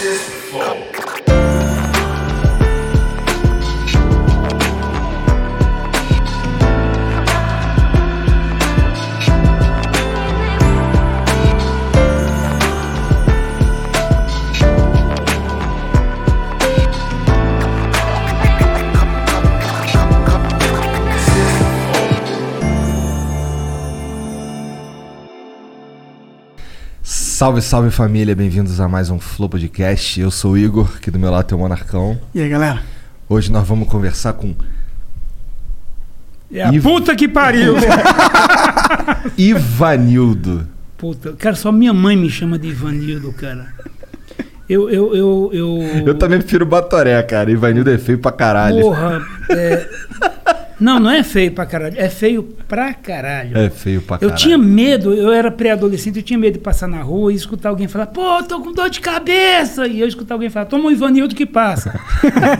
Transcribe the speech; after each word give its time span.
this 0.00 0.30
before. 0.30 0.79
Salve, 27.40 27.62
salve 27.62 27.90
família, 27.90 28.36
bem-vindos 28.36 28.80
a 28.80 28.86
mais 28.86 29.08
um 29.08 29.18
Flow 29.18 29.48
Podcast. 29.48 30.20
Eu 30.20 30.30
sou 30.30 30.52
o 30.52 30.58
Igor, 30.58 30.92
aqui 30.94 31.10
do 31.10 31.18
meu 31.18 31.30
lado 31.30 31.46
tem 31.46 31.56
o 31.56 31.58
Monarcão. 31.58 32.20
E 32.34 32.42
aí, 32.42 32.46
galera? 32.50 32.82
Hoje 33.26 33.50
nós 33.50 33.66
vamos 33.66 33.88
conversar 33.88 34.34
com 34.34 34.54
É 36.52 36.64
a 36.64 36.70
Ivo. 36.70 36.90
puta 36.90 37.16
que 37.16 37.26
pariu! 37.26 37.76
Ivanildo. 39.38 40.68
puta, 40.98 41.32
cara, 41.32 41.56
só 41.56 41.72
minha 41.72 41.94
mãe 41.94 42.14
me 42.14 42.28
chama 42.28 42.58
de 42.58 42.68
Ivanildo, 42.68 43.32
cara. 43.32 43.72
Eu, 44.68 44.90
eu, 44.90 45.14
eu, 45.16 45.50
eu... 45.54 45.82
Eu 46.08 46.14
também 46.16 46.40
prefiro 46.40 46.66
Batoré, 46.66 47.22
cara. 47.22 47.50
Ivanildo 47.50 47.88
é 47.88 47.96
feio 47.96 48.18
pra 48.18 48.32
caralho. 48.32 48.82
Porra, 48.82 49.22
é... 49.48 49.88
Não, 50.80 50.98
não 50.98 51.10
é 51.10 51.22
feio 51.22 51.52
pra 51.52 51.66
caralho, 51.66 51.94
é 51.98 52.08
feio 52.08 52.42
pra 52.66 52.94
caralho. 52.94 53.56
É 53.58 53.68
feio 53.68 54.00
pra 54.00 54.16
Eu 54.16 54.20
caralho. 54.20 54.36
tinha 54.36 54.56
medo, 54.56 55.12
eu 55.12 55.30
era 55.30 55.50
pré-adolescente, 55.50 56.16
eu 56.16 56.22
tinha 56.22 56.38
medo 56.38 56.54
de 56.54 56.58
passar 56.60 56.88
na 56.88 57.02
rua 57.02 57.32
e 57.32 57.36
escutar 57.36 57.68
alguém 57.68 57.86
falar, 57.86 58.06
pô, 58.06 58.42
tô 58.42 58.60
com 58.60 58.72
dor 58.72 58.88
de 58.88 58.98
cabeça. 59.00 59.86
E 59.86 60.00
eu 60.00 60.08
escutar 60.08 60.34
alguém 60.34 60.48
falar, 60.48 60.64
toma 60.66 60.86
um 60.86 60.90
Ivanildo 60.90 61.34
que 61.34 61.44
passa. 61.44 62.00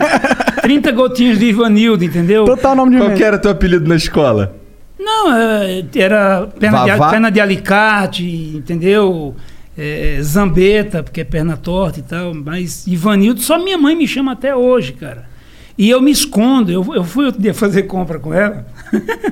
30 0.61 0.91
gotinhas 0.91 1.39
de 1.39 1.45
Ivanildo, 1.45 2.03
entendeu? 2.03 2.45
Total 2.45 2.75
nome 2.75 2.91
de 2.91 2.97
Qual 2.97 3.13
que 3.15 3.23
era 3.23 3.39
teu 3.39 3.49
apelido 3.51 3.87
na 3.89 3.95
escola? 3.95 4.55
Não, 4.99 5.35
é, 5.35 5.83
era 5.95 6.45
perna 6.59 6.83
de, 6.85 7.09
perna 7.09 7.31
de 7.31 7.41
alicate, 7.41 8.23
entendeu? 8.55 9.35
É, 9.75 10.19
zambeta, 10.21 11.01
porque 11.01 11.21
é 11.21 11.23
perna 11.23 11.57
torta 11.57 11.99
e 11.99 12.03
tal. 12.03 12.35
Mas 12.35 12.85
Ivanildo, 12.85 13.41
só 13.41 13.57
minha 13.57 13.79
mãe 13.79 13.95
me 13.95 14.07
chama 14.07 14.33
até 14.33 14.55
hoje, 14.55 14.91
cara. 14.93 15.30
E 15.77 15.89
eu 15.89 16.01
me 16.01 16.11
escondo. 16.11 16.71
Eu, 16.71 16.95
eu 16.95 17.03
fui 17.03 17.25
outro 17.25 17.41
dia 17.41 17.53
fazer 17.53 17.83
compra 17.83 18.19
com 18.19 18.33
ela. 18.33 18.65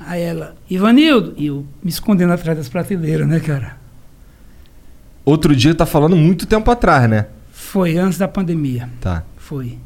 Aí 0.00 0.22
ela, 0.22 0.54
Ivanildo, 0.70 1.34
e 1.36 1.46
eu 1.46 1.66
me 1.82 1.90
escondendo 1.90 2.32
atrás 2.32 2.56
das 2.56 2.68
prateleiras, 2.68 3.26
né, 3.28 3.40
cara? 3.40 3.76
Outro 5.24 5.54
dia 5.54 5.74
tá 5.74 5.84
falando 5.84 6.16
muito 6.16 6.46
tempo 6.46 6.70
atrás, 6.70 7.08
né? 7.10 7.26
Foi 7.52 7.98
antes 7.98 8.16
da 8.16 8.26
pandemia. 8.26 8.88
Tá. 9.00 9.22
Foi. 9.36 9.78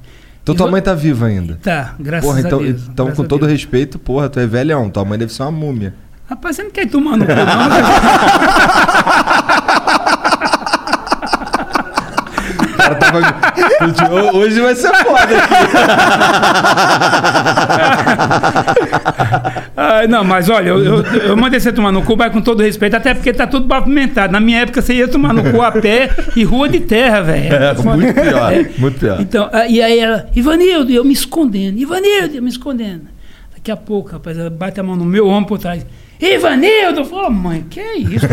Então 0.43 0.55
tua 0.55 0.65
Ivan- 0.67 0.71
mãe 0.73 0.83
tá 0.83 0.95
viva 0.95 1.27
ainda. 1.27 1.59
Tá, 1.63 1.97
graças 1.99 2.25
Porra, 2.29 2.41
então, 2.41 2.61
a 2.61 2.63
Deus. 2.63 2.83
então 2.89 3.11
com 3.13 3.25
todo 3.25 3.47
respeito, 3.47 3.99
porra, 3.99 4.29
tu 4.29 4.39
é 4.39 4.47
velhão. 4.47 4.89
Tua 4.91 5.05
mãe 5.05 5.19
deve 5.19 5.33
ser 5.33 5.43
uma 5.43 5.51
múmia. 5.51 5.95
Rapaz, 6.29 6.55
você 6.57 6.63
não 6.63 6.71
quer 6.71 6.89
tomar 6.89 7.17
no 7.17 7.27
cu, 7.27 7.33
não? 7.33 7.37
né? 7.69 7.83
O 12.72 12.72
cara 12.83 12.95
tava... 12.97 14.37
Hoje 14.37 14.61
vai 14.61 14.75
ser 14.75 14.93
foda 14.97 15.21
aqui. 15.23 15.63
Ah, 19.75 20.07
não, 20.07 20.23
mas 20.23 20.49
olha, 20.49 20.69
eu, 20.69 20.85
eu, 20.85 21.03
eu 21.03 21.37
mandei 21.37 21.59
você 21.59 21.73
tomar 21.73 21.91
no 21.93 22.03
cu, 22.03 22.17
mas 22.17 22.33
com 22.33 22.41
todo 22.41 22.63
respeito, 22.63 22.95
até 22.95 23.15
porque 23.15 23.33
tá 23.33 23.47
tudo 23.47 23.67
pavimentado. 23.67 24.33
Na 24.33 24.39
minha 24.41 24.61
época 24.61 24.83
você 24.83 24.95
ia 24.95 25.09
tomar 25.09 25.33
no 25.33 25.43
cu 25.51 25.63
a 25.63 25.73
pé 25.73 26.11
e 26.37 26.45
rua 26.45 26.69
de 26.69 26.81
terra, 26.81 27.23
velho. 27.23 27.55
É, 27.55 27.75
muito 27.75 28.15
pior, 28.15 28.53
É. 28.53 28.71
muito 28.79 28.99
pior. 28.99 29.21
Então, 29.21 29.49
ah, 29.53 29.67
e 29.67 29.81
aí 29.83 29.99
ela, 29.99 30.27
Ivanildo, 30.37 30.93
eu 30.93 31.05
me 31.05 31.13
escondendo, 31.13 31.79
Ivanildo, 31.79 32.37
eu 32.37 32.43
me 32.43 32.51
escondendo. 32.51 33.03
Daqui 33.55 33.71
a 33.71 33.77
pouco, 33.77 34.11
rapaz, 34.13 34.39
ela 34.39 34.51
bate 34.51 34.79
a 34.79 34.83
mão 34.83 34.95
no 34.97 35.05
meu 35.05 35.27
ombro 35.27 35.49
por 35.49 35.59
trás. 35.59 35.85
Ivanildo! 36.27 37.03
"Ô, 37.15 37.31
mãe, 37.31 37.65
que 37.69 37.81
é 37.81 37.97
isso? 37.99 38.27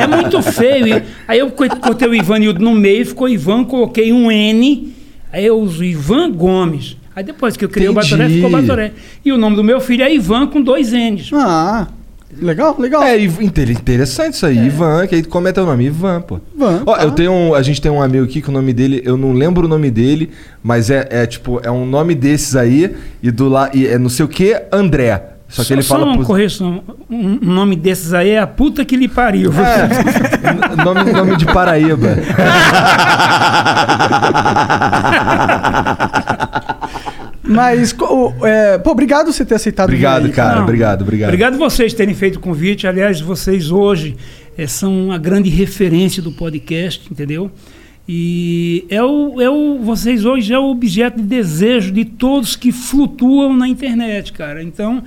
É 0.00 0.06
muito 0.06 0.42
feio. 0.42 1.02
Aí 1.28 1.38
eu 1.38 1.50
co- 1.50 1.68
cortei 1.80 2.08
o 2.08 2.14
Ivanildo 2.14 2.62
no 2.62 2.72
meio, 2.74 3.04
ficou 3.06 3.28
Ivan, 3.28 3.64
coloquei 3.64 4.12
um 4.12 4.30
N, 4.30 4.92
aí 5.32 5.44
eu 5.46 5.58
uso 5.60 5.84
Ivan 5.84 6.30
Gomes. 6.32 6.96
Aí 7.14 7.24
depois 7.24 7.56
que 7.56 7.64
eu 7.64 7.68
criei 7.68 7.88
Entendi. 7.90 8.06
o 8.06 8.16
Batoré, 8.16 8.28
ficou 8.28 8.50
Batoré. 8.50 8.92
E 9.24 9.32
o 9.32 9.38
nome 9.38 9.56
do 9.56 9.64
meu 9.64 9.80
filho 9.80 10.02
é 10.04 10.12
Ivan 10.14 10.46
com 10.48 10.60
dois 10.60 10.92
N's. 10.92 11.30
Ah, 11.32 11.86
legal, 12.42 12.76
legal. 12.78 13.02
É, 13.02 13.18
interessante 13.18 14.34
isso 14.34 14.44
aí. 14.44 14.66
Ivan, 14.66 15.06
que 15.06 15.14
aí 15.14 15.22
como 15.22 15.48
é 15.48 15.52
teu 15.52 15.64
nome? 15.64 15.86
Ivan, 15.86 16.20
pô. 16.20 16.40
Ivan, 16.54 16.82
Ó, 16.84 16.94
tá. 16.94 17.02
eu 17.04 17.10
tenho 17.12 17.32
um, 17.32 17.54
a 17.54 17.62
gente 17.62 17.80
tem 17.80 17.90
um 17.90 18.02
amigo 18.02 18.24
aqui 18.24 18.42
que 18.42 18.50
o 18.50 18.52
nome 18.52 18.72
dele, 18.74 19.00
eu 19.04 19.16
não 19.16 19.32
lembro 19.32 19.64
o 19.64 19.68
nome 19.68 19.90
dele, 19.90 20.30
mas 20.62 20.90
é, 20.90 21.08
é 21.10 21.26
tipo, 21.26 21.58
é 21.62 21.70
um 21.70 21.86
nome 21.86 22.14
desses 22.14 22.54
aí 22.54 22.94
e 23.22 23.30
do 23.30 23.48
lá 23.48 23.70
e 23.72 23.86
é 23.86 23.98
não 23.98 24.10
sei 24.10 24.24
o 24.26 24.28
que, 24.28 24.54
André. 24.70 25.22
Só 25.48 25.62
que 25.64 25.72
ele 25.72 25.82
só 25.82 25.94
fala 25.94 26.06
uma 26.06 26.14
pros- 26.16 26.26
correção. 26.26 26.82
Um, 27.08 27.38
um 27.42 27.52
nome 27.54 27.76
desses 27.76 28.12
aí 28.12 28.30
é 28.30 28.40
a 28.40 28.46
puta 28.46 28.84
que 28.84 28.96
lhe 28.96 29.06
pariu. 29.08 29.52
É, 29.52 30.76
nome, 30.84 31.12
nome 31.12 31.36
de 31.36 31.46
Paraíba. 31.46 32.08
Mas, 37.42 37.94
é, 38.42 38.78
pô, 38.78 38.90
obrigado 38.90 39.32
você 39.32 39.44
ter 39.44 39.54
aceitado. 39.54 39.86
Obrigado, 39.88 40.26
aí, 40.26 40.32
cara. 40.32 40.56
Não, 40.56 40.62
obrigado, 40.64 41.02
obrigado. 41.02 41.28
Obrigado 41.28 41.58
vocês 41.58 41.94
terem 41.94 42.14
feito 42.14 42.36
o 42.36 42.40
convite. 42.40 42.86
Aliás, 42.88 43.20
vocês 43.20 43.70
hoje 43.70 44.16
eh, 44.58 44.66
são 44.66 45.12
a 45.12 45.18
grande 45.18 45.48
referência 45.48 46.20
do 46.20 46.32
podcast, 46.32 47.06
entendeu? 47.10 47.50
E 48.08 48.84
é 48.90 49.02
o, 49.02 49.40
é 49.40 49.48
o, 49.48 49.78
vocês 49.80 50.24
hoje 50.24 50.52
é 50.52 50.58
o 50.58 50.64
objeto 50.70 51.16
de 51.18 51.22
desejo 51.24 51.92
de 51.92 52.04
todos 52.04 52.56
que 52.56 52.72
flutuam 52.72 53.54
na 53.56 53.68
internet, 53.68 54.32
cara. 54.32 54.60
Então, 54.62 55.02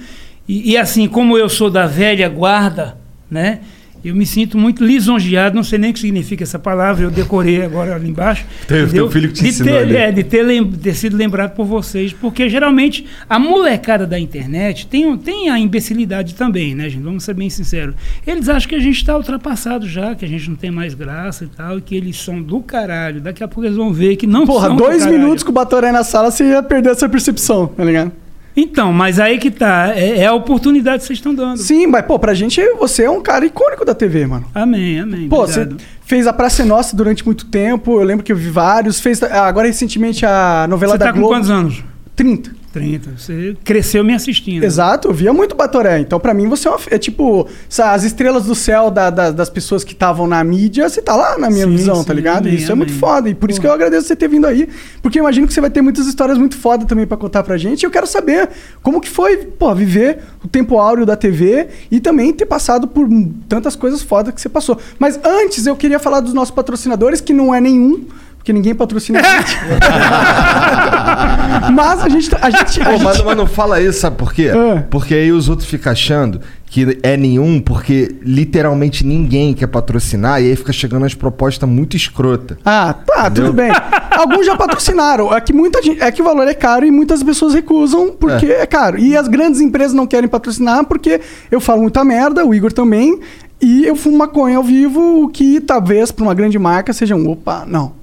e, 0.49 0.71
e 0.71 0.77
assim, 0.77 1.07
como 1.07 1.37
eu 1.37 1.47
sou 1.47 1.69
da 1.69 1.85
velha 1.85 2.27
guarda, 2.27 2.97
né? 3.29 3.59
Eu 4.01 4.15
me 4.15 4.25
sinto 4.25 4.57
muito 4.57 4.81
lisonjeado, 4.81 5.53
não 5.53 5.61
sei 5.61 5.77
nem 5.77 5.91
o 5.91 5.93
que 5.93 5.99
significa 5.99 6.41
essa 6.41 6.57
palavra, 6.57 7.03
eu 7.03 7.11
decorei 7.11 7.61
agora 7.61 7.93
ali 7.95 8.07
embaixo. 8.09 8.45
Teve 8.65 8.93
teu 8.93 9.11
filho 9.11 9.27
que 9.27 9.33
te 9.33 9.43
de 9.43 9.49
ensinou 9.49 9.73
ter, 9.73 9.79
ali. 9.81 9.95
é, 9.97 10.09
de 10.09 10.23
ter, 10.23 10.41
lem- 10.41 10.71
ter 10.71 10.93
sido 10.93 11.17
lembrado 11.17 11.53
por 11.53 11.65
vocês, 11.65 12.13
porque 12.13 12.47
geralmente 12.47 13.05
a 13.29 13.37
molecada 13.37 14.07
da 14.07 14.17
internet 14.17 14.87
tem, 14.87 15.17
tem 15.17 15.49
a 15.49 15.59
imbecilidade 15.59 16.33
também, 16.33 16.73
né, 16.73 16.87
gente? 16.89 17.03
Vamos 17.03 17.25
ser 17.25 17.33
bem 17.33 17.49
sinceros. 17.49 17.93
Eles 18.25 18.47
acham 18.47 18.69
que 18.69 18.75
a 18.75 18.79
gente 18.79 18.95
está 18.95 19.17
ultrapassado 19.17 19.85
já, 19.85 20.16
que 20.16 20.23
a 20.23 20.29
gente 20.29 20.49
não 20.49 20.55
tem 20.55 20.71
mais 20.71 20.93
graça 20.93 21.43
e 21.43 21.47
tal, 21.47 21.77
e 21.77 21.81
que 21.81 21.93
eles 21.93 22.16
são 22.21 22.41
do 22.41 22.61
caralho. 22.61 23.19
Daqui 23.19 23.43
a 23.43 23.49
pouco 23.49 23.66
eles 23.66 23.75
vão 23.75 23.91
ver 23.91 24.16
que 24.16 24.25
não 24.25 24.45
Porra, 24.45 24.67
são 24.67 24.77
do 24.77 24.83
dois 24.83 24.99
caralho. 25.03 25.19
minutos 25.19 25.43
com 25.43 25.49
o 25.51 25.53
Batoré 25.53 25.91
na 25.91 26.05
sala, 26.05 26.31
você 26.31 26.45
ia 26.45 26.63
perder 26.63 26.91
essa 26.91 27.09
percepção, 27.09 27.67
tá 27.67 27.83
ligado? 27.83 28.13
Então, 28.55 28.91
mas 28.91 29.19
aí 29.19 29.37
que 29.37 29.51
tá, 29.51 29.93
é, 29.95 30.19
é 30.19 30.25
a 30.25 30.33
oportunidade 30.33 30.99
que 30.99 31.07
vocês 31.07 31.19
estão 31.19 31.33
dando. 31.33 31.57
Sim, 31.57 31.87
mas, 31.87 32.05
pô, 32.05 32.19
pra 32.19 32.33
gente, 32.33 32.61
você 32.73 33.03
é 33.03 33.09
um 33.09 33.22
cara 33.22 33.46
icônico 33.46 33.85
da 33.85 33.93
TV, 33.96 34.25
mano. 34.25 34.46
Amém, 34.53 34.99
amém. 34.99 35.29
Pô, 35.29 35.47
você 35.47 35.69
fez 36.05 36.28
a 36.28 36.34
Praça 36.34 36.63
é 36.63 36.66
Nossa 36.66 36.96
durante 36.96 37.25
muito 37.25 37.46
tempo, 37.46 37.99
eu 37.99 38.03
lembro 38.03 38.23
que 38.23 38.31
eu 38.31 38.35
vi 38.35 38.49
vários. 38.49 38.99
Fez 38.99 39.22
ah, 39.23 39.46
agora 39.47 39.67
recentemente 39.67 40.25
a 40.25 40.66
novela 40.69 40.93
Você 40.93 40.97
da 40.97 41.05
tá 41.05 41.13
com 41.13 41.19
Globo. 41.19 41.35
quantos 41.35 41.49
anos? 41.49 41.84
30. 42.16 42.59
30. 42.71 43.11
Você 43.17 43.57
cresceu 43.63 44.03
me 44.03 44.13
assistindo. 44.13 44.63
Exato, 44.63 45.07
eu 45.07 45.13
via 45.13 45.33
muito 45.33 45.55
Batoré. 45.55 45.99
Então, 45.99 46.19
pra 46.19 46.33
mim, 46.33 46.47
você 46.47 46.67
é, 46.67 46.71
uma, 46.71 46.79
é 46.91 46.97
tipo 46.97 47.47
as 47.77 48.03
estrelas 48.03 48.45
do 48.45 48.55
céu 48.55 48.89
da- 48.91 49.09
da- 49.09 49.31
das 49.31 49.49
pessoas 49.49 49.83
que 49.83 49.93
estavam 49.93 50.27
na 50.27 50.43
mídia, 50.43 50.87
você 50.87 51.01
tá 51.01 51.16
lá 51.16 51.37
na 51.37 51.49
minha 51.49 51.66
Sim, 51.66 51.71
visão, 51.75 51.95
sim, 51.97 52.03
tá 52.05 52.13
ligado? 52.13 52.45
amém, 52.47 52.55
isso 52.55 52.71
é 52.71 52.75
muito 52.75 52.93
foda. 52.93 53.29
E 53.29 53.33
por 53.35 53.49
isso 53.49 53.59
que 53.59 53.67
eu 53.67 53.71
agradeço 53.71 54.07
você 54.07 54.16
ter 54.16 54.27
vindo 54.27 54.45
aí. 54.47 54.67
Porque 55.01 55.19
eu 55.19 55.23
imagino 55.23 55.47
que 55.47 55.53
você 55.53 55.61
vai 55.61 55.69
ter 55.69 55.81
muitas 55.81 56.05
histórias 56.07 56.37
muito 56.37 56.57
foda 56.57 56.85
também 56.85 57.05
pra 57.07 57.17
contar 57.17 57.43
pra 57.43 57.57
gente. 57.57 57.83
E 57.83 57.85
eu 57.85 57.91
quero 57.91 58.07
saber 58.07 58.49
como 58.81 59.01
que 59.01 59.09
foi, 59.09 59.37
pô, 59.37 59.73
viver 59.73 60.19
o 60.43 60.47
tempo 60.47 60.77
áureo 60.77 61.05
da 61.05 61.16
TV 61.16 61.67
e 61.91 61.99
também 61.99 62.33
ter 62.33 62.45
passado 62.45 62.87
por 62.87 63.07
tantas 63.47 63.75
coisas 63.75 64.01
fodas 64.01 64.33
que 64.33 64.39
você 64.41 64.49
passou. 64.49 64.77
Mas 64.97 65.19
antes, 65.23 65.66
eu 65.66 65.75
queria 65.75 65.99
falar 65.99 66.19
dos 66.19 66.33
nossos 66.33 66.53
patrocinadores, 66.53 67.19
que 67.21 67.33
não 67.33 67.53
é 67.53 67.59
nenhum. 67.59 68.05
Porque 68.40 68.53
ninguém 68.53 68.74
patrocina 68.74 69.20
a 69.20 69.22
gente. 69.22 69.58
mas 71.76 72.02
a 72.02 72.09
gente. 72.09 72.30
A 72.41 72.50
gente, 72.50 72.82
a 72.82 72.86
Pô, 72.86 72.91
gente- 72.91 73.03
mas, 73.03 73.22
mas 73.22 73.38
não 73.38 73.46
fala 73.46 73.82
isso, 73.82 74.00
sabe 74.00 74.16
por 74.16 74.34
quê? 74.34 74.50
Ah. 74.50 74.84
Porque 74.90 75.14
aí 75.14 75.32
os 75.32 75.50
outros 75.50 75.68
ficam 75.68 75.91
achando 75.91 76.40
que 76.66 76.97
é 77.03 77.18
nenhum, 77.18 77.59
porque 77.59 78.16
literalmente 78.22 79.06
ninguém 79.06 79.53
quer 79.53 79.68
patrocinar, 79.68 80.41
e 80.41 80.46
aí 80.46 80.56
fica 80.56 80.72
chegando 80.72 81.06
as 81.06 81.14
propostas 81.14 81.68
muito 81.68 81.97
escrota. 81.97 82.58
Ah, 82.64 82.94
tá, 82.94 83.30
tudo 83.30 83.52
bem. 83.52 83.72
Alguns 84.12 84.46
já 84.46 84.56
patrocinaram. 84.56 85.36
É 85.36 85.41
que 85.41 85.52
muita 85.52 85.82
gente, 85.82 86.02
é 86.02 86.12
que 86.12 86.22
o 86.22 86.26
valor 86.26 86.47
é 86.47 86.53
caro 86.53 86.86
e 86.86 86.91
muitas 86.91 87.22
pessoas 87.22 87.53
recusam 87.53 88.12
porque 88.12 88.46
é. 88.46 88.66
caro. 88.66 88.97
E 88.97 89.18
as 89.18 89.28
grandes 89.28 89.59
empresas 89.59 89.94
não 89.94 90.08
querem 90.08 90.30
patrocinar 90.30 90.86
porque 90.86 91.20
eu 91.52 91.59
falo 91.59 91.82
muita 91.82 92.06
merda, 92.06 92.46
o 92.46 92.53
Igor 92.53 92.72
também, 92.72 93.20
e 93.62 93.86
eu 93.86 93.96
fumo 93.96 94.18
maconha 94.18 94.58
ao 94.58 94.64
vivo, 94.64 95.24
o 95.24 95.28
que 95.28 95.59
talvez 95.59 96.12
para 96.12 96.24
uma 96.24 96.34
grande 96.34 96.58
marca 96.58 96.94
seja 96.94 97.16
um 97.16 97.30
opa, 97.30 97.66
não. 97.68 97.98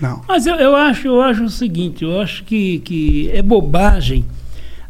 Não. 0.00 0.22
Mas 0.26 0.46
eu, 0.46 0.54
eu 0.56 0.74
acho, 0.76 1.06
eu 1.08 1.20
acho 1.20 1.44
o 1.44 1.50
seguinte, 1.50 2.04
eu 2.04 2.20
acho 2.20 2.44
que, 2.44 2.78
que 2.80 3.30
é 3.32 3.42
bobagem 3.42 4.24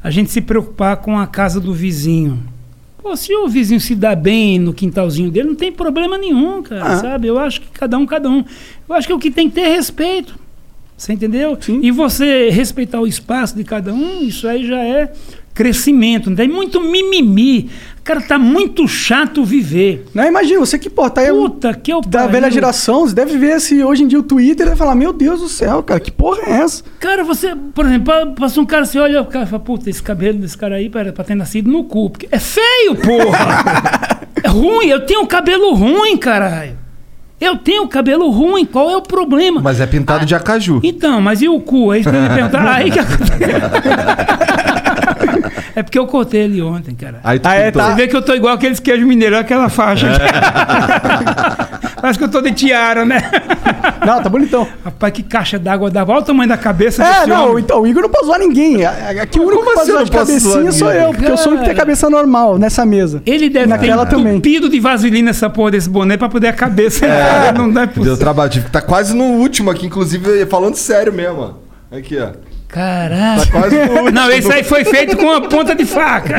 a 0.02 0.10
gente 0.10 0.30
se 0.30 0.40
preocupar 0.40 0.96
com 0.98 1.18
a 1.18 1.26
casa 1.26 1.60
do 1.60 1.74
vizinho. 1.74 2.38
Pô, 3.02 3.16
se 3.16 3.34
o 3.34 3.48
vizinho 3.48 3.80
se 3.80 3.94
dá 3.94 4.14
bem 4.14 4.58
no 4.58 4.72
quintalzinho 4.74 5.30
dele, 5.30 5.48
não 5.48 5.54
tem 5.54 5.72
problema 5.72 6.16
nenhum, 6.18 6.62
cara, 6.62 6.84
Ah. 6.84 6.96
sabe? 6.98 7.26
Eu 7.28 7.38
acho 7.38 7.60
que 7.60 7.68
cada 7.68 7.96
um, 7.98 8.06
cada 8.06 8.28
um. 8.30 8.44
Eu 8.88 8.94
acho 8.94 9.06
que 9.06 9.12
o 9.12 9.18
que 9.18 9.30
tem 9.30 9.48
que 9.48 9.54
ter 9.56 9.62
é 9.62 9.74
respeito. 9.74 10.38
Você 10.96 11.14
entendeu? 11.14 11.56
Sim. 11.58 11.80
E 11.82 11.90
você 11.90 12.50
respeitar 12.50 13.00
o 13.00 13.06
espaço 13.06 13.56
de 13.56 13.64
cada 13.64 13.92
um, 13.92 14.22
isso 14.22 14.46
aí 14.46 14.66
já 14.66 14.84
é 14.84 15.10
crescimento. 15.54 16.30
Não 16.30 16.36
tem 16.36 16.48
muito 16.48 16.80
mimimi. 16.80 17.70
Cara, 18.02 18.20
tá 18.22 18.38
muito 18.38 18.88
chato 18.88 19.44
viver. 19.44 20.06
Não, 20.14 20.24
imagina, 20.26 20.58
você 20.58 20.78
que, 20.78 20.88
pô, 20.88 21.08
tá 21.10 21.20
aí 21.20 21.30
um- 21.30 21.42
Puta 21.50 21.72
que 21.74 21.92
eu 21.92 22.00
da 22.00 22.26
velha 22.26 22.50
geração, 22.50 23.06
você 23.06 23.14
deve 23.14 23.36
ver 23.36 23.60
se 23.60 23.84
hoje 23.84 24.02
em 24.02 24.08
dia 24.08 24.18
o 24.18 24.22
Twitter 24.22 24.66
e 24.66 24.68
vai 24.70 24.76
falar, 24.76 24.94
meu 24.94 25.12
Deus 25.12 25.40
do 25.40 25.48
céu, 25.48 25.82
cara, 25.82 26.00
que 26.00 26.10
porra 26.10 26.40
é 26.46 26.50
essa? 26.62 26.82
Cara, 26.98 27.22
você, 27.22 27.54
por 27.74 27.84
exemplo, 27.84 28.06
pa- 28.06 28.26
passa 28.26 28.58
um 28.60 28.64
cara, 28.66 28.84
você 28.86 28.98
olha 28.98 29.20
o 29.20 29.26
cara 29.26 29.44
e 29.44 29.48
fala, 29.48 29.62
puta, 29.62 29.90
esse 29.90 30.02
cabelo 30.02 30.38
desse 30.38 30.56
cara 30.56 30.76
aí 30.76 30.90
era 30.94 31.12
pra 31.12 31.22
ter 31.24 31.34
nascido 31.34 31.70
no 31.70 31.84
cu. 31.84 32.08
Porque 32.10 32.26
é 32.32 32.38
feio, 32.38 32.96
porra! 32.96 34.20
é 34.42 34.48
ruim, 34.48 34.86
eu 34.86 35.04
tenho 35.04 35.24
cabelo 35.26 35.74
ruim, 35.74 36.16
caralho. 36.16 36.78
Eu 37.38 37.56
tenho 37.56 37.86
cabelo 37.88 38.28
ruim, 38.30 38.64
qual 38.66 38.90
é 38.90 38.96
o 38.96 39.02
problema? 39.02 39.60
Mas 39.62 39.80
é 39.80 39.86
pintado 39.86 40.26
de 40.26 40.34
acaju. 40.34 40.80
Então, 40.82 41.20
mas 41.22 41.40
e 41.42 41.48
o 41.48 41.58
cu? 41.60 41.92
É 41.92 42.00
que 42.02 42.08
eu 42.08 42.12
ia 42.14 42.28
perguntar. 42.30 42.68
Aí 42.74 42.90
que 42.90 42.98
É 45.74 45.82
porque 45.82 45.98
eu 45.98 46.06
cortei 46.06 46.42
ele 46.42 46.60
ontem, 46.62 46.94
cara. 46.94 47.20
Aí 47.24 47.38
tu 47.38 47.46
Ah, 47.48 47.54
é, 47.54 47.70
pintou. 47.70 47.82
Você 47.88 47.94
vê 47.94 48.08
que 48.08 48.16
eu 48.16 48.22
tô 48.22 48.34
igual 48.34 48.54
aqueles 48.54 48.80
queijos 48.80 49.06
mineiros, 49.06 49.38
aquela 49.38 49.68
faixa. 49.68 50.06
Parece 52.00 52.18
que 52.18 52.24
eu 52.24 52.30
tô 52.30 52.40
de 52.40 52.52
tiara, 52.52 53.04
né? 53.04 53.30
Não, 54.06 54.22
tá 54.22 54.28
bonitão. 54.30 54.66
Rapaz, 54.84 55.12
que 55.12 55.22
caixa 55.22 55.58
d'água 55.58 55.90
dava. 55.90 56.12
Olha 56.12 56.22
o 56.22 56.24
tamanho 56.24 56.48
da 56.48 56.56
cabeça 56.56 57.04
É, 57.04 57.26
não, 57.26 57.50
homem. 57.50 57.62
então 57.64 57.82
o 57.82 57.86
Igor 57.86 58.02
não 58.02 58.08
pode 58.08 58.26
zoar 58.26 58.38
ninguém. 58.38 58.84
Aqui 58.86 59.38
o 59.38 59.42
único 59.42 59.58
que 59.58 59.64
pode 59.66 59.80
assim 59.80 59.92
zoar 59.92 60.04
de 60.04 60.10
cabecinha 60.10 60.72
sou 60.72 60.90
eu, 60.92 61.10
porque 61.12 61.26
eu 61.30 61.36
sou 61.36 61.48
o 61.48 61.50
único 61.50 61.62
que 61.64 61.68
tem 61.68 61.76
Cara. 61.76 61.86
cabeça 61.86 62.08
normal 62.08 62.58
nessa 62.58 62.86
mesa. 62.86 63.22
Ele 63.26 63.50
deve 63.50 63.66
Naquela 63.66 64.06
ter 64.06 64.16
também. 64.16 64.32
entupido 64.36 64.68
de 64.70 64.80
vaselina 64.80 65.30
essa 65.30 65.50
porra 65.50 65.72
desse 65.72 65.90
boné 65.90 66.16
pra 66.16 66.28
poder 66.28 66.48
a 66.48 66.52
cabeça. 66.54 67.06
não 67.56 67.70
dá 67.70 67.84
Deu 67.84 67.94
possível. 67.94 68.16
trabalho. 68.16 68.50
Tive 68.50 68.64
que 68.66 68.70
tá 68.72 68.80
quase 68.80 69.14
no 69.14 69.24
último 69.24 69.70
aqui, 69.70 69.86
inclusive, 69.86 70.46
falando 70.46 70.76
sério 70.76 71.12
mesmo, 71.12 71.38
ó. 71.92 71.96
Aqui, 71.96 72.18
ó. 72.18 72.28
Caralho. 72.72 73.40
Tá 73.46 73.50
quase 73.50 73.76
no. 73.86 74.10
Não, 74.10 74.30
esse 74.30 74.52
aí 74.52 74.62
foi 74.64 74.84
feito 74.84 75.16
com 75.16 75.24
uma 75.24 75.40
ponta 75.48 75.74
de 75.74 75.84
faca. 75.84 76.36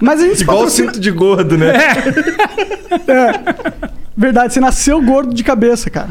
Mas 0.00 0.20
a 0.20 0.24
gente 0.26 0.42
Igual 0.42 0.56
o 0.58 0.60
patrocina. 0.60 0.88
cinto 0.92 1.00
de 1.00 1.10
gordo, 1.10 1.56
né? 1.56 1.72
Verdade, 4.16 4.52
você 4.52 4.60
nasceu 4.60 5.00
gordo 5.00 5.32
de 5.32 5.42
cabeça, 5.42 5.88
cara. 5.88 6.10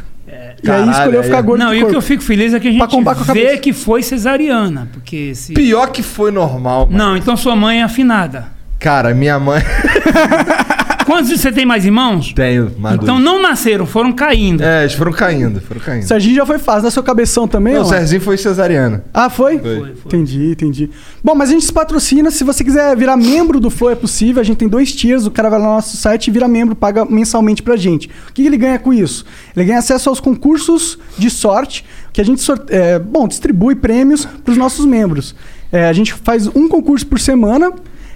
e 0.64 0.70
aí 0.72 0.90
escolheu 0.90 1.24
ficar 1.24 1.38
é- 1.38 1.42
gordo 1.42 1.64
Não, 1.64 1.72
de 1.72 1.78
e 1.78 1.84
o 1.84 1.90
que 1.90 1.96
eu 1.96 2.02
fico 2.02 2.24
feliz 2.24 2.54
é 2.54 2.60
que 2.60 2.68
a 2.68 2.72
gente 2.72 2.88
combar 2.88 3.16
com 3.16 3.30
a 3.30 3.34
vê 3.34 3.58
que 3.58 3.74
foi 3.74 4.02
cesariana. 4.02 4.88
Porque 4.94 5.36
se. 5.36 5.54
Pior 5.54 5.88
que 5.92 6.02
foi 6.02 6.32
normal, 6.32 6.86
mano. 6.88 6.98
Não, 6.98 7.18
então 7.18 7.36
sua 7.38 7.56
mãe 7.56 7.82
é 7.82 7.84
afinada. 7.84 8.46
Cara, 8.80 9.14
minha 9.14 9.40
mãe. 9.40 9.62
Quantos 11.06 11.30
você 11.30 11.52
tem 11.52 11.66
mais 11.66 11.86
irmãos? 11.86 12.34
Tenho, 12.34 12.72
mais 12.78 12.96
Então 12.96 13.16
dois. 13.16 13.24
não 13.26 13.42
nasceram, 13.42 13.86
foram 13.86 14.12
caindo. 14.12 14.64
É, 14.64 14.82
eles 14.84 14.94
foram 14.94 15.12
caindo, 15.12 15.60
foram 15.62 15.82
caindo. 15.82 16.04
Serginho 16.04 16.36
já 16.36 16.46
foi 16.46 16.60
fácil. 16.60 16.84
Nasceu 16.84 17.04
cabeção 17.04 17.48
também, 17.48 17.74
Não, 17.74 17.82
o 17.82 17.86
Serginho 17.86 18.22
foi 18.22 18.38
cesariana. 18.38 19.04
Ah, 19.14 19.30
foi? 19.30 19.60
Foi. 19.60 19.78
Foi, 19.80 19.96
foi. 19.96 19.96
Entendi, 20.06 20.52
entendi. 20.52 20.90
Bom, 21.24 21.36
mas 21.36 21.50
a 21.50 21.54
gente 21.54 21.66
se 21.66 21.74
patrocina. 21.74 22.32
Se 22.32 22.44
você 22.44 22.64
quiser 22.64 22.96
virar 22.96 23.18
membro 23.18 23.60
do 23.60 23.70
Flow, 23.70 23.92
é 23.92 23.96
possível. 23.96 24.42
A 24.42 24.44
gente 24.44 24.58
tem 24.58 24.68
dois 24.68 24.92
tiers. 24.94 25.26
O 25.26 25.32
cara 25.32 25.50
vai 25.50 25.60
lá 25.60 25.66
no 25.68 25.74
nosso 25.76 25.98
site 25.98 26.28
e 26.28 26.32
vira 26.32 26.48
membro, 26.48 26.76
paga 26.76 27.06
mensalmente 27.06 27.62
pra 27.64 27.76
gente. 27.76 28.10
O 28.30 28.34
que 28.34 28.46
ele 28.46 28.58
ganha 28.58 28.80
com 28.80 28.94
isso? 28.94 29.26
Ele 29.56 29.66
ganha 29.66 29.80
acesso 29.80 30.10
aos 30.10 30.20
concursos 30.20 30.98
de 31.18 31.30
sorte, 31.30 31.86
que 32.14 32.22
a 32.22 32.26
gente 32.26 32.44
é, 32.70 33.00
bom, 33.00 33.28
distribui 33.28 33.76
prêmios 33.76 34.26
pros 34.26 34.58
nossos 34.58 34.86
membros. 34.86 35.36
É, 35.72 35.88
a 35.88 35.94
gente 35.94 36.14
faz 36.14 36.48
um 36.48 36.68
concurso 36.68 37.06
por 37.08 37.20
semana, 37.20 37.72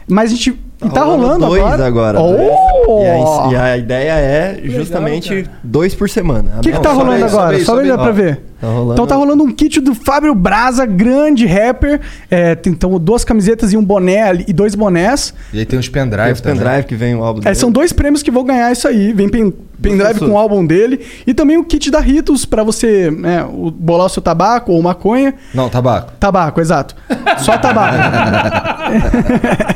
mas 0.07 0.31
a 0.31 0.35
gente. 0.35 0.59
E 0.83 0.89
tá 0.89 1.03
rolando 1.03 1.45
dois 1.45 1.63
agora. 1.63 1.85
agora. 1.87 2.21
Oh! 2.21 2.99
E, 3.01 3.05
a, 3.05 3.51
e 3.51 3.55
a 3.55 3.77
ideia 3.77 4.11
é 4.11 4.61
justamente 4.65 5.49
dois 5.63 5.95
por 5.95 6.09
semana. 6.09 6.57
O 6.57 6.61
que, 6.61 6.71
que 6.71 6.79
tá 6.79 6.91
rolando 6.91 7.25
agora? 7.25 7.59
Só 7.63 7.79
aí. 7.79 7.87
pra 7.91 8.09
Ó, 8.09 8.11
ver. 8.11 8.41
Tá 8.59 8.67
rolando- 8.67 8.93
Então 8.93 9.07
tá 9.07 9.15
rolando 9.15 9.43
um 9.43 9.51
kit 9.51 9.79
do 9.81 9.93
Fábio 9.95 10.33
Braza, 10.35 10.85
grande 10.85 11.45
rapper. 11.45 11.99
É, 12.29 12.55
tem 12.55 12.73
então 12.73 12.99
duas 12.99 13.23
camisetas 13.23 13.73
e 13.73 13.77
um 13.77 13.83
boné 13.83 14.21
ali, 14.23 14.45
e 14.47 14.53
dois 14.53 14.75
bonés. 14.75 15.33
E 15.53 15.59
aí 15.59 15.65
tem 15.65 15.77
os 15.79 15.85
Tem 15.87 15.93
pendrive 16.03 16.31
os 16.33 16.41
também. 16.41 16.59
pendrive 16.59 16.83
que 16.87 16.95
vem 16.95 17.15
o 17.15 17.23
álbum 17.23 17.41
É, 17.41 17.43
dele. 17.45 17.55
são 17.55 17.71
dois 17.71 17.91
prêmios 17.93 18.21
que 18.23 18.31
vão 18.31 18.43
ganhar 18.43 18.71
isso 18.71 18.87
aí. 18.87 19.13
Vem 19.13 19.29
pen- 19.29 19.53
pendrive 19.81 20.19
com 20.19 20.31
o 20.31 20.37
álbum 20.37 20.65
dele 20.65 20.99
e 21.27 21.33
também 21.33 21.57
o 21.57 21.63
kit 21.63 21.91
da 21.91 21.99
Ritos 21.99 22.45
pra 22.45 22.63
você 22.63 23.11
né, 23.11 23.43
o- 23.43 23.69
bolar 23.71 24.05
o 24.07 24.09
seu 24.09 24.21
tabaco 24.21 24.71
ou 24.71 24.81
maconha. 24.81 25.33
Não, 25.53 25.69
tabaco. 25.69 26.13
Tabaco, 26.19 26.61
exato. 26.61 26.95
Só 27.39 27.57
tabaco. 27.57 27.95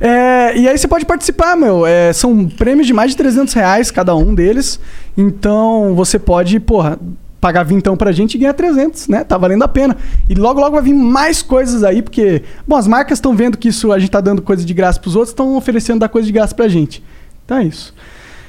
É, 0.00 0.56
e 0.56 0.68
aí 0.68 0.76
você 0.76 0.86
pode 0.86 1.06
participar, 1.06 1.56
meu. 1.56 1.86
É, 1.86 2.12
são 2.12 2.46
prêmios 2.46 2.86
de 2.86 2.92
mais 2.92 3.12
de 3.12 3.16
300 3.16 3.54
reais 3.54 3.90
cada 3.90 4.14
um 4.14 4.34
deles. 4.34 4.78
Então 5.16 5.94
você 5.94 6.18
pode, 6.18 6.58
porra, 6.60 6.98
pagar 7.44 7.62
vintão 7.62 7.94
pra 7.94 8.10
gente 8.10 8.36
e 8.36 8.38
ganhar 8.38 8.54
300, 8.54 9.06
né? 9.06 9.22
Tá 9.22 9.36
valendo 9.36 9.62
a 9.64 9.68
pena. 9.68 9.94
E 10.30 10.34
logo, 10.34 10.58
logo 10.58 10.76
vai 10.76 10.82
vir 10.82 10.94
mais 10.94 11.42
coisas 11.42 11.84
aí, 11.84 12.00
porque... 12.00 12.42
Bom, 12.66 12.74
as 12.74 12.88
marcas 12.88 13.18
estão 13.18 13.36
vendo 13.36 13.58
que 13.58 13.68
isso 13.68 13.92
a 13.92 13.98
gente 13.98 14.10
tá 14.10 14.18
dando 14.22 14.40
coisa 14.40 14.64
de 14.64 14.72
graça 14.72 14.98
pros 14.98 15.14
outros, 15.14 15.32
estão 15.32 15.54
oferecendo 15.54 16.00
dar 16.00 16.08
coisa 16.08 16.24
de 16.24 16.32
graça 16.32 16.54
pra 16.54 16.68
gente. 16.68 17.04
Então 17.44 17.58
é 17.58 17.64
isso. 17.64 17.94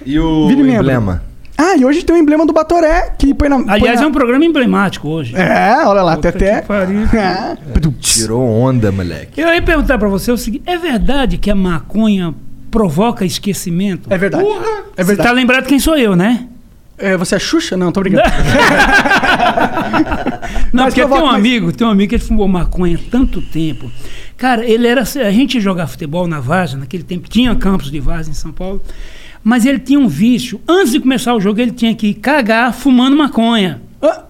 E 0.06 0.18
o 0.18 0.48
Vire 0.48 0.64
membro. 0.64 0.80
emblema? 0.84 1.24
Ah, 1.58 1.76
e 1.76 1.84
hoje 1.84 2.04
tem 2.06 2.16
o 2.16 2.20
emblema 2.20 2.46
do 2.46 2.54
Batoré, 2.54 3.14
que 3.20 3.34
põe 3.34 3.50
na... 3.50 3.58
põe 3.58 3.70
Aliás, 3.70 4.00
na- 4.00 4.06
é 4.06 4.08
um 4.08 4.14
programa 4.14 4.46
emblemático 4.46 5.10
hoje. 5.10 5.36
É, 5.36 5.76
olha 5.86 6.02
lá, 6.02 6.16
Puta 6.16 6.30
até 6.30 6.60
até... 6.60 6.66
É. 7.18 7.58
Tirou 8.00 8.42
onda, 8.48 8.94
moleque. 8.94 9.42
Eu 9.42 9.54
ia 9.54 9.62
perguntar 9.62 9.98
pra 9.98 10.08
você 10.08 10.32
o 10.32 10.38
seguinte: 10.38 10.64
é 10.66 10.78
verdade 10.78 11.38
que 11.38 11.52
a 11.52 11.56
maconha 11.56 12.34
provoca 12.72 13.26
esquecimento? 13.26 14.08
É 14.10 14.18
verdade. 14.18 14.46
É 14.96 15.04
Você 15.04 15.04
verdade. 15.04 15.28
tá 15.30 15.34
lembrado 15.34 15.66
quem 15.66 15.80
sou 15.80 15.98
eu, 15.98 16.16
né? 16.16 16.48
É, 16.98 17.18
você 17.18 17.36
é 17.36 17.40
Xuxa? 17.40 17.76
Não, 17.76 17.92
tô 17.92 18.02
brincando. 18.02 18.24
Não, 20.72 20.84
Mas 20.86 20.94
porque 20.94 21.08
tem 21.08 21.24
um 21.24 21.30
amigo, 21.30 21.72
tem 21.72 21.88
um 21.88 21.90
amigo 21.90 22.10
que 22.10 22.16
ele 22.16 22.24
fumou 22.24 22.48
maconha 22.48 22.98
há 22.98 23.10
tanto 23.10 23.42
tempo. 23.42 23.92
Cara, 24.38 24.66
ele 24.66 24.88
era. 24.88 25.02
A 25.02 25.32
gente 25.32 25.56
ia 25.56 25.62
jogar 25.62 25.88
futebol 25.88 26.28
na 26.28 26.40
Varsa, 26.40 26.78
naquele 26.78 27.04
tempo, 27.04 27.30
tinha 27.30 27.56
campos 27.56 27.90
de 27.92 28.00
Varsa 28.00 28.30
em 28.30 28.34
São 28.34 28.52
Paulo. 28.52 28.82
Mas 29.44 29.66
ele 29.66 29.80
tinha 29.80 30.00
um 30.00 30.08
vício. 30.08 30.60
Antes 30.68 30.92
de 30.92 31.00
começar 31.00 31.34
o 31.36 31.40
jogo, 31.40 31.62
ele 31.62 31.72
tinha 31.72 31.94
que 31.96 32.14
cagar 32.14 32.74
fumando 32.74 33.16
maconha. 33.16 33.82
Ah, 34.02 34.24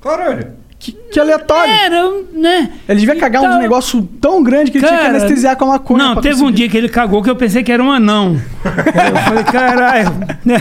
Caralho. 0.00 0.59
Que, 0.80 0.92
que 1.12 1.20
aleatório. 1.20 1.72
Era, 1.72 2.10
né? 2.32 2.70
Ele 2.88 3.00
devia 3.00 3.14
cagar 3.14 3.42
Então- 3.44 3.56
um 3.56 3.60
negócio 3.60 4.02
tão 4.20 4.42
grande 4.42 4.70
que 4.72 4.78
ele 4.78 4.86
tinha 4.86 4.98
que 4.98 5.04
Cara, 5.06 5.18
anestesiar 5.18 5.54
com 5.56 5.66
a 5.66 5.68
maconha. 5.68 6.02
Não, 6.02 6.16
teve 6.22 6.36
um 6.36 6.38
conseguir. 6.40 6.56
dia 6.56 6.68
que 6.70 6.76
ele 6.78 6.88
cagou 6.88 7.22
que 7.22 7.28
eu 7.30 7.36
pensei 7.36 7.62
que 7.62 7.70
era 7.70 7.82
um 7.82 7.92
anão. 7.92 8.40
Eu 8.64 9.16
falei, 9.22 9.44
caralho. 9.44 10.10
né? 10.44 10.56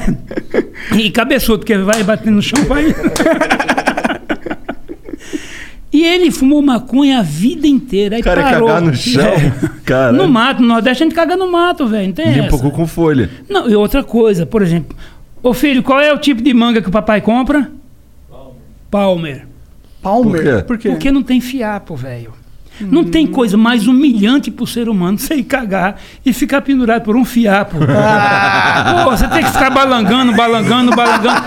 E 0.98 1.10
cabeçudo, 1.10 1.60
porque 1.60 1.78
vai 1.78 2.04
batendo 2.04 2.36
no 2.36 2.42
chão, 2.42 2.64
vai. 2.66 2.84
E 5.92 6.06
ele 6.06 6.30
fumou 6.30 6.62
maconha 6.62 7.18
a 7.20 7.22
vida 7.24 7.66
inteira. 7.68 8.18
Aí 8.18 8.22
Cara, 8.22 8.44
parou. 8.44 8.68
cagar 8.68 8.82
no 8.84 8.94
chão? 8.96 9.24
É. 9.26 9.52
Caralho. 9.84 10.18
No 10.18 10.30
mato, 10.30 10.62
no 10.62 10.68
Nordeste 10.68 11.02
a 11.04 11.06
gente 11.08 11.16
caga 11.16 11.36
no 11.36 11.52
mato, 11.52 11.88
velho. 11.88 12.06
Limpa 12.08 12.22
o 12.22 12.46
essa. 12.46 12.58
cu 12.60 12.70
com 12.72 12.86
folha. 12.86 13.28
Não, 13.50 13.68
e 13.68 13.76
outra 13.76 14.04
coisa, 14.04 14.46
por 14.46 14.62
exemplo. 14.62 14.96
Ô 15.42 15.52
filho, 15.52 15.82
qual 15.82 16.00
é 16.00 16.14
o 16.14 16.20
tipo 16.20 16.44
de 16.44 16.54
manga 16.54 16.80
que 16.80 16.90
o 16.90 16.92
papai 16.92 17.22
compra? 17.22 17.72
Palmer. 18.30 18.54
Palmer. 18.92 19.48
Por 20.02 20.42
quê? 20.42 20.64
Por 20.66 20.78
quê? 20.78 20.90
Porque 20.90 21.12
não 21.12 21.22
tem 21.24 21.40
fiapo, 21.42 21.96
velho. 21.96 22.34
Não 22.82 23.04
tem 23.04 23.28
coisa 23.28 23.58
mais 23.58 23.88
humilhante 23.88 24.50
pro 24.50 24.66
ser 24.66 24.88
humano 24.88 25.18
você 25.20 25.36
ir 25.36 25.44
cagar 25.44 26.00
e 26.26 26.32
ficar 26.32 26.62
pendurado 26.62 27.04
por 27.04 27.18
um 27.18 27.26
fiapo. 27.26 27.78
Pô, 29.04 29.12
você 29.12 29.28
tem 29.28 29.44
que 29.44 29.52
ficar 29.52 29.70
balangando, 29.70 30.34
balangando, 30.34 30.96
balangando. 30.96 31.42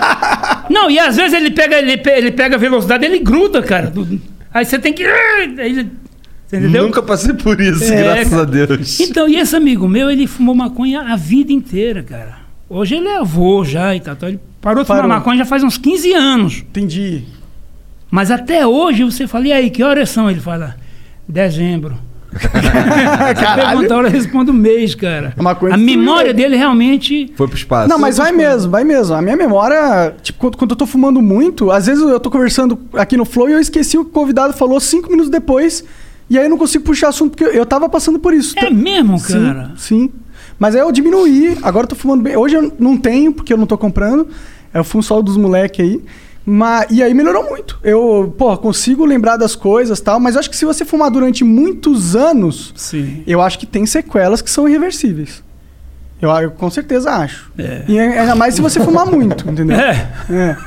Não, 0.69 0.91
e 0.91 0.99
às 0.99 1.15
vezes 1.15 1.33
ele 1.33 1.49
pega, 1.51 1.77
ele, 1.79 1.97
pe- 1.97 2.11
ele 2.11 2.31
pega 2.31 2.55
a 2.55 2.59
velocidade, 2.59 3.03
ele 3.05 3.19
gruda, 3.19 3.63
cara. 3.63 3.91
Aí 4.53 4.63
você 4.63 4.77
tem 4.77 4.93
que. 4.93 5.03
ele- 5.03 5.89
entendeu? 6.47 6.83
Nunca 6.83 7.01
passei 7.01 7.33
por 7.33 7.59
isso, 7.59 7.83
É, 7.91 8.03
graças 8.03 8.29
cara. 8.29 8.41
a 8.43 8.45
Deus. 8.45 8.99
Então, 8.99 9.27
e 9.27 9.35
esse 9.37 9.55
amigo 9.55 9.87
meu, 9.87 10.11
ele 10.11 10.27
fumou 10.27 10.53
maconha 10.53 11.01
a 11.01 11.15
vida 11.15 11.51
inteira, 11.51 12.03
cara. 12.03 12.37
Hoje 12.69 12.93
ele 12.95 13.07
é 13.07 13.17
avô 13.17 13.65
já 13.65 13.95
e 13.95 13.99
tal. 13.99 14.15
tal. 14.15 14.29
Ele 14.29 14.39
parou 14.61 14.83
de 14.83 14.87
Parou. 14.87 15.03
fumar 15.03 15.17
maconha 15.17 15.39
já 15.39 15.45
faz 15.45 15.63
uns 15.63 15.77
15 15.79 16.13
anos. 16.13 16.57
Entendi. 16.59 17.23
Mas 18.13 18.29
até 18.29 18.67
hoje 18.67 19.03
você 19.03 19.25
fala, 19.25 19.47
e 19.47 19.51
aí, 19.51 19.71
que 19.71 19.81
horas 19.81 20.07
são? 20.07 20.29
Ele 20.29 20.39
fala, 20.39 20.75
dezembro. 21.27 21.97
Você 22.31 22.47
pergunta 23.55 23.93
a 23.93 23.97
hora, 23.97 24.07
eu 24.07 24.11
respondo 24.11 24.53
mês, 24.53 24.93
cara. 24.93 25.33
A 25.35 25.41
maconha 25.41 25.73
A 25.73 25.77
memória 25.77 26.29
ele. 26.29 26.33
dele 26.33 26.55
realmente. 26.55 27.33
Foi 27.35 27.47
pro 27.47 27.57
espaço. 27.57 27.89
Não, 27.89 27.97
mas 27.97 28.17
vai 28.17 28.31
mesmo, 28.31 28.69
vai 28.71 28.83
mesmo. 28.83 29.15
A 29.15 29.21
minha 29.21 29.35
memória, 29.35 30.13
tipo, 30.21 30.39
quando, 30.39 30.57
quando 30.57 30.71
eu 30.71 30.75
tô 30.75 30.85
fumando 30.85 31.23
muito, 31.23 31.71
às 31.71 31.87
vezes 31.87 32.03
eu 32.03 32.19
tô 32.19 32.29
conversando 32.29 32.79
aqui 32.93 33.17
no 33.17 33.25
Flow 33.25 33.49
e 33.49 33.53
eu 33.53 33.59
esqueci 33.59 33.97
o 33.97 34.03
que 34.03 34.11
o 34.11 34.13
convidado 34.13 34.53
falou 34.53 34.79
cinco 34.79 35.09
minutos 35.09 35.31
depois. 35.31 35.83
E 36.29 36.37
aí 36.37 36.45
eu 36.45 36.49
não 36.51 36.57
consigo 36.57 36.83
puxar 36.83 37.07
assunto, 37.07 37.35
porque 37.35 37.57
eu, 37.57 37.65
tava 37.65 37.89
passando 37.89 38.19
por 38.19 38.31
isso. 38.31 38.53
É 38.59 38.69
mesmo, 38.69 39.17
Sim, 39.17 39.33
cara? 39.33 39.71
Sim. 39.75 40.11
Mas 40.59 40.75
aí 40.75 40.81
eu 40.81 40.91
diminuí, 40.91 41.57
agora 41.63 41.85
eu 41.85 41.89
tô 41.89 41.95
fumando 41.95 42.21
bem. 42.21 42.37
Hoje 42.37 42.55
eu 42.55 42.71
não 42.77 42.95
tenho, 42.95 43.33
porque 43.33 43.53
eu 43.53 43.57
não 43.57 43.65
tô 43.65 43.75
comprando. 43.75 44.27
Eu 44.71 44.83
fumo 44.83 45.01
só 45.01 45.17
o 45.17 45.23
dos 45.23 45.35
moleque 45.35 45.81
aí. 45.81 46.01
Mas, 46.45 46.87
e 46.91 47.01
aí 47.01 47.13
melhorou 47.13 47.49
muito. 47.49 47.79
Eu, 47.83 48.33
pô, 48.37 48.55
consigo 48.57 49.05
lembrar 49.05 49.37
das 49.37 49.55
coisas 49.55 49.99
e 49.99 50.03
tal, 50.03 50.19
mas 50.19 50.35
eu 50.35 50.39
acho 50.39 50.49
que 50.49 50.57
se 50.57 50.65
você 50.65 50.83
fumar 50.83 51.09
durante 51.09 51.43
muitos 51.43 52.15
anos, 52.15 52.73
Sim. 52.75 53.23
eu 53.25 53.41
acho 53.41 53.57
que 53.57 53.65
tem 53.65 53.85
sequelas 53.85 54.41
que 54.41 54.51
são 54.51 54.67
irreversíveis. 54.67 55.43
Eu, 56.21 56.29
eu 56.29 56.51
com 56.51 56.69
certeza 56.69 57.11
acho. 57.11 57.51
É. 57.57 57.83
E 57.87 57.99
ainda 57.99 58.35
mais 58.35 58.55
se 58.55 58.61
você 58.61 58.79
fumar 58.79 59.05
muito, 59.05 59.49
entendeu? 59.49 59.77
É. 59.77 60.09
É. 60.29 60.57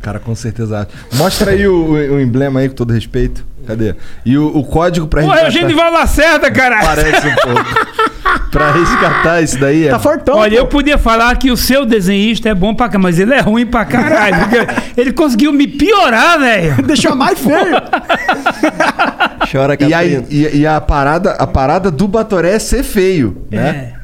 Cara, 0.00 0.18
com 0.18 0.34
certeza. 0.34 0.88
Mostra 1.14 1.50
aí 1.50 1.66
o, 1.66 1.92
o 1.92 2.20
emblema 2.20 2.60
aí, 2.60 2.68
com 2.68 2.74
todo 2.74 2.92
respeito. 2.92 3.44
Cadê? 3.66 3.94
E 4.24 4.36
o, 4.36 4.46
o 4.58 4.64
código 4.64 5.06
pra 5.06 5.22
Pô, 5.22 5.32
é 5.34 5.48
o 5.48 5.50
Genival 5.50 5.92
Lacerda, 5.92 6.50
cara. 6.50 6.80
Parece 6.80 7.26
um 7.28 7.34
pouco. 7.36 7.90
pra 8.50 8.72
resgatar 8.72 9.42
isso 9.42 9.58
daí 9.58 9.86
é... 9.86 9.90
Tá 9.90 9.98
fortão. 9.98 10.36
Olha, 10.36 10.56
pô. 10.56 10.58
eu 10.58 10.66
podia 10.66 10.98
falar 10.98 11.36
que 11.36 11.50
o 11.50 11.56
seu 11.56 11.84
desenhista 11.86 12.48
é 12.48 12.54
bom 12.54 12.74
pra 12.74 12.88
cá, 12.88 12.98
mas 12.98 13.18
ele 13.18 13.34
é 13.34 13.40
ruim 13.40 13.66
pra 13.66 13.84
caralho. 13.84 14.36
ele 14.96 15.12
conseguiu 15.12 15.52
me 15.52 15.66
piorar, 15.68 16.38
velho. 16.38 16.82
Deixou 16.86 17.14
mais 17.14 17.38
feio. 17.38 17.76
Chora, 19.50 19.74
E, 19.74 19.76
Catarina. 19.76 20.24
e, 20.30 20.58
e 20.58 20.66
a, 20.66 20.80
parada, 20.80 21.32
a 21.32 21.46
parada 21.46 21.90
do 21.90 22.06
Batoré 22.08 22.52
é 22.52 22.58
ser 22.58 22.82
feio, 22.82 23.46
né? 23.50 23.94
É. 23.96 24.00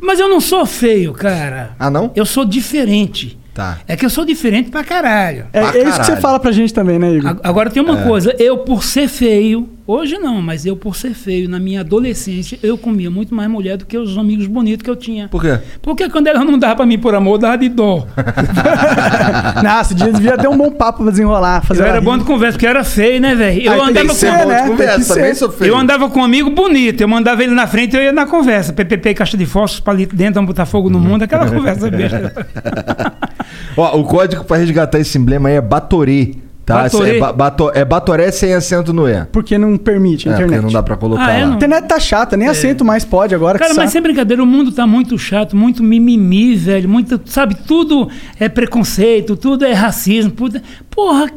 Mas 0.00 0.18
eu 0.18 0.28
não 0.28 0.40
sou 0.40 0.64
feio, 0.64 1.12
cara. 1.12 1.70
Ah, 1.78 1.90
não? 1.90 2.10
Eu 2.16 2.24
sou 2.24 2.44
diferente. 2.44 3.38
Tá. 3.54 3.78
É 3.88 3.96
que 3.96 4.06
eu 4.06 4.10
sou 4.10 4.24
diferente 4.24 4.70
pra 4.70 4.84
caralho. 4.84 5.46
É, 5.52 5.60
Pra 5.60 5.68
é 5.78 5.82
isso 5.82 5.90
que 5.90 5.96
você 5.96 6.00
caralho. 6.02 6.20
fala 6.20 6.40
pra 6.40 6.52
gente 6.52 6.72
também, 6.72 6.98
né, 6.98 7.12
Igor? 7.14 7.36
Agora 7.42 7.68
tem 7.68 7.82
uma 7.82 7.96
coisa, 7.98 8.34
eu 8.38 8.58
por 8.58 8.84
ser 8.84 9.08
feio, 9.08 9.68
hoje 9.86 10.16
não, 10.18 10.40
mas 10.40 10.64
eu 10.64 10.76
por 10.76 10.94
ser 10.94 11.12
feio, 11.14 11.48
na 11.48 11.58
minha 11.58 11.80
adolescência, 11.80 12.58
eu 12.62 12.78
comia 12.78 13.10
muito 13.10 13.34
mais 13.34 13.50
mulher 13.50 13.76
do 13.76 13.84
que 13.84 13.98
os 13.98 14.16
amigos 14.16 14.46
bonitos 14.46 14.84
que 14.84 14.88
eu 14.90 14.94
tinha. 14.96 15.28
Por 15.28 15.42
quê? 15.42 15.58
Porque 15.82 16.08
quando 16.08 16.28
ela 16.28 16.44
não 16.44 16.58
dava 16.58 16.76
pra 16.76 16.86
mim 16.86 16.98
por 16.98 17.14
amor, 17.14 17.38
dava 17.38 17.58
de 17.58 17.68
dó. 17.68 18.06
Nossa, 19.62 19.94
dia 19.94 20.12
devia 20.12 20.38
ter 20.38 20.48
um 20.48 20.56
bom 20.56 20.70
papo 20.70 21.02
pra 21.02 21.10
desenrolar. 21.10 21.62
Fazer 21.62 21.82
Eu 21.82 21.86
era 21.86 21.98
rir. 21.98 22.04
bom 22.04 22.16
de 22.16 22.24
conversa, 22.24 22.52
porque 22.52 22.66
eu 22.66 22.70
era 22.70 22.84
feio, 22.84 23.20
né, 23.20 23.34
velho? 23.34 23.62
Eu 23.62 23.72
Ah, 23.72 23.76
tem 23.76 23.88
andava 23.90 24.08
com. 24.08 24.14
ser, 24.14 24.46
né? 24.46 24.68
conversa, 24.68 25.14
também 25.14 25.34
sou 25.34 25.50
feio. 25.50 25.70
Eu 25.72 25.76
andava 25.76 26.08
com 26.08 26.20
um 26.20 26.24
amigo 26.24 26.50
bonito, 26.50 27.00
eu 27.00 27.08
mandava 27.08 27.42
ele 27.42 27.52
na 27.54 27.66
frente, 27.66 27.96
eu 27.96 28.02
ia 28.02 28.12
na 28.12 28.26
conversa. 28.26 28.72
PPP, 28.72 29.14
caixa 29.14 29.36
de 29.36 29.44
fósforos, 29.46 29.80
palito 29.80 30.14
dentro, 30.14 30.34
vamos 30.34 30.48
botar 30.48 30.66
fogo 30.66 30.88
no 30.88 31.00
mundo, 31.00 31.22
aquela 31.24 31.46
conversa 31.50 31.90
besta. 31.90 32.46
Ó, 33.76 33.98
o 33.98 34.04
código 34.04 34.44
pra 34.44 34.56
resgatar 34.56 34.98
esse 34.98 35.16
emblema 35.18 35.48
aí 35.48 35.56
é 35.56 35.60
Batorê. 35.60 36.34
Tá? 36.66 36.82
Batorê? 36.84 37.16
É, 37.16 37.18
ba- 37.18 37.32
bato- 37.32 37.70
é 37.74 37.84
Batoré 37.84 38.30
sem 38.30 38.54
acento 38.54 38.92
no 38.92 39.08
E. 39.08 39.24
Porque 39.32 39.58
não 39.58 39.76
permite 39.76 40.28
a 40.28 40.32
É, 40.32 40.34
internet. 40.34 40.54
porque 40.60 40.66
não 40.66 40.72
dá 40.72 40.82
pra 40.84 40.96
colocar 40.96 41.26
Ah, 41.26 41.32
é? 41.32 41.42
A 41.42 41.46
internet 41.48 41.86
tá 41.88 41.98
chata, 41.98 42.36
nem 42.36 42.46
acento 42.46 42.84
mais 42.84 43.04
pode 43.04 43.34
agora. 43.34 43.58
Cara, 43.58 43.74
mas 43.74 43.90
sem 43.90 44.00
brincadeira, 44.00 44.40
o 44.42 44.46
mundo 44.46 44.70
tá 44.70 44.86
muito 44.86 45.18
chato, 45.18 45.56
muito 45.56 45.82
mimimi, 45.82 46.54
velho. 46.54 46.88
Muito, 46.88 47.20
sabe, 47.24 47.56
tudo 47.66 48.08
é 48.38 48.48
preconceito, 48.48 49.34
tudo 49.36 49.64
é 49.64 49.72
racismo. 49.72 50.30
Puta, 50.30 50.62
porra, 50.88 51.28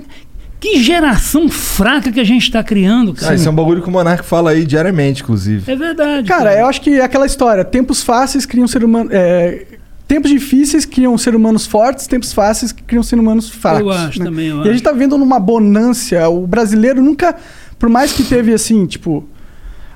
que 0.60 0.78
geração 0.84 1.50
fraca 1.50 2.12
que 2.12 2.20
a 2.20 2.24
gente 2.24 2.52
tá 2.52 2.64
criando, 2.64 3.14
Ah, 3.18 3.22
cara. 3.22 3.36
isso 3.36 3.48
é 3.48 3.52
um 3.52 3.56
bagulho 3.56 3.82
que 3.82 3.90
o 3.90 3.92
Monark 3.92 4.24
fala 4.24 4.52
aí 4.52 4.64
diariamente, 4.66 5.24
inclusive. 5.24 5.72
É 5.72 5.76
verdade. 5.76 6.28
Cara, 6.28 6.54
eu 6.60 6.68
acho 6.68 6.80
que 6.80 7.00
é 7.00 7.04
aquela 7.04 7.26
história: 7.26 7.66
tempos 7.66 8.04
fáceis 8.04 8.46
criam 8.46 8.68
ser 8.68 8.84
humano. 8.84 9.10
é, 9.12 9.66
tempos 10.14 10.30
difíceis 10.30 10.86
criam 10.86 11.18
ser 11.18 11.36
humanos 11.36 11.66
fortes, 11.66 12.06
tempos 12.06 12.32
fáceis 12.34 12.72
criam 12.72 13.02
ser 13.02 13.18
humanos 13.20 13.50
fracos. 13.50 13.82
Eu 13.82 13.90
acho 13.90 14.20
né? 14.20 14.26
também, 14.26 14.48
eu 14.48 14.58
E 14.58 14.60
a 14.60 14.62
acho. 14.62 14.72
gente 14.74 14.84
tá 14.84 14.92
vendo 14.92 15.18
numa 15.18 15.40
bonância. 15.40 16.30
O 16.30 16.46
brasileiro 16.46 17.02
nunca. 17.02 17.36
Por 17.80 17.90
mais 17.90 18.14
que 18.14 18.24
teve 18.24 18.54
assim, 18.54 18.86
tipo. 18.86 19.24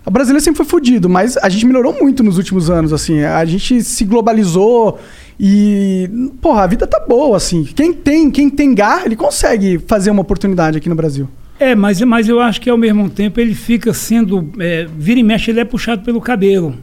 O 0.04 0.10
brasileiro 0.10 0.44
sempre 0.44 0.58
foi 0.58 0.66
fudido, 0.66 1.08
mas 1.08 1.38
a 1.38 1.50
gente 1.50 1.66
melhorou 1.68 1.94
muito 2.02 2.24
nos 2.24 2.38
últimos 2.38 2.70
anos, 2.70 2.92
assim. 2.94 3.22
A 3.24 3.46
gente 3.46 3.84
se 3.84 4.04
globalizou 4.06 4.98
e. 5.40 6.10
Porra, 6.42 6.64
a 6.64 6.68
vida 6.68 6.88
tá 6.88 7.00
boa, 7.08 7.38
assim. 7.38 7.64
Quem 7.64 7.94
tem, 7.94 8.32
quem 8.32 8.50
tem 8.50 8.74
garra, 8.74 9.06
ele 9.06 9.16
consegue 9.16 9.78
fazer 9.86 10.10
uma 10.10 10.22
oportunidade 10.22 10.78
aqui 10.80 10.90
no 10.90 10.96
Brasil. 10.96 11.28
É, 11.60 11.76
mas, 11.76 12.02
mas 12.02 12.28
eu 12.28 12.40
acho 12.40 12.60
que 12.62 12.70
ao 12.70 12.78
mesmo 12.78 13.08
tempo 13.10 13.40
ele 13.40 13.54
fica 13.54 13.94
sendo. 13.94 14.50
É, 14.58 14.88
vira 14.98 15.20
e 15.20 15.24
mexe, 15.24 15.52
ele 15.52 15.60
é 15.60 15.66
puxado 15.66 16.02
pelo 16.04 16.20
cabelo. 16.22 16.74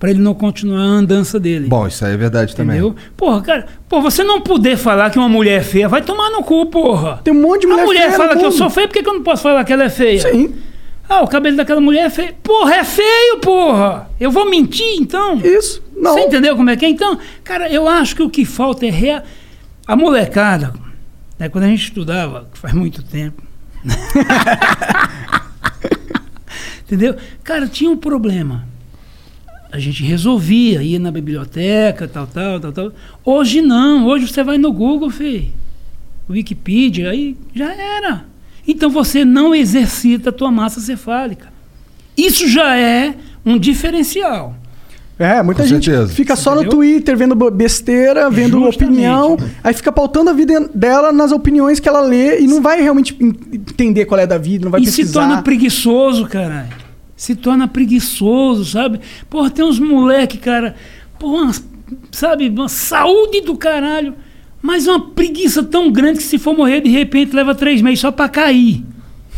Pra 0.00 0.08
ele 0.08 0.18
não 0.18 0.32
continuar 0.32 0.80
a 0.80 0.84
andança 0.86 1.38
dele. 1.38 1.68
Bom, 1.68 1.86
isso 1.86 2.02
aí 2.06 2.14
é 2.14 2.16
verdade 2.16 2.56
também. 2.56 2.78
Entendeu? 2.78 2.96
Porra, 3.14 3.42
cara, 3.42 3.66
pô, 3.86 4.00
você 4.00 4.24
não 4.24 4.40
poder 4.40 4.78
falar 4.78 5.10
que 5.10 5.18
uma 5.18 5.28
mulher 5.28 5.60
é 5.60 5.62
feia, 5.62 5.90
vai 5.90 6.00
tomar 6.00 6.30
no 6.30 6.42
cu, 6.42 6.64
porra. 6.66 7.20
Tem 7.22 7.34
um 7.34 7.42
monte 7.42 7.60
de 7.60 7.66
mulher 7.66 7.82
a 7.82 7.84
mulher 7.86 8.06
feia 8.06 8.16
fala 8.16 8.34
que 8.34 8.44
eu 8.46 8.50
sou 8.50 8.70
feio, 8.70 8.88
por 8.88 8.94
que, 8.94 9.02
que 9.02 9.08
eu 9.10 9.12
não 9.12 9.22
posso 9.22 9.42
falar 9.42 9.62
que 9.62 9.74
ela 9.74 9.84
é 9.84 9.90
feia? 9.90 10.20
Sim, 10.20 10.54
Ah, 11.06 11.20
o 11.20 11.28
cabelo 11.28 11.54
daquela 11.58 11.82
mulher 11.82 12.06
é 12.06 12.10
feio. 12.10 12.32
Porra, 12.42 12.76
é 12.76 12.84
feio, 12.84 13.40
porra! 13.42 14.08
Eu 14.18 14.30
vou 14.30 14.48
mentir, 14.48 14.96
então? 14.98 15.36
isso. 15.36 15.82
Não. 15.94 16.14
Você 16.14 16.20
entendeu 16.20 16.56
como 16.56 16.70
é 16.70 16.76
que 16.78 16.86
é? 16.86 16.88
Então, 16.88 17.18
cara, 17.44 17.70
eu 17.70 17.86
acho 17.86 18.16
que 18.16 18.22
o 18.22 18.30
que 18.30 18.46
falta 18.46 18.86
é 18.86 18.90
rea... 18.90 19.22
a 19.86 19.94
molecada. 19.94 20.72
Né, 21.38 21.50
quando 21.50 21.64
a 21.64 21.68
gente 21.68 21.82
estudava, 21.82 22.48
que 22.50 22.58
faz 22.58 22.72
muito 22.72 23.02
tempo. 23.02 23.42
entendeu? 26.86 27.16
Cara, 27.44 27.68
tinha 27.68 27.90
um 27.90 27.98
problema. 27.98 28.66
A 29.72 29.78
gente 29.78 30.02
resolvia, 30.02 30.82
ia 30.82 30.98
na 30.98 31.10
biblioteca, 31.12 32.08
tal, 32.08 32.26
tal, 32.26 32.58
tal, 32.60 32.72
tal. 32.72 32.92
Hoje 33.24 33.60
não, 33.62 34.04
hoje 34.06 34.26
você 34.26 34.42
vai 34.42 34.58
no 34.58 34.72
Google, 34.72 35.10
filho. 35.10 35.52
Wikipedia, 36.28 37.10
aí 37.10 37.36
já 37.54 37.72
era. 37.72 38.24
Então 38.66 38.90
você 38.90 39.24
não 39.24 39.54
exercita 39.54 40.30
a 40.30 40.32
tua 40.32 40.50
massa 40.50 40.80
cefálica. 40.80 41.48
Isso 42.16 42.48
já 42.48 42.76
é 42.76 43.14
um 43.44 43.58
diferencial. 43.58 44.54
É, 45.18 45.42
muita 45.42 45.62
Com 45.62 45.68
gente 45.68 45.84
certeza. 45.84 46.12
fica 46.14 46.34
só 46.34 46.52
no 46.54 46.62
Entendeu? 46.62 46.78
Twitter 46.78 47.16
vendo 47.16 47.34
besteira, 47.50 48.30
vendo 48.30 48.58
Justamente. 48.58 48.76
opinião, 48.84 49.36
aí 49.62 49.74
fica 49.74 49.92
pautando 49.92 50.30
a 50.30 50.32
vida 50.32 50.68
dela 50.74 51.12
nas 51.12 51.30
opiniões 51.30 51.78
que 51.78 51.86
ela 51.88 52.00
lê 52.00 52.40
e 52.40 52.46
não 52.46 52.62
vai 52.62 52.80
realmente 52.80 53.14
en- 53.20 53.34
entender 53.52 54.06
qual 54.06 54.18
é 54.18 54.26
da 54.26 54.38
vida, 54.38 54.64
não 54.64 54.70
vai 54.70 54.80
e 54.80 54.84
pesquisar. 54.86 55.08
se 55.08 55.12
torna 55.12 55.42
preguiçoso, 55.42 56.26
caralho. 56.26 56.68
Se 57.20 57.34
torna 57.34 57.68
preguiçoso, 57.68 58.64
sabe? 58.64 58.98
Porra, 59.28 59.50
tem 59.50 59.62
uns 59.62 59.78
moleque, 59.78 60.38
cara, 60.38 60.74
porra, 61.18 61.52
sabe, 62.10 62.48
uma 62.48 62.66
saúde 62.66 63.42
do 63.42 63.58
caralho, 63.58 64.14
mas 64.62 64.86
uma 64.86 64.98
preguiça 65.10 65.62
tão 65.62 65.92
grande 65.92 66.20
que 66.20 66.24
se 66.24 66.38
for 66.38 66.56
morrer 66.56 66.80
de 66.80 66.88
repente 66.88 67.36
leva 67.36 67.54
três 67.54 67.82
meses 67.82 68.00
só 68.00 68.10
pra 68.10 68.26
cair. 68.26 68.82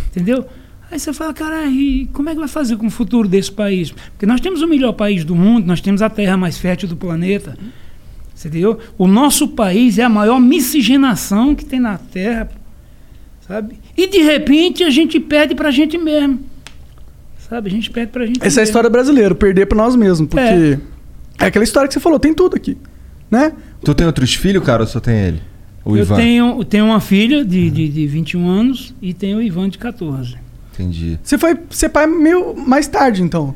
Entendeu? 0.07 0.47
Aí 0.93 0.97
você 0.97 1.13
fala, 1.13 1.35
cara, 1.35 1.67
e 1.67 2.07
como 2.13 2.29
é 2.29 2.35
que 2.35 2.39
vai 2.39 2.47
fazer 2.47 2.77
com 2.77 2.87
o 2.87 2.91
futuro 2.91 3.27
desse 3.27 3.51
país? 3.51 3.91
Porque 3.91 4.27
nós 4.27 4.41
temos 4.41 4.63
o 4.63 4.69
melhor 4.69 4.93
país 4.93 5.25
do 5.25 5.35
mundo, 5.35 5.67
nós 5.67 5.81
temos 5.81 6.03
a 6.03 6.09
terra 6.09 6.37
mais 6.37 6.57
fértil 6.57 6.89
do 6.89 6.95
planeta. 6.95 7.59
Entendeu? 8.39 8.79
O 8.97 9.09
nosso 9.09 9.49
país 9.49 9.99
é 9.99 10.05
a 10.05 10.09
maior 10.09 10.39
miscigenação 10.39 11.53
que 11.53 11.65
tem 11.65 11.81
na 11.81 11.99
Terra, 11.99 12.49
sabe? 13.41 13.75
E 13.97 14.07
de 14.07 14.19
repente 14.19 14.85
a 14.85 14.91
gente 14.91 15.19
perde 15.19 15.53
pra 15.57 15.73
gente 15.73 15.99
mesmo. 15.99 16.52
Sabe? 17.53 17.69
A 17.69 17.71
gente 17.71 17.91
perde 17.91 18.11
pra 18.13 18.25
gente 18.25 18.39
Essa 18.43 18.61
é 18.61 18.63
a 18.63 18.65
história 18.65 18.89
brasileira, 18.89 19.35
perder 19.35 19.67
pra 19.67 19.77
nós 19.77 19.95
mesmos, 19.95 20.27
porque 20.27 20.41
é. 20.41 20.79
aquela 21.39 21.63
história 21.63 21.87
que 21.87 21.93
você 21.93 22.01
falou, 22.01 22.19
tem 22.19 22.33
tudo 22.33 22.57
aqui, 22.57 22.79
né? 23.31 23.53
Tu 23.85 23.95
tem 23.95 24.07
outros 24.07 24.33
filhos, 24.35 24.65
cara, 24.65 24.85
ou 24.85 24.87
só 24.87 25.01
tem 25.01 25.15
ele? 25.19 25.43
O 25.85 25.95
Eu 25.95 26.03
Ivan? 26.03 26.17
tenho, 26.17 26.59
eu 26.61 26.65
tenho 26.65 26.87
uma 26.87 26.99
filha 26.99 27.45
de, 27.45 27.69
de, 27.71 27.89
de 27.91 28.07
21 28.07 28.49
anos 28.49 28.95
e 29.03 29.13
tenho 29.13 29.37
o 29.37 29.43
Ivan 29.43 29.69
de 29.69 29.77
14. 29.77 30.35
Entendi. 30.73 31.19
Você 31.23 31.37
foi 31.37 31.55
ser 31.69 31.91
pai 31.91 32.07
meio 32.07 32.55
mais 32.57 32.87
tarde, 32.87 33.23
então. 33.23 33.55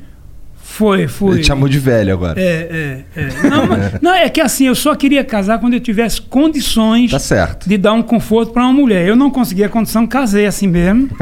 Foi, 0.62 1.09
foi. 1.09 1.37
Ele 1.37 1.41
te 1.43 1.47
chamou 1.47 1.67
de 1.67 1.79
velho 1.79 2.12
agora. 2.12 2.38
É, 2.38 3.05
é, 3.17 3.21
é. 3.23 3.49
Não, 3.49 3.67
mas- 3.67 3.93
não, 4.03 4.12
é 4.12 4.29
que 4.29 4.43
assim, 4.43 4.67
eu 4.67 4.75
só 4.75 4.95
queria 4.95 5.25
casar 5.25 5.59
quando 5.59 5.73
eu 5.73 5.81
tivesse 5.81 6.21
condições 6.21 7.12
Tá 7.12 7.19
certo. 7.19 7.67
de 7.67 7.79
dar 7.79 7.95
um 7.95 8.03
conforto 8.03 8.53
pra 8.53 8.62
uma 8.65 8.75
mulher. 8.75 9.09
Eu 9.09 9.17
não 9.17 9.31
conseguia 9.31 9.71
condição, 9.71 10.07
casei 10.07 10.45
assim 10.45 10.67
mesmo. 10.67 11.09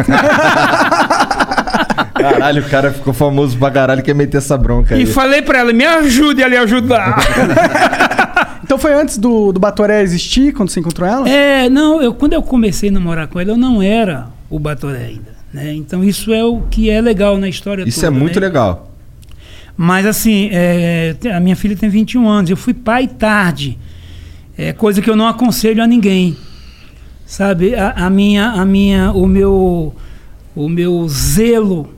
Caralho, 2.32 2.62
o 2.62 2.68
cara 2.68 2.92
ficou 2.92 3.12
famoso 3.12 3.56
pra 3.58 3.70
caralho 3.70 4.02
quer 4.02 4.14
meter 4.14 4.38
essa 4.38 4.56
bronca 4.56 4.94
aí. 4.94 5.02
e 5.02 5.06
falei 5.06 5.42
pra 5.42 5.58
ela, 5.58 5.72
me 5.72 5.84
ajude 5.84 6.42
a 6.42 6.48
lhe 6.48 6.56
ajudar. 6.56 7.16
Então 8.64 8.78
foi 8.78 8.94
antes 8.94 9.18
do, 9.18 9.52
do 9.52 9.60
Batoré 9.60 10.00
existir, 10.02 10.54
quando 10.54 10.70
você 10.70 10.80
encontrou 10.80 11.06
ela? 11.06 11.28
É, 11.28 11.68
não, 11.68 12.02
eu, 12.02 12.14
quando 12.14 12.32
eu 12.32 12.42
comecei 12.42 12.88
a 12.88 12.92
namorar 12.92 13.28
com 13.28 13.38
ela, 13.38 13.50
eu 13.50 13.58
não 13.58 13.82
era 13.82 14.28
o 14.48 14.58
Batoré 14.58 15.04
ainda. 15.04 15.34
Né? 15.52 15.74
Então 15.74 16.02
isso 16.02 16.32
é 16.32 16.42
o 16.42 16.62
que 16.62 16.88
é 16.90 17.00
legal 17.00 17.36
na 17.36 17.48
história 17.48 17.84
Isso 17.86 18.00
toda. 18.00 18.08
é 18.08 18.18
muito 18.18 18.40
né? 18.40 18.46
legal. 18.46 18.90
Mas 19.76 20.06
assim, 20.06 20.48
é, 20.50 21.14
a 21.32 21.38
minha 21.40 21.54
filha 21.54 21.76
tem 21.76 21.88
21 21.88 22.26
anos, 22.28 22.50
eu 22.50 22.56
fui 22.56 22.72
pai 22.72 23.06
tarde. 23.06 23.78
É 24.56 24.72
coisa 24.72 25.02
que 25.02 25.10
eu 25.10 25.14
não 25.14 25.28
aconselho 25.28 25.82
a 25.82 25.86
ninguém. 25.86 26.36
Sabe, 27.26 27.74
a, 27.74 27.90
a 27.90 28.10
minha, 28.10 28.48
a 28.50 28.64
minha, 28.64 29.12
o 29.12 29.26
meu, 29.26 29.94
o 30.56 30.68
meu 30.68 31.06
zelo, 31.08 31.94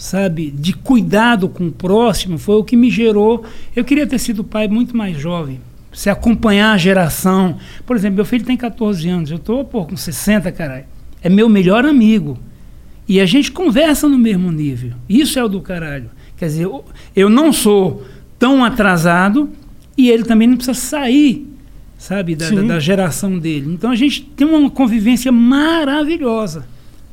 sabe, 0.00 0.50
de 0.50 0.72
cuidado 0.72 1.46
com 1.48 1.66
o 1.66 1.70
próximo 1.72 2.38
foi 2.38 2.54
o 2.56 2.64
que 2.64 2.74
me 2.74 2.90
gerou. 2.90 3.44
Eu 3.76 3.84
queria 3.84 4.06
ter 4.06 4.18
sido 4.18 4.42
pai 4.42 4.66
muito 4.66 4.96
mais 4.96 5.16
jovem. 5.18 5.60
Se 5.92 6.08
acompanhar 6.08 6.72
a 6.72 6.78
geração. 6.78 7.58
Por 7.84 7.96
exemplo, 7.96 8.16
meu 8.16 8.24
filho 8.24 8.44
tem 8.44 8.56
14 8.56 9.06
anos, 9.08 9.30
eu 9.30 9.38
pô, 9.38 9.84
com 9.84 9.96
60, 9.96 10.50
caralho. 10.52 10.84
É 11.22 11.28
meu 11.28 11.48
melhor 11.48 11.84
amigo. 11.84 12.38
E 13.06 13.20
a 13.20 13.26
gente 13.26 13.52
conversa 13.52 14.08
no 14.08 14.16
mesmo 14.16 14.50
nível. 14.50 14.92
Isso 15.08 15.38
é 15.38 15.44
o 15.44 15.48
do 15.48 15.60
caralho. 15.60 16.08
Quer 16.36 16.46
dizer, 16.46 16.64
eu- 16.64 16.84
eu 17.14 17.28
não 17.28 17.52
sou 17.52 18.02
tão 18.38 18.64
atrasado 18.64 19.50
e 19.98 20.08
ele 20.08 20.22
também 20.22 20.48
não 20.48 20.56
precisa 20.56 20.78
sair, 20.78 21.46
sabe, 21.98 22.34
da, 22.34 22.46
da- 22.62 22.68
da 22.68 22.80
geração 22.80 23.38
dele. 23.38 23.70
Então 23.74 23.90
a 23.90 23.96
gente 23.96 24.22
tem 24.22 24.46
uma 24.46 24.70
convivência 24.70 25.30
maravilhosa. 25.30 26.64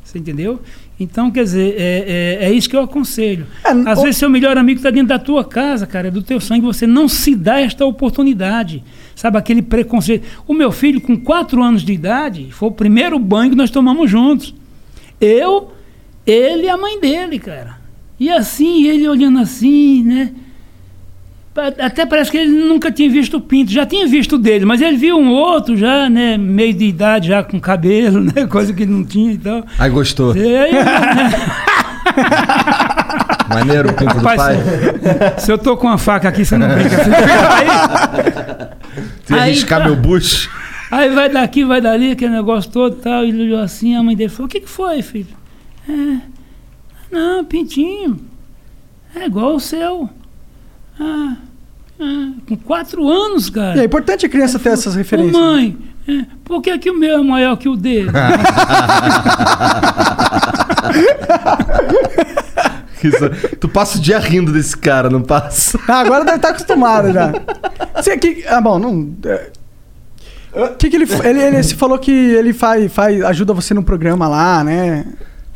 Você 0.04 0.20
entendeu? 0.20 0.62
Então, 1.00 1.30
quer 1.30 1.44
dizer, 1.44 1.76
é, 1.78 2.40
é, 2.42 2.46
é 2.46 2.52
isso 2.52 2.68
que 2.68 2.76
eu 2.76 2.82
aconselho. 2.82 3.46
É, 3.64 3.70
Às 3.70 4.00
o- 4.00 4.02
vezes, 4.02 4.18
seu 4.18 4.30
melhor 4.30 4.58
amigo 4.58 4.80
está 4.80 4.90
dentro 4.90 5.10
da 5.10 5.20
tua 5.20 5.46
casa, 5.46 5.86
cara, 5.86 6.08
é 6.08 6.12
do 6.12 6.24
teu 6.24 6.40
sangue, 6.40 6.66
você 6.66 6.88
não 6.88 7.08
se 7.08 7.36
dá 7.36 7.60
esta 7.62 7.86
oportunidade. 7.86 8.84
Sabe, 9.16 9.38
aquele 9.38 9.62
preconceito. 9.62 10.26
O 10.48 10.54
meu 10.54 10.72
filho, 10.72 11.00
com 11.00 11.16
4 11.18 11.62
anos 11.62 11.84
de 11.84 11.94
idade, 11.94 12.48
foi 12.52 12.70
o 12.70 12.72
primeiro 12.72 13.18
banho 13.20 13.52
que 13.52 13.56
nós 13.56 13.70
tomamos 13.70 14.10
juntos. 14.10 14.56
Eu, 15.22 15.72
ele 16.26 16.64
e 16.66 16.70
a 16.70 16.78
mãe 16.78 17.00
dele, 17.00 17.38
cara. 17.40 17.78
E 18.20 18.30
assim, 18.30 18.86
ele 18.88 19.08
olhando 19.08 19.40
assim, 19.40 20.04
né? 20.04 20.32
Até 21.80 22.06
parece 22.06 22.30
que 22.30 22.38
ele 22.38 22.52
nunca 22.52 22.92
tinha 22.92 23.10
visto 23.10 23.38
o 23.38 23.42
pinto, 23.42 23.72
já 23.72 23.86
tinha 23.86 24.06
visto 24.08 24.36
o 24.36 24.38
dele, 24.38 24.66
mas 24.66 24.82
ele 24.82 24.98
viu 24.98 25.18
um 25.18 25.30
outro 25.30 25.76
já, 25.76 26.10
né? 26.10 26.38
Meio 26.38 26.74
de 26.74 26.86
idade, 26.86 27.30
já 27.30 27.44
com 27.44 27.60
cabelo, 27.60 28.22
né? 28.36 28.46
Coisa 28.48 28.74
que 28.74 28.84
ele 28.84 28.92
não 28.92 29.04
tinha 29.04 29.34
e 29.34 29.38
tal. 29.38 29.66
Aí 29.80 29.90
gostou. 29.90 30.36
E 30.36 30.58
aí, 30.58 30.72
Maneiro 33.50 33.90
o 33.90 33.94
pinto 33.94 34.14
do 34.14 34.20
Rapaz, 34.26 34.42
pai. 34.42 34.58
se 35.40 35.52
eu 35.52 35.58
tô 35.58 35.78
com 35.78 35.88
uma 35.88 35.98
faca 35.98 36.28
aqui, 36.30 36.46
você 36.46 36.58
não 36.58 36.68
brinca. 36.68 36.90
Você 36.98 37.12
aí, 37.14 37.68
Se 39.26 39.34
arriscar 39.34 39.80
tá. 39.80 39.86
meu 39.86 39.96
bucho. 39.96 40.50
aí 40.92 41.10
vai 41.10 41.30
daqui, 41.30 41.64
vai 41.64 41.82
dali, 41.82 42.12
aquele 42.12 42.32
negócio 42.32 42.70
todo 42.72 42.98
e 42.98 43.02
tal. 43.02 43.24
E 43.26 43.30
ele 43.30 43.44
olhou 43.44 43.62
assim, 43.62 43.96
a 43.96 44.04
mãe 44.04 44.16
dele 44.16 44.30
falou: 44.30 44.48
O 44.48 44.50
que, 44.50 44.60
que 44.60 44.70
foi, 44.70 45.02
filho? 45.02 45.36
É, 45.90 46.18
não, 47.12 47.44
pintinho. 47.46 48.20
É 49.16 49.26
igual 49.26 49.56
o 49.56 49.60
seu. 49.60 50.10
Ah, 51.00 51.36
ah, 52.00 52.32
com 52.48 52.56
quatro 52.58 53.08
anos, 53.10 53.50
cara. 53.50 53.82
É 53.82 53.86
importante 53.86 54.26
a 54.26 54.30
criança 54.30 54.60
ter 54.60 54.70
essas 54.70 54.94
Ô, 54.96 54.98
referências. 54.98 55.34
mãe, 55.36 55.78
é, 56.08 56.26
por 56.44 56.62
que, 56.62 56.78
que 56.78 56.90
o 56.90 56.98
meu 56.98 57.20
é 57.20 57.24
maior 57.24 57.58
que 57.58 57.68
o 57.68 57.76
dele? 57.76 58.10
Isso- 63.04 63.30
tu 63.60 63.68
passa 63.70 63.98
o 63.98 64.02
dia 64.02 64.18
rindo 64.20 64.52
desse 64.52 64.76
cara, 64.76 65.10
não 65.10 65.22
passa? 65.22 65.80
Ah, 65.88 66.00
agora 66.00 66.24
deve 66.26 66.38
estar 66.38 66.50
acostumado 66.50 67.12
já. 67.14 67.32
Você 67.96 68.18
que, 68.18 68.44
ah, 68.48 68.60
bom, 68.60 68.80
não. 68.80 69.16
é, 69.26 69.52
que 70.78 70.90
que 70.90 70.96
ele, 70.96 71.06
ele, 71.24 71.40
ele 71.42 71.64
se 71.64 71.76
falou 71.76 72.00
que 72.00 72.12
ele 72.12 72.54
faz, 72.54 72.92
faz, 72.92 73.24
ajuda 73.24 73.54
você 73.54 73.74
no 73.74 73.84
programa 73.84 74.28
lá, 74.28 74.64
né? 74.64 75.06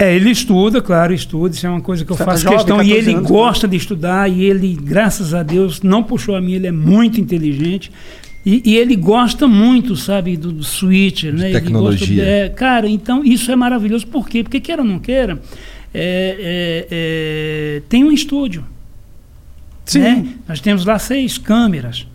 É, 0.04 0.16
ele 0.16 0.32
estuda, 0.32 0.82
claro, 0.82 1.14
estuda, 1.14 1.54
isso 1.56 1.66
é 1.66 1.70
uma 1.70 1.82
coisa 1.82 2.04
que 2.04 2.12
eu 2.12 2.16
Você 2.18 2.24
tá 2.26 2.32
faço 2.32 2.44
jovem, 2.44 2.58
questão. 2.58 2.76
E 2.82 2.88
14 2.90 2.98
ele 3.10 3.16
anos, 3.18 3.30
gosta 3.30 3.68
de 3.68 3.78
estudar, 3.78 4.30
e 4.32 4.44
ele, 4.44 4.76
graças 4.82 5.34
a 5.34 5.44
Deus, 5.44 5.82
não 5.82 6.02
puxou 6.02 6.36
a 6.36 6.42
mim, 6.42 6.54
ele 6.54 6.68
é 6.68 6.72
muito 6.72 7.22
inteligente. 7.22 7.92
E, 8.44 8.64
e 8.66 8.76
ele 8.78 8.96
gosta 8.96 9.48
muito, 9.48 9.96
sabe, 9.96 10.36
do, 10.36 10.52
do 10.52 10.64
switcher, 10.64 11.32
né? 11.34 11.52
Tecnologia. 11.52 12.08
gosta- 12.16 12.30
é, 12.32 12.50
cara, 12.50 12.90
então 12.90 13.24
isso 13.24 13.52
é 13.52 13.56
maravilhoso. 13.56 14.08
Por 14.08 14.28
quê? 14.28 14.42
Porque 14.42 14.60
queira 14.60 14.82
ou 14.82 14.88
não 14.88 14.98
queira, 14.98 15.40
é, 15.94 16.36
é, 16.40 16.88
é, 17.78 17.82
tem 17.88 18.04
um 18.04 18.12
estúdio. 18.12 18.64
Sim. 19.86 20.00
né? 20.00 20.28
Nós 20.48 20.60
temos 20.60 20.86
lá 20.86 20.98
seis 20.98 21.38
câmeras, 21.38 22.08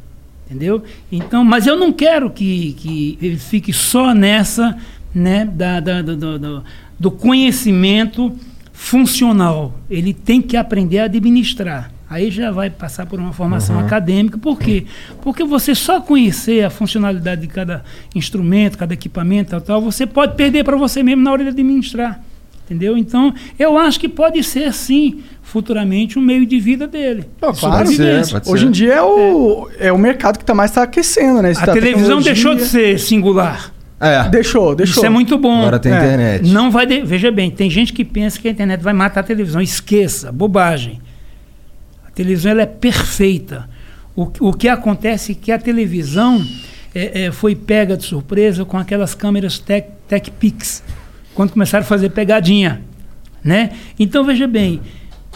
entendeu? 0.47 0.83
Então, 1.13 1.45
mas 1.45 1.67
eu 1.67 1.77
não 1.79 1.93
quero 1.93 2.31
que, 2.31 2.73
que 2.79 3.19
ele 3.23 3.37
fique 3.39 3.73
só 3.73 4.13
nessa, 4.15 4.77
né, 5.15 5.45
da, 5.45 5.79
da- 5.79 6.03
do, 6.03 6.17
do- 6.39 6.65
do- 6.99 7.11
conhecimento 7.11 8.33
funcional. 8.73 9.75
Ele 9.91 10.13
tem 10.15 10.41
que 10.43 10.57
aprender 10.57 10.99
a 11.01 11.05
administrar. 11.05 11.91
Aí 12.09 12.31
já 12.31 12.53
vai 12.53 12.71
passar 12.71 13.05
por 13.07 13.19
uma 13.19 13.33
formação 13.33 13.79
acadêmica. 13.81 14.39
Por 14.39 14.59
quê? 14.61 14.85
Porque 15.23 15.43
você 15.43 15.75
só 15.75 16.01
conhecer 16.01 16.65
a 16.65 16.71
funcionalidade 16.71 17.41
de 17.41 17.49
cada 17.49 17.83
instrumento, 18.15 18.79
cada 18.79 18.95
equipamento, 18.95 19.51
tal, 19.51 19.61
tal, 19.61 19.81
você 19.83 20.07
pode 20.07 20.37
perder 20.37 20.63
para 20.65 20.77
você 20.77 21.03
mesmo 21.03 21.23
na 21.23 21.33
hora 21.33 21.43
de 21.43 21.49
administrar. 21.49 22.23
Entendeu? 22.65 22.97
Então, 22.97 23.33
eu 23.59 23.77
acho 23.79 23.99
que 23.99 24.09
pode 24.09 24.43
ser, 24.43 24.73
sim, 24.73 25.21
futuramente, 25.43 26.19
um 26.19 26.23
meio 26.23 26.45
de 26.47 26.59
vida 26.61 26.87
dele. 26.87 27.25
Sobrevivência. 27.55 28.35
Pode 28.35 28.47
ser. 28.47 28.53
Hoje 28.53 28.67
em 28.67 28.71
dia 28.73 28.95
é 28.95 29.03
o, 29.03 29.69
é. 29.79 29.93
o 29.93 29.99
mercado 29.99 30.39
que 30.39 30.45
tá 30.45 30.53
mais 30.55 30.71
tá 30.73 30.83
aquecendo, 30.83 31.43
né? 31.43 31.53
Isso 31.53 31.63
A 31.63 31.67
da 31.67 31.73
televisão 31.73 32.21
tecnologia. 32.21 32.33
deixou 32.35 32.55
de 32.55 32.65
ser 32.65 32.99
singular. 33.01 33.73
É. 33.99 34.29
Deixou, 34.29 34.75
deixou. 34.75 34.97
Isso 34.97 35.07
é 35.07 35.09
muito 35.09 35.39
bom. 35.39 35.61
Agora 35.61 35.79
tem 35.79 35.93
É. 35.93 35.97
internet. 35.97 36.49
Não 36.53 36.71
vai. 36.71 36.87
de- 36.87 37.01
Veja 37.03 37.31
bem, 37.31 37.51
tem 37.51 37.71
gente 37.71 37.93
que 37.93 38.05
pensa 38.05 38.39
que 38.39 38.47
a 38.49 38.51
internet 38.51 38.81
vai 38.83 38.93
matar 38.93 39.21
a 39.21 39.23
televisão. 39.23 39.61
Esqueça, 39.61 40.31
bobagem. 40.31 41.01
A 42.07 42.11
televisão 42.11 42.51
ela 42.53 42.63
é 42.63 42.67
perfeita. 42.67 43.69
O, 44.15 44.31
o 44.41 44.53
que 44.53 44.69
acontece 44.69 45.33
é 45.33 45.35
que 45.35 45.51
a 45.53 45.59
televisão 45.59 46.45
é, 46.95 47.25
é, 47.25 47.33
foi 47.33 47.55
pega 47.55 47.97
de 47.97 48.05
surpresa 48.05 48.65
com 48.65 48.77
aquelas 48.79 49.15
câmeras 49.15 49.59
Tech, 49.59 49.89
Tech 50.09 50.31
Pix, 50.31 50.83
quando 51.35 51.53
começaram 51.53 51.85
a 51.85 51.87
fazer 51.87 52.11
pegadinha. 52.11 52.83
Né? 53.45 53.71
Então, 53.99 54.25
veja 54.25 54.47
bem, 54.47 54.81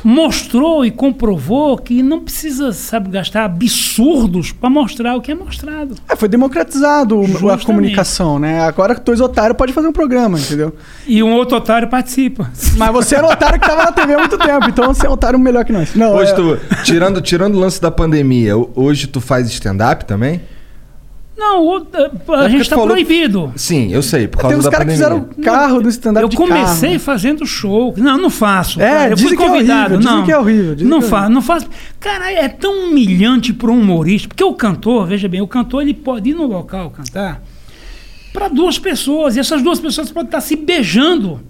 mostrou 0.03 0.85
e 0.85 0.91
comprovou 0.91 1.77
que 1.79 2.03
não 2.03 2.21
precisa, 2.21 2.73
sabe, 2.73 3.11
gastar 3.11 3.45
absurdos 3.45 4.53
para 4.53 4.71
mostrar 4.71 5.17
o 5.17 5.21
que 5.21 5.33
é 5.33 5.35
mostrado. 5.35 5.95
É, 6.09 6.17
foi 6.17 6.29
democratizado 6.29 7.17
o- 7.19 7.25
a 7.25 7.27
Justamente. 7.27 7.67
comunicação, 7.67 8.39
né? 8.39 8.61
Agora 8.63 8.95
que 8.95 9.01
dois 9.03 9.21
otários 9.21 9.57
pode 9.57 9.73
fazer 9.73 9.89
um 9.89 9.93
programa, 9.93 10.39
entendeu? 10.39 10.75
E 11.07 11.23
um 11.23 11.33
outro 11.33 11.57
otário 11.57 11.89
participa. 11.89 12.51
Mas 12.77 12.93
você 12.93 13.17
era 13.17 13.27
um 13.27 13.31
otário 13.31 13.59
que 13.61 13.67
tava 13.67 13.85
na 13.85 13.93
TV 13.93 14.15
há 14.15 14.19
muito 14.19 14.39
tempo, 14.39 14.69
então 14.69 14.87
você 14.93 15.07
é 15.07 15.11
um 15.11 15.13
otário 15.13 15.39
melhor 15.39 15.65
que 15.65 15.73
nós. 15.73 15.95
Não, 15.95 16.15
Hoje 16.15 16.33
é- 16.33 16.35
tu, 16.35 16.59
tirando, 16.85 17.21
tirando 17.21 17.55
o 17.57 17.59
lance 17.59 17.81
da 17.81 17.91
pandemia, 17.91 18.57
ho- 18.57 18.71
hoje 18.75 19.07
tu 19.07 19.21
faz 19.21 19.49
stand-up 19.51 20.05
também? 20.05 20.41
Não, 21.41 21.65
o- 21.65 21.77
a 21.77 21.81
porque 21.81 22.49
gente 22.51 22.59
tu 22.59 22.63
está 22.63 22.77
falou- 22.77 22.91
proibido. 22.91 23.51
Sim, 23.57 23.91
eu 23.91 24.03
sei, 24.03 24.29
por 24.29 24.43
causa 24.43 24.55
tem 24.55 24.61
uns 24.61 24.69
caras 24.69 24.87
que 24.87 24.93
fizeram 24.93 25.25
carro 25.43 25.81
do 25.81 25.89
stand-up 25.89 26.23
Eu 26.25 26.29
de 26.29 26.37
comecei 26.37 26.91
carro. 26.91 27.01
fazendo 27.01 27.47
show. 27.47 27.95
Não, 27.97 28.19
não 28.19 28.29
faço. 28.29 28.79
É, 28.81 28.91
cara. 28.91 29.13
Eu 29.13 29.17
fui 29.17 29.29
que 29.37 29.43
é 29.43 29.47
convidado. 29.49 29.81
horrível, 29.95 29.99
dizem 29.99 30.15
não, 30.17 30.25
que 30.27 30.33
é 30.33 30.39
horrível, 30.39 30.75
dizem 30.75 30.91
não 30.91 30.99
que 31.01 31.07
é 31.07 31.09
faço, 31.09 31.31
não 31.31 31.41
faço. 31.43 31.67
Cara, 31.99 32.31
é 32.31 32.47
tão 32.47 32.91
humilhante 32.91 33.55
para 33.55 33.71
um 33.71 33.81
humorista. 33.81 34.29
Porque 34.29 34.45
o 34.45 34.53
cantor, 34.53 35.07
veja 35.07 35.27
bem, 35.29 35.41
o 35.41 35.49
cantor 35.49 35.81
ele 35.83 35.95
pode 35.95 36.29
ir 36.29 36.35
no 36.35 36.47
local 36.47 36.91
cantar 36.91 37.43
para 38.33 38.49
duas 38.49 38.79
pessoas. 38.79 39.35
E 39.35 39.41
essas 39.41 39.63
duas 39.63 39.81
pessoas 39.81 40.11
podem 40.11 40.27
estar 40.29 40.41
se 40.43 40.55
beijando. 40.57 41.41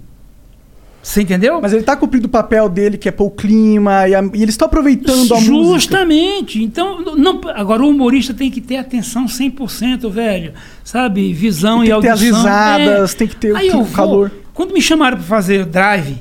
Você 1.02 1.22
entendeu? 1.22 1.60
Mas 1.62 1.72
ele 1.72 1.82
tá 1.82 1.96
cumprindo 1.96 2.26
o 2.26 2.30
papel 2.30 2.68
dele, 2.68 2.98
que 2.98 3.08
é 3.08 3.12
pôr 3.12 3.24
o 3.26 3.30
clima, 3.30 4.06
e, 4.06 4.14
a- 4.14 4.22
e 4.34 4.42
eles 4.42 4.50
estão 4.50 4.66
aproveitando 4.66 5.32
a 5.34 5.40
música. 5.40 5.74
Justamente. 5.80 6.62
Então, 6.62 7.00
não, 7.16 7.40
agora 7.54 7.82
o 7.82 7.88
humorista 7.88 8.34
tem 8.34 8.50
que 8.50 8.60
ter 8.60 8.76
atenção 8.76 9.26
100%, 9.26 10.10
velho. 10.10 10.52
Sabe? 10.84 11.32
Visão 11.32 11.82
E 11.82 11.88
e 11.88 11.90
tem 11.90 11.96
que 11.96 12.02
ter 12.02 12.08
as 12.08 12.20
audição. 12.20 12.38
risadas, 12.42 13.14
tem 13.14 13.26
que 13.28 13.36
ter 13.36 13.52
o 13.52 13.56
Aí 13.56 13.66
tipo, 13.70 13.82
vou- 13.82 13.92
calor. 13.96 14.30
Quando 14.52 14.74
me 14.74 14.82
chamaram 14.82 15.16
para 15.16 15.26
fazer 15.26 15.64
drive, 15.64 16.18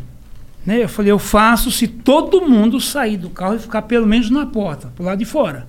né, 0.65 0.82
eu 0.84 0.88
falei, 0.89 1.12
eu 1.12 1.20
faço 1.20 1.70
se 1.72 1.86
todo 1.86 2.42
mundo 2.48 2.80
sair 2.80 3.18
do 3.18 3.30
carro 3.30 3.56
e 3.56 3.60
ficar 3.60 3.82
pelo 3.82 4.08
menos 4.08 4.30
na 4.30 4.46
porta, 4.46 4.94
pro 4.96 5.04
lado 5.04 5.20
de 5.20 5.26
fora. 5.26 5.68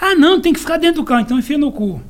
Ah, 0.00 0.14
não, 0.14 0.40
tem 0.40 0.52
que 0.52 0.60
ficar 0.60 0.76
dentro 0.76 1.02
do 1.02 1.04
carro, 1.04 1.20
então 1.22 1.38
enfia 1.38 1.58
no 1.58 1.72
cu. 1.72 2.00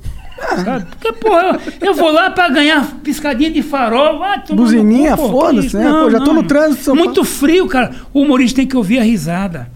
Sabe? 0.64 0.86
Porque, 0.86 1.12
porra, 1.14 1.60
eu, 1.80 1.88
eu 1.88 1.94
vou 1.94 2.10
lá 2.10 2.30
para 2.30 2.48
ganhar 2.48 2.86
piscadinha 3.02 3.50
de 3.50 3.62
farol. 3.62 4.20
no 4.50 4.56
Buzininha, 4.56 5.16
foda-se, 5.16 5.76
né? 5.76 5.90
Pô, 5.90 6.10
já 6.10 6.20
tô 6.20 6.32
no 6.32 6.42
trânsito 6.42 6.94
Muito 6.94 7.24
frio, 7.24 7.66
cara. 7.68 7.94
O 8.12 8.22
humorista 8.22 8.56
tem 8.56 8.66
que 8.66 8.76
ouvir 8.76 8.98
a 8.98 9.02
risada. 9.02 9.70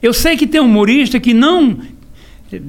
Eu 0.00 0.12
sei 0.12 0.36
que 0.36 0.46
tem 0.46 0.60
humorista 0.60 1.18
que 1.18 1.34
não 1.34 1.78
eh, 2.52 2.60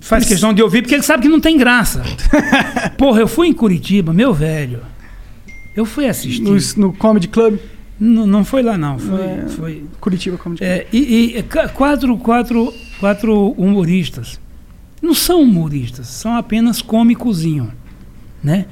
faz 0.00 0.24
questão 0.26 0.52
de 0.54 0.62
ouvir 0.62 0.82
porque 0.82 0.94
ele 0.94 1.02
sabe 1.02 1.24
que 1.24 1.28
não 1.28 1.40
tem 1.40 1.56
graça. 1.58 2.02
Porra, 2.96 3.20
eu 3.20 3.28
fui 3.28 3.48
em 3.48 3.52
Curitiba, 3.52 4.12
meu 4.12 4.32
velho. 4.32 4.80
Eu 5.76 5.84
fui 5.84 6.08
assistir. 6.08 6.40
No, 6.42 6.56
no 6.88 6.92
Comedy 6.94 7.28
Club, 7.28 7.58
Não, 7.98 8.26
não 8.26 8.44
foi 8.44 8.62
lá, 8.62 8.76
não. 8.78 8.98
Foi. 8.98 9.20
É. 9.20 9.44
foi 9.48 9.84
Curitiba 10.00 10.36
Comedy 10.38 10.60
Club. 10.60 10.70
é, 10.70 10.86
e 10.92 11.36
e, 11.38 11.42
ca- 11.42 11.68
quatro, 11.68 12.16
quatro, 12.16 12.72
quatro 12.98 13.50
humoristas. 13.58 14.40
Não 15.00 15.14
são 15.14 15.42
humoristas, 15.42 16.06
são 16.08 16.34
apenas 16.36 16.82
cômicozinho. 16.82 17.72
Né? 18.42 18.66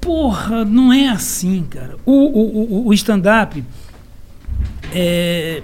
Porra, 0.00 0.64
não 0.64 0.92
é 0.92 1.08
assim, 1.08 1.64
cara. 1.68 1.96
O, 2.04 2.12
o, 2.12 2.82
o- 2.82 2.88
o 2.88 2.94
stand-up, 2.94 3.62
é, 4.92 5.62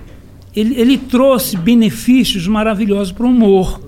ele, 0.55 0.75
ele 0.81 0.99
trouxe 0.99 1.57
benefícios 1.57 2.47
maravilhosos 2.47 3.13
para 3.13 3.27
o 3.27 3.31
humor. 3.31 3.81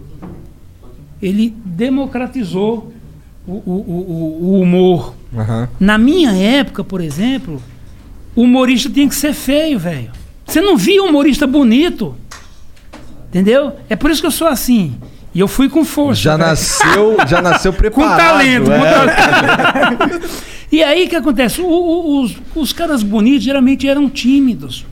Ele 1.22 1.54
democratizou 1.64 2.92
o, 3.46 3.52
o, 3.52 4.36
o, 4.42 4.60
humor. 4.60 5.14
Aham. 5.36 5.68
Na 5.78 5.98
minha 5.98 6.32
época, 6.32 6.82
por 6.82 7.00
exemplo, 7.00 7.62
o 8.34 8.42
humorista 8.42 8.88
tinha 8.90 9.08
que 9.08 9.14
ser 9.14 9.32
feio, 9.34 9.78
velho. 9.78 10.10
Você 10.46 10.60
não 10.60 10.76
via 10.76 11.02
humorista 11.02 11.46
bonito. 11.46 12.14
Entendeu? 13.28 13.72
É 13.88 13.94
por 13.94 14.10
isso 14.10 14.20
que 14.20 14.26
eu 14.26 14.30
sou 14.32 14.48
assim. 14.48 14.96
E 15.34 15.38
eu 15.40 15.46
fui 15.48 15.68
com 15.68 15.84
força. 15.84 16.20
Já 16.22 16.36
velho. 16.36 16.48
nasceu, 16.48 17.16
já 17.26 17.40
nasceu 17.42 17.72
com 17.72 17.78
preparado. 17.78 18.16
talento. 18.18 18.70
é. 18.72 18.78
com 18.78 20.06
talento. 20.06 20.30
e 20.72 20.82
aí 20.82 21.04
o 21.06 21.08
que 21.08 21.16
acontece? 21.16 21.60
O- 21.60 21.66
o- 21.68 22.22
os, 22.22 22.34
os 22.54 22.72
caras 22.72 23.02
bonitos 23.02 23.44
geralmente 23.44 23.88
eram 23.88 24.08
tímidos. 24.08 24.84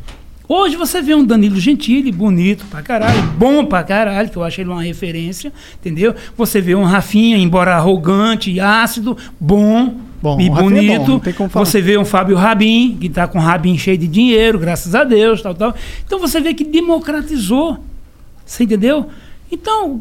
Hoje 0.49 0.77
você 0.77 1.03
vê 1.03 1.15
um 1.15 1.23
Danilo 1.25 1.61
Gentili, 1.61 2.11
bonito 2.11 2.65
pra 2.71 2.81
caralho, 2.81 3.21
bom 3.37 3.67
pra 3.67 3.83
caralho, 3.83 4.31
que 4.31 4.37
eu 4.39 4.43
acho 4.43 4.59
ele 4.63 4.71
uma 4.71 4.83
referência, 4.83 5.53
entendeu? 5.79 6.15
Você 6.39 6.59
vê 6.59 6.75
um 6.75 6.85
Rafinha, 6.85 7.37
embora 7.37 7.75
arrogante 7.77 8.51
e 8.51 8.59
ácido, 8.59 9.15
bom, 9.39 9.97
Bom, 10.23 10.41
e 10.41 10.49
o 10.49 10.53
Rafinha 10.55 10.95
é 10.95 10.99
bom, 11.01 11.05
bonito. 11.19 11.51
você 11.53 11.83
vê 11.83 11.99
um 11.99 12.05
Fábio 12.05 12.35
Rabin, 12.35 12.97
que 12.99 13.11
tá 13.11 13.29
com 13.29 13.39
o 13.39 13.43
Rabin 13.43 13.77
cheio 13.77 13.99
de 13.99 14.09
dinheiro, 14.09 14.59
graças 14.59 14.95
a 14.95 15.05
Deus, 15.05 15.43
tal, 15.43 15.55
tal. 15.55 15.75
Então 16.07 16.19
você 16.19 16.41
vê 16.41 16.55
que 16.55 16.65
democratizou. 16.65 17.77
Você 18.47 18.65
entendeu? 18.65 19.07
Então, 19.53 20.01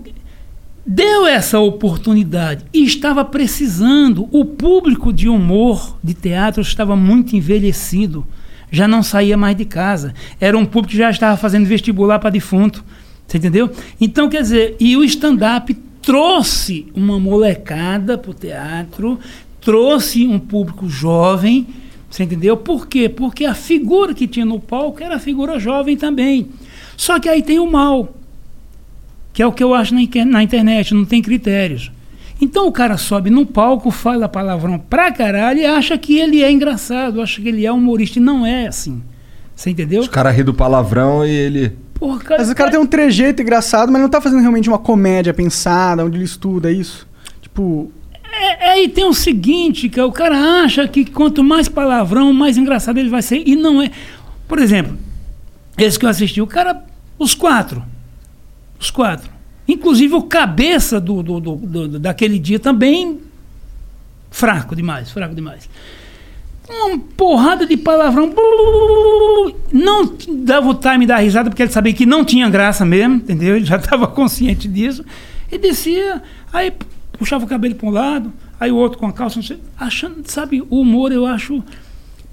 deu 0.88 1.28
essa 1.28 1.60
oportunidade 1.60 2.64
e 2.74 2.86
estava 2.86 3.26
precisando. 3.26 4.30
O 4.32 4.46
público 4.46 5.12
de 5.12 5.28
humor 5.28 5.98
de 6.02 6.14
teatro 6.14 6.62
estava 6.62 6.96
muito 6.96 7.36
envelhecido, 7.36 8.26
já 8.72 8.88
não 8.88 9.04
saía 9.04 9.36
mais 9.36 9.58
de 9.58 9.66
casa. 9.66 10.14
Era 10.40 10.58
um 10.58 10.66
público 10.66 10.92
que 10.92 10.98
já 10.98 11.10
estava 11.10 11.36
fazendo 11.36 11.66
vestibular 11.66 12.20
para 12.20 12.30
defunto. 12.30 12.86
Você 13.28 13.38
entendeu? 13.38 13.70
Então, 14.00 14.30
quer 14.30 14.42
dizer, 14.42 14.78
e 14.80 14.96
o 14.96 15.04
stand-up 15.04 15.74
trouxe 16.02 16.88
uma 16.96 17.20
molecada 17.20 18.18
para 18.18 18.32
o 18.32 18.34
teatro, 18.34 19.20
trouxe 19.60 20.26
um 20.26 20.40
público 20.40 20.88
jovem. 20.88 21.68
Você 22.10 22.24
entendeu? 22.24 22.56
Por 22.56 22.88
quê? 22.88 23.10
Porque 23.10 23.44
a 23.44 23.54
figura 23.54 24.14
que 24.14 24.26
tinha 24.26 24.46
no 24.46 24.62
palco 24.62 25.04
era 25.04 25.18
a 25.18 25.20
figura 25.20 25.60
jovem 25.60 25.98
também. 25.98 26.48
Só 26.96 27.20
que 27.20 27.28
aí 27.28 27.44
tem 27.44 27.60
o 27.60 27.70
mal 27.70 28.17
que 29.38 29.44
é 29.44 29.46
o 29.46 29.52
que 29.52 29.64
eu 29.64 29.76
acho 29.76 29.94
na, 29.94 30.42
internet, 30.42 30.96
não 30.96 31.06
tem 31.06 31.22
critérios. 31.22 31.92
Então 32.42 32.68
o 32.68 32.72
cara 32.72 32.98
sobe 32.98 33.30
no 33.30 33.46
palco, 33.46 33.92
fala 33.92 34.28
palavrão 34.28 34.80
pra 34.80 35.12
caralho 35.12 35.60
e 35.60 35.66
acha 35.66 35.96
que 35.96 36.18
ele 36.18 36.42
é 36.42 36.52
engraçado, 36.52 37.22
acha 37.22 37.40
que 37.40 37.48
ele 37.48 37.64
é 37.64 37.72
humorista 37.72 38.18
e 38.18 38.22
não 38.22 38.44
é 38.44 38.66
assim. 38.66 39.00
Você 39.56 39.70
entendeu? 39.70 40.02
Os 40.02 40.08
caras 40.08 40.36
ri 40.36 40.42
do 40.42 40.56
palavrão 40.56 41.24
e 41.24 41.30
ele. 41.30 41.78
Porra, 41.94 42.18
cara, 42.18 42.42
Mas 42.42 42.50
o 42.50 42.56
cara 42.56 42.72
tem 42.72 42.80
um 42.80 42.86
trejeito 42.88 43.40
engraçado, 43.44 43.92
mas 43.92 44.02
não 44.02 44.10
tá 44.10 44.20
fazendo 44.20 44.42
realmente 44.42 44.70
uma 44.70 44.80
comédia 44.80 45.36
pensada, 45.36 46.04
onde 46.04 46.18
ele 46.18 46.26
estuda 46.26 46.72
isso. 46.72 47.08
Tipo, 47.40 47.92
É, 48.24 48.72
aí 48.72 48.90
tem 48.90 49.06
o 49.06 49.14
seguinte, 49.14 49.88
que 49.88 50.02
o 50.02 50.12
cara 50.12 50.64
acha 50.64 50.88
que 50.88 51.06
quanto 51.06 51.44
mais 51.44 51.70
palavrão, 51.70 52.34
mais 52.34 52.58
engraçado 52.58 52.98
ele 52.98 53.10
vai 53.10 53.22
ser. 53.22 53.44
E 53.46 53.56
não 53.56 53.84
é. 53.84 53.92
Por 54.48 54.58
exemplo, 54.58 54.98
esse 55.78 56.00
que 56.00 56.06
eu 56.08 56.10
assisti, 56.10 56.42
o 56.42 56.48
cara. 56.48 56.84
Os 57.20 57.36
quatro. 57.36 57.84
Os 58.80 58.92
quatro. 58.92 59.30
Inclusive 59.68 60.14
o 60.16 60.24
cabeça 60.24 61.00
do, 61.00 61.22
do, 61.22 61.40
do- 61.40 61.56
do- 61.56 62.00
daquele 62.00 62.40
dia 62.40 62.60
também. 62.60 63.20
Fraco 64.32 64.76
demais, 64.76 65.12
fraco 65.12 65.34
demais. 65.36 65.70
Uma 66.70 67.00
porrada 67.00 67.66
de 67.66 67.78
palavrão. 67.78 68.34
Não 69.72 70.14
dava 70.44 70.70
o 70.70 70.74
time 70.76 71.06
da 71.06 71.18
risada, 71.18 71.50
porque 71.50 71.64
ele 71.64 71.72
sabia 71.72 71.94
que 71.94 72.06
não 72.06 72.24
tinha 72.26 72.50
graça 72.50 72.86
mesmo, 72.86 73.16
entendeu? 73.16 73.56
Ele 73.56 73.66
já 73.66 73.76
estava 73.78 74.08
consciente 74.08 74.68
disso. 74.68 75.04
E 75.52 75.58
descia, 75.58 76.22
aí 76.52 76.74
puxava 77.18 77.46
o 77.46 77.48
cabelo 77.48 77.76
para 77.76 77.88
um 77.88 77.92
lado, 77.92 78.34
aí 78.60 78.72
o 78.72 78.76
outro 78.76 78.98
com 79.00 79.08
a 79.08 79.14
calça, 79.14 79.42
sei, 79.42 79.60
achando, 79.78 80.22
sabe, 80.26 80.62
o 80.70 80.82
humor 80.82 81.12
eu 81.12 81.26
acho. 81.26 81.64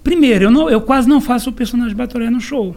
Primeiro, 0.03 0.45
eu, 0.47 0.51
não, 0.51 0.69
eu 0.69 0.81
quase 0.81 1.09
não 1.09 1.21
faço 1.21 1.49
o 1.49 1.53
personagem 1.53 1.97
Batoré 1.97 2.29
no 2.29 2.41
show. 2.41 2.77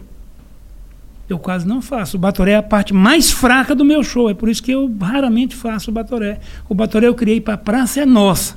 Eu 1.28 1.38
quase 1.38 1.66
não 1.66 1.82
faço. 1.82 2.16
O 2.16 2.20
Batoré 2.20 2.52
é 2.52 2.56
a 2.56 2.62
parte 2.62 2.94
mais 2.94 3.30
fraca 3.30 3.74
do 3.74 3.84
meu 3.84 4.02
show. 4.02 4.30
É 4.30 4.34
por 4.34 4.48
isso 4.48 4.62
que 4.62 4.72
eu 4.72 4.90
raramente 4.98 5.54
faço 5.54 5.90
o 5.90 5.94
Batoré. 5.94 6.40
O 6.68 6.74
Batoré 6.74 7.06
eu 7.06 7.14
criei 7.14 7.40
para 7.40 7.56
Praça 7.56 8.00
é 8.00 8.06
Nossa. 8.06 8.56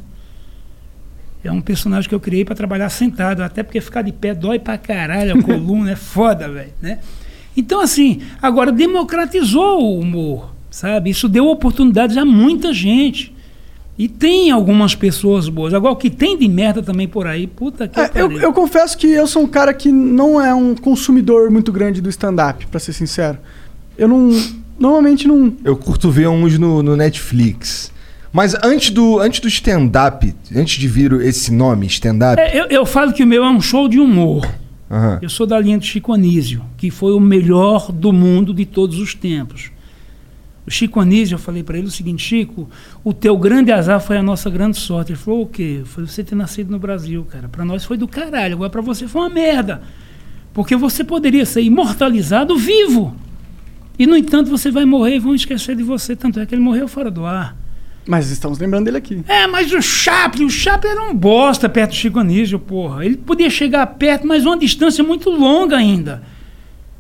É 1.44 1.52
um 1.52 1.60
personagem 1.60 2.08
que 2.08 2.14
eu 2.14 2.20
criei 2.20 2.46
para 2.46 2.56
trabalhar 2.56 2.90
sentado, 2.90 3.42
até 3.42 3.64
porque 3.64 3.82
ficar 3.82 4.04
de 4.04 4.12
pé 4.12 4.34
dói 4.34 4.60
pra 4.60 4.78
caralho, 4.78 5.40
a 5.40 5.42
coluna 5.44 5.92
é 5.92 5.96
foda, 5.96 6.48
velho, 6.48 6.72
né? 6.80 7.00
Então, 7.58 7.82
assim, 7.82 8.22
agora 8.42 8.72
democratizou 8.72 9.82
o 9.82 10.00
humor, 10.00 10.54
sabe? 10.70 11.10
Isso 11.10 11.28
deu 11.28 11.48
oportunidades 11.48 12.16
a 12.16 12.24
muita 12.24 12.72
gente. 12.72 13.36
E 14.02 14.08
tem 14.08 14.50
algumas 14.50 14.96
pessoas 14.96 15.48
boas. 15.48 15.76
Agora, 15.76 15.94
o 15.94 15.96
que 15.96 16.10
tem 16.10 16.36
de 16.36 16.48
merda 16.48 16.82
também 16.82 17.08
por 17.08 17.28
aí, 17.28 17.46
puta 17.46 17.88
que 17.88 18.00
é, 18.00 18.06
eu, 18.16 18.28
pariu. 18.28 18.40
eu 18.40 18.52
confesso 18.52 18.98
que 18.98 19.06
eu 19.06 19.28
sou 19.28 19.44
um 19.44 19.48
cara 19.48 19.76
que 19.76 19.92
não 19.92 20.44
é 20.44 20.52
um 20.56 20.74
consumidor 20.74 21.52
muito 21.52 21.72
grande 21.72 22.02
do 22.02 22.10
stand-up, 22.10 22.66
pra 22.66 22.80
ser 22.80 22.94
sincero. 22.94 23.38
Eu 23.96 24.08
não. 24.08 24.32
Normalmente 24.80 25.28
não. 25.28 25.54
Eu 25.64 25.78
curto 25.78 26.10
ver 26.10 26.28
uns 26.28 26.58
no, 26.58 26.82
no 26.82 26.98
Netflix. 26.98 27.92
Mas 28.34 28.56
antes 28.64 28.90
do, 28.90 29.20
antes 29.20 29.40
do 29.40 29.48
stand-up, 29.48 30.34
antes 30.56 30.80
de 30.80 30.88
vir 30.88 31.14
esse 31.22 31.54
nome, 31.54 31.86
stand-up. 31.86 32.42
É, 32.42 32.60
eu, 32.60 32.66
eu 32.72 32.86
falo 32.88 33.14
que 33.14 33.24
o 33.24 33.28
meu 33.28 33.46
é 33.46 33.50
um 33.52 33.62
show 33.62 33.88
de 33.88 34.00
humor. 34.00 34.52
aham. 34.90 35.20
Eu 35.22 35.30
sou 35.30 35.46
da 35.46 35.60
linha 35.60 35.78
do 35.78 35.86
Chico 35.86 36.12
Anísio, 36.12 36.64
que 36.76 36.90
foi 36.90 37.14
o 37.14 37.20
melhor 37.20 37.92
do 37.92 38.12
mundo 38.12 38.52
de 38.52 38.66
todos 38.66 38.98
os 38.98 39.14
tempos. 39.14 39.70
O 40.72 40.74
Chico 40.74 41.02
Anísio, 41.02 41.36
eu 41.36 41.40
falei 41.40 41.64
para 41.64 41.78
ele 41.78 41.88
o 41.88 41.92
seguinte, 41.92 42.24
Chico, 42.24 42.70
o 43.04 43.14
teu 43.14 43.38
grande 43.38 43.74
azar 43.74 44.00
foi 44.00 44.16
a 44.16 44.24
nossa 44.24 44.50
grande 44.50 44.78
sorte. 44.78 45.12
Ele 45.12 45.20
falou, 45.20 45.42
o 45.42 45.46
quê? 45.46 45.82
Foi 45.84 46.08
você 46.08 46.24
ter 46.24 46.34
nascido 46.34 46.72
no 46.72 46.80
Brasil, 46.80 47.28
cara. 47.30 47.50
Para 47.50 47.66
nós 47.66 47.84
foi 47.84 47.98
do 47.98 48.08
caralho, 48.08 48.54
agora 48.54 48.70
para 48.70 48.80
você 48.80 49.06
foi 49.06 49.22
uma 49.22 49.30
merda. 49.30 49.82
Porque 50.54 50.78
você 50.78 51.04
poderia 51.04 51.46
ser 51.46 51.62
imortalizado 51.62 52.58
vivo. 52.58 53.14
E, 54.00 54.08
no 54.08 54.16
entanto, 54.16 54.50
você 54.50 54.72
vai 54.72 54.86
morrer 54.86 55.18
e 55.18 55.20
vão 55.20 55.36
esquecer 55.36 55.76
de 55.76 55.84
você. 55.84 56.16
Tanto 56.16 56.40
é 56.40 56.46
que 56.46 56.56
ele 56.56 56.62
morreu 56.62 56.88
fora 56.88 57.12
do 57.12 57.26
ar. 57.26 57.54
Mas 58.08 58.32
estamos 58.32 58.58
lembrando 58.58 58.86
dele 58.86 58.98
aqui. 58.98 59.26
É, 59.28 59.46
mas 59.48 59.74
o 59.74 59.82
Chaplin, 59.82 60.46
o 60.46 60.50
Chaplin 60.50 60.92
era 60.92 61.04
um 61.04 61.14
bosta 61.14 61.68
perto 61.68 61.90
do 61.90 61.98
Chico 61.98 62.18
Anísio, 62.18 62.58
porra. 62.58 63.06
Ele 63.06 63.18
podia 63.18 63.50
chegar 63.50 63.86
perto, 63.88 64.26
mas 64.26 64.46
uma 64.46 64.58
distância 64.58 65.04
muito 65.04 65.30
longa 65.30 65.76
ainda. 65.76 66.24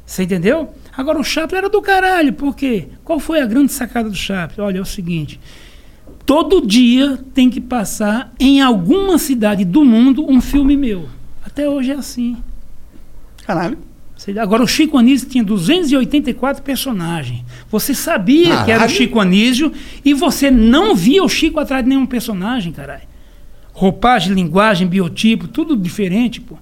Você 0.06 0.24
entendeu? 0.24 0.74
Agora 0.96 1.20
o 1.20 1.24
Chaplin 1.24 1.60
era 1.60 1.70
do 1.70 1.82
caralho, 1.82 2.34
por 2.34 2.56
quê? 2.56 2.90
Qual 3.04 3.20
foi 3.20 3.42
a 3.42 3.46
grande 3.46 3.72
sacada 3.72 4.10
do 4.10 4.16
Chaplin? 4.16 4.64
Olha, 4.64 4.78
é 4.80 4.82
o 4.82 4.86
seguinte. 4.86 5.40
Todo 6.26 6.66
dia 6.66 7.18
tem 7.34 7.50
que 7.50 7.62
passar 7.62 8.34
em 8.40 8.62
alguma 8.62 9.18
cidade 9.18 9.66
do 9.66 9.84
mundo 9.84 10.26
um 10.30 10.42
filme 10.42 10.76
meu. 10.76 11.08
Até 11.44 11.68
hoje 11.68 11.92
é 11.92 11.96
assim. 11.96 12.38
Caralho. 13.46 13.78
Agora, 14.40 14.62
o 14.62 14.68
Chico 14.68 15.00
Anísio 15.00 15.28
tinha 15.28 15.44
284 15.44 16.62
personagens. 16.62 17.44
Você 17.72 17.94
sabia 17.96 18.64
que 18.64 18.72
era 18.72 18.82
o 18.82 18.82
Caralho. 18.82 18.92
Chico 18.92 19.20
Anísio 19.20 19.74
e 20.06 20.14
você 20.14 20.52
não 20.52 20.96
via 20.96 21.24
o 21.24 21.30
Chico 21.30 21.60
atrás 21.60 21.84
de 21.84 21.90
nenhum 21.90 22.06
personagem, 22.06 22.72
caralho. 22.72 23.02
Roupagem, 23.74 24.34
linguagem, 24.34 24.88
biotipo, 24.88 25.48
tudo 25.48 25.76
diferente, 25.76 26.40
pô. 26.40 26.56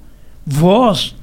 Voz. 0.46 1.16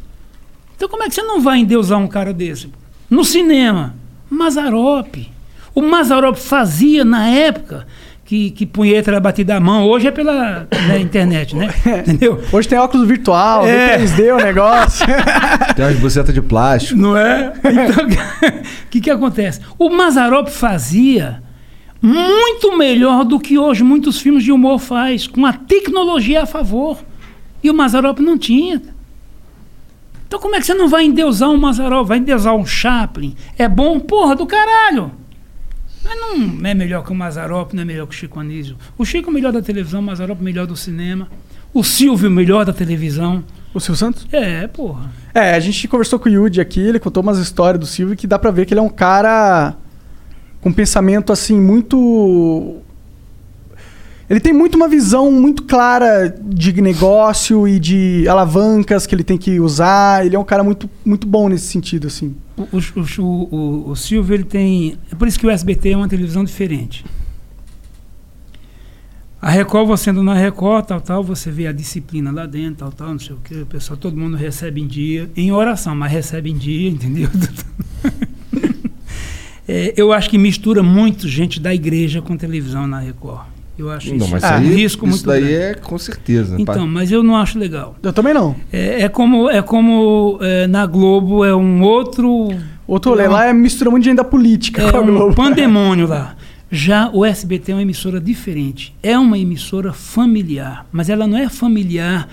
Então, 0.77 0.89
como 0.89 1.05
é 1.05 1.09
que 1.09 1.15
você 1.15 1.23
não 1.23 1.41
vai 1.41 1.59
endeusar 1.59 1.99
um 1.99 2.07
cara 2.07 2.35
desse? 2.35 2.67
pô? 2.67 2.86
No 3.09 3.25
cinema, 3.25 3.95
Mazarop. 4.29 5.17
O 5.75 5.83
Mazarop 5.83 6.37
fazia, 6.37 7.05
na 7.05 7.29
época, 7.29 7.87
que, 8.25 8.51
que 8.51 8.67
punheta 8.67 9.11
era 9.11 9.21
batida 9.21 9.57
à 9.57 9.61
mão. 9.61 9.87
Hoje 9.87 10.09
é 10.09 10.11
pela 10.11 10.67
né, 10.89 10.99
internet, 10.99 11.55
né? 11.55 11.73
Entendeu? 12.01 12.43
Hoje 12.51 12.69
tem 12.69 12.79
óculos 12.79 13.07
virtual, 13.07 13.67
É. 13.67 13.99
3D 13.99 14.35
o 14.35 14.43
negócio. 14.43 15.07
Tem 15.77 15.85
umas 15.85 15.97
bucetas 15.99 16.35
de 16.35 16.41
plástico. 16.43 16.99
Não 16.99 17.17
é? 17.17 17.53
Então, 17.59 18.07
o 18.85 18.89
que, 18.91 19.01
que 19.01 19.11
acontece? 19.11 19.61
O 19.79 19.91
Mazarop 19.91 20.49
fazia 20.49 21.43
muito 22.03 22.77
melhor 22.77 23.25
do 23.25 23.39
que 23.39 23.59
hoje 23.59 23.85
muitos 23.85 24.21
filmes 24.21 24.43
de 24.43 24.51
humor 24.51 24.79
faz, 24.79 25.27
com 25.27 25.45
a 25.47 25.53
tecnologia 25.53 26.43
a 26.43 26.47
favor. 26.47 26.99
E 27.63 27.71
o 27.71 27.75
Mazarop 27.75 28.19
não 28.21 28.39
tinha. 28.39 28.81
Então 30.27 30.41
como 30.41 30.55
é 30.57 30.61
que 30.61 30.67
você 30.67 30.75
não 30.75 30.89
vai 30.89 31.05
endeusar 31.05 31.49
um 31.49 31.57
Mazarop? 31.57 32.07
Vai 32.07 32.19
endeusar 32.19 32.55
um 32.55 32.67
Chaplin? 32.67 33.35
É 33.57 33.69
bom? 33.69 34.01
Porra 34.01 34.35
do 34.35 34.47
caralho! 34.47 35.13
Mas 36.05 36.21
não 36.21 36.67
é 36.67 36.75
melhor 36.75 37.05
que 37.05 37.11
o 37.11 37.15
Mazarop, 37.15 37.73
não 37.75 37.83
é 37.83 37.85
melhor 37.85 38.07
que 38.07 38.15
o 38.15 38.19
Chico 38.19 38.39
Anísio. 38.39 38.77
O 38.97 39.05
Chico 39.05 39.29
é 39.29 39.31
o 39.31 39.35
melhor 39.35 39.53
da 39.53 39.61
televisão, 39.61 40.01
o 40.01 40.03
Mazarop 40.03 40.39
é 40.39 40.41
o 40.41 40.45
melhor 40.45 40.67
do 40.67 40.77
cinema. 40.77 41.29
O 41.75 41.83
Silvio 41.83 42.27
é 42.27 42.29
o 42.29 42.33
melhor 42.33 42.65
da 42.65 42.73
televisão. 42.73 43.43
o 43.75 43.81
Silvio 43.81 43.99
Santos? 43.99 44.27
É, 44.33 44.67
porra. 44.69 45.11
É, 45.35 45.55
a 45.55 45.61
gente 45.61 45.87
conversou 45.89 46.19
com 46.19 46.29
o 46.29 46.33
Yudi 46.33 46.61
aqui, 46.61 46.81
ele 46.81 47.01
contou 47.01 47.23
umas 47.23 47.39
histórias 47.39 47.81
do 47.81 47.87
Silvio 47.87 48.17
que 48.17 48.27
dá 48.27 48.39
pra 48.39 48.51
ver 48.51 48.67
que 48.67 48.73
ele 48.73 48.81
é 48.81 48.83
um 48.83 48.89
cara 48.89 49.75
com 50.61 50.71
um 50.71 50.73
pensamento 50.73 51.33
assim 51.33 51.61
muito 51.61 52.81
Ele 54.29 54.41
tem 54.41 54.53
muito 54.53 54.75
uma 54.75 54.89
visão 54.89 55.31
muito 55.31 55.63
clara 55.63 56.29
de 56.29 56.83
negócio 56.83 57.67
e 57.69 57.79
de 57.79 58.27
alavancas 58.29 59.07
que 59.07 59.15
ele 59.15 59.23
tem 59.23 59.39
que 59.39 59.61
usar. 59.61 60.27
Ele 60.27 60.35
é 60.35 60.39
um 60.39 60.45
cara 60.45 60.65
muito, 60.65 60.91
muito 61.05 61.27
bom 61.29 61.49
nesse 61.49 61.67
sentido, 61.67 62.09
assim. 62.09 62.35
O, 62.57 62.63
o, 62.63 63.23
o, 63.23 63.91
o, 63.91 63.97
Silvio, 63.97 64.35
ele 64.35 64.45
tem. 64.45 64.99
É 65.13 65.15
por 65.15 65.29
isso 65.29 65.39
que 65.39 65.47
o 65.47 65.51
SBT 65.51 65.91
é 65.91 65.97
uma 65.97 66.09
televisão 66.09 66.43
diferente. 66.43 67.05
A 69.41 69.51
Record, 69.51 69.87
você 69.87 70.11
indo 70.11 70.25
na 70.25 70.35
Record, 70.35 70.87
tal, 70.87 71.01
tal, 71.01 71.23
você 71.23 71.53
vê 71.53 71.69
a 71.69 71.73
disciplina 71.73 72.33
lá 72.33 72.47
dentro, 72.47 72.79
tal, 72.79 72.91
tal, 72.91 73.11
não 73.11 73.19
sei 73.21 73.37
o 73.37 73.39
que, 73.39 73.55
o 73.55 73.67
pessoal, 73.67 73.97
todo 73.97 74.17
mundo 74.17 74.37
recebe 74.37 74.81
em 74.81 74.89
dia, 74.89 75.31
em 75.37 75.53
oração, 75.53 75.95
mas 75.95 76.11
recebe 76.11 76.51
em 76.51 76.57
dia, 76.57 76.91
entendeu? 76.91 77.29
É, 79.69 79.93
eu 79.97 80.13
acho 80.13 80.31
que 80.31 80.39
mistura 80.39 80.81
muito 80.81 81.29
gente 81.29 81.59
da 81.59 81.75
igreja 81.75 82.23
com 82.23 82.37
televisão 82.37 82.87
na 82.87 83.01
Record. 83.01 83.56
Eu 83.79 83.91
acho 83.91 84.09
Não, 84.11 84.17
isso 84.17 84.31
mas 84.31 84.43
é 84.43 84.47
um 84.47 84.51
aí, 84.55 84.75
risco 84.75 85.05
isso 85.05 85.15
muito 85.15 85.27
daí 85.27 85.41
grande. 85.43 85.55
é 85.65 85.75
com 85.75 85.99
certeza. 85.99 86.57
Então, 86.59 86.75
pá. 86.75 86.87
mas 86.87 87.13
eu 87.13 87.23
não 87.23 87.37
acho 87.37 87.59
legal. 87.59 87.95
Eu 88.03 88.13
também 88.13 88.33
não. 88.33 88.57
É, 88.73 89.03
é 89.03 89.09
como, 89.09 89.51
é 89.51 89.61
como 89.61 90.39
é, 90.41 90.67
na 90.67 90.87
Globo 90.87 91.45
é 91.45 91.55
um 91.55 91.83
outro. 91.83 92.49
Outro 92.87 93.11
rolê 93.11 93.27
lá 93.29 93.45
é 93.47 93.53
mistura 93.53 93.91
muito 93.91 94.05
de 94.05 94.11
gente 94.11 94.17
da 94.19 94.25
política 94.25 94.81
É 94.83 94.91
com 94.93 94.97
a 94.97 95.01
um 95.01 95.07
Globo. 95.07 95.35
pandemônio 95.35 96.07
lá. 96.07 96.37
Já 96.71 97.11
o 97.13 97.25
SBT 97.25 97.73
é 97.73 97.75
uma 97.75 97.83
emissora 97.83 98.21
diferente. 98.21 98.95
É 99.03 99.17
uma 99.19 99.39
emissora 99.39 99.93
familiar, 99.93 100.87
mas 100.91 101.09
ela 101.11 101.27
não 101.27 101.37
é 101.39 101.49
familiar 101.49 102.29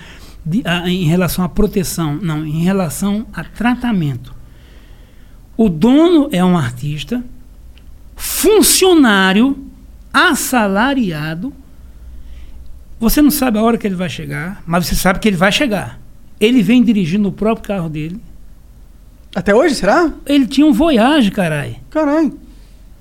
de- 0.46 0.62
a- 0.64 0.88
em 0.88 1.04
relação 1.04 1.44
à 1.44 1.48
proteção, 1.48 2.18
não, 2.22 2.44
em 2.44 2.62
relação 2.64 3.26
a 3.32 3.44
tratamento. 3.44 4.34
O 5.56 5.68
dono 5.68 6.28
é 6.32 6.44
um 6.44 6.56
artista, 6.56 7.22
funcionário, 8.16 9.56
assalariado. 10.14 11.52
Você 13.00 13.20
não 13.20 13.30
sabe 13.30 13.58
a 13.58 13.62
hora 13.62 13.76
que 13.76 13.86
ele 13.86 13.96
vai 13.96 14.08
chegar, 14.08 14.62
mas 14.64 14.86
você 14.86 14.94
sabe 14.94 15.18
que 15.18 15.28
ele 15.28 15.36
vai 15.36 15.50
chegar. 15.50 16.00
Ele 16.40 16.62
vem 16.62 16.82
dirigindo 16.82 17.28
o 17.28 17.32
próprio 17.32 17.66
carro 17.66 17.88
dele. 17.88 18.20
Até 19.34 19.52
hoje, 19.52 19.74
será? 19.74 20.12
Ele 20.24 20.46
tinha 20.46 20.64
um 20.66 20.72
Voyage, 20.72 21.32
caralho. 21.32 21.74
Caralho. 21.90 22.38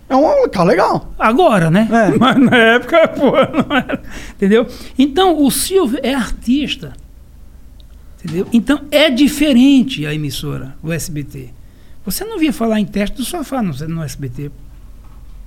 É 0.10 0.16
um 0.16 0.50
carro 0.50 0.68
legal. 0.68 1.14
Agora, 1.18 1.70
né? 1.70 1.88
É. 1.92 2.10
Mas 2.18 2.38
na 2.38 2.58
época, 2.58 3.08
pô, 3.10 3.32
não 3.32 3.78
era. 3.78 4.02
Entendeu? 4.36 4.68
Então, 4.98 5.44
o 5.44 5.52
Silvio 5.52 6.00
é 6.02 6.14
artista. 6.14 6.94
Entendeu? 8.24 8.48
Então, 8.52 8.82
é 8.90 9.10
diferente 9.10 10.06
a 10.06 10.14
emissora, 10.14 10.76
o 10.82 10.92
SBT. 10.92 11.50
Você 12.06 12.26
não 12.26 12.38
via 12.40 12.52
falar 12.52 12.80
em 12.80 12.86
teste 12.86 13.18
do 13.18 13.24
sofá 13.24 13.62
no, 13.62 13.74
no 13.88 14.04
SBT. 14.04 14.52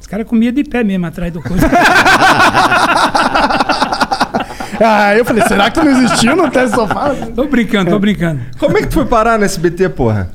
Os 0.01 0.07
caras 0.07 0.27
comiam 0.27 0.53
de 0.53 0.65
pé 0.65 0.85
mesmo 0.85 1.07
atrás 1.07 1.33
do 1.33 1.43
coisa. 1.43 1.67
Ah, 4.79 5.17
eu 5.17 5.25
falei, 5.25 5.43
será 5.47 5.71
que 5.71 5.81
não 5.81 5.91
existiu 5.91 6.37
no 6.37 6.51
teste 6.51 6.75
sofá? 6.75 7.15
tô 7.35 7.47
brincando, 7.49 7.91
tô 7.91 7.99
brincando. 7.99 8.41
Como 8.59 8.77
é 8.77 8.83
que 8.83 8.89
tu 8.89 8.95
foi 8.95 9.07
parar 9.07 9.39
no 9.39 9.45
SBT, 9.45 9.89
porra? 9.91 10.31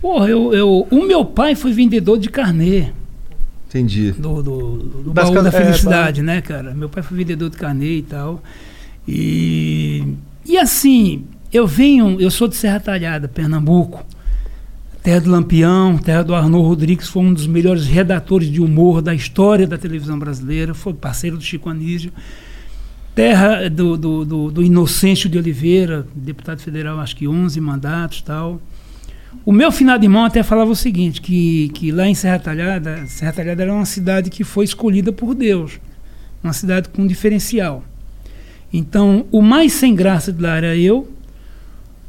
Porra, 0.00 0.28
eu, 0.28 0.52
eu, 0.54 0.86
o 0.90 1.06
meu 1.06 1.24
pai 1.24 1.54
foi 1.54 1.72
vendedor 1.72 2.18
de 2.18 2.30
carnê. 2.30 2.88
Entendi. 3.68 4.12
do, 4.12 4.42
do, 4.42 4.76
do 4.78 5.12
baú 5.12 5.42
da 5.42 5.48
é, 5.48 5.50
felicidade, 5.50 6.22
né, 6.22 6.40
cara? 6.40 6.72
Meu 6.72 6.88
pai 6.88 7.02
foi 7.02 7.16
vendedor 7.16 7.50
de 7.50 7.56
carnê 7.56 7.96
e 7.96 8.02
tal. 8.02 8.40
E, 9.06 10.14
e 10.46 10.56
assim, 10.56 11.24
eu 11.52 11.66
venho, 11.66 12.20
eu 12.20 12.30
sou 12.30 12.46
de 12.46 12.54
Serra 12.54 12.78
Talhada, 12.78 13.26
Pernambuco. 13.26 14.04
Terra 15.04 15.20
do 15.20 15.30
Lampião, 15.30 15.98
terra 15.98 16.22
do 16.22 16.34
Arnaud 16.34 16.66
Rodrigues, 16.66 17.08
foi 17.08 17.22
um 17.24 17.34
dos 17.34 17.46
melhores 17.46 17.84
redatores 17.84 18.50
de 18.50 18.58
humor 18.58 19.02
da 19.02 19.14
história 19.14 19.66
da 19.66 19.76
televisão 19.76 20.18
brasileira, 20.18 20.72
foi 20.72 20.94
parceiro 20.94 21.36
do 21.36 21.42
Chico 21.42 21.68
Anísio. 21.68 22.10
Terra 23.14 23.68
do, 23.68 23.98
do, 23.98 24.24
do, 24.24 24.50
do 24.50 24.62
Inocêncio 24.62 25.28
de 25.28 25.36
Oliveira, 25.36 26.06
deputado 26.14 26.58
federal, 26.60 26.98
acho 27.00 27.16
que 27.16 27.28
11 27.28 27.60
mandatos 27.60 28.22
tal. 28.22 28.58
O 29.44 29.52
meu 29.52 29.70
finado 29.70 30.06
irmão 30.06 30.24
até 30.24 30.42
falava 30.42 30.70
o 30.70 30.76
seguinte, 30.76 31.20
que, 31.20 31.68
que 31.74 31.92
lá 31.92 32.08
em 32.08 32.14
Serra 32.14 32.38
Talhada, 32.38 33.04
Serra 33.06 33.32
Talhada 33.34 33.62
era 33.62 33.74
uma 33.74 33.84
cidade 33.84 34.30
que 34.30 34.42
foi 34.42 34.64
escolhida 34.64 35.12
por 35.12 35.34
Deus, 35.34 35.78
uma 36.42 36.54
cidade 36.54 36.88
com 36.88 37.06
diferencial. 37.06 37.84
Então, 38.72 39.26
o 39.30 39.42
mais 39.42 39.74
sem 39.74 39.94
graça 39.94 40.32
de 40.32 40.40
lá 40.40 40.56
era 40.56 40.74
eu, 40.74 41.12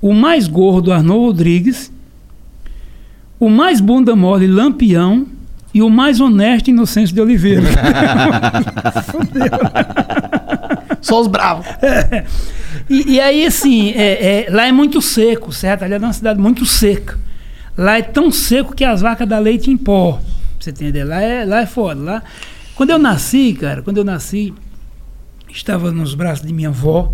o 0.02 0.14
mais 0.14 0.48
gordo 0.48 0.94
Arnaud 0.94 1.26
Rodrigues, 1.26 1.92
o 3.40 3.50
mais 3.50 3.80
bunda 3.82 4.16
mole 4.16 4.48
Lampião 4.48 5.26
e 5.74 5.82
o 5.82 5.90
mais 5.90 6.20
honesto 6.20 6.70
Inocêncio 6.70 7.14
de 7.14 7.22
Oliveira. 7.22 7.64
Só 11.02 11.22
os 11.22 11.28
bravos. 11.28 11.66
E, 12.90 13.14
e 13.14 13.20
aí, 13.22 13.46
assim, 13.46 13.92
é- 13.92 14.46
é, 14.48 14.50
lá 14.50 14.68
é 14.68 14.72
muito 14.72 15.02
seco. 15.02 15.52
Serra 15.52 15.78
Talhada 15.78 16.06
é 16.06 16.08
uma 16.08 16.14
cidade 16.14 16.40
muito 16.40 16.66
seca. 16.66 17.18
Lá 17.78 17.98
é 17.98 18.02
tão 18.02 18.32
seco 18.32 18.74
que 18.76 18.84
as 18.84 19.02
vacas 19.02 19.28
dão 19.28 19.40
leite 19.40 19.70
em 19.70 19.78
pó. 19.78 20.14
Pra 20.14 20.22
você 20.60 20.70
entender? 20.72 21.04
Lá 21.04 21.22
é, 21.22 21.46
lá 21.46 21.62
é 21.62 21.66
foda. 21.66 22.00
Lá, 22.02 22.24
quando 22.76 22.90
eu 22.92 23.00
nasci, 23.00 23.54
cara, 23.60 23.82
quando 23.82 23.98
eu 23.98 24.04
nasci, 24.04 24.54
estava 25.52 25.92
nos 25.92 26.16
braços 26.16 26.46
de 26.46 26.54
minha 26.54 26.70
avó, 26.70 27.12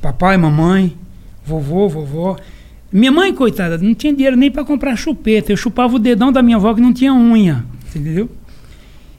papai, 0.00 0.36
mamãe, 0.36 0.96
vovô, 1.44 1.88
vovó. 1.88 2.36
Minha 2.92 3.10
mãe, 3.10 3.32
coitada, 3.34 3.78
não 3.78 3.94
tinha 3.94 4.12
dinheiro 4.12 4.36
nem 4.36 4.50
para 4.50 4.64
comprar 4.64 4.94
chupeta. 4.96 5.50
Eu 5.52 5.56
chupava 5.56 5.96
o 5.96 5.98
dedão 5.98 6.30
da 6.30 6.42
minha 6.42 6.56
avó 6.56 6.74
que 6.74 6.80
não 6.80 6.92
tinha 6.92 7.14
unha. 7.14 7.64
Entendeu? 7.88 8.28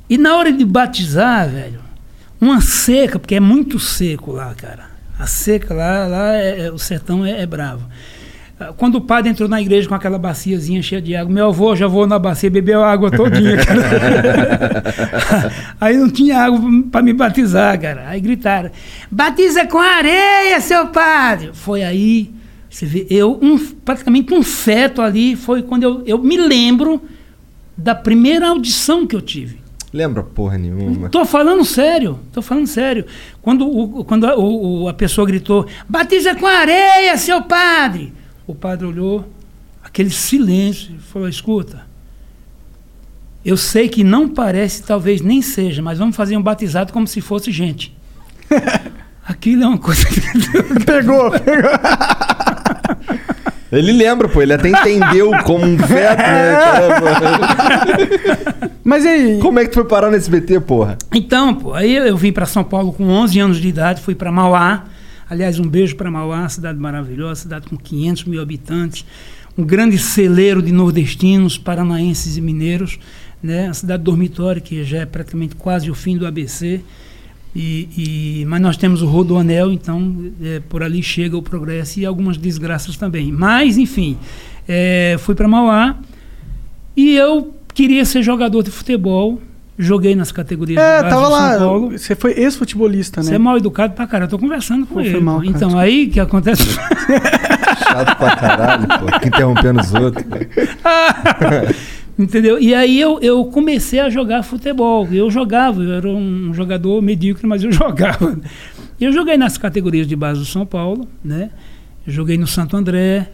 E 0.10 0.18
na 0.18 0.36
hora 0.36 0.52
de 0.52 0.64
batizar, 0.64 1.50
velho, 1.50 1.80
uma 2.40 2.62
seca, 2.62 3.18
porque 3.18 3.36
é 3.36 3.40
muito 3.40 3.80
seco 3.80 4.32
lá, 4.32 4.54
cara. 4.54 4.92
A 5.18 5.26
seca 5.26 5.74
lá, 5.74 6.06
lá 6.08 6.34
é, 6.36 6.66
é- 6.68 6.72
o 6.72 6.78
sertão 6.78 7.26
é, 7.26 7.42
é 7.42 7.46
bravo. 7.46 7.84
Ah, 8.60 8.74
Quando 8.78 8.96
o 8.96 9.02
padre 9.02 9.32
entrou 9.32 9.48
na 9.50 9.60
igreja 9.62 9.88
com 9.88 9.96
aquela 9.96 10.20
baciazinha 10.20 10.82
cheia 10.84 11.02
de 11.02 11.16
água, 11.16 11.34
meu 11.34 11.48
avô 11.48 11.76
já 11.76 11.88
voou 11.88 12.06
na 12.06 12.20
bacia 12.20 12.50
bebeu 12.52 12.84
a 12.84 12.92
água 12.92 13.10
todinha, 13.10 13.58
cara. 13.58 14.84
Aí 15.82 15.98
não 15.98 16.10
tinha 16.12 16.38
água 16.40 16.60
para 16.92 17.02
me 17.02 17.14
batizar, 17.14 17.80
cara. 17.80 18.04
Aí 18.08 18.20
gritaram: 18.22 18.70
batiza 19.10 19.66
com 19.66 19.80
areia, 19.80 20.60
seu 20.62 20.88
padre. 20.88 21.52
Foi 21.54 21.84
aí, 21.84 22.30
você 22.74 22.88
vê, 22.88 23.06
eu, 23.10 23.38
um, 23.40 23.58
praticamente 23.58 24.34
um 24.34 24.42
feto 24.42 25.00
ali, 25.02 25.36
foi 25.36 25.62
quando 25.62 25.84
eu, 25.84 26.04
eu 26.08 26.18
me 26.18 26.38
lembro 26.38 27.00
da 27.78 27.94
primeira 27.94 28.48
audição 28.50 29.06
que 29.06 29.16
eu 29.16 29.22
tive. 29.22 29.60
Lembra 29.94 30.24
porra 30.24 30.58
nenhuma. 30.58 31.08
Tô 31.08 31.24
falando 31.24 31.64
sério, 31.64 32.20
tô 32.32 32.42
falando 32.42 32.66
sério. 32.66 33.06
Quando, 33.44 33.68
o, 33.68 34.04
quando 34.04 34.26
a, 34.26 34.36
o- 34.36 34.88
a 34.88 34.94
pessoa 34.94 35.28
gritou, 35.28 35.68
batiza 35.88 36.34
com 36.34 36.48
areia, 36.48 37.16
seu 37.16 37.44
padre! 37.44 38.12
O 38.48 38.56
padre 38.56 38.88
olhou, 38.88 39.24
aquele 39.84 40.10
silêncio, 40.10 40.96
e 40.96 41.00
falou, 41.00 41.30
escuta, 41.30 41.86
eu 43.46 43.56
sei 43.56 43.88
que 43.88 44.04
não 44.04 44.28
parece, 44.28 44.82
talvez 44.82 45.22
nem 45.22 45.44
seja, 45.44 45.80
mas 45.84 46.00
vamos 46.00 46.16
fazer 46.16 46.36
um 46.38 46.42
batizado 46.42 46.92
como 46.92 47.06
se 47.08 47.22
fosse 47.22 47.52
gente. 47.52 47.96
Aquilo 49.26 49.64
é 49.64 49.68
uma 49.68 49.78
coisa 49.78 50.06
que... 50.08 50.20
Pegou, 50.86 51.30
pegou. 51.32 51.70
Ele 53.78 53.92
lembra, 53.92 54.30
pô. 54.30 54.42
Ele 54.42 54.54
até 54.54 54.70
entendeu 54.70 55.32
como 55.44 55.66
um 55.66 55.78
feto, 55.78 56.20
né? 56.20 56.54
Caramba. 56.64 57.08
Mas 58.84 59.06
aí? 59.06 59.40
Como 59.40 59.60
é 59.60 59.64
que 59.64 59.72
tu 59.72 59.76
foi 59.76 59.86
parar 59.86 60.10
no 60.10 60.16
SBT, 60.16 60.60
porra? 60.60 60.98
Então, 61.14 61.56
pô, 61.56 61.74
aí 61.74 61.96
eu 61.96 62.16
vim 62.16 62.32
para 62.32 62.46
São 62.46 62.64
Paulo 62.64 62.94
com 62.94 63.08
11 63.08 63.40
anos 63.40 63.58
de 63.58 63.68
idade, 63.68 64.02
fui 64.02 64.14
para 64.14 64.32
Mauá. 64.32 64.86
Aliás, 65.30 65.58
um 65.58 65.68
beijo 65.68 65.96
para 65.96 66.12
Mauá, 66.12 66.48
cidade 66.50 66.78
maravilhosa, 66.78 67.42
cidade 67.42 67.68
com 67.68 67.78
500 67.78 68.26
mil 68.26 68.42
habitantes, 68.42 69.06
um 69.58 69.64
grande 69.64 69.98
celeiro 69.98 70.62
de 70.62 70.72
nordestinos, 70.72 71.58
paranaenses 71.58 72.38
e 72.38 72.42
mineiros, 72.42 73.00
né? 73.42 73.70
A 73.70 73.74
cidade 73.74 74.04
dormitória 74.04 74.62
que 74.62 74.84
já 74.84 75.00
é 75.00 75.06
praticamente 75.06 75.56
quase 75.56 75.90
o 75.90 75.96
fim 75.96 76.18
do 76.18 76.28
ABC. 76.28 76.82
E, 77.56 78.42
e- 78.42 78.46
mas 78.46 78.60
nós 78.62 78.78
temos 78.78 79.02
o 79.02 79.06
Rodoanel, 79.06 79.72
então 79.72 80.32
é, 80.42 80.60
por 80.68 80.82
ali 80.82 81.04
chega 81.04 81.38
o 81.38 81.42
progresso 81.42 82.00
e 82.00 82.06
algumas 82.06 82.36
desgraças 82.38 82.98
também. 82.98 83.32
Mas, 83.32 83.78
enfim, 83.78 84.18
é, 84.68 85.16
fui 85.20 85.36
para 85.36 85.48
Mauá 85.48 85.96
e 86.98 87.16
eu 87.16 87.54
queria 87.74 88.06
ser 88.06 88.24
jogador 88.24 88.64
de 88.64 88.72
futebol. 88.72 89.40
Joguei 89.76 90.16
nas 90.16 90.32
categorias 90.32 90.80
É, 90.80 91.02
de 91.04 91.10
tava 91.10 91.16
de 91.16 91.22
São 91.22 91.32
lá. 91.32 91.58
Paulo. 91.58 91.92
Você 91.98 92.16
foi 92.16 92.32
ex-futebolista, 92.40 93.24
Você 93.24 93.32
né? 93.32 93.36
é 93.38 93.40
mal 93.40 93.58
educado 93.58 93.94
pra 93.96 94.06
caralho. 94.06 94.28
Eu 94.28 94.32
tô 94.32 94.38
conversando 94.38 94.86
com 94.86 94.94
Pô, 94.96 95.02
ele. 95.02 95.20
mal, 95.20 95.38
pô. 95.40 95.46
cara, 95.46 95.58
então, 95.58 95.80
aí 95.80 96.08
que 96.08 96.20
acontece. 96.20 96.64
Chato 97.84 98.16
pra 98.18 98.36
caralho, 98.36 98.88
pô. 98.88 99.06
Fica 99.14 99.28
interrompendo 99.30 99.82
os 99.82 99.92
outros. 99.96 100.24
Entendeu? 102.18 102.60
E 102.60 102.74
aí 102.76 103.00
eu, 103.00 103.20
eu 103.22 103.44
comecei 103.46 104.00
a 104.00 104.10
jogar 104.10 104.44
futebol. 104.44 105.08
Eu 105.12 105.32
jogava, 105.32 105.82
eu 105.82 105.94
era 105.94 106.08
um 106.08 106.54
jogador 106.54 107.02
medíocre, 107.02 107.48
mas 107.48 107.64
eu 107.64 107.72
jogava. 107.74 108.38
Eu 109.00 109.12
joguei 109.12 109.38
nas 109.38 109.58
categorias 109.58 110.08
de 110.08 110.16
base 110.16 110.40
do 110.40 110.46
São 110.46 110.66
Paulo, 110.66 111.08
né? 111.24 111.50
Joguei 112.06 112.38
no 112.38 112.46
Santo 112.46 112.78
André, 112.78 113.30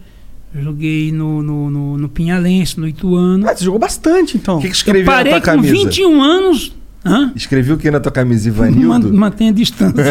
joguei 0.54 1.12
no, 1.12 1.42
no, 1.42 1.70
no, 1.70 1.98
no 1.98 2.08
Pinhalense, 2.08 2.78
no 2.80 2.88
Ituano. 2.88 3.48
Ah, 3.48 3.54
você 3.54 3.64
jogou 3.64 3.80
bastante, 3.80 4.36
então. 4.36 4.58
O 4.58 4.60
que, 4.60 4.66
que 4.66 4.72
Eu 4.72 4.72
escreveu 4.72 5.06
na 5.06 5.12
parei 5.12 5.32
tua 5.32 5.40
com 5.40 5.46
camisa? 5.46 5.72
21 5.74 6.22
anos 6.22 6.72
Hã? 7.04 7.32
Escrevi 7.34 7.72
o 7.72 7.78
que 7.78 7.90
na 7.90 7.98
tua 7.98 8.12
camisa, 8.12 8.48
Man- 8.52 8.68
Ivanildo? 8.70 9.12
Mantenha 9.14 9.50
a 9.50 9.54
distância. 9.54 10.04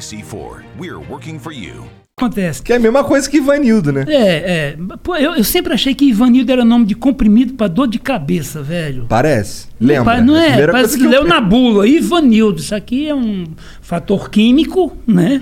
NBC4. 0.01 0.63
We're 0.79 0.97
working 0.97 1.37
for 1.39 1.53
you. 1.53 1.85
acontece? 2.17 2.61
Que 2.61 2.73
é 2.73 2.75
a 2.75 2.79
mesma 2.79 3.03
coisa 3.03 3.29
que 3.29 3.37
Ivanildo, 3.37 3.91
né? 3.91 4.05
É, 4.07 4.15
é. 4.15 4.77
Pô, 5.01 5.15
eu, 5.15 5.35
eu 5.35 5.43
sempre 5.43 5.73
achei 5.73 5.93
que 5.95 6.05
Ivanildo 6.05 6.51
era 6.51 6.65
nome 6.65 6.85
de 6.85 6.95
comprimido 6.95 7.53
pra 7.53 7.67
dor 7.67 7.87
de 7.87 7.97
cabeça, 7.99 8.61
velho. 8.61 9.05
Parece. 9.07 9.67
Lembra? 9.79 10.21
Não 10.21 10.35
é? 10.35 10.47
primeira 10.47 10.71
Parece 10.71 10.97
que 10.97 11.07
leu 11.07 11.21
eu- 11.21 11.27
na 11.27 11.39
bula. 11.39 11.87
Ivanildo. 11.87 12.59
Isso 12.59 12.75
aqui 12.75 13.07
é 13.07 13.15
um 13.15 13.45
fator 13.81 14.29
químico, 14.29 14.95
né? 15.07 15.41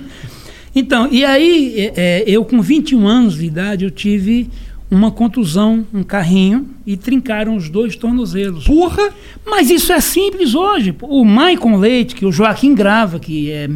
Então, 0.74 1.08
e 1.10 1.24
aí, 1.24 1.74
é, 1.78 1.92
é, 1.96 2.24
eu 2.26 2.44
com 2.44 2.60
21 2.62 3.06
anos 3.08 3.36
de 3.36 3.44
idade, 3.46 3.84
eu 3.84 3.90
tive 3.90 4.48
uma 4.90 5.10
contusão, 5.10 5.86
um 5.92 6.02
carrinho, 6.02 6.66
e 6.86 6.96
trincaram 6.96 7.56
os 7.56 7.68
dois 7.68 7.94
tornozelos. 7.96 8.64
Porra! 8.64 9.10
Mas 9.46 9.70
isso 9.70 9.92
é 9.92 10.00
simples 10.00 10.54
hoje. 10.54 10.94
O 11.02 11.24
Maicon 11.24 11.76
Leite, 11.76 12.14
que 12.14 12.24
o 12.26 12.32
Joaquim 12.32 12.74
grava, 12.74 13.18
que 13.18 13.50
é 13.50 13.68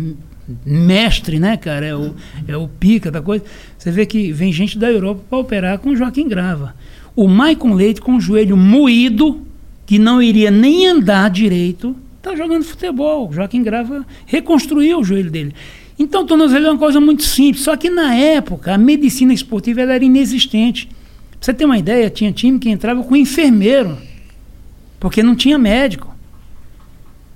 mestre, 0.65 1.39
né, 1.39 1.57
cara? 1.57 1.87
É 1.87 1.95
o, 1.95 2.15
é 2.47 2.57
o 2.57 2.69
pica 2.69 3.11
da 3.11 3.23
coisa. 3.23 3.45
Você 3.79 3.91
vê 3.91 4.07
que 4.07 4.33
vem 4.33 4.53
gente 4.53 4.79
da 4.79 4.91
Europa 4.91 5.23
para 5.29 5.39
operar 5.39 5.79
com 5.79 5.97
Joaquim 5.97 6.29
grava. 6.29 6.75
O 7.17 7.29
Maicon 7.29 7.75
Leite, 7.75 8.01
com 8.01 8.17
o 8.17 8.21
joelho 8.21 8.57
moído, 8.57 9.43
que 9.87 9.99
não 9.99 10.21
iria 10.21 10.51
nem 10.51 10.87
andar 10.87 11.31
direito, 11.31 11.97
tá 12.21 12.35
jogando 12.35 12.65
futebol. 12.65 13.29
O 13.29 13.33
Joaquim 13.33 13.63
grava 13.63 14.05
reconstruiu 14.27 14.99
o 14.99 15.05
joelho 15.05 15.31
dele. 15.31 15.55
Então, 15.99 16.27
tornozelo 16.27 16.67
é 16.67 16.71
uma 16.71 16.79
coisa 16.79 17.01
muito 17.01 17.23
simples. 17.23 17.63
Só 17.63 17.77
que 17.77 17.89
na 17.89 18.15
época, 18.15 18.75
a 18.75 18.79
medicina 18.79 19.33
esportiva 19.33 19.81
ela 19.81 19.95
era 19.95 20.05
inexistente. 20.05 20.87
Pra 20.87 21.39
você 21.41 21.55
ter 21.55 21.65
uma 21.65 21.79
ideia, 21.79 22.11
tinha 22.11 22.33
time 22.33 22.59
que 22.59 22.71
entrava 22.71 23.03
com 23.03 23.15
enfermeiro, 23.15 23.97
porque 24.99 25.23
não 25.23 25.35
tinha 25.37 25.59
médico. 25.59 26.14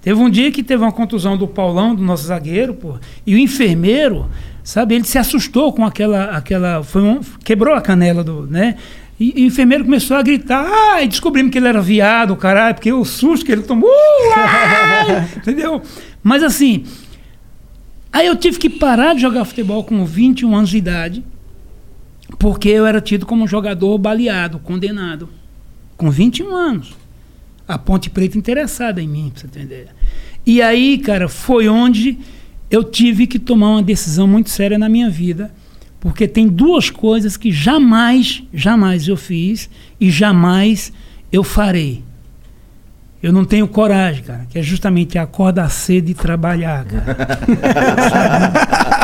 Teve 0.01 0.21
um 0.21 0.31
dia 0.31 0.51
que 0.53 0.63
teve 0.63 0.83
uma 0.83 0.93
contusão 0.93 1.37
do 1.37 1.47
Paulão, 1.47 1.95
do 1.95 2.03
nosso 2.03 2.25
zagueiro, 2.25 2.75
pô, 2.75 2.97
e 3.27 3.35
o 3.35 3.39
enfermeiro, 3.39 4.29
sabe, 4.63 4.95
ele 4.95 5.05
se 5.05 5.19
assustou 5.19 5.73
com 5.73 5.85
aquela. 5.85 6.37
aquela 6.37 6.83
foi 6.85 7.03
um, 7.03 7.21
quebrou 7.45 7.75
a 7.75 7.81
canela 7.81 8.23
do. 8.23 8.47
né? 8.47 8.77
E, 9.19 9.41
e 9.41 9.45
o 9.45 9.47
enfermeiro 9.49 9.85
começou 9.85 10.17
a 10.17 10.23
gritar, 10.23 10.65
ah, 10.65 11.03
e 11.03 11.09
descobrimos 11.09 11.51
que 11.51 11.59
ele 11.59 11.67
era 11.67 11.81
viado, 11.83 12.37
caralho, 12.37 12.77
porque 12.77 12.93
o 12.93 13.05
susto 13.05 13.45
que 13.45 13.51
ele 13.51 13.63
tomou, 13.63 13.91
entendeu? 15.37 15.83
Mas 16.23 16.45
assim, 16.45 16.85
aí 18.13 18.29
eu 18.29 18.37
tive 18.37 18.59
que 18.59 18.71
parar 18.71 19.17
de 19.17 19.21
jogar 19.21 19.45
futebol 19.45 19.83
com 19.83 20.05
21 20.05 20.55
anos 20.55 20.71
de 20.71 20.79
idade, 20.79 21.25
porque 22.39 22.69
eu 22.69 22.87
era 22.87 23.01
tido 23.01 23.27
como 23.27 23.43
um 23.43 23.49
jogador 23.49 23.99
baleado, 23.99 24.61
condenado, 24.61 25.29
com 25.97 26.09
21 26.09 26.55
anos 26.55 26.98
a 27.69 27.79
Ponte 27.79 28.09
Preta 28.09 28.39
interessada 28.39 29.01
em 29.03 29.07
mim, 29.07 29.31
pra 29.31 29.47
você 29.53 29.61
ideia. 29.61 29.89
E 30.47 30.63
aí, 30.63 30.97
cara, 30.99 31.29
foi 31.29 31.69
onde 31.69 32.19
eu 32.71 32.83
tive 32.83 33.27
que 33.27 33.39
tomar 33.39 33.69
uma 33.69 33.83
decisão 33.83 34.27
muito 34.27 34.49
séria 34.49 34.79
na 34.79 34.89
minha 34.89 35.11
vida, 35.11 35.53
porque 36.01 36.27
tem 36.27 36.49
duas 36.49 36.89
coisas 36.89 37.37
que 37.37 37.53
jamais, 37.53 38.43
jamais 38.55 39.07
eu 39.07 39.17
fiz 39.17 39.69
e 40.01 40.11
jamais 40.11 40.91
eu 41.31 41.45
farei. 41.45 42.03
Eu 43.23 43.33
não 43.33 43.45
tenho 43.45 43.67
coragem, 43.69 44.23
cara, 44.23 44.47
que 44.49 44.59
é 44.59 44.63
justamente 44.63 45.19
acordar 45.19 45.69
cedo 45.71 46.09
e 46.09 46.15
trabalhar, 46.15 46.85
cara. 46.85 47.17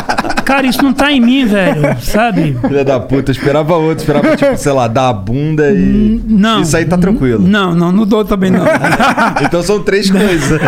Cara, 0.44 0.66
isso 0.66 0.82
não 0.82 0.92
tá 0.92 1.10
em 1.10 1.20
mim, 1.20 1.46
velho, 1.46 1.82
sabe? 2.00 2.56
Filha 2.60 2.84
da 2.84 3.00
puta, 3.00 3.30
eu 3.30 3.32
esperava 3.32 3.76
outro, 3.76 4.02
esperava, 4.02 4.36
tipo, 4.36 4.56
sei 4.56 4.72
lá, 4.72 4.86
dar 4.86 5.08
a 5.08 5.12
bunda 5.12 5.70
e. 5.72 6.20
Não. 6.26 6.60
Isso 6.60 6.76
aí 6.76 6.84
tá 6.84 6.98
tranquilo. 6.98 7.46
Não, 7.46 7.74
não, 7.74 7.90
não 7.90 8.06
dou 8.06 8.24
também 8.24 8.50
não. 8.50 8.64
Então 9.42 9.62
são 9.62 9.82
três 9.82 10.10
coisas. 10.10 10.60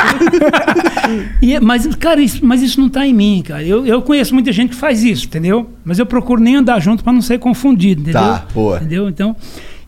E, 1.40 1.58
mas, 1.60 1.86
cara, 1.96 2.20
isso, 2.20 2.44
mas 2.44 2.62
isso 2.62 2.80
não 2.80 2.88
tá 2.88 3.06
em 3.06 3.12
mim, 3.12 3.42
cara. 3.46 3.62
Eu, 3.62 3.86
eu 3.86 4.02
conheço 4.02 4.34
muita 4.34 4.52
gente 4.52 4.70
que 4.70 4.76
faz 4.76 5.02
isso, 5.02 5.26
entendeu? 5.26 5.70
Mas 5.84 5.98
eu 5.98 6.06
procuro 6.06 6.40
nem 6.40 6.56
andar 6.56 6.80
junto 6.80 7.04
para 7.04 7.12
não 7.12 7.22
ser 7.22 7.38
confundido, 7.38 8.02
entendeu? 8.02 8.20
Tá, 8.20 8.44
boa. 8.52 8.78
Entendeu? 8.78 9.08
Então. 9.08 9.36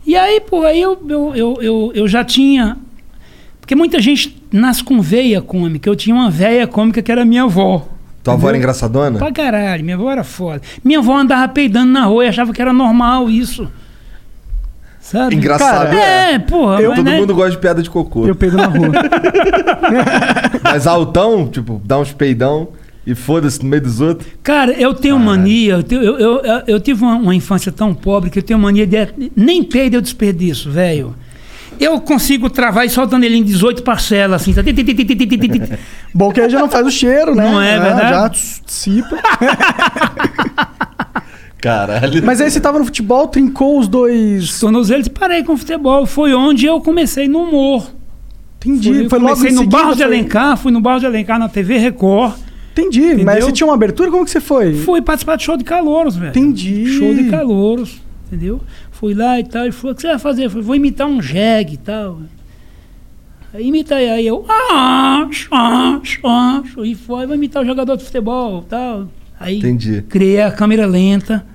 E 0.05 0.15
aí, 0.15 0.39
pô, 0.39 0.63
aí 0.63 0.81
eu, 0.81 0.97
eu, 1.07 1.35
eu, 1.35 1.57
eu, 1.61 1.91
eu 1.93 2.07
já 2.07 2.23
tinha. 2.23 2.77
Porque 3.59 3.75
muita 3.75 3.99
gente 4.01 4.41
nasce 4.51 4.83
com 4.83 5.01
veia 5.01 5.41
cômica. 5.41 5.89
Eu 5.89 5.95
tinha 5.95 6.15
uma 6.15 6.29
veia 6.29 6.65
cômica 6.65 7.01
que 7.01 7.11
era 7.11 7.25
minha 7.25 7.43
avó. 7.43 7.87
Tua 8.23 8.33
avó 8.33 8.49
era 8.49 8.57
engraçadona? 8.57 9.17
Pra 9.17 9.31
caralho, 9.31 9.83
minha 9.83 9.95
avó 9.95 10.11
era 10.11 10.23
foda. 10.23 10.61
Minha 10.83 10.99
avó 10.99 11.17
andava 11.17 11.47
peidando 11.51 11.91
na 11.91 12.05
rua 12.05 12.25
e 12.25 12.27
achava 12.27 12.53
que 12.53 12.61
era 12.61 12.73
normal 12.73 13.29
isso. 13.29 13.67
Sabe? 14.99 15.35
Engraçado. 15.35 15.95
É, 15.95 16.37
porra. 16.37 16.81
Eu, 16.81 16.89
mas, 16.89 16.99
todo 16.99 17.05
né? 17.05 17.17
mundo 17.19 17.33
gosta 17.33 17.51
de 17.51 17.57
piada 17.57 17.81
de 17.81 17.89
cocô. 17.89 18.27
Eu 18.27 18.35
peido 18.35 18.57
na 18.57 18.67
rua. 18.67 18.89
Mas 20.63 20.85
altão, 20.85 21.47
tipo, 21.47 21.81
dá 21.83 21.97
uns 21.97 22.11
peidão 22.13 22.69
e 23.07 23.15
foda-se 23.15 23.63
no 23.63 23.69
meio 23.69 23.81
dos 23.81 24.01
outros. 24.01 24.29
Cara, 24.43 24.71
eu 24.73 24.93
tenho 24.93 25.17
mania, 25.17 25.73
eu, 25.75 25.83
tenho- 25.83 26.03
eu, 26.03 26.19
eu, 26.41 26.61
eu- 26.67 26.79
tive 26.79 27.03
uma, 27.03 27.15
uma 27.15 27.33
infância 27.33 27.71
tão 27.71 27.93
pobre 27.93 28.29
que 28.29 28.37
eu 28.37 28.43
tenho 28.43 28.59
mania 28.59 28.85
de. 28.85 28.97
Nem 29.35 29.63
peido 29.63 29.95
eu 29.97 30.01
desperdiço, 30.01 30.69
velho. 30.69 31.15
Eu 31.79 32.01
consigo 32.01 32.49
travar 32.49 32.85
e 32.85 32.89
soltando 32.89 33.23
ele 33.23 33.37
em 33.37 33.43
18 33.43 33.83
parcelas, 33.83 34.41
assim. 34.41 34.53
Bom 36.13 36.31
que 36.31 36.41
aí 36.41 36.49
já 36.49 36.59
não 36.59 36.69
faz 36.69 36.85
o 36.85 36.91
cheiro, 36.91 37.33
né? 37.33 37.49
Não 37.49 37.61
é, 37.61 37.75
é 37.75 37.79
verdade? 37.79 38.09
Já 38.09 38.27
dissipa. 38.27 39.17
Caralho. 41.61 42.25
Mas 42.25 42.41
aí 42.41 42.49
você 42.49 42.59
tava 42.59 42.79
no 42.79 42.85
futebol, 42.85 43.27
trincou 43.27 43.79
os 43.79 43.87
dois... 43.87 44.59
Tornozelos 44.59 45.07
e 45.07 45.09
parei 45.09 45.43
com 45.43 45.53
o 45.53 45.57
futebol. 45.57 46.05
Foi 46.05 46.33
onde 46.33 46.65
eu 46.65 46.79
comecei 46.81 47.27
no 47.27 47.43
humor. 47.43 47.91
Entendi. 48.57 48.93
Fui, 48.93 49.09
foi 49.09 49.19
comecei 49.19 49.51
no 49.51 49.65
Barro 49.67 49.91
de 49.91 49.97
foi... 49.97 50.05
Alencar, 50.05 50.57
fui 50.57 50.71
no 50.71 50.81
Barro 50.81 50.99
de 50.99 51.05
Alencar 51.05 51.39
na 51.39 51.47
TV 51.47 51.77
Record. 51.77 52.33
Entendi, 52.71 53.01
entendeu? 53.01 53.25
mas 53.25 53.43
você 53.43 53.51
tinha 53.51 53.67
uma 53.67 53.73
abertura? 53.73 54.09
Como 54.09 54.23
que 54.23 54.31
você 54.31 54.39
foi? 54.39 54.73
Fui 54.73 55.01
participar 55.01 55.35
de 55.35 55.43
show 55.43 55.57
de 55.57 55.63
caloros, 55.63 56.15
velho. 56.15 56.29
Entendi. 56.29 56.85
Show 56.97 57.13
de 57.13 57.29
caloros. 57.29 58.01
entendeu? 58.27 58.61
Fui 58.99 59.13
lá 59.13 59.39
e 59.39 59.45
tal, 59.45 59.65
e 59.65 59.71
falou, 59.71 59.93
o 59.93 59.95
que 59.95 60.01
você 60.01 60.09
vai 60.09 60.19
fazer? 60.19 60.43
Eu 60.45 60.49
falei, 60.49 60.65
vou 60.65 60.75
imitar 60.75 61.07
um 61.07 61.21
jegue 61.21 61.75
e 61.75 61.77
tal. 61.77 62.19
Aí 63.53 63.65
imita 63.65 63.95
aí, 63.95 64.27
eu, 64.27 64.45
ah, 64.49 65.25
ah, 65.53 66.01
ah, 66.25 66.63
e 66.83 66.95
foi, 66.95 67.25
vou 67.25 67.33
imitar 67.33 67.63
o 67.63 67.65
jogador 67.65 67.95
de 67.95 68.03
futebol 68.03 68.61
e 68.65 68.69
tal. 68.69 69.07
Aí 69.39 69.57
Entendi. 69.59 70.03
criei 70.09 70.41
a 70.41 70.51
câmera 70.51 70.85
lenta, 70.85 71.45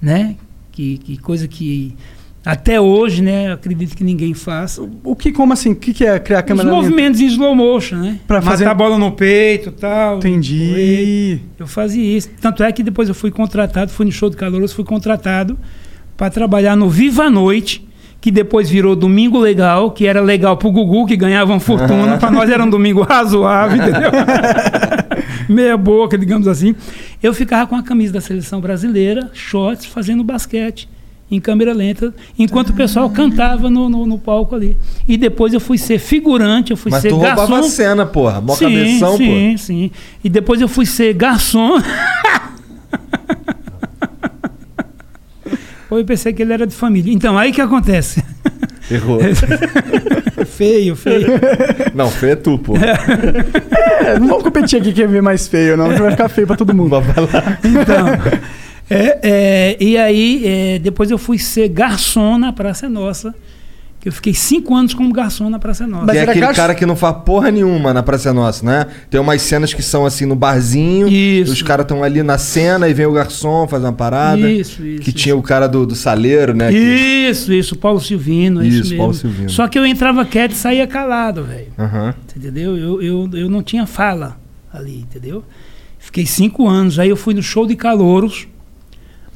né? 0.00 0.34
Que, 0.72 0.96
que 0.96 1.18
coisa 1.18 1.46
que 1.46 1.94
até 2.42 2.80
hoje, 2.80 3.20
né, 3.20 3.52
acredito 3.52 3.94
que 3.94 4.02
ninguém 4.02 4.32
faz. 4.32 4.80
O 5.04 5.14
que, 5.14 5.30
como 5.30 5.52
assim? 5.52 5.72
O 5.72 5.76
que, 5.76 5.92
que 5.92 6.06
é 6.06 6.18
criar 6.18 6.38
Os 6.40 6.46
câmera 6.46 6.70
lenta? 6.70 6.82
movimentos 6.82 7.20
em 7.20 7.26
slow 7.26 7.54
motion, 7.54 7.96
né? 7.96 8.18
Pra 8.26 8.38
Matar 8.38 8.50
fazer- 8.50 8.66
a 8.66 8.72
bola 8.72 8.96
no 8.96 9.12
peito 9.12 9.68
e 9.68 9.72
tal. 9.72 10.16
Entendi. 10.16 11.38
Eu 11.58 11.66
fazia 11.66 12.16
isso. 12.16 12.30
Tanto 12.40 12.62
é 12.62 12.72
que 12.72 12.82
depois 12.82 13.10
eu 13.10 13.14
fui 13.14 13.30
contratado, 13.30 13.90
fui 13.90 14.06
no 14.06 14.12
show 14.12 14.30
de 14.30 14.38
Calouros, 14.38 14.72
fui 14.72 14.84
contratado 14.86 15.58
para 16.18 16.30
trabalhar 16.30 16.76
no 16.76 16.90
Viva 16.90 17.26
a 17.26 17.30
Noite, 17.30 17.86
que 18.20 18.32
depois 18.32 18.68
virou 18.68 18.96
Domingo 18.96 19.38
Legal, 19.38 19.92
que 19.92 20.04
era 20.04 20.20
legal 20.20 20.56
pro 20.56 20.72
Gugu, 20.72 21.06
que 21.06 21.16
ganhava 21.16 21.52
uma 21.52 21.60
fortuna. 21.60 22.18
para 22.18 22.32
nós 22.32 22.50
era 22.50 22.62
um 22.64 22.68
domingo 22.68 23.02
razoável, 23.02 23.76
entendeu? 23.76 24.10
Meia 25.48 25.76
boca, 25.76 26.18
digamos 26.18 26.48
assim. 26.48 26.74
Eu 27.22 27.32
ficava 27.32 27.68
com 27.68 27.76
a 27.76 27.84
camisa 27.84 28.14
da 28.14 28.20
seleção 28.20 28.60
brasileira, 28.60 29.30
shorts, 29.32 29.86
fazendo 29.86 30.24
basquete. 30.24 30.88
Em 31.30 31.38
câmera 31.38 31.74
lenta, 31.74 32.14
enquanto 32.38 32.70
o 32.70 32.72
pessoal 32.72 33.08
cantava 33.10 33.68
no, 33.68 33.86
no, 33.88 34.06
no 34.06 34.18
palco 34.18 34.54
ali. 34.54 34.76
E 35.06 35.14
depois 35.18 35.52
eu 35.52 35.60
fui 35.60 35.76
ser 35.76 35.98
figurante, 35.98 36.70
eu 36.70 36.76
fui 36.76 36.90
Mas 36.90 37.02
ser 37.02 37.10
tu 37.10 37.16
roubava 37.16 37.36
garçom. 37.36 37.54
a 37.54 37.62
cena, 37.64 38.06
porra. 38.06 38.40
Mó 38.40 38.54
sim, 38.54 38.64
cabeção, 38.64 39.16
sim, 39.18 39.56
sim. 39.58 39.90
E 40.24 40.28
depois 40.30 40.58
eu 40.58 40.68
fui 40.68 40.86
ser 40.86 41.12
garçom. 41.12 41.78
Pô, 45.88 45.98
eu 45.98 46.04
pensei 46.04 46.32
que 46.32 46.42
ele 46.42 46.52
era 46.52 46.66
de 46.66 46.74
família. 46.74 47.12
Então, 47.12 47.38
aí 47.38 47.52
que 47.52 47.60
acontece? 47.60 48.22
Errou. 48.90 49.20
feio, 50.46 50.96
feio. 50.96 51.28
Não, 51.94 52.10
feio 52.10 52.32
é 52.32 52.36
tu, 52.36 52.58
pô. 52.58 52.74
É, 52.76 54.18
não 54.18 54.28
vamos 54.28 54.44
competir 54.44 54.80
aqui 54.80 54.92
quem 54.92 55.06
vê 55.06 55.20
mais 55.20 55.48
feio, 55.48 55.76
não. 55.76 55.92
que 55.92 56.00
Vai 56.00 56.10
ficar 56.10 56.28
feio 56.28 56.46
pra 56.46 56.56
todo 56.56 56.74
mundo. 56.74 56.96
Então, 57.64 58.06
É, 58.90 59.18
é, 59.22 59.76
e 59.78 59.98
aí, 59.98 60.42
é, 60.46 60.78
depois 60.78 61.10
eu 61.10 61.18
fui 61.18 61.38
ser 61.38 61.68
garçom 61.68 62.38
na 62.38 62.52
Praça 62.52 62.88
Nossa. 62.88 63.34
Que 64.00 64.08
eu 64.08 64.12
fiquei 64.12 64.32
cinco 64.32 64.76
anos 64.76 64.94
como 64.94 65.12
garçom 65.12 65.50
na 65.50 65.58
Praça 65.58 65.84
Nossa. 65.84 66.06
Tem 66.12 66.20
aquele 66.20 66.46
cara 66.54 66.72
que 66.72 66.86
não 66.86 66.94
faz 66.94 67.16
porra 67.24 67.50
nenhuma 67.50 67.92
na 67.92 68.00
Praça 68.00 68.32
Nossa, 68.32 68.64
né? 68.64 68.86
Tem 69.10 69.20
umas 69.20 69.42
cenas 69.42 69.74
que 69.74 69.82
são 69.82 70.06
assim 70.06 70.24
no 70.24 70.36
barzinho. 70.36 71.08
Isso. 71.08 71.52
Os 71.52 71.62
caras 71.62 71.82
estão 71.82 72.04
ali 72.04 72.22
na 72.22 72.38
cena 72.38 72.88
e 72.88 72.94
vem 72.94 73.06
o 73.06 73.12
garçom, 73.12 73.66
faz 73.66 73.82
uma 73.82 73.92
parada. 73.92 74.48
Isso, 74.48 74.84
isso, 74.86 75.02
Que 75.02 75.10
tinha 75.10 75.36
o 75.36 75.42
cara 75.42 75.66
do, 75.66 75.84
do 75.84 75.96
saleiro, 75.96 76.54
né? 76.54 76.70
que- 76.70 76.76
Isso, 76.78 77.52
isso, 77.52 77.74
Paulo 77.74 78.00
Silvino, 78.00 78.62
é 78.62 78.66
isso, 78.68 78.76
Isso, 78.82 78.84
mesmo. 78.90 78.98
Paulo 78.98 79.14
Silvino. 79.14 79.50
Só 79.50 79.66
que 79.66 79.76
eu 79.76 79.84
entrava 79.84 80.24
quieto 80.24 80.52
e 80.52 80.56
saía 80.56 80.86
calado, 80.86 81.42
velho. 81.42 81.66
Aham. 81.76 82.14
Você 82.26 82.38
Entendeu? 82.38 82.76
Eu, 82.76 83.02
eu, 83.02 83.30
eu 83.32 83.50
não 83.50 83.64
tinha 83.64 83.84
fala 83.84 84.38
ali, 84.72 85.00
entendeu? 85.00 85.42
Fiquei 85.98 86.24
cinco 86.24 86.68
anos. 86.68 87.00
Aí 87.00 87.08
eu 87.08 87.16
fui 87.16 87.34
no 87.34 87.42
show 87.42 87.66
de 87.66 87.74
calouros. 87.74 88.46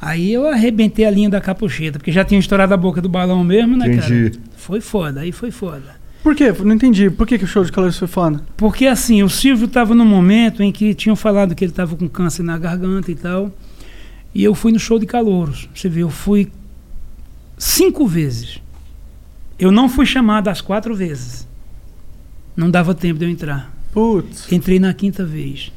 Aí 0.03 0.33
eu 0.33 0.49
arrebentei 0.49 1.05
a 1.05 1.11
linha 1.13 1.31
da 1.31 1.41
capucheta, 1.41 1.97
porque 1.97 2.11
já 2.11 2.25
tinha 2.25 2.41
estourado 2.41 2.75
a 2.75 2.77
boca 2.77 3.01
do 3.01 3.09
balão 3.09 3.45
mesmo, 3.45 3.77
né, 3.77 3.87
Entendi. 3.87 4.31
cara? 4.31 4.45
Foi 4.57 4.81
foda, 4.81 5.21
aí 5.21 5.31
foi 5.31 5.53
foda. 5.53 5.95
Por 6.25 6.35
quê? 6.35 6.53
Não 6.65 6.75
entendi. 6.75 7.09
Por 7.09 7.25
que, 7.25 7.39
que 7.39 7.45
o 7.45 7.47
show 7.47 7.65
de 7.65 7.71
calores 7.71 7.97
foi 7.97 8.09
foda? 8.09 8.45
Porque 8.57 8.87
assim, 8.87 9.23
o 9.23 9.29
Silvio 9.29 9.67
estava 9.67 9.95
num 9.95 10.05
momento 10.05 10.61
em 10.61 10.73
que 10.73 10.93
tinham 10.93 11.15
falado 11.15 11.55
que 11.55 11.65
ele 11.65 11.71
estava 11.71 11.95
com 11.95 12.09
câncer 12.09 12.43
na 12.43 12.59
garganta 12.59 13.13
e 13.13 13.15
tal. 13.15 13.53
E 14.35 14.43
eu 14.43 14.57
fui 14.57 14.73
no 14.73 14.79
show 14.81 14.99
de 14.99 15.07
calouros. 15.07 15.69
Você 15.73 15.89
vê, 15.89 16.03
eu 16.03 16.11
fui 16.11 16.51
cinco 17.57 18.05
vezes. 18.05 18.61
Eu 19.57 19.71
não 19.71 19.89
fui 19.89 20.05
chamado 20.05 20.49
as 20.49 20.61
quatro 20.61 20.97
vezes. 20.97 21.47
Não 22.57 22.69
dava 22.69 22.93
tempo 22.93 23.21
de 23.21 23.25
eu 23.25 23.31
entrar. 23.31 23.73
Putz. 23.93 24.51
Entrei 24.51 24.81
na 24.81 24.93
quinta 24.93 25.25
vez. 25.25 25.71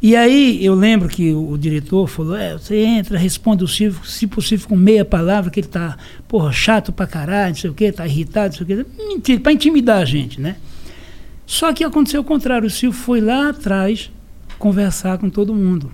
E 0.00 0.14
aí 0.14 0.64
eu 0.64 0.74
lembro 0.74 1.08
que 1.08 1.32
o, 1.32 1.50
o 1.50 1.58
diretor 1.58 2.06
falou: 2.06 2.36
é, 2.36 2.52
você 2.56 2.76
entra, 2.76 3.18
responde 3.18 3.64
o 3.64 3.68
Silvio, 3.68 4.04
se 4.04 4.26
possível, 4.26 4.68
com 4.68 4.76
meia 4.76 5.04
palavra, 5.04 5.50
que 5.50 5.60
ele 5.60 5.66
tá, 5.66 5.96
porra, 6.28 6.52
chato 6.52 6.92
pra 6.92 7.06
caralho, 7.06 7.50
não 7.50 7.60
sei 7.60 7.70
o 7.70 7.74
quê, 7.74 7.90
tá 7.90 8.06
irritado, 8.06 8.56
não 8.56 8.66
sei 8.66 8.76
o 8.76 8.84
quê. 8.84 8.90
Mentira, 8.96 9.40
pra 9.40 9.52
intimidar 9.52 10.00
a 10.00 10.04
gente, 10.04 10.40
né? 10.40 10.56
Só 11.44 11.72
que 11.72 11.82
aconteceu 11.82 12.20
o 12.20 12.24
contrário, 12.24 12.66
o 12.66 12.70
Silvio 12.70 12.98
foi 12.98 13.20
lá 13.20 13.48
atrás 13.48 14.10
conversar 14.58 15.18
com 15.18 15.30
todo 15.30 15.54
mundo. 15.54 15.90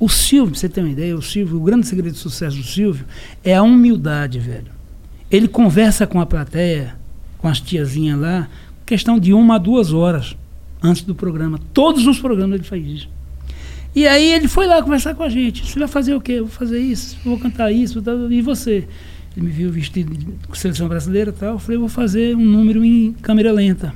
O 0.00 0.08
Silvio, 0.08 0.52
pra 0.52 0.60
você 0.60 0.68
ter 0.68 0.80
uma 0.80 0.90
ideia, 0.90 1.16
o 1.16 1.22
Silvio, 1.22 1.58
o 1.58 1.62
grande 1.62 1.86
segredo 1.86 2.12
do 2.12 2.18
sucesso 2.18 2.56
do 2.56 2.64
Silvio 2.64 3.04
é 3.44 3.54
a 3.54 3.62
humildade, 3.62 4.38
velho. 4.38 4.72
Ele 5.30 5.46
conversa 5.46 6.06
com 6.06 6.20
a 6.20 6.26
plateia, 6.26 6.96
com 7.38 7.46
as 7.46 7.60
tiazinhas 7.60 8.18
lá, 8.18 8.48
questão 8.84 9.18
de 9.18 9.32
uma 9.32 9.56
a 9.56 9.58
duas 9.58 9.92
horas 9.92 10.36
antes 10.82 11.02
do 11.02 11.14
programa. 11.14 11.60
Todos 11.72 12.06
os 12.06 12.18
programas 12.18 12.56
ele 12.56 12.64
faz 12.64 12.84
isso. 12.84 13.13
E 13.94 14.06
aí 14.08 14.32
ele 14.32 14.48
foi 14.48 14.66
lá 14.66 14.82
conversar 14.82 15.14
com 15.14 15.22
a 15.22 15.28
gente. 15.28 15.64
Você 15.70 15.78
vai 15.78 15.86
fazer 15.88 16.14
o 16.14 16.20
quê? 16.20 16.32
Eu 16.32 16.46
vou 16.46 16.54
fazer 16.54 16.78
isso, 16.80 17.16
vou 17.24 17.38
cantar 17.38 17.70
isso, 17.70 18.02
tal, 18.02 18.30
e 18.30 18.42
você? 18.42 18.88
Ele 19.36 19.46
me 19.46 19.50
viu 19.52 19.70
vestido 19.70 20.14
de 20.16 20.58
seleção 20.58 20.88
brasileira 20.88 21.30
e 21.30 21.32
tal. 21.32 21.54
Eu 21.54 21.58
falei, 21.58 21.76
eu 21.76 21.80
vou 21.80 21.88
fazer 21.88 22.36
um 22.36 22.44
número 22.44 22.84
em 22.84 23.12
câmera 23.22 23.52
lenta. 23.52 23.94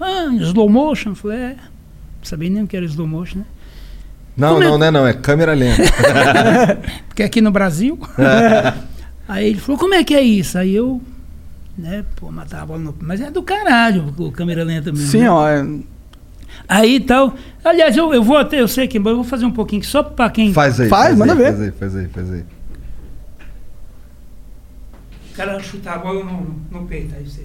Ah, 0.00 0.26
em 0.30 0.36
slow 0.42 0.68
motion? 0.68 1.10
Eu 1.10 1.14
falei, 1.14 1.38
é. 1.38 1.50
Não 1.56 2.24
sabia 2.24 2.48
nem 2.50 2.62
o 2.62 2.66
que 2.66 2.76
era 2.76 2.86
slow 2.86 3.06
motion, 3.06 3.38
né? 3.40 3.44
Não, 4.36 4.54
Como 4.54 4.62
é- 4.62 4.66
não, 4.68 4.78
não 4.78 4.86
é 4.86 4.90
não, 4.90 5.06
é 5.06 5.12
câmera 5.12 5.52
lenta. 5.52 5.82
Porque 7.08 7.22
aqui 7.22 7.40
no 7.40 7.50
Brasil. 7.50 7.98
aí 9.28 9.48
ele 9.48 9.58
falou, 9.58 9.78
como 9.78 9.94
é 9.94 10.04
que 10.04 10.14
é 10.14 10.22
isso? 10.22 10.56
Aí 10.56 10.74
eu, 10.74 11.02
né, 11.76 12.04
pô, 12.16 12.30
matava 12.30 12.62
a 12.62 12.66
bola 12.66 12.78
no. 12.78 12.94
Mas 13.00 13.20
é 13.20 13.30
do 13.30 13.42
caralho, 13.42 14.14
o 14.16 14.30
câmera 14.30 14.62
lenta 14.64 14.92
mesmo. 14.92 15.08
Sim, 15.08 15.20
né? 15.22 15.30
ó. 15.30 15.48
é- 15.48 15.66
Aí 16.68 17.00
tal. 17.00 17.34
Aliás, 17.64 17.96
eu, 17.96 18.12
eu 18.12 18.22
vou 18.22 18.36
até, 18.36 18.60
eu 18.60 18.68
sei 18.68 18.86
que, 18.86 18.98
mas 18.98 19.10
eu 19.10 19.16
vou 19.16 19.24
fazer 19.24 19.46
um 19.46 19.50
pouquinho 19.50 19.82
só 19.82 20.02
pra 20.02 20.28
quem. 20.30 20.52
Faz 20.52 20.78
aí. 20.78 20.88
Faz, 20.88 21.16
manda 21.16 21.32
aí, 21.32 21.38
ver. 21.38 21.52
Faz 21.52 21.60
aí, 21.60 21.70
faz 21.72 21.96
aí, 21.96 22.08
faz 22.08 22.32
aí. 22.32 22.44
O 25.32 25.34
cara 25.34 25.60
chutar 25.60 25.94
a 25.94 25.98
bola 25.98 26.24
no, 26.24 26.60
no 26.70 26.86
peito, 26.86 27.14
é 27.16 27.22
isso 27.22 27.40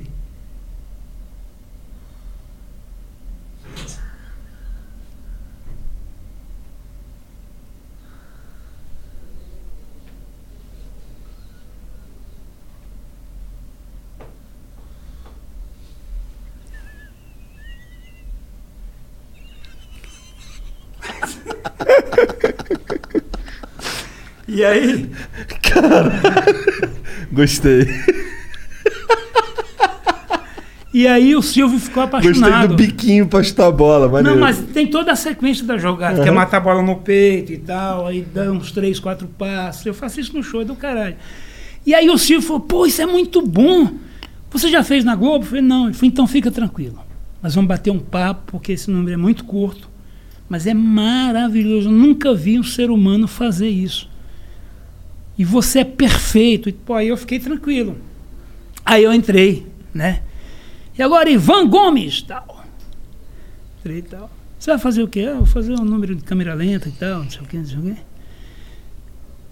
E 24.48 24.64
aí, 24.64 25.10
Gostei. 27.32 27.88
e 30.94 31.08
aí 31.08 31.36
o 31.36 31.42
Silvio 31.42 31.80
ficou 31.80 32.04
Gostei 32.08 32.30
apaixonado. 32.30 32.68
do 32.70 32.76
biquinho 32.76 33.26
pra 33.26 33.42
chutar 33.42 33.68
a 33.68 33.72
bola, 33.72 34.08
maneiro. 34.08 34.38
Não, 34.38 34.46
mas 34.46 34.60
tem 34.60 34.86
toda 34.86 35.12
a 35.12 35.16
sequência 35.16 35.66
da 35.66 35.78
jogada, 35.78 36.22
que 36.22 36.28
é 36.28 36.32
matar 36.32 36.58
a 36.58 36.60
bola 36.60 36.84
no 36.84 36.98
peito 36.98 37.52
e 37.52 37.58
tal, 37.58 38.06
aí 38.06 38.22
dá 38.22 38.52
uns 38.52 38.72
três, 38.72 39.00
quatro 39.00 39.28
passos. 39.28 39.86
Eu 39.86 39.94
faço 39.94 40.20
isso 40.20 40.36
no 40.36 40.44
show 40.44 40.62
é 40.62 40.66
do 40.66 40.76
caralho. 40.76 41.16
E 41.86 41.96
aí 41.96 42.10
o 42.10 42.18
Silvio 42.18 42.46
falou, 42.46 42.62
pô, 42.62 42.86
isso 42.86 43.02
é 43.02 43.06
muito 43.06 43.42
bom. 43.42 43.92
Você 44.52 44.70
já 44.70 44.84
fez 44.84 45.04
na 45.04 45.16
Globo? 45.16 45.46
Eu 45.46 45.50
falei, 45.50 45.64
não. 45.64 45.86
Ele 45.86 45.94
falou, 45.94 46.08
então 46.10 46.28
fica 46.28 46.52
tranquilo. 46.52 47.00
Nós 47.42 47.56
vamos 47.56 47.68
bater 47.68 47.90
um 47.92 48.00
papo, 48.00 48.44
porque 48.52 48.74
esse 48.74 48.92
número 48.92 49.14
é 49.14 49.18
muito 49.18 49.46
curto, 49.46 49.90
mas 50.50 50.68
é 50.68 50.74
maravilhoso. 50.74 51.90
Eu 51.90 51.94
nunca 51.94 52.34
vi 52.34 52.60
um 52.60 52.64
ser 52.64 52.90
humano 52.90 53.28
fazer 53.28 53.70
isso. 53.70 54.10
E 55.38 55.44
você 55.44 55.80
é 55.80 55.84
perfeito. 55.84 56.70
E, 56.70 56.74
pô, 56.74 56.94
aí 56.94 57.08
eu 57.08 57.18
fiquei 57.18 57.40
tranquilo. 57.40 57.98
Aí 58.86 59.04
eu 59.04 59.14
entrei, 59.14 59.66
né? 59.94 60.22
E 60.98 61.02
agora, 61.02 61.30
Ivan 61.30 61.68
Gomes, 61.68 62.22
tal. 62.22 62.66
Entrei 63.80 64.02
tal. 64.02 64.30
Você 64.60 64.72
vai 64.72 64.80
fazer 64.80 65.04
o 65.04 65.08
quê? 65.08 65.20
Eu 65.20 65.38
vou 65.38 65.46
fazer 65.46 65.74
um 65.74 65.84
número 65.84 66.16
de 66.16 66.24
câmera 66.24 66.54
lenta 66.54 66.88
e 66.88 66.92
tal, 66.92 67.24
não 67.24 67.30
sei 67.30 67.42
o 67.42 67.46
quê, 67.46 67.58
não 67.58 67.66
sei 67.66 67.78
o 67.78 67.82
quê. 67.82 67.96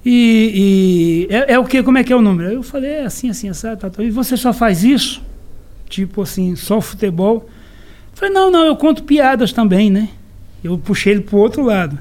E, 0.05 1.27
e 1.29 1.33
é, 1.33 1.53
é 1.53 1.59
o 1.59 1.65
quê? 1.65 1.83
Como 1.83 1.97
é 1.97 2.03
que 2.03 2.13
é 2.13 2.15
o 2.15 2.21
número? 2.21 2.49
Eu 2.49 2.63
falei, 2.63 2.91
é 2.91 3.05
assim, 3.05 3.29
assim, 3.29 3.51
tal, 3.51 3.91
tal. 3.91 4.05
E 4.05 4.09
você 4.09 4.37
só 4.37 4.53
faz 4.53 4.83
isso? 4.83 5.21
Tipo 5.89 6.21
assim, 6.21 6.55
só 6.55 6.79
futebol? 6.79 7.49
Eu 8.11 8.17
falei, 8.17 8.33
não, 8.33 8.49
não, 8.49 8.65
eu 8.65 8.75
conto 8.75 9.03
piadas 9.03 9.51
também, 9.51 9.89
né? 9.89 10.09
Eu 10.63 10.77
puxei 10.77 11.13
ele 11.13 11.21
pro 11.21 11.37
outro 11.37 11.63
lado. 11.63 11.97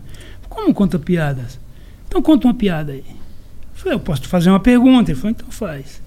Como 0.49 0.75
conta 0.75 0.99
piadas? 0.99 1.59
Então 2.07 2.21
conta 2.21 2.47
uma 2.47 2.55
piada 2.55 2.93
aí. 2.93 3.05
Eu 3.07 3.75
falei, 3.75 3.95
eu 3.95 4.01
posso 4.01 4.23
te 4.23 4.29
fazer 4.29 4.51
uma 4.51 4.61
pergunta. 4.61 5.11
Ele 5.11 5.19
falou, 5.19 5.31
então 5.31 5.51
faz. 5.51 6.03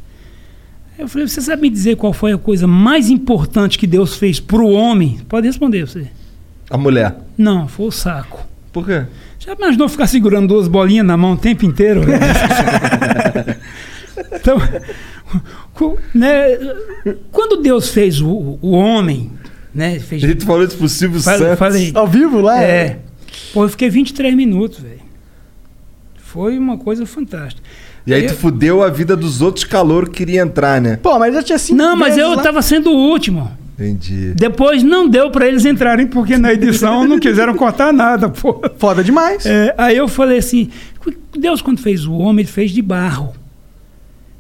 Eu 0.98 1.08
falei, 1.08 1.28
você 1.28 1.42
sabe 1.42 1.64
me 1.64 1.70
dizer 1.70 1.96
qual 1.96 2.14
foi 2.14 2.34
a 2.34 2.38
coisa 2.38 2.68
mais 2.68 3.10
importante 3.10 3.80
que 3.80 3.88
Deus 3.88 4.16
fez 4.16 4.40
pro 4.40 4.68
homem? 4.68 5.20
Pode 5.28 5.48
responder 5.48 5.88
você. 5.88 6.08
A 6.70 6.78
mulher. 6.78 7.16
Não, 7.38 7.68
foi 7.68 7.88
o 7.88 7.92
saco. 7.92 8.46
Por 8.72 8.86
quê? 8.86 9.04
Já 9.40 9.54
imaginou 9.54 9.90
ficar 9.90 10.08
segurando 10.08 10.48
duas 10.48 10.68
bolinhas 10.68 11.06
na 11.06 11.18
mão 11.18 11.34
o 11.34 11.38
tempo 11.38 11.66
inteiro? 11.66 12.02
então, 14.32 14.58
né, 16.14 16.58
quando 17.32 17.62
Deus 17.62 17.90
fez 17.90 18.22
o, 18.22 18.58
o 18.62 18.72
homem, 18.72 19.32
né? 19.74 20.00
Fez, 20.00 20.24
A 20.24 20.28
gente 20.28 20.46
falou 20.46 20.64
isso 20.64 20.78
pro 20.78 20.88
Silvio 20.90 21.22
Falei- 21.22 21.40
Santos. 21.40 21.60
falei. 21.60 21.92
Ao 21.96 22.08
vivo 22.08 22.40
lá? 22.42 22.62
É. 22.62 23.00
Pô, 23.54 23.64
eu 23.64 23.70
fiquei 23.70 23.90
23 23.90 24.36
minutos, 24.36 24.80
velho. 24.80 25.02
Foi 26.18 26.58
uma 26.58 26.78
coisa 26.78 27.06
fantástica. 27.06 27.62
E 28.06 28.14
aí 28.14 28.24
Eu- 28.24 28.30
tu 28.30 28.36
fudeu 28.36 28.84
a 28.84 28.90
vida 28.90 29.16
dos 29.16 29.42
outros 29.42 29.64
calouros 29.66 30.10
que 30.10 30.18
queriam 30.18 30.46
entrar, 30.46 30.82
né? 30.82 30.98
Pô, 31.02 31.18
mas 31.20 31.34
já 31.34 31.44
tinha 31.44 31.58
cinco 31.58 31.78
Não, 31.78 31.96
mas 31.96 32.18
eu 32.18 32.32
lá. 32.36 32.42
tava 32.42 32.62
sendo 32.62 32.92
o 32.92 32.96
último. 33.12 33.50
Entendi. 33.80 34.34
Depois 34.36 34.84
não 34.84 35.08
deu 35.10 35.32
pra 35.32 35.48
eles 35.48 35.66
entrarem, 35.66 36.06
porque 36.06 36.38
na 36.38 36.54
edição 36.54 37.08
não 37.08 37.20
quiseram 37.20 37.56
cortar 37.56 37.92
nada, 37.94 38.30
pô. 38.30 38.62
Foda 38.78 39.04
demais. 39.04 39.46
É, 39.46 39.74
aí 39.78 39.98
eu 39.98 40.08
falei 40.08 40.38
assim, 40.38 40.70
Deus 41.38 41.62
quando 41.62 41.80
fez 41.80 42.06
o 42.06 42.14
homem, 42.14 42.44
ele 42.44 42.52
fez 42.52 42.72
de 42.72 42.82
barro. 42.82 43.34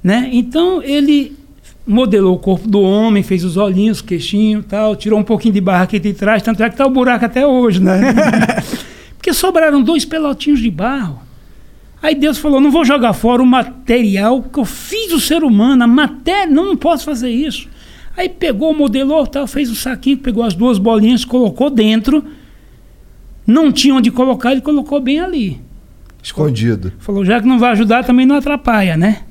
Né? 0.03 0.29
Então 0.33 0.83
ele 0.83 1.35
modelou 1.85 2.35
o 2.35 2.39
corpo 2.39 2.67
do 2.67 2.81
homem, 2.81 3.21
fez 3.23 3.43
os 3.43 3.57
olhinhos, 3.57 3.99
o 3.99 4.03
queixinho 4.03 4.59
e 4.59 4.63
tal, 4.63 4.95
tirou 4.95 5.19
um 5.19 5.23
pouquinho 5.23 5.53
de 5.53 5.61
barro 5.61 5.83
aqui 5.83 5.99
de 5.99 6.13
trás, 6.13 6.41
tanto 6.41 6.63
é 6.63 6.69
que 6.69 6.77
tá 6.77 6.85
o 6.85 6.89
buraco 6.89 7.25
até 7.25 7.45
hoje, 7.45 7.81
né? 7.81 7.99
Porque 9.17 9.33
sobraram 9.33 9.81
dois 9.81 10.05
pelotinhos 10.05 10.59
de 10.59 10.69
barro. 10.69 11.21
Aí 12.01 12.15
Deus 12.15 12.37
falou, 12.37 12.59
não 12.59 12.69
vou 12.69 12.83
jogar 12.83 13.13
fora 13.13 13.41
o 13.41 13.45
material 13.45 14.41
que 14.43 14.59
eu 14.59 14.65
fiz 14.65 15.13
o 15.13 15.19
ser 15.19 15.43
humano, 15.43 15.83
a 15.83 15.87
matéria, 15.87 16.53
não, 16.53 16.75
posso 16.75 17.05
fazer 17.05 17.29
isso. 17.29 17.69
Aí 18.15 18.27
pegou, 18.27 18.73
modelou, 18.73 19.25
tal, 19.25 19.47
fez 19.47 19.71
o 19.71 19.75
saquinho, 19.75 20.17
pegou 20.17 20.43
as 20.43 20.53
duas 20.53 20.77
bolinhas, 20.77 21.25
colocou 21.25 21.69
dentro. 21.69 22.23
Não 23.47 23.71
tinha 23.71 23.95
onde 23.95 24.11
colocar, 24.11 24.51
ele 24.51 24.61
colocou 24.61 24.99
bem 24.99 25.19
ali. 25.19 25.61
Escondido. 26.21 26.93
Falou, 26.99 27.25
já 27.25 27.41
que 27.41 27.47
não 27.47 27.57
vai 27.57 27.71
ajudar, 27.71 28.03
também 28.03 28.25
não 28.25 28.35
atrapalha, 28.35 28.95
né? 28.95 29.23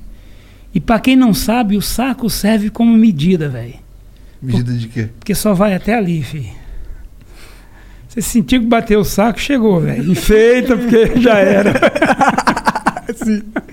E 0.73 0.79
pra 0.79 0.99
quem 0.99 1.15
não 1.15 1.33
sabe, 1.33 1.77
o 1.77 1.81
saco 1.81 2.29
serve 2.29 2.69
como 2.69 2.95
medida, 2.97 3.47
velho. 3.47 3.75
Medida 4.41 4.73
de 4.73 4.87
quê? 4.87 5.09
Porque 5.19 5.35
só 5.35 5.53
vai 5.53 5.73
até 5.73 5.95
ali, 5.95 6.23
filho. 6.23 6.49
Você 8.07 8.21
sentiu 8.21 8.59
que 8.59 8.67
bateu 8.67 8.99
o 8.99 9.05
saco, 9.05 9.39
chegou, 9.39 9.79
velho. 9.79 10.11
Enfeita, 10.11 10.75
porque 10.77 11.19
já 11.19 11.37
era. 11.37 11.73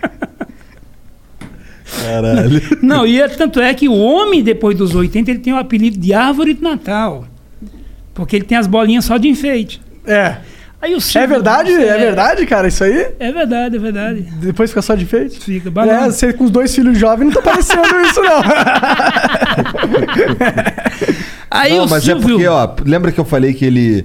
Caralho. 2.02 2.62
Não, 2.82 3.06
e 3.06 3.20
é, 3.20 3.28
tanto 3.28 3.60
é 3.60 3.74
que 3.74 3.88
o 3.88 3.94
homem, 3.94 4.42
depois 4.42 4.76
dos 4.76 4.94
80, 4.94 5.30
ele 5.30 5.40
tem 5.40 5.52
o 5.52 5.58
apelido 5.58 5.98
de 5.98 6.12
árvore 6.12 6.54
de 6.54 6.62
Natal. 6.62 7.26
Porque 8.14 8.36
ele 8.36 8.44
tem 8.44 8.56
as 8.56 8.66
bolinhas 8.66 9.04
só 9.04 9.16
de 9.16 9.28
enfeite. 9.28 9.80
É. 10.06 10.36
Aí 10.82 10.94
o 10.94 10.96
É 10.96 11.00
Silvio- 11.00 11.28
verdade? 11.28 11.72
É 11.72 11.98
verdade, 11.98 12.46
cara, 12.46 12.66
isso 12.68 12.82
aí? 12.82 13.08
É 13.20 13.30
verdade, 13.30 13.76
é 13.76 13.78
verdade. 13.78 14.22
Depois 14.40 14.70
fica 14.70 14.80
só 14.80 14.94
de 14.94 15.04
feito? 15.04 15.38
Fica 15.38 15.68
É, 15.68 15.70
banana. 15.70 16.10
você 16.10 16.32
com 16.32 16.44
os 16.44 16.50
dois 16.50 16.74
filhos 16.74 16.96
jovens 16.96 17.26
não 17.26 17.32
tá 17.34 17.42
parecendo 17.42 17.82
isso, 18.00 18.20
não. 18.22 18.40
Aí 21.50 21.76
não, 21.76 21.84
o 21.84 21.90
mas 21.90 22.04
Silvio... 22.04 22.24
é 22.24 22.28
porque, 22.32 22.46
ó, 22.46 22.70
lembra 22.86 23.10
que 23.12 23.18
eu 23.20 23.24
falei 23.24 23.52
que 23.52 23.64
ele. 23.64 24.04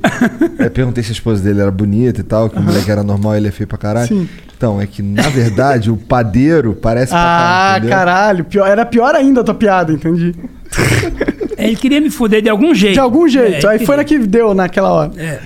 é, 0.58 0.68
perguntei 0.70 1.04
se 1.04 1.12
a 1.12 1.14
esposa 1.14 1.44
dele 1.44 1.62
era 1.62 1.72
bonita 1.72 2.22
e 2.22 2.24
tal, 2.24 2.50
que 2.50 2.58
o 2.58 2.62
moleque 2.62 2.90
era 2.92 3.04
normal 3.04 3.36
e 3.36 3.38
ele 3.38 3.48
é 3.48 3.52
feio 3.52 3.68
pra 3.68 3.78
caralho. 3.78 4.08
Sim. 4.08 4.28
Então, 4.58 4.82
é 4.82 4.88
que, 4.88 5.02
na 5.04 5.30
verdade, 5.30 5.92
o 5.92 5.98
padeiro 5.98 6.74
parece 6.74 7.12
pra 7.12 7.20
ah, 7.20 7.74
caralho. 7.80 7.90
caralho. 7.90 8.46
Pior, 8.46 8.66
era 8.68 8.86
pior 8.86 9.14
ainda 9.16 9.42
a 9.42 9.44
tua 9.44 9.54
piada, 9.54 9.94
entendi. 9.94 10.34
Ele 11.68 11.76
queria 11.76 12.02
me 12.02 12.10
foder 12.10 12.42
de 12.42 12.50
algum 12.50 12.74
jeito. 12.74 12.94
De 12.94 13.00
algum 13.00 13.28
jeito. 13.28 13.66
É, 13.66 13.72
aí 13.72 13.86
foi 13.86 13.98
na 13.98 14.04
que 14.04 14.18
deu 14.20 14.54
naquela 14.54 14.92
hora. 14.92 15.12
É. 15.18 15.42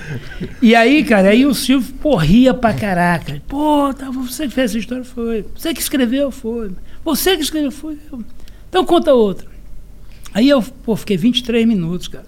E 0.61 0.76
aí, 0.76 1.03
cara, 1.03 1.30
aí 1.30 1.45
o 1.45 1.53
Silvio 1.53 1.93
porria 1.95 2.53
pra 2.53 2.74
caraca. 2.74 3.41
Pô, 3.47 3.93
tá, 3.93 4.09
você 4.09 4.47
que 4.47 4.53
fez 4.53 4.72
essa 4.72 4.80
história 4.80 5.03
foi. 5.03 5.45
Você 5.55 5.74
que 5.74 5.82
escreveu 5.82 6.32
foi. 6.32 6.72
Você 7.03 7.36
que 7.36 7.43
escreveu 7.43 7.72
foi. 7.72 7.97
eu. 8.11 8.20
Então 8.70 8.86
conta 8.86 9.13
outra. 9.13 9.47
Aí 10.34 10.47
eu, 10.47 10.61
pô, 10.61 10.95
fiquei 10.95 11.17
23 11.17 11.67
minutos, 11.67 12.07
cara. 12.07 12.26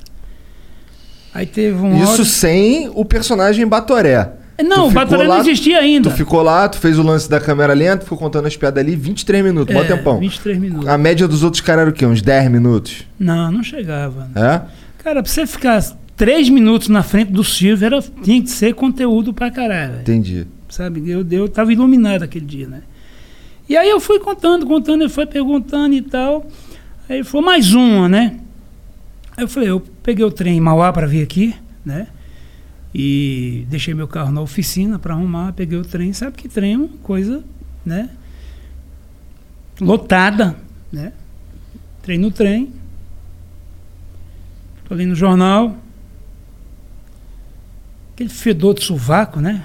Aí 1.34 1.46
teve 1.46 1.78
um. 1.78 2.04
Isso 2.04 2.26
sem 2.26 2.90
o 2.94 3.06
personagem 3.06 3.66
Batoré. 3.66 4.41
Não, 4.64 4.88
o 4.88 4.92
Batoré 4.92 5.28
não 5.28 5.40
existia 5.40 5.80
ainda. 5.80 6.10
Tu 6.10 6.16
ficou 6.16 6.42
lá, 6.42 6.68
tu 6.70 6.78
fez 6.78 6.98
o 7.00 7.04
lance 7.04 7.30
da 7.30 7.40
câmera 7.40 7.74
lenta, 7.74 8.04
ficou 8.04 8.18
contando 8.18 8.46
as 8.48 8.56
piadas 8.56 8.84
ali, 8.84 8.96
23 8.96 9.44
minutos, 9.44 9.74
mó 9.74 9.82
É, 9.82 9.86
tempão. 9.86 10.20
23 10.20 10.58
minutos. 10.60 10.88
A 10.88 10.98
média 10.98 11.28
dos 11.28 11.44
outros 11.44 11.62
caras 11.62 11.82
era 11.84 11.90
o 11.90 11.94
quê? 11.94 12.06
Uns 12.06 12.22
10 12.22 12.50
minutos? 12.52 13.06
Não, 13.20 13.52
não 13.52 13.64
chegava. 13.64 14.30
É? 14.36 14.62
Cara, 15.04 15.24
pra 15.24 15.32
você 15.32 15.46
ficar 15.48 15.82
três 16.16 16.50
minutos 16.50 16.88
na 16.90 17.02
frente 17.04 17.32
do 17.32 17.44
Silvio, 17.44 17.86
era, 17.86 18.02
tinha 18.24 18.42
que 18.42 18.50
ser 18.50 18.74
conteúdo 18.76 19.34
pra 19.34 19.50
caralho. 19.50 20.02
Entendi. 20.02 20.46
sabe? 20.70 21.10
Eu, 21.10 21.26
eu 21.32 21.48
tava 21.50 21.72
iluminado 21.74 22.24
aquele 22.24 22.46
dia, 22.46 22.68
né? 22.68 22.82
E 23.68 23.76
aí 23.78 23.90
eu 23.90 24.00
fui 24.00 24.20
contando, 24.20 24.66
contando, 24.66 25.02
ele 25.02 25.10
foi 25.10 25.26
perguntando 25.26 25.96
e 25.96 26.02
tal. 26.02 26.46
Aí 27.10 27.18
ele 27.18 27.24
falou, 27.24 27.46
mais 27.46 27.74
uma, 27.74 28.08
né? 28.10 28.38
Aí 29.36 29.44
eu 29.44 29.48
falei, 29.48 29.70
eu 29.70 29.80
peguei 30.04 30.26
o 30.26 30.32
trem 30.32 30.58
em 30.58 30.62
Mauá 30.62 30.92
para 30.92 31.08
vir 31.08 31.24
aqui, 31.24 31.56
né? 31.86 32.08
E 32.94 33.66
deixei 33.70 33.94
meu 33.94 34.08
carro 34.08 34.32
na 34.32 34.42
oficina 34.42 35.00
para 35.00 35.14
arrumar, 35.14 35.54
peguei 35.54 35.78
o 35.78 35.86
trem, 35.86 36.12
sabe 36.12 36.36
que 36.36 36.50
trem 36.50 36.74
é 36.74 36.78
uma 36.78 36.90
coisa, 37.02 37.44
né? 37.86 38.10
Lotada, 39.80 40.58
né? 40.92 41.14
Trem 42.04 42.18
no 42.18 42.32
trem. 42.32 42.74
Tô 44.88 44.94
ali 44.94 45.06
no 45.06 45.16
jornal. 45.16 45.78
Aquele 48.14 48.30
fedor 48.30 48.76
de 48.76 48.84
sovaco, 48.84 49.40
né? 49.40 49.64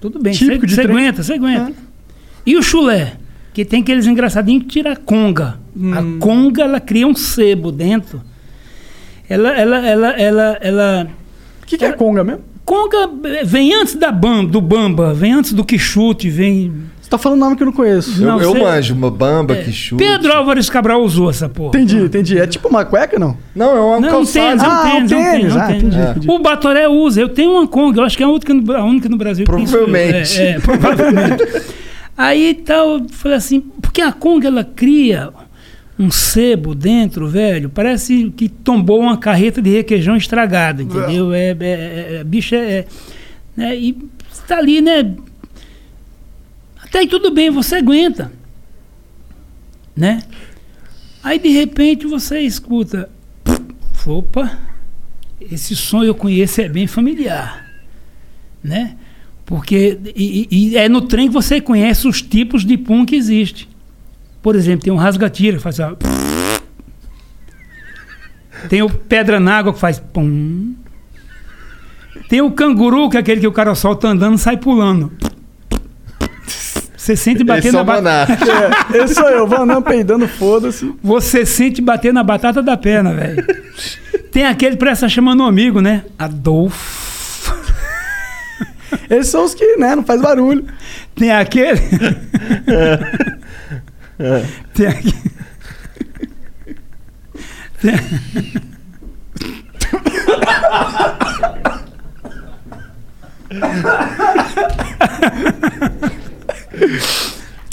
Tudo 0.00 0.18
bem, 0.20 0.34
você 0.34 0.80
aguenta, 0.82 1.22
você 1.22 1.34
aguenta. 1.34 1.72
E 2.44 2.56
o 2.56 2.62
chulé? 2.62 3.16
Que 3.54 3.64
tem 3.64 3.80
aqueles 3.80 4.06
engraçadinhos 4.06 4.64
que 4.64 4.68
tira 4.70 4.92
a 4.92 4.96
conga. 4.96 5.58
A 5.92 6.18
conga, 6.20 6.64
ela 6.64 6.80
cria 6.80 7.06
um 7.06 7.14
sebo 7.14 7.72
dentro. 7.72 8.20
Ela, 9.28 9.50
ela, 9.56 9.76
ela, 9.86 10.08
ela, 10.10 10.58
ela... 10.60 11.10
O 11.64 11.66
que, 11.66 11.78
que 11.78 11.84
é 11.84 11.92
conga 11.92 12.22
mesmo? 12.22 12.42
Conga 12.64 13.10
vem 13.44 13.74
antes 13.74 13.94
da 13.94 14.12
bamba, 14.12 14.50
do 14.52 14.60
bamba, 14.60 15.12
vem 15.12 15.32
antes 15.32 15.52
do 15.52 15.64
quixute, 15.64 16.30
vem... 16.30 16.72
Você 17.00 17.10
tá 17.10 17.18
falando 17.18 17.40
nome 17.40 17.56
que 17.56 17.62
eu 17.62 17.66
não 17.66 17.72
conheço. 17.72 18.22
Não, 18.22 18.40
eu 18.40 18.54
eu 18.54 18.62
manjo, 18.64 18.94
uma 18.94 19.10
bamba 19.10 19.54
que 19.56 19.70
chute. 19.70 20.02
Pedro 20.02 20.32
Álvares 20.32 20.70
Cabral 20.70 21.02
usou 21.02 21.28
essa 21.28 21.48
porra. 21.50 21.68
Entendi, 21.68 21.98
entendi. 21.98 22.38
É 22.38 22.46
tipo 22.46 22.68
uma 22.68 22.82
cueca, 22.84 23.18
não? 23.18 23.36
Não, 23.54 23.76
é 23.76 23.80
uma 23.80 24.00
Não, 24.00 24.08
um 24.08 24.10
calçada. 24.10 24.46
tênis, 24.48 24.62
é 24.62 24.66
um 24.66 24.70
Ah, 24.70 24.80
um 24.80 24.90
tênis, 25.06 25.12
é 25.12 25.16
um 25.16 25.18
tênis. 25.18 25.30
tênis, 25.32 25.52
é 25.54 25.58
um 25.58 25.60
Ah, 25.60 25.66
tênis. 25.66 25.82
entendi, 25.84 25.98
É. 26.00 26.10
entendi. 26.10 26.30
O 26.30 26.38
Batoré 26.38 26.88
usa, 26.88 27.20
eu 27.20 27.28
tenho 27.28 27.52
uma 27.52 27.66
Conga, 27.68 28.00
eu 28.00 28.04
acho 28.04 28.16
que 28.16 28.22
é 28.22 28.26
a 28.26 28.30
única 28.30 28.54
no, 28.54 28.72
a 28.74 28.84
única 28.84 29.08
no 29.10 29.16
Brasil. 29.18 29.44
que. 29.44 29.50
Provavelmente. 29.52 30.40
É, 30.40 30.50
é, 30.52 30.60
provavelmente. 30.60 31.44
Aí 32.16 32.54
tal, 32.54 32.94
eu 32.98 33.06
falei 33.10 33.36
assim, 33.36 33.60
porque 33.82 34.00
a 34.00 34.10
Conga 34.12 34.48
ela 34.48 34.64
cria 34.64 35.30
um 35.98 36.10
sebo 36.10 36.74
dentro, 36.74 37.28
velho, 37.28 37.68
parece 37.70 38.30
que 38.36 38.48
tombou 38.48 39.00
uma 39.00 39.16
carreta 39.16 39.62
de 39.62 39.70
requeijão 39.70 40.16
estragada, 40.16 40.82
entendeu? 40.82 41.32
É, 41.32 41.50
é, 41.50 41.56
é, 41.60 42.16
é, 42.20 42.24
bicho 42.24 42.54
é, 42.54 42.78
é, 42.78 42.86
né? 43.56 43.76
E 43.76 43.92
tá 44.48 44.58
ali, 44.58 44.80
né? 44.80 45.14
Até 46.82 46.98
aí 47.00 47.06
tudo 47.06 47.30
bem, 47.30 47.50
você 47.50 47.76
aguenta, 47.76 48.32
né? 49.96 50.22
Aí 51.22 51.38
de 51.38 51.48
repente 51.48 52.06
você 52.06 52.40
escuta, 52.40 53.08
opa, 54.06 54.58
esse 55.40 55.74
som 55.76 56.02
eu 56.02 56.14
conheço 56.14 56.60
é 56.60 56.68
bem 56.68 56.86
familiar, 56.86 57.66
né? 58.62 58.96
Porque 59.46 59.98
e, 60.16 60.48
e- 60.50 60.70
e 60.70 60.76
é 60.76 60.88
no 60.88 61.02
trem 61.02 61.28
que 61.28 61.34
você 61.34 61.60
conhece 61.60 62.08
os 62.08 62.20
tipos 62.22 62.64
de 62.64 62.76
pum 62.76 63.04
que 63.06 63.14
existe. 63.14 63.68
Por 64.44 64.54
exemplo, 64.56 64.84
tem 64.84 64.92
um 64.92 64.96
rasgatira 64.96 65.56
que 65.56 65.62
faz 65.62 65.80
ó, 65.80 65.96
tem 68.68 68.82
o 68.82 68.90
pedra 68.90 69.40
na 69.40 69.56
água 69.56 69.72
que 69.72 69.78
faz 69.78 69.98
pum. 69.98 70.74
Tem 72.28 72.42
o 72.42 72.50
canguru, 72.50 73.08
que 73.08 73.16
é 73.16 73.20
aquele 73.20 73.40
que 73.40 73.46
o 73.46 73.52
cara 73.52 73.74
solta 73.74 74.08
andando 74.08 74.34
e 74.34 74.38
sai 74.38 74.58
pulando. 74.58 75.10
Você 76.94 77.16
sente 77.16 77.42
bater 77.42 77.68
Esse 77.68 77.68
é 77.68 77.72
na 77.72 77.80
o 77.80 77.84
batata. 77.86 78.32
É, 78.92 79.02
esse 79.02 79.14
sou 79.14 79.30
eu, 79.30 79.46
vou 79.46 79.62
andando 79.62 79.82
peidando, 79.82 80.28
foda-se. 80.28 80.94
Você 81.02 81.46
sente 81.46 81.80
bater 81.80 82.12
na 82.12 82.22
batata 82.22 82.62
da 82.62 82.76
perna, 82.76 83.14
velho. 83.14 83.42
Tem 84.30 84.44
aquele, 84.44 84.76
tá 84.76 85.08
chamando 85.08 85.42
um 85.42 85.46
amigo, 85.46 85.80
né? 85.80 86.04
Adolfo. 86.18 87.54
Esses 89.08 89.28
são 89.28 89.46
os 89.46 89.54
que, 89.54 89.78
né, 89.78 89.96
não 89.96 90.04
faz 90.04 90.20
barulho. 90.20 90.66
Tem 91.14 91.32
aquele. 91.32 91.80
Tem 94.74 94.86
aquele. 94.86 95.14
Tem... 97.80 97.94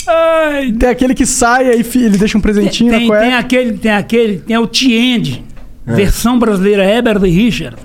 Ai, 0.06 0.72
Tem 0.72 0.88
aquele 0.88 1.14
que 1.14 1.24
sai 1.24 1.68
aí 1.68 1.86
ele 1.94 2.18
deixa 2.18 2.36
um 2.36 2.40
presentinho 2.40 2.90
tem, 2.90 3.00
na 3.02 3.06
cueca. 3.06 3.24
tem 3.24 3.34
aquele, 3.34 3.78
tem 3.78 3.92
aquele, 3.92 4.38
tem 4.38 4.58
o 4.58 4.66
Tiende, 4.66 5.44
versão 5.86 6.38
brasileira, 6.38 6.84
Herbert 6.84 7.20
Richard. 7.22 7.76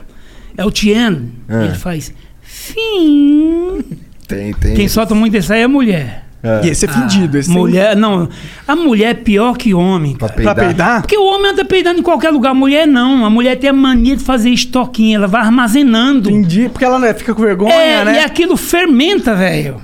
É 0.58 0.66
o 0.66 0.72
Tiende. 0.72 1.30
É. 1.48 1.66
Ele 1.66 1.76
faz. 1.76 2.14
Fim. 2.42 3.84
Tem, 4.28 4.54
tem. 4.54 4.76
Quem 4.76 4.88
solta 4.88 5.14
muito 5.14 5.38
isso 5.38 5.54
aí 5.54 5.62
é 5.62 5.68
mulher. 5.68 6.27
É. 6.44 6.68
E 6.68 6.70
esse 6.70 6.86
é 6.86 6.88
fedido. 6.88 7.38
Esse 7.38 7.50
mulher, 7.50 7.96
não. 7.96 8.30
A 8.68 8.76
mulher 8.76 9.10
é 9.10 9.14
pior 9.14 9.58
que 9.58 9.74
homem. 9.74 10.16
Pra 10.16 10.30
cara. 10.30 10.44
Pra 10.44 10.56
peidar? 10.56 11.02
Porque 11.02 11.18
o 11.18 11.26
homem 11.26 11.52
anda 11.52 11.66
peidando 11.66 12.00
em 12.00 12.04
qualquer 12.04 12.30
lugar. 12.30 12.52
A 12.52 12.54
mulher 12.54 12.86
não. 12.88 13.26
A 13.26 13.30
mulher 13.30 13.58
tem 13.58 13.70
a 13.70 13.74
mania 13.74 14.16
de 14.16 14.24
fazer 14.24 14.50
estoquinho. 14.52 15.18
Ela 15.18 15.28
vai 15.28 15.42
armazenando. 15.42 16.30
Entendi. 16.30 16.70
Porque 16.70 16.86
ela 16.86 17.00
né, 17.00 17.14
fica 17.14 17.34
com 17.34 17.42
vergonha, 17.42 17.74
É, 17.74 18.06
né? 18.06 18.16
e 18.16 18.20
aquilo 18.20 18.56
fermenta, 18.56 19.36
velho. 19.36 19.82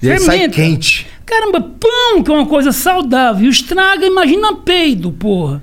E 0.00 0.10
aí 0.10 0.18
sai 0.18 0.38
fermenta. 0.38 0.54
quente. 0.56 1.06
Caramba, 1.26 1.60
pão, 1.60 2.22
que 2.22 2.30
é 2.30 2.34
uma 2.34 2.46
coisa 2.46 2.72
saudável. 2.72 3.48
Estraga, 3.48 4.04
imagina 4.06 4.54
peido, 4.56 5.12
porra. 5.12 5.62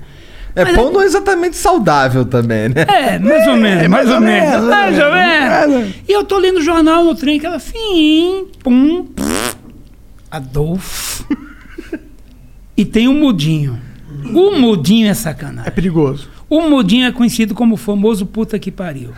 É, 0.54 0.64
Mas 0.64 0.74
pão 0.74 0.92
não 0.92 1.00
é 1.00 1.04
exatamente 1.04 1.56
saudável 1.56 2.24
também, 2.24 2.68
né? 2.70 2.84
É, 2.88 3.18
mais 3.20 3.46
ou 3.46 3.56
menos, 3.56 3.86
mais, 3.88 4.10
ou 4.10 4.20
menos. 4.20 4.50
menos, 4.50 4.68
mais 4.68 4.98
ou 4.98 5.10
mais 5.10 5.68
ou 5.72 5.78
menos. 5.78 5.94
E 6.08 6.12
eu 6.12 6.24
tô 6.24 6.38
lendo 6.38 6.56
o 6.58 6.62
jornal 6.62 7.04
no 7.04 7.14
trem, 7.14 7.38
aquela 7.38 7.60
fim, 7.60 8.46
pum, 8.62 9.04
pff, 9.04 9.56
Adolfo. 10.30 11.24
e 12.76 12.84
tem 12.84 13.08
o 13.08 13.14
mudinho. 13.14 13.80
O 14.34 14.58
mudinho 14.58 15.06
é 15.06 15.10
É 15.10 15.14
sacanagem. 15.14 15.72
perigoso. 15.72 16.28
O 16.48 16.60
mudinho 16.62 17.06
é 17.06 17.12
conhecido 17.12 17.54
como 17.54 17.74
o 17.74 17.78
famoso 17.78 18.26
puta 18.26 18.58
que 18.58 18.70
pariu. 18.70 19.12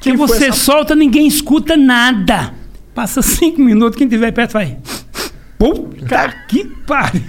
Que 0.00 0.10
Quem 0.10 0.16
você 0.16 0.46
essa- 0.48 0.58
solta, 0.60 0.94
ninguém 0.94 1.26
escuta 1.26 1.76
nada. 1.76 2.52
Passa 2.94 3.22
cinco 3.22 3.60
minutos, 3.60 3.96
quem 3.96 4.08
tiver 4.08 4.32
perto 4.32 4.52
vai. 4.52 4.78
Puta 5.58 6.34
que 6.48 6.64
pariu. 6.86 7.22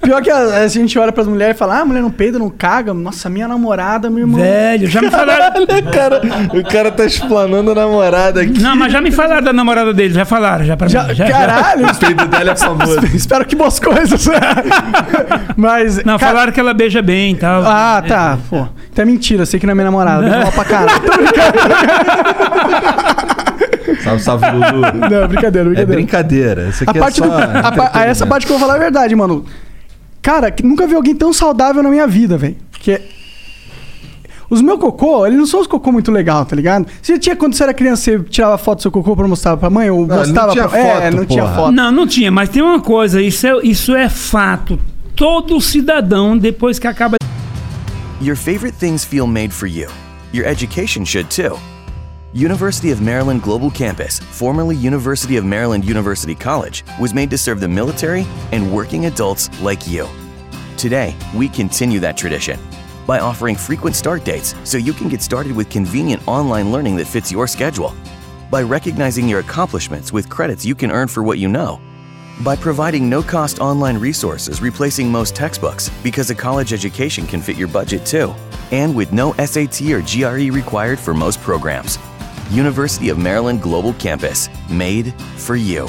Pior 0.00 0.22
que 0.22 0.30
a, 0.30 0.62
a 0.62 0.68
gente 0.68 0.96
olha 0.98 1.10
pras 1.10 1.26
mulheres 1.26 1.56
e 1.56 1.58
fala, 1.58 1.78
ah, 1.78 1.80
a 1.80 1.84
mulher 1.84 2.00
não 2.00 2.10
peida, 2.10 2.38
não 2.38 2.48
caga. 2.48 2.94
Nossa, 2.94 3.28
minha 3.28 3.48
namorada, 3.48 4.08
meu 4.08 4.20
irmão. 4.20 4.40
Velho, 4.40 4.86
já 4.86 5.02
me 5.02 5.10
falaram. 5.10 5.62
o, 5.62 5.90
cara, 5.90 6.22
o 6.54 6.62
cara 6.64 6.90
tá 6.92 7.04
explanando 7.04 7.72
a 7.72 7.74
namorada 7.74 8.40
aqui. 8.42 8.60
Não, 8.60 8.76
mas 8.76 8.92
já 8.92 9.00
me 9.00 9.10
falaram 9.10 9.42
da 9.42 9.52
namorada 9.52 9.92
dele, 9.92 10.14
já 10.14 10.24
falaram, 10.24 10.64
já 10.64 10.76
pra 10.76 10.86
mim. 10.86 10.92
Já, 10.92 11.12
já- 11.12 11.26
já. 11.26 11.30
caralho, 11.30 11.86
O 11.86 11.96
peido 11.96 12.26
dela 12.26 12.50
é 12.52 12.56
famoso. 12.56 13.06
espero 13.14 13.44
que 13.44 13.56
boas 13.56 13.80
coisas. 13.80 14.24
Mas. 15.56 15.96
Não, 16.04 16.16
cara- 16.18 16.32
falaram 16.32 16.52
que 16.52 16.60
ela 16.60 16.72
beija 16.72 17.02
bem 17.02 17.32
e 17.32 17.36
tal. 17.36 17.62
Ah, 17.66 18.02
tá. 18.06 18.38
Pô. 18.48 18.66
Então 18.92 19.02
é 19.02 19.06
mentira, 19.06 19.44
sei 19.46 19.58
que 19.58 19.66
não 19.66 19.72
é 19.72 19.74
minha 19.74 19.84
namorada. 19.86 20.22
Vou 20.22 20.30
falar 20.30 20.52
pra 20.52 20.64
caralho. 20.64 21.02
Salve, 24.02 24.22
salve, 24.22 24.46
Lulu. 24.50 24.80
Não, 25.10 25.28
brincadeira, 25.28 25.68
É 25.70 25.84
brincadeira. 25.84 25.86
brincadeira. 25.86 26.68
Isso 26.68 26.84
A 26.86 26.90
aqui 26.90 26.98
parte 27.00 27.20
é 27.22 27.26
só. 27.26 27.30
do- 27.30 27.82
a 27.82 27.90
a 27.94 28.04
essa 28.06 28.26
parte 28.26 28.46
que 28.46 28.52
eu 28.52 28.58
vou 28.58 28.66
falar 28.66 28.78
é 28.78 28.82
verdade, 28.82 29.14
mano. 29.16 29.44
Cara, 30.28 30.50
que 30.50 30.62
nunca 30.62 30.86
vi 30.86 30.94
alguém 30.94 31.14
tão 31.14 31.32
saudável 31.32 31.82
na 31.82 31.88
minha 31.88 32.06
vida, 32.06 32.36
velho. 32.36 32.54
Porque. 32.70 33.00
Os 34.50 34.60
meus 34.60 34.78
cocô, 34.78 35.26
eles 35.26 35.38
não 35.38 35.46
são 35.46 35.58
os 35.58 35.66
cocô 35.66 35.90
muito 35.90 36.12
legal, 36.12 36.44
tá 36.44 36.54
ligado? 36.54 36.86
Você 37.00 37.14
já 37.14 37.18
tinha, 37.18 37.34
quando 37.34 37.54
você 37.54 37.62
era 37.62 37.72
criança, 37.72 38.02
você 38.02 38.18
tirava 38.24 38.58
foto 38.58 38.80
do 38.80 38.82
seu 38.82 38.90
cocô 38.90 39.16
pra 39.16 39.26
mostrar 39.26 39.56
pra 39.56 39.70
mãe? 39.70 39.88
Ou 39.88 40.06
Não, 40.06 40.18
mostrava 40.18 40.48
não 40.48 40.52
tinha 40.52 40.68
pra... 40.68 40.78
É, 40.78 41.00
foto, 41.00 41.16
não 41.16 41.24
tinha 41.24 41.42
porra. 41.44 41.54
foto. 41.56 41.72
Não, 41.72 41.90
não 41.90 42.06
tinha, 42.06 42.30
mas 42.30 42.50
tem 42.50 42.60
uma 42.60 42.78
coisa, 42.78 43.22
isso 43.22 43.46
é, 43.46 43.58
isso 43.62 43.96
é 43.96 44.10
fato. 44.10 44.78
Todo 45.16 45.58
cidadão, 45.62 46.36
depois 46.36 46.78
que 46.78 46.86
acaba 46.86 47.16
Your 48.20 48.36
favorite 48.36 48.76
things 48.78 49.06
feel 49.06 49.26
made 49.26 49.54
for 49.54 49.66
you. 49.66 49.88
Your 50.34 50.46
education 50.46 51.06
should 51.06 51.30
too. 51.34 51.58
University 52.34 52.90
of 52.90 53.00
Maryland 53.00 53.42
Global 53.42 53.70
Campus, 53.70 54.18
formerly 54.18 54.76
University 54.76 55.38
of 55.38 55.46
Maryland 55.46 55.86
University 55.86 56.34
College, 56.34 56.84
was 57.00 57.14
made 57.14 57.30
to 57.30 57.38
serve 57.38 57.60
the 57.60 57.68
military 57.68 58.26
and 58.52 58.70
working 58.70 59.06
adults 59.06 59.48
like 59.62 59.88
you. 59.88 60.06
Today, 60.78 61.16
we 61.34 61.48
continue 61.48 61.98
that 61.98 62.16
tradition 62.16 62.60
by 63.04 63.18
offering 63.18 63.56
frequent 63.56 63.96
start 63.96 64.22
dates 64.22 64.54
so 64.62 64.78
you 64.78 64.92
can 64.92 65.08
get 65.08 65.20
started 65.20 65.50
with 65.50 65.68
convenient 65.68 66.22
online 66.28 66.70
learning 66.70 66.94
that 66.96 67.08
fits 67.08 67.32
your 67.32 67.48
schedule, 67.48 67.96
by 68.48 68.62
recognizing 68.62 69.28
your 69.28 69.40
accomplishments 69.40 70.12
with 70.12 70.30
credits 70.30 70.64
you 70.64 70.76
can 70.76 70.92
earn 70.92 71.08
for 71.08 71.24
what 71.24 71.40
you 71.40 71.48
know, 71.48 71.80
by 72.44 72.54
providing 72.54 73.10
no 73.10 73.24
cost 73.24 73.58
online 73.58 73.98
resources 73.98 74.62
replacing 74.62 75.10
most 75.10 75.34
textbooks 75.34 75.88
because 76.04 76.30
a 76.30 76.34
college 76.34 76.72
education 76.72 77.26
can 77.26 77.42
fit 77.42 77.56
your 77.56 77.66
budget 77.66 78.06
too, 78.06 78.32
and 78.70 78.94
with 78.94 79.12
no 79.12 79.32
SAT 79.32 79.80
or 79.90 80.00
GRE 80.02 80.54
required 80.54 81.00
for 81.00 81.12
most 81.12 81.40
programs. 81.40 81.98
University 82.52 83.08
of 83.08 83.18
Maryland 83.18 83.62
Global 83.62 83.94
Campus, 83.94 84.48
made 84.70 85.12
for 85.34 85.56
you. 85.56 85.88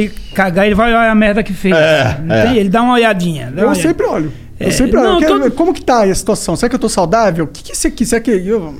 Ele 0.00 0.12
cagar, 0.34 0.66
ele 0.66 0.74
vai 0.74 0.88
olhar 0.90 1.10
a 1.10 1.14
merda 1.14 1.42
que 1.42 1.52
fez. 1.52 1.74
É, 1.76 2.18
é. 2.28 2.42
tem? 2.46 2.56
Ele 2.58 2.68
dá 2.68 2.82
uma 2.82 2.94
olhadinha. 2.94 3.50
dá 3.54 3.62
Eu 3.62 3.68
uma 3.68 3.74
sempre 3.74 4.06
olho. 4.06 4.32
Eu 4.60 4.68
É, 4.68 4.70
sempre 4.70 4.96
olho. 4.98 5.06
não, 5.08 5.14
Eu 5.14 5.18
quero 5.20 5.32
todo- 5.32 5.42
ver 5.44 5.50
como 5.52 5.72
que 5.74 5.82
tá 5.82 6.04
a 6.04 6.14
situação. 6.14 6.54
Será 6.56 6.68
que 6.68 6.74
eu 6.76 6.80
tô 6.80 6.88
saudável? 6.88 7.44
O 7.44 7.48
que, 7.48 7.62
que 7.64 7.72
é 7.72 7.74
isso 7.74 7.86
aqui? 7.86 8.06
Será 8.06 8.20
que 8.20 8.30
eu... 8.30 8.74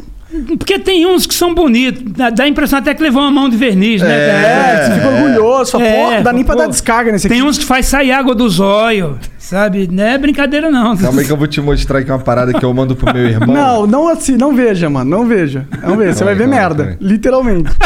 Porque 0.59 0.79
tem 0.79 1.05
uns 1.07 1.27
que 1.27 1.35
são 1.35 1.55
bonitos. 1.55 2.03
Dá, 2.17 2.31
dá 2.31 2.45
a 2.45 2.49
impressão 2.49 2.79
até 2.79 2.95
que 2.95 3.03
levou 3.03 3.21
uma 3.21 3.31
mão 3.31 3.51
de 3.51 3.57
verniz, 3.59 4.01
né? 4.01 4.09
É, 4.15 4.87
você 4.87 4.95
fica 4.95 5.09
orgulhoso. 5.09 5.73
Fala, 5.73 5.85
pô, 5.85 6.11
não 6.11 6.23
dá 6.23 6.33
nem 6.33 6.43
pra 6.43 6.55
pô. 6.55 6.63
dar 6.63 6.69
descarga 6.69 7.13
nesse 7.13 7.29
Tem 7.29 7.41
aqui. 7.41 7.47
uns 7.47 7.59
que 7.59 7.67
faz 7.67 7.85
sair 7.85 8.13
água 8.13 8.35
dos 8.35 8.59
olhos, 8.59 9.19
sabe? 9.39 9.87
Não 9.93 10.03
é 10.03 10.17
brincadeira, 10.17 10.71
não. 10.71 10.97
Calma 10.97 11.21
aí 11.21 11.27
que 11.27 11.33
eu 11.33 11.37
vou 11.37 11.47
te 11.47 11.61
mostrar 11.61 11.99
aqui 11.99 12.11
uma 12.11 12.19
parada 12.19 12.55
que 12.55 12.65
eu 12.65 12.73
mando 12.73 12.97
pro 12.97 13.13
meu 13.13 13.27
irmão. 13.29 13.55
Não, 13.55 13.87
não 13.87 14.09
assim, 14.09 14.39
não 14.39 14.55
veja, 14.55 14.89
mano. 14.89 15.11
Não 15.11 15.27
veja. 15.27 15.67
Não 15.83 15.99
veja. 15.99 16.15
Você 16.15 16.25
vai 16.25 16.35
ver 16.35 16.49
merda. 16.49 16.97
Literalmente. 16.99 17.69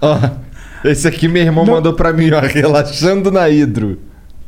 Ó, 0.00 0.18
esse 0.84 1.06
aqui 1.08 1.28
meu 1.28 1.42
irmão 1.42 1.64
mandou 1.64 1.92
pra 1.94 2.12
mim, 2.12 2.30
ó, 2.32 2.40
relaxando 2.40 3.30
na 3.30 3.48
hidro. 3.48 3.98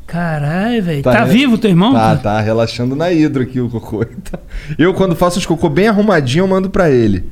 Caralho, 0.06 0.82
velho. 0.82 1.02
Tá, 1.02 1.24
né? 1.24 1.32
vivo 1.32 1.56
teu 1.58 1.70
irmão? 1.70 1.92
Tá, 1.92 2.14
tá, 2.16 2.40
relaxando 2.40 2.94
na 2.94 3.10
hidro 3.10 3.42
aqui 3.42 3.60
o 3.60 3.68
cocô. 3.70 4.04
Tá. 4.30 4.38
Eu, 4.78 4.92
quando 4.94 5.16
faço 5.16 5.38
os 5.38 5.46
cocô 5.46 5.68
bem 5.68 5.88
arrumadinho, 5.88 6.42
eu 6.42 6.48
mando 6.48 6.68
pra 6.70 6.90
ele. 6.90 7.24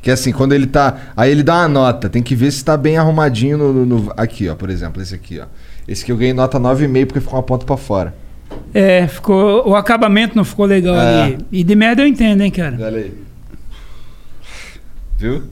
Que 0.00 0.10
assim, 0.10 0.32
quando 0.32 0.52
ele 0.52 0.66
tá. 0.66 0.98
Aí 1.16 1.30
ele 1.30 1.42
dá 1.42 1.60
uma 1.62 1.68
nota. 1.68 2.08
Tem 2.08 2.22
que 2.22 2.34
ver 2.34 2.50
se 2.52 2.64
tá 2.64 2.76
bem 2.76 2.96
arrumadinho 2.96 3.56
no. 3.58 3.86
no- 3.86 4.12
aqui, 4.16 4.48
ó, 4.48 4.54
por 4.54 4.70
exemplo, 4.70 5.00
esse 5.02 5.14
aqui, 5.14 5.40
ó. 5.40 5.46
Esse 5.88 6.02
aqui 6.02 6.12
eu 6.12 6.16
ganhei 6.16 6.32
nota 6.34 6.58
9,5 6.60 7.06
porque 7.06 7.20
ficou 7.20 7.36
uma 7.36 7.42
ponta 7.42 7.64
pra 7.66 7.76
fora. 7.76 8.14
É, 8.72 9.06
ficou. 9.08 9.66
O 9.68 9.74
acabamento 9.74 10.36
não 10.36 10.44
ficou 10.44 10.66
legal 10.66 10.94
É. 10.94 11.22
ali. 11.24 11.38
E 11.50 11.64
de 11.64 11.74
merda 11.74 12.02
eu 12.02 12.06
entendo, 12.06 12.40
hein, 12.42 12.50
cara. 12.50 12.76
Olha 12.80 12.98
aí. 12.98 13.12
Viu? 15.18 15.42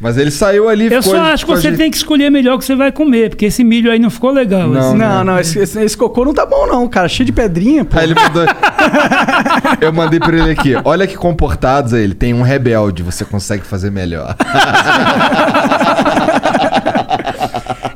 Mas 0.00 0.16
ele 0.16 0.30
saiu 0.30 0.66
ali 0.68 0.86
Eu 0.90 1.02
ficou- 1.02 1.18
só 1.18 1.22
acho 1.24 1.44
que 1.44 1.50
você 1.50 1.58
ajeitado. 1.58 1.82
tem 1.82 1.90
que 1.90 1.96
escolher 1.98 2.30
melhor 2.30 2.54
o 2.54 2.58
que 2.58 2.64
você 2.64 2.74
vai 2.74 2.90
comer, 2.90 3.28
porque 3.28 3.44
esse 3.44 3.62
milho 3.62 3.92
aí 3.92 3.98
não 3.98 4.08
ficou 4.08 4.30
legal. 4.30 4.66
Não, 4.70 4.80
Esse- 4.80 4.96
Não, 4.96 5.24
não, 5.24 5.38
esse, 5.38 5.58
esse- 5.58 5.78
esse 5.82 5.94
cocô 5.96 6.24
não 6.24 6.32
tá 6.32 6.46
bom, 6.46 6.66
não, 6.66 6.88
cara. 6.88 7.06
Cheio 7.06 7.26
de 7.26 7.32
pedrinha, 7.32 7.84
pô. 7.84 7.98
Aí 7.98 8.04
ele 8.06 8.14
mandou. 8.14 8.42
eu 9.80 9.92
mandei 9.92 10.18
pra 10.18 10.38
ele 10.38 10.50
aqui. 10.52 10.72
Olha 10.84 11.06
que 11.06 11.16
comportados 11.16 11.92
aí. 11.92 12.02
Ele 12.02 12.14
tem 12.14 12.32
um 12.32 12.40
rebelde, 12.40 13.02
você 13.02 13.26
consegue 13.26 13.62
fazer 13.64 13.90
melhor. 13.90 14.34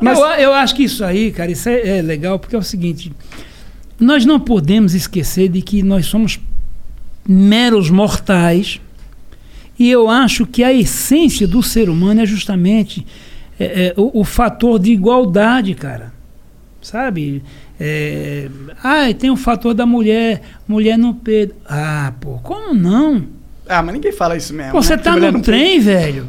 Eu, 0.03 0.19
eu 0.39 0.53
acho 0.53 0.75
que 0.75 0.85
isso 0.85 1.03
aí, 1.05 1.31
cara, 1.33 1.51
isso 1.51 1.69
é, 1.69 1.99
é 1.99 2.03
legal, 2.03 2.39
porque 2.39 2.55
é 2.55 2.59
o 2.59 2.63
seguinte: 2.63 3.11
nós 3.99 4.25
não 4.27 4.39
podemos 4.39 4.95
esquecer 4.95 5.49
de 5.49 5.63
que 5.63 5.83
nós 5.83 6.07
somos 6.07 6.39
meros 7.27 7.89
mortais, 7.91 8.81
e 9.79 9.91
eu 9.91 10.09
acho 10.09 10.47
que 10.47 10.63
a 10.63 10.73
essência 10.73 11.47
do 11.47 11.63
ser 11.63 11.89
humano 11.89 12.21
é 12.21 12.27
justamente 12.27 13.07
é, 13.59 13.65
é, 13.65 13.95
o, 13.97 14.21
o 14.21 14.25
fator 14.25 14.79
de 14.79 14.93
igualdade, 14.93 15.75
cara. 15.75 16.13
Sabe? 16.81 17.43
É, 17.81 18.49
ah, 18.83 19.13
tem 19.19 19.31
o 19.31 19.37
fator 19.37 19.75
da 19.75 19.87
mulher, 19.87 20.43
mulher 20.69 20.97
no 20.97 21.15
peito. 21.15 21.55
Ah, 21.69 22.13
pô, 22.21 22.39
como 22.43 22.75
não? 22.75 23.25
Ah, 23.69 23.83
mas 23.83 23.95
ninguém 23.95 24.13
fala 24.13 24.37
isso 24.37 24.53
mesmo. 24.53 24.73
Pô, 24.73 24.83
você 24.83 24.97
né? 24.97 25.03
tá 25.03 25.17
no 25.17 25.33
não 25.33 25.41
trem, 25.41 25.81
velho. 25.81 26.29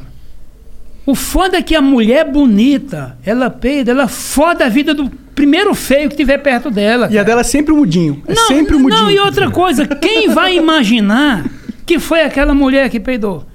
O 1.06 1.14
foda 1.14 1.58
é 1.58 1.62
que 1.62 1.76
a 1.76 1.82
mulher 1.82 2.32
bonita, 2.32 3.18
ela 3.24 3.50
peida, 3.50 3.92
ela 3.92 4.08
foda 4.08 4.66
a 4.66 4.70
vida 4.70 4.94
do 4.94 5.08
primeiro 5.36 5.76
feio 5.76 6.10
que 6.10 6.16
tiver 6.16 6.40
perto 6.40 6.72
dela. 6.72 7.10
E 7.12 7.20
a 7.20 7.24
dela 7.24 7.42
é 7.42 7.44
sempre 7.44 7.74
o 7.74 7.78
mudinho. 7.78 8.24
É 8.26 8.34
Não, 8.34 8.48
sempre 8.48 8.76
o 8.76 8.80
mudinho. 8.80 9.04
não, 9.04 9.12
e 9.12 9.20
outra 9.20 9.52
coisa, 9.52 9.86
quem 9.86 10.30
vai 10.30 10.56
imaginar 10.56 11.46
que 11.86 12.00
foi 12.00 12.22
aquela 12.22 12.54
mulher 12.54 12.90
que 12.90 13.00
peidou? 13.00 13.46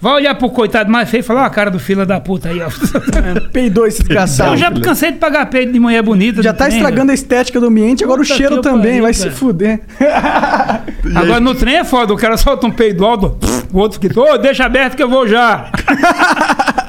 Vai 0.00 0.12
olhar 0.16 0.34
pro 0.34 0.50
coitado 0.50 0.90
mais 0.90 1.08
feio 1.08 1.20
e 1.20 1.22
falar, 1.22 1.42
ó, 1.42 1.44
a 1.46 1.50
cara 1.50 1.70
do 1.70 1.78
filho 1.78 2.04
da 2.04 2.20
puta 2.20 2.50
aí, 2.50 2.60
ó. 2.60 2.68
Peidou 3.54 3.86
esse 3.86 4.00
desgraçado. 4.00 4.52
Eu 4.52 4.56
já 4.58 4.70
cansei 4.70 5.12
de 5.12 5.18
pagar 5.18 5.46
peito 5.46 5.72
de 5.72 5.80
mulher 5.80 6.02
bonita. 6.02 6.42
Já 6.42 6.52
tá 6.52 6.66
trem, 6.66 6.76
estragando 6.76 7.10
a 7.10 7.14
estética 7.14 7.58
do 7.58 7.68
ambiente, 7.68 8.04
agora 8.04 8.20
Puta 8.20 8.34
o 8.34 8.36
cheiro 8.36 8.60
também, 8.60 9.00
pariu, 9.00 9.02
vai 9.04 9.14
cara. 9.14 9.30
se 9.30 9.30
fuder. 9.30 9.80
velho. 9.98 10.12
Agora 11.18 11.40
no 11.40 11.54
trem 11.54 11.76
é 11.76 11.84
foda, 11.84 12.12
o 12.12 12.16
cara 12.16 12.36
solta 12.36 12.66
um 12.66 12.70
peido 12.70 13.04
alto, 13.04 13.38
o 13.72 13.78
outro 13.78 13.98
que, 13.98 14.08
ô, 14.18 14.36
deixa 14.36 14.64
aberto 14.66 14.94
que 14.96 15.02
eu 15.02 15.08
vou 15.08 15.26
já. 15.26 15.70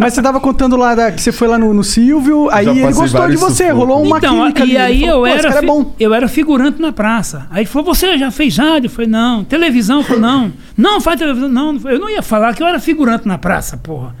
Mas 0.00 0.14
você 0.14 0.22
tava 0.22 0.40
contando 0.40 0.76
lá 0.76 0.94
da- 0.94 1.12
que 1.12 1.20
você 1.20 1.30
foi 1.30 1.46
lá 1.46 1.58
no, 1.58 1.72
no 1.74 1.84
Silvio, 1.84 2.48
aí 2.50 2.64
Já 2.64 2.70
ele 2.72 2.80
gostou 2.92 3.28
de 3.28 3.36
você, 3.36 3.64
sufocos. 3.64 3.78
rolou 3.78 4.02
uma 4.02 4.18
então, 4.18 4.34
química 4.40 4.64
e 4.64 4.76
aí 4.76 5.00
falou, 5.00 5.14
eu 5.14 5.20
"Pô, 5.20 5.26
esse 5.28 5.38
era, 5.38 5.48
cara 5.54 5.64
é 5.64 5.68
bom. 5.68 5.94
eu 6.00 6.14
era 6.14 6.26
figurante 6.28 6.80
na 6.80 6.92
praça. 6.92 7.46
Aí 7.50 7.60
ele 7.60 7.66
falou, 7.66 7.94
você 7.94 8.16
já 8.18 8.30
fez 8.30 8.56
rádio? 8.56 8.86
Eu 8.86 8.90
falei, 8.90 9.10
não. 9.10 9.44
Televisão? 9.44 9.98
Eu 9.98 10.04
falei, 10.04 10.22
não. 10.22 10.52
Não, 10.76 11.00
faz 11.00 11.18
televisão. 11.18 11.48
Não, 11.48 11.72
não 11.74 11.80
foi. 11.80 11.94
eu 11.94 11.98
não 12.00 12.08
ia 12.08 12.22
falar 12.22 12.54
que 12.54 12.62
eu 12.62 12.66
era 12.66 12.80
figurante 12.80 13.28
na 13.28 13.36
praça, 13.38 13.76
porra. 13.76 14.14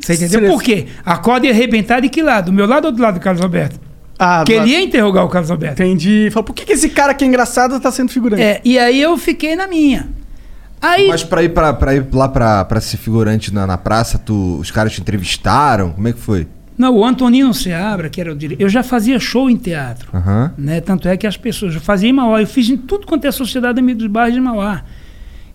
Você 0.00 0.14
entendeu? 0.14 0.50
Por 0.50 0.62
quê? 0.62 0.86
A 1.04 1.16
corda 1.18 1.46
ia 1.46 1.52
arrebentar 1.52 2.00
de 2.00 2.08
que 2.08 2.22
lado? 2.22 2.46
Do 2.46 2.52
meu 2.52 2.66
lado 2.66 2.84
ou 2.86 2.92
do 2.92 3.00
lado 3.02 3.14
do 3.14 3.20
Carlos 3.20 3.42
Alberto? 3.42 3.80
Ah, 4.18 4.44
que 4.46 4.52
ele 4.52 4.70
ia 4.70 4.82
interrogar 4.82 5.24
o 5.24 5.28
Carlos 5.28 5.50
Alberto. 5.50 5.82
Entendi. 5.82 6.28
Falou, 6.30 6.44
por 6.44 6.54
que, 6.54 6.64
que 6.64 6.72
esse 6.72 6.88
cara 6.90 7.12
que 7.12 7.24
é 7.24 7.26
engraçado 7.26 7.78
tá 7.80 7.90
sendo 7.90 8.10
figurante? 8.10 8.42
É, 8.42 8.60
e 8.64 8.78
aí 8.78 9.00
eu 9.00 9.16
fiquei 9.18 9.56
na 9.56 9.66
minha. 9.66 10.08
Aí, 10.80 11.08
Mas 11.08 11.24
pra 11.24 11.42
ir, 11.42 11.48
pra, 11.50 11.72
pra 11.72 11.94
ir 11.94 12.06
lá 12.12 12.28
pra, 12.28 12.64
pra 12.64 12.80
ser 12.80 12.96
figurante 12.98 13.52
na, 13.52 13.66
na 13.66 13.78
praça, 13.78 14.18
tu, 14.18 14.58
os 14.60 14.70
caras 14.70 14.92
te 14.92 15.00
entrevistaram? 15.00 15.92
Como 15.92 16.06
é 16.08 16.12
que 16.12 16.18
foi? 16.20 16.46
não, 16.78 16.94
o 16.94 17.04
Antonino 17.06 17.54
Seabra, 17.54 18.10
que 18.10 18.20
era 18.20 18.30
o 18.30 18.36
diretor, 18.36 18.62
eu 18.62 18.68
já 18.68 18.82
fazia 18.82 19.18
show 19.18 19.48
em 19.48 19.56
teatro. 19.56 20.08
Aham. 20.14 20.52
né? 20.58 20.80
Tanto 20.82 21.08
é 21.08 21.16
que 21.16 21.26
as 21.26 21.36
pessoas, 21.36 21.74
eu 21.74 21.80
fazia 21.80 22.10
em 22.10 22.12
Mauá, 22.12 22.42
eu 22.42 22.46
fiz 22.46 22.68
em 22.68 22.76
tudo 22.76 23.06
quanto 23.06 23.26
é 23.26 23.32
Sociedade 23.32 23.80
Amigos 23.80 24.02
dos 24.02 24.12
Bairros 24.12 24.34
de 24.34 24.40
Mauá. 24.42 24.82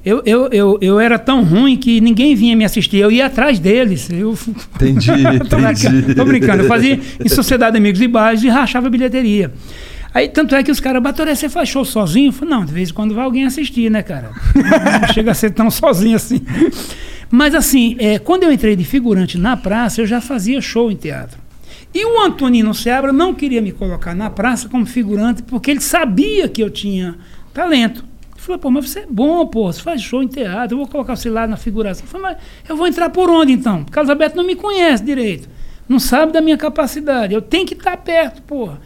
Eu, 0.03 0.23
eu, 0.25 0.47
eu, 0.51 0.79
eu 0.81 0.99
era 0.99 1.19
tão 1.19 1.43
ruim 1.43 1.77
que 1.77 2.01
ninguém 2.01 2.33
vinha 2.35 2.55
me 2.55 2.65
assistir, 2.65 2.97
eu 2.97 3.11
ia 3.11 3.27
atrás 3.27 3.59
deles. 3.59 4.09
Eu, 4.09 4.35
Entendi, 4.81 5.11
tô, 5.47 5.57
brincando, 5.57 5.97
entendi. 5.99 6.15
tô 6.15 6.25
brincando, 6.25 6.63
eu 6.63 6.67
fazia 6.67 6.99
em 7.23 7.29
Sociedade 7.29 7.77
Amigos 7.77 7.99
de 7.99 8.07
Bairros 8.07 8.43
e 8.43 8.49
rachava 8.49 8.89
bilheteria. 8.89 9.51
Aí, 10.13 10.27
tanto 10.27 10.55
é 10.55 10.63
que 10.63 10.71
os 10.71 10.79
caras, 10.79 11.01
Batoré, 11.01 11.33
você 11.33 11.47
faz 11.47 11.69
show 11.69 11.85
sozinho? 11.85 12.31
Falei, 12.33 12.53
não, 12.53 12.65
de 12.65 12.73
vez 12.73 12.89
em 12.89 12.93
quando 12.93 13.15
vai 13.15 13.23
alguém 13.23 13.45
assistir, 13.45 13.89
né, 13.89 14.03
cara? 14.03 14.31
Não 15.01 15.13
chega 15.13 15.31
a 15.31 15.33
ser 15.33 15.51
tão 15.51 15.71
sozinho 15.71 16.17
assim. 16.17 16.41
Mas 17.29 17.55
assim, 17.55 17.95
é, 17.97 18.19
quando 18.19 18.43
eu 18.43 18.51
entrei 18.51 18.75
de 18.75 18.83
figurante 18.83 19.37
na 19.37 19.55
praça, 19.55 20.01
eu 20.01 20.05
já 20.05 20.19
fazia 20.19 20.59
show 20.59 20.91
em 20.91 20.95
teatro. 20.95 21.39
E 21.93 22.05
o 22.05 22.21
Antonino 22.21 22.73
Seabra 22.73 23.13
não 23.13 23.33
queria 23.33 23.61
me 23.61 23.71
colocar 23.71 24.13
na 24.13 24.29
praça 24.29 24.67
como 24.67 24.85
figurante, 24.85 25.43
porque 25.43 25.71
ele 25.71 25.79
sabia 25.79 26.49
que 26.49 26.61
eu 26.61 26.69
tinha 26.69 27.15
talento. 27.53 28.03
Ele 28.33 28.41
falou, 28.41 28.59
pô, 28.59 28.71
mas 28.71 28.89
você 28.89 28.99
é 28.99 29.05
bom, 29.09 29.45
pô, 29.47 29.71
você 29.71 29.81
faz 29.81 30.01
show 30.01 30.21
em 30.21 30.27
teatro, 30.27 30.75
eu 30.75 30.79
vou 30.79 30.87
colocar 30.87 31.15
você 31.15 31.29
lá 31.29 31.47
na 31.47 31.55
figuração. 31.55 32.05
Eu 32.05 32.09
falei, 32.09 32.27
mas 32.27 32.37
eu 32.67 32.75
vou 32.75 32.87
entrar 32.87 33.09
por 33.09 33.29
onde 33.29 33.53
então? 33.53 33.85
Carlos 33.85 34.09
Alberto 34.09 34.35
não 34.35 34.43
me 34.45 34.55
conhece 34.55 35.03
direito, 35.03 35.49
não 35.87 35.99
sabe 35.99 36.33
da 36.33 36.41
minha 36.41 36.57
capacidade, 36.57 37.33
eu 37.33 37.41
tenho 37.41 37.65
que 37.65 37.73
estar 37.73 37.95
perto, 37.97 38.41
porra. 38.41 38.79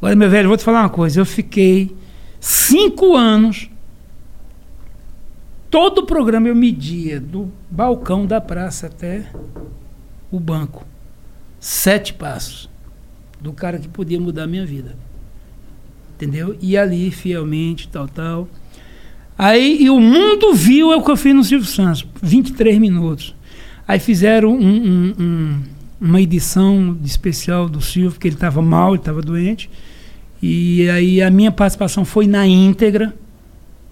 Agora, 0.00 0.16
meu 0.16 0.28
velho, 0.30 0.48
vou 0.48 0.56
te 0.56 0.64
falar 0.64 0.80
uma 0.80 0.88
coisa, 0.88 1.20
eu 1.20 1.26
fiquei 1.26 1.94
cinco 2.40 3.14
anos 3.14 3.70
Todo 5.70 5.98
o 5.98 6.06
programa 6.06 6.48
eu 6.48 6.54
media 6.54 7.20
do 7.20 7.48
balcão 7.70 8.26
da 8.26 8.40
praça 8.40 8.88
até 8.88 9.30
o 10.28 10.40
banco. 10.40 10.84
Sete 11.60 12.12
passos. 12.12 12.68
Do 13.40 13.52
cara 13.52 13.78
que 13.78 13.86
podia 13.86 14.18
mudar 14.18 14.44
a 14.44 14.46
minha 14.48 14.66
vida. 14.66 14.96
Entendeu? 16.16 16.56
E 16.60 16.76
ali, 16.76 17.12
fielmente, 17.12 17.86
tal, 17.86 18.08
tal. 18.08 18.48
Aí, 19.38 19.80
e 19.80 19.88
o 19.88 20.00
mundo 20.00 20.52
viu 20.52 20.90
o 20.90 21.04
que 21.04 21.10
eu 21.10 21.16
fiz 21.16 21.34
no 21.34 21.44
Silvio 21.44 21.68
Santos. 21.68 22.04
23 22.20 22.78
minutos. 22.78 23.34
Aí 23.86 24.00
fizeram 24.00 24.52
um, 24.52 24.58
um, 24.58 25.14
um, 25.18 25.62
uma 26.00 26.20
edição 26.20 26.98
especial 27.04 27.68
do 27.68 27.80
Silvio, 27.80 28.10
porque 28.10 28.26
ele 28.26 28.34
estava 28.34 28.60
mal, 28.60 28.90
ele 28.90 28.98
estava 28.98 29.22
doente. 29.22 29.70
E 30.42 30.88
aí 30.90 31.22
a 31.22 31.30
minha 31.30 31.52
participação 31.52 32.04
foi 32.04 32.26
na 32.26 32.46
íntegra 32.46 33.14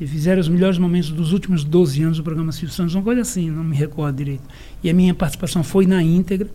fizeram 0.07 0.41
os 0.41 0.49
melhores 0.49 0.79
momentos 0.79 1.11
dos 1.11 1.33
últimos 1.33 1.65
12 1.65 2.03
anos 2.03 2.17
do 2.19 2.23
programa 2.23 2.53
Silvio 2.53 2.75
Santos, 2.75 2.95
uma 2.95 3.03
coisa 3.03 3.23
assim, 3.23 3.51
não 3.51 3.65
me 3.65 3.75
recordo 3.75 4.17
direito. 4.17 4.43
E 4.83 4.89
a 4.89 4.95
minha 4.95 5.13
participação 5.15 5.65
foi 5.65 5.87
na 5.87 6.03
íntegra. 6.03 6.47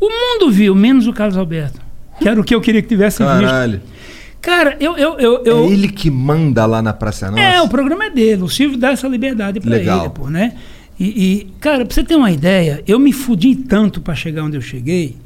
O 0.00 0.08
mundo 0.08 0.50
viu, 0.50 0.74
menos 0.74 1.06
o 1.06 1.12
Carlos 1.12 1.36
Alberto, 1.36 1.80
que 2.18 2.28
era 2.28 2.40
o 2.40 2.42
que 2.42 2.54
eu 2.54 2.60
queria 2.60 2.82
que 2.82 2.88
tivesse 2.88 3.18
Caralho. 3.18 3.80
visto. 3.80 4.00
Cara, 4.40 4.76
eu, 4.80 4.96
eu, 4.96 5.18
eu, 5.18 5.44
eu, 5.44 5.64
É 5.64 5.66
ele 5.68 5.88
que 5.88 6.10
manda 6.10 6.64
lá 6.64 6.80
na 6.80 6.94
Praça 6.94 7.30
Nossa? 7.30 7.42
É, 7.42 7.60
o 7.60 7.68
programa 7.68 8.06
é 8.06 8.10
dele. 8.10 8.42
O 8.42 8.48
Silvio 8.48 8.78
dá 8.78 8.90
essa 8.90 9.06
liberdade 9.06 9.60
para 9.60 9.76
ele, 9.76 10.10
pô, 10.10 10.30
né? 10.30 10.54
E, 10.98 11.04
e, 11.04 11.44
cara, 11.60 11.84
pra 11.84 11.94
você 11.94 12.02
ter 12.02 12.16
uma 12.16 12.30
ideia, 12.30 12.82
eu 12.86 12.98
me 12.98 13.12
fudi 13.12 13.54
tanto 13.54 14.00
para 14.00 14.14
chegar 14.14 14.42
onde 14.42 14.56
eu 14.56 14.60
cheguei, 14.62 15.16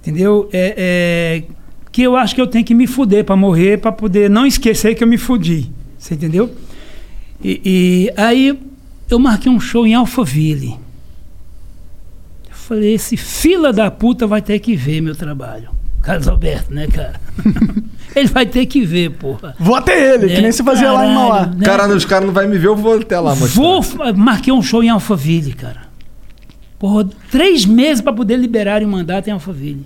entendeu? 0.00 0.48
É, 0.52 0.74
é, 0.76 1.42
que 1.92 2.02
eu 2.02 2.16
acho 2.16 2.34
que 2.34 2.40
eu 2.40 2.46
tenho 2.46 2.64
que 2.64 2.74
me 2.74 2.86
fuder 2.86 3.24
para 3.24 3.36
morrer, 3.36 3.78
para 3.78 3.92
poder 3.92 4.30
não 4.30 4.46
esquecer 4.46 4.94
que 4.94 5.02
eu 5.02 5.08
me 5.08 5.18
fudi. 5.18 5.70
Você 5.98 6.14
entendeu? 6.14 6.50
E, 7.42 7.60
e, 7.64 8.12
aí 8.16 8.58
eu 9.08 9.18
marquei 9.18 9.50
um 9.50 9.58
show 9.58 9.86
em 9.86 9.94
Alphaville. 9.94 10.78
Eu 12.48 12.54
falei, 12.54 12.94
esse 12.94 13.16
fila 13.16 13.72
da 13.72 13.90
puta 13.90 14.26
vai 14.26 14.40
ter 14.40 14.58
que 14.58 14.76
ver 14.76 15.00
meu 15.00 15.14
trabalho. 15.14 15.70
Carlos 16.02 16.28
Alberto, 16.28 16.72
né, 16.72 16.86
cara? 16.86 17.20
ele 18.16 18.28
vai 18.28 18.46
ter 18.46 18.64
que 18.66 18.84
ver, 18.84 19.10
porra. 19.10 19.54
Vou 19.58 19.74
até 19.74 20.14
ele, 20.14 20.32
é, 20.32 20.36
que 20.36 20.42
nem 20.42 20.52
se 20.52 20.62
fazia 20.62 20.86
caralho, 20.86 21.06
lá 21.06 21.12
em 21.12 21.14
Mauá. 21.14 21.46
Né? 21.46 21.64
Cara, 21.64 21.88
os 21.88 22.04
caras 22.04 22.26
não 22.26 22.32
vai 22.32 22.46
me 22.46 22.56
ver, 22.56 22.68
eu 22.68 22.76
vou 22.76 22.98
até 22.98 23.18
lá 23.18 23.34
mostrar. 23.34 23.62
Vou, 23.62 23.82
marquei 24.16 24.52
um 24.52 24.62
show 24.62 24.82
em 24.82 24.88
Alphaville, 24.88 25.52
cara. 25.52 25.90
Porra, 26.78 27.06
três 27.30 27.66
meses 27.66 28.00
para 28.00 28.12
poder 28.12 28.38
liberar 28.38 28.82
o 28.82 28.88
mandato 28.88 29.28
em 29.28 29.32
Alphaville. 29.32 29.84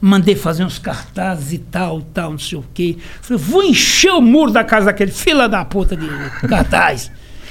Mandei 0.00 0.36
fazer 0.36 0.64
uns 0.64 0.78
cartazes 0.78 1.52
e 1.52 1.58
tal, 1.58 2.00
tal, 2.00 2.30
não 2.32 2.38
sei 2.38 2.58
o 2.58 2.64
quê. 2.72 2.96
Falei, 3.20 3.42
vou 3.42 3.62
encher 3.64 4.12
o 4.12 4.20
muro 4.20 4.52
da 4.52 4.62
casa 4.62 4.86
daquele 4.86 5.10
fila 5.10 5.48
da 5.48 5.64
puta 5.64 5.96
de 5.96 6.06
cartaz. 6.48 7.10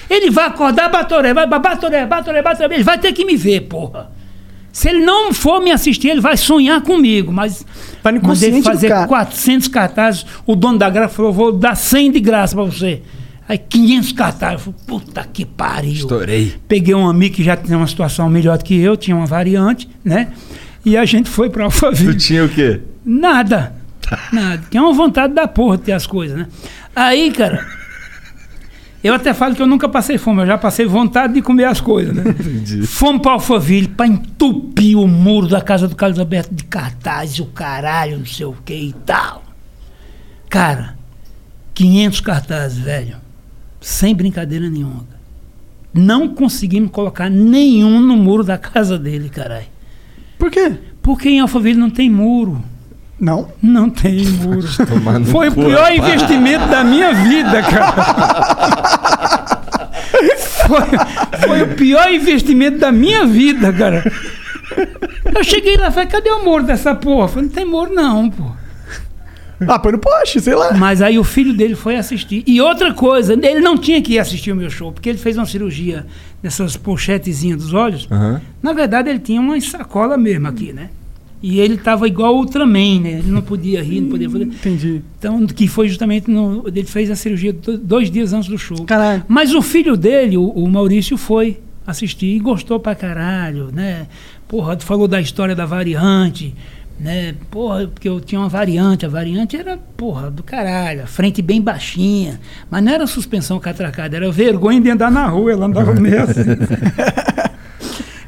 Ele 0.09 0.31
vai 0.31 0.47
acordar, 0.47 0.89
Batoré, 0.89 1.33
vai, 1.33 1.45
Batoré, 1.45 2.05
Batoré, 2.05 2.41
Batoré, 2.41 2.75
ele 2.75 2.83
vai 2.83 2.97
ter 2.97 3.11
que 3.11 3.25
me 3.25 3.35
ver, 3.35 3.61
porra. 3.61 4.09
Se 4.71 4.89
ele 4.89 4.99
não 4.99 5.33
for 5.33 5.59
me 5.59 5.71
assistir, 5.71 6.09
ele 6.09 6.21
vai 6.21 6.37
sonhar 6.37 6.81
comigo, 6.81 7.31
mas 7.31 7.65
vai 8.03 8.13
mandei 8.13 8.61
fazer 8.61 9.07
400 9.07 9.67
cartazes. 9.67 10.25
O 10.45 10.55
dono 10.55 10.77
da 10.77 10.89
graça 10.89 11.15
falou, 11.15 11.33
vou 11.33 11.51
dar 11.51 11.75
100 11.75 12.11
de 12.11 12.19
graça 12.19 12.55
para 12.55 12.63
você. 12.63 13.01
Aí 13.49 13.57
500 13.57 14.11
cartazes. 14.11 14.67
Eu 14.67 14.73
falei, 14.73 14.79
puta 14.85 15.27
que 15.33 15.45
pariu. 15.45 15.93
Estourei. 15.93 16.53
Peguei 16.67 16.93
um 16.93 17.09
amigo 17.09 17.35
que 17.35 17.43
já 17.43 17.57
tinha 17.57 17.75
uma 17.75 17.87
situação 17.87 18.29
melhor 18.29 18.57
do 18.59 18.63
que 18.63 18.79
eu, 18.79 18.95
tinha 18.95 19.17
uma 19.17 19.25
variante, 19.25 19.89
né? 20.05 20.27
E 20.87 20.95
a 20.95 21.03
gente 21.03 21.29
foi 21.29 21.49
para 21.49 21.65
Alphaville. 21.65 22.13
Tu 22.13 22.17
tinha 22.17 22.45
o 22.45 22.47
quê? 22.47 22.79
Nada. 23.03 23.75
Nada. 24.31 24.63
Tinha 24.69 24.81
uma 24.81 24.93
vontade 24.93 25.33
da 25.33 25.45
porra 25.45 25.75
de 25.75 25.83
ter 25.83 25.91
as 25.91 26.07
coisas, 26.07 26.37
né? 26.37 26.47
Aí, 26.95 27.29
cara, 27.29 27.67
eu 29.03 29.13
até 29.13 29.33
falo 29.33 29.53
que 29.53 29.61
eu 29.61 29.67
nunca 29.67 29.89
passei 29.89 30.17
fome, 30.17 30.43
eu 30.43 30.47
já 30.47 30.57
passei 30.57 30.85
vontade 30.85 31.33
de 31.33 31.41
comer 31.41 31.65
as 31.65 31.81
coisas, 31.81 32.15
né? 32.15 32.23
Entendi. 32.31 32.87
Fomos 32.87 33.21
para 33.21 33.33
Alphaville 33.33 33.89
para 33.89 34.07
entupir 34.07 34.97
o 34.97 35.05
muro 35.09 35.49
da 35.49 35.59
casa 35.59 35.89
do 35.89 35.95
Carlos 35.95 36.19
Alberto 36.19 36.55
de 36.55 36.63
cartaz, 36.63 37.37
o 37.37 37.47
caralho, 37.47 38.19
não 38.19 38.25
sei 38.25 38.45
o 38.45 38.53
que 38.53 38.73
e 38.73 38.93
tal. 39.05 39.43
Cara, 40.49 40.97
500 41.73 42.21
cartazes, 42.21 42.77
velho. 42.77 43.17
Sem 43.81 44.15
brincadeira 44.15 44.69
nenhuma. 44.69 45.05
Não 45.93 46.29
conseguimos 46.29 46.91
colocar 46.91 47.29
nenhum 47.29 47.99
no 47.99 48.15
muro 48.15 48.45
da 48.45 48.57
casa 48.57 48.97
dele, 48.97 49.27
caralho. 49.27 49.75
Por 50.47 50.51
quê? 50.51 50.71
Porque 51.01 51.27
em 51.27 51.41
Alphaville 51.41 51.77
não 51.77 51.89
tem 51.89 52.09
muro. 52.09 52.63
Não? 53.19 53.49
Não 53.61 53.89
tem 53.89 54.25
muro. 54.25 54.65
Foi 55.29 55.49
o 55.49 55.51
pior 55.51 55.91
investimento 55.91 56.67
da 56.67 56.85
minha 56.85 57.13
vida, 57.13 57.61
cara. 57.63 57.93
foi, 60.67 60.81
foi 61.45 61.61
o 61.63 61.75
pior 61.75 62.09
investimento 62.13 62.77
da 62.77 62.93
minha 62.93 63.25
vida, 63.25 63.73
cara. 63.73 64.09
Eu 65.35 65.43
cheguei 65.43 65.75
lá 65.75 65.89
e 65.89 65.91
falei, 65.91 66.07
cadê 66.07 66.29
o 66.29 66.45
muro 66.45 66.63
dessa 66.63 66.95
porra? 66.95 67.25
Eu 67.25 67.27
falei, 67.27 67.45
não 67.47 67.53
tem 67.53 67.65
muro 67.65 67.93
não, 67.93 68.29
pô. 68.29 68.51
Ah, 69.67 69.79
põe 69.79 69.91
no 69.91 69.97
poste, 69.97 70.39
sei 70.39 70.55
lá. 70.55 70.73
Mas 70.73 71.01
aí 71.01 71.17
o 71.17 71.23
filho 71.23 71.53
dele 71.53 71.75
foi 71.75 71.95
assistir. 71.95 72.43
E 72.45 72.61
outra 72.61 72.93
coisa, 72.93 73.33
ele 73.33 73.59
não 73.59 73.77
tinha 73.77 74.01
que 74.01 74.13
ir 74.13 74.19
assistir 74.19 74.51
o 74.51 74.55
meu 74.55 74.69
show, 74.69 74.91
porque 74.91 75.09
ele 75.09 75.17
fez 75.17 75.35
uma 75.37 75.45
cirurgia 75.45 76.05
dessas 76.41 76.77
pochetezinhas 76.77 77.61
dos 77.61 77.73
olhos. 77.73 78.07
Uhum. 78.11 78.39
Na 78.61 78.73
verdade, 78.73 79.09
ele 79.09 79.19
tinha 79.19 79.41
uma 79.41 79.59
sacola 79.59 80.17
mesmo 80.17 80.47
aqui, 80.47 80.71
né? 80.71 80.89
E 81.41 81.59
ele 81.59 81.75
estava 81.75 82.07
igual 82.07 82.35
o 82.35 82.39
Ultraman, 82.39 83.01
né? 83.01 83.11
Ele 83.19 83.31
não 83.31 83.41
podia 83.41 83.83
rir, 83.83 84.01
não 84.01 84.09
podia 84.09 84.29
fazer. 84.29 84.45
Entendi. 84.45 85.01
Então, 85.19 85.45
que 85.45 85.67
foi 85.67 85.87
justamente. 85.87 86.29
No, 86.29 86.63
ele 86.67 86.83
fez 86.83 87.11
a 87.11 87.15
cirurgia 87.15 87.55
dois 87.81 88.09
dias 88.09 88.33
antes 88.33 88.49
do 88.49 88.57
show. 88.57 88.83
Caralho. 88.85 89.23
Mas 89.27 89.53
o 89.53 89.61
filho 89.61 89.95
dele, 89.95 90.35
o, 90.37 90.49
o 90.49 90.67
Maurício, 90.67 91.15
foi 91.15 91.59
assistir 91.85 92.35
e 92.35 92.39
gostou 92.39 92.79
pra 92.79 92.95
caralho, 92.95 93.69
né? 93.71 94.07
Porra, 94.47 94.77
falou 94.79 95.07
da 95.07 95.21
história 95.21 95.55
da 95.55 95.65
variante 95.65 96.55
né? 96.99 97.35
Porra, 97.51 97.87
porque 97.87 98.09
eu 98.09 98.19
tinha 98.19 98.39
uma 98.39 98.49
variante, 98.49 99.05
a 99.05 99.09
variante 99.09 99.55
era, 99.55 99.77
porra, 99.95 100.31
do 100.31 100.43
caralho, 100.43 101.03
a 101.03 101.07
frente 101.07 101.41
bem 101.41 101.61
baixinha, 101.61 102.39
mas 102.69 102.83
não 102.83 102.91
era 102.91 103.07
suspensão 103.07 103.59
catracada, 103.59 104.17
era 104.17 104.31
vergonha 104.31 104.81
de 104.81 104.89
andar 104.89 105.11
na 105.11 105.27
rua, 105.27 105.51
ela 105.51 105.65
andava 105.65 105.93
meio 105.99 106.23
assim. 106.23 106.41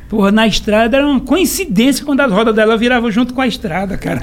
Porra, 0.09 0.31
na 0.31 0.47
estrada 0.47 0.97
era 0.97 1.07
uma 1.07 1.19
coincidência 1.19 2.03
quando 2.03 2.21
as 2.21 2.31
rodas 2.31 2.55
dela 2.55 2.75
viravam 2.75 3.11
junto 3.11 3.31
com 3.31 3.41
a 3.41 3.47
estrada, 3.47 3.95
cara. 3.95 4.19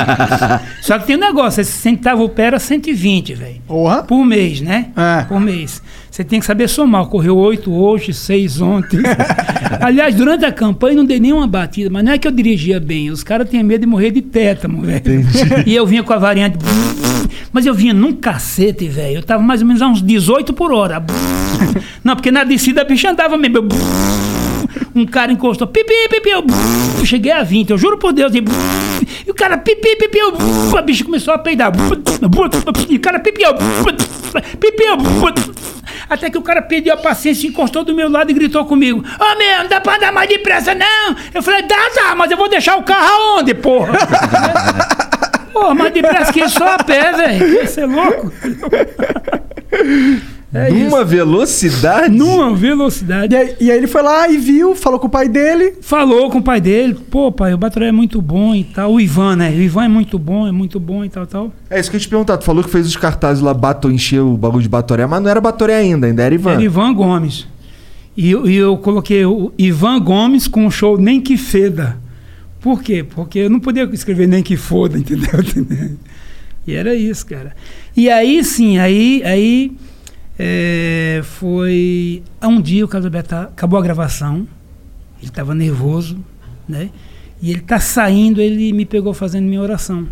Só 0.80 0.98
que 0.98 1.08
tem 1.08 1.16
um 1.16 1.20
negócio, 1.20 1.60
esse 1.60 1.72
centavo 1.72 2.26
pé 2.30 2.44
era 2.44 2.58
120, 2.58 3.34
velho. 3.34 3.60
Porra. 3.66 4.02
Por 4.02 4.24
mês, 4.24 4.62
né? 4.62 4.86
É. 4.96 5.24
Por 5.24 5.38
mês. 5.38 5.82
Você 6.10 6.24
tem 6.24 6.40
que 6.40 6.46
saber 6.46 6.68
somar. 6.68 7.06
Correu 7.06 7.36
oito 7.36 7.72
hoje, 7.72 8.12
seis 8.12 8.60
ontem. 8.60 8.98
Aliás, 9.80 10.14
durante 10.14 10.44
a 10.44 10.52
campanha 10.52 10.96
não 10.96 11.04
dei 11.04 11.20
nenhuma 11.20 11.46
batida, 11.46 11.88
mas 11.88 12.04
não 12.04 12.12
é 12.12 12.18
que 12.18 12.26
eu 12.26 12.32
dirigia 12.32 12.80
bem. 12.80 13.10
Os 13.10 13.22
caras 13.22 13.48
tinham 13.48 13.64
medo 13.64 13.82
de 13.82 13.86
morrer 13.86 14.10
de 14.10 14.20
tétamo, 14.20 14.82
velho. 14.82 15.00
E 15.66 15.74
eu 15.74 15.86
vinha 15.86 16.02
com 16.02 16.12
a 16.12 16.18
variante. 16.18 16.58
Mas 17.52 17.66
eu 17.66 17.74
vinha 17.74 17.92
num 17.92 18.12
cacete, 18.12 18.88
velho. 18.88 19.16
Eu 19.16 19.22
tava 19.22 19.42
mais 19.42 19.60
ou 19.60 19.66
menos 19.66 19.82
a 19.82 19.88
uns 19.88 20.00
18 20.02 20.52
por 20.52 20.72
hora. 20.72 21.02
Não, 22.02 22.14
porque 22.14 22.30
na 22.30 22.44
descida 22.44 22.82
a 22.82 22.84
bicha 22.84 23.10
andava 23.10 23.36
mesmo. 23.36 23.68
Um 24.94 25.06
cara 25.06 25.32
encostou, 25.32 25.66
pipi, 25.66 25.92
pipi, 26.08 26.30
eu 26.30 26.44
cheguei 27.04 27.32
a 27.32 27.42
20, 27.42 27.70
eu 27.70 27.78
juro 27.78 27.98
por 27.98 28.12
Deus. 28.12 28.34
E, 28.34 28.38
e 29.26 29.30
o 29.30 29.34
cara, 29.34 29.58
pipi, 29.58 29.96
pipi, 29.96 30.18
eu, 30.18 30.32
a 30.76 30.82
bicha 30.82 31.04
começou 31.04 31.34
a 31.34 31.38
peidar. 31.38 31.72
E 32.88 32.96
o 32.96 33.00
cara, 33.00 33.20
pipi, 33.20 33.42
eu, 33.42 33.54
pipi, 34.58 34.82
eu, 34.82 34.96
até 36.08 36.28
que 36.28 36.38
o 36.38 36.42
cara 36.42 36.60
perdeu 36.60 36.94
a 36.94 36.96
paciência, 36.96 37.46
encostou 37.46 37.84
do 37.84 37.94
meu 37.94 38.10
lado 38.10 38.30
e 38.30 38.34
gritou 38.34 38.64
comigo: 38.64 38.98
Ô 38.98 39.24
oh, 39.24 39.38
meu, 39.38 39.58
não 39.58 39.68
dá 39.68 39.80
pra 39.80 39.96
andar 39.96 40.12
mais 40.12 40.28
depressa, 40.28 40.74
não! 40.74 41.16
Eu 41.32 41.42
falei: 41.42 41.62
dá, 41.62 41.76
dá, 41.94 42.14
mas 42.16 42.30
eu 42.30 42.36
vou 42.36 42.48
deixar 42.48 42.76
o 42.76 42.82
carro 42.82 43.06
aonde, 43.06 43.54
porra? 43.54 43.92
Porra, 45.52 45.74
mais 45.74 45.92
depressa 45.92 46.32
que 46.32 46.48
só 46.48 46.74
a 46.74 46.78
pé, 46.82 47.12
velho. 47.12 47.66
Você 47.66 47.80
é 47.80 47.86
louco? 47.86 48.32
É 50.52 50.68
Numa 50.68 51.04
velocidade? 51.04 52.12
Numa 52.16 52.52
velocidade. 52.56 53.32
E 53.32 53.38
aí, 53.38 53.54
e 53.60 53.70
aí 53.70 53.78
ele 53.78 53.86
foi 53.86 54.02
lá 54.02 54.28
e 54.28 54.36
viu, 54.36 54.74
falou 54.74 54.98
com 54.98 55.06
o 55.06 55.10
pai 55.10 55.28
dele. 55.28 55.74
Falou 55.80 56.28
com 56.28 56.38
o 56.38 56.42
pai 56.42 56.60
dele, 56.60 56.94
pô, 57.08 57.30
pai, 57.30 57.54
o 57.54 57.58
Batoré 57.58 57.86
é 57.86 57.92
muito 57.92 58.20
bom 58.20 58.52
e 58.52 58.64
tal. 58.64 58.94
O 58.94 59.00
Ivan, 59.00 59.36
né? 59.36 59.50
O 59.50 59.60
Ivan 59.60 59.84
é 59.84 59.88
muito 59.88 60.18
bom, 60.18 60.48
é 60.48 60.50
muito 60.52 60.80
bom 60.80 61.04
e 61.04 61.08
tal, 61.08 61.24
tal. 61.24 61.52
É 61.70 61.78
isso 61.78 61.88
que 61.88 61.94
eu 61.96 61.98
ia 61.98 62.02
te 62.02 62.08
perguntar. 62.08 62.36
Tu 62.36 62.44
falou 62.44 62.64
que 62.64 62.70
fez 62.70 62.84
os 62.84 62.96
cartazes 62.96 63.40
lá, 63.40 63.54
bato, 63.54 63.88
encheu 63.92 64.32
o 64.32 64.36
bagulho 64.36 64.62
de 64.62 64.68
Batoré, 64.68 65.06
mas 65.06 65.22
não 65.22 65.30
era 65.30 65.40
Batoré 65.40 65.76
ainda, 65.76 66.08
ainda 66.08 66.22
era 66.24 66.34
Ivan. 66.34 66.52
Era 66.54 66.62
Ivan 66.64 66.94
Gomes. 66.94 67.46
E, 68.16 68.32
eu- 68.32 68.48
e 68.50 68.56
eu 68.56 68.76
coloquei 68.76 69.24
o 69.24 69.52
Ivan 69.56 70.00
Gomes 70.00 70.48
com 70.48 70.66
o 70.66 70.70
show 70.70 70.98
Nem 70.98 71.20
Que 71.20 71.36
Feda. 71.36 71.96
Por 72.60 72.82
quê? 72.82 73.04
Porque 73.04 73.38
eu 73.38 73.50
não 73.50 73.60
podia 73.60 73.84
escrever 73.92 74.26
Nem 74.26 74.42
Que 74.42 74.56
Foda, 74.56 74.98
entendeu? 74.98 75.30
e 76.66 76.74
era 76.74 76.92
isso, 76.94 77.24
cara. 77.24 77.52
E 77.96 78.10
aí 78.10 78.42
sim, 78.44 78.78
aí, 78.78 79.22
aí 79.24 79.72
é, 80.42 81.20
foi. 81.22 82.22
Há 82.40 82.48
um 82.48 82.62
dia 82.62 82.82
o 82.82 82.88
Carlos 82.88 83.04
Alberto 83.04 83.34
acabou 83.34 83.78
a 83.78 83.82
gravação, 83.82 84.48
ele 85.18 85.28
estava 85.28 85.54
nervoso, 85.54 86.18
né? 86.66 86.88
E 87.42 87.50
ele 87.50 87.60
tá 87.60 87.78
saindo, 87.78 88.40
ele 88.40 88.72
me 88.72 88.86
pegou 88.86 89.12
fazendo 89.12 89.44
minha 89.44 89.60
oração 89.60 90.08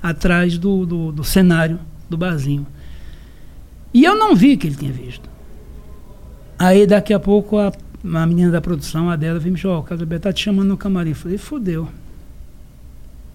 atrás 0.00 0.56
do, 0.56 0.86
do, 0.86 1.10
do 1.10 1.24
cenário 1.24 1.80
do 2.08 2.16
barzinho. 2.16 2.64
E 3.92 4.04
eu 4.04 4.16
não 4.16 4.36
vi 4.36 4.56
que 4.56 4.68
ele 4.68 4.76
tinha 4.76 4.92
visto. 4.92 5.28
Aí 6.56 6.86
daqui 6.86 7.12
a 7.12 7.18
pouco 7.18 7.58
a, 7.58 7.72
a 8.04 8.26
menina 8.26 8.52
da 8.52 8.60
produção, 8.60 9.10
a 9.10 9.16
dela, 9.16 9.40
veio 9.40 9.52
me 9.52 9.58
chamar, 9.58 9.74
ó, 9.74 9.80
o 9.80 9.82
Carlos 9.82 10.02
Alberto 10.02 10.22
tá 10.22 10.32
te 10.32 10.44
chamando 10.44 10.68
no 10.68 10.76
camarim. 10.76 11.10
Eu 11.10 11.16
falei, 11.16 11.38
fodeu. 11.38 11.88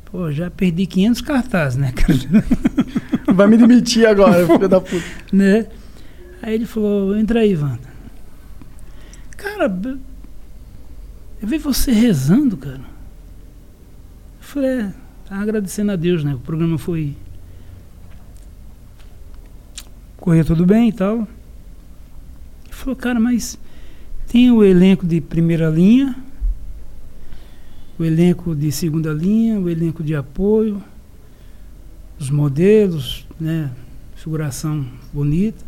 Pô, 0.09 0.31
já 0.31 0.49
perdi 0.49 0.85
500 0.85 1.19
cartazes, 1.19 1.77
né, 1.77 1.91
cara? 1.91 2.17
Vai 3.33 3.47
me 3.47 3.57
demitir 3.57 4.07
agora, 4.07 4.47
filho 4.47 4.69
da 4.69 4.79
puta. 4.79 5.03
né? 5.33 5.67
Aí 6.45 6.53
ele 6.53 6.67
falou, 6.67 7.17
entra 7.17 7.39
aí, 7.39 7.55
Wanda. 7.55 7.89
Cara, 9.35 9.65
eu 11.41 11.47
vi 11.47 11.57
você 11.57 11.91
rezando, 11.91 12.55
cara. 12.55 12.81
Eu 14.37 14.41
falei, 14.41 14.69
é, 14.69 14.93
tá 15.27 15.37
agradecendo 15.37 15.91
a 15.91 15.95
Deus, 15.95 16.23
né? 16.23 16.35
O 16.35 16.39
programa 16.39 16.77
foi. 16.77 17.15
Correu 20.17 20.45
tudo 20.45 20.67
bem 20.67 20.89
e 20.89 20.93
tal. 20.93 21.27
Ele 22.65 22.73
falou, 22.73 22.95
cara, 22.95 23.19
mas 23.19 23.57
tem 24.27 24.51
o 24.51 24.63
elenco 24.63 25.07
de 25.07 25.19
primeira 25.19 25.67
linha, 25.67 26.15
o 27.97 28.03
elenco 28.03 28.55
de 28.55 28.71
segunda 28.71 29.11
linha, 29.11 29.59
o 29.59 29.67
elenco 29.67 30.03
de 30.03 30.13
apoio, 30.13 30.79
os 32.19 32.29
modelos, 32.29 33.25
né? 33.39 33.71
Figuração 34.15 34.85
bonita. 35.11 35.64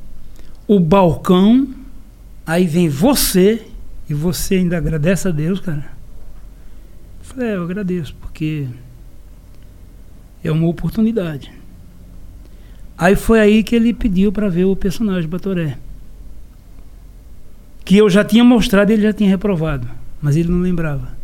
O 0.68 0.80
balcão, 0.80 1.68
aí 2.46 2.68
vem 2.68 2.90
você, 2.90 3.66
e 4.10 4.14
você 4.14 4.56
ainda 4.56 4.78
agradece 4.78 5.28
a 5.28 5.32
Deus, 5.32 5.60
cara. 5.60 5.86
Eu 7.20 7.26
falei, 7.26 7.50
é, 7.50 7.56
eu 7.56 7.64
agradeço, 7.64 8.16
porque 8.20 8.68
é 10.44 10.52
uma 10.52 10.68
oportunidade. 10.68 11.52
Aí 12.98 13.16
foi 13.16 13.40
aí 13.40 13.64
que 13.64 13.76
ele 13.76 13.94
pediu 13.94 14.32
para 14.32 14.50
ver 14.50 14.66
o 14.66 14.76
personagem 14.76 15.30
Batoré. 15.30 15.78
Que 17.86 17.98
eu 17.98 18.10
já 18.10 18.24
tinha 18.24 18.44
mostrado 18.44 18.92
ele 18.92 19.04
já 19.04 19.14
tinha 19.14 19.30
reprovado. 19.30 19.88
Mas 20.22 20.36
ele 20.36 20.50
não 20.50 20.62
lembrava. 20.62 21.16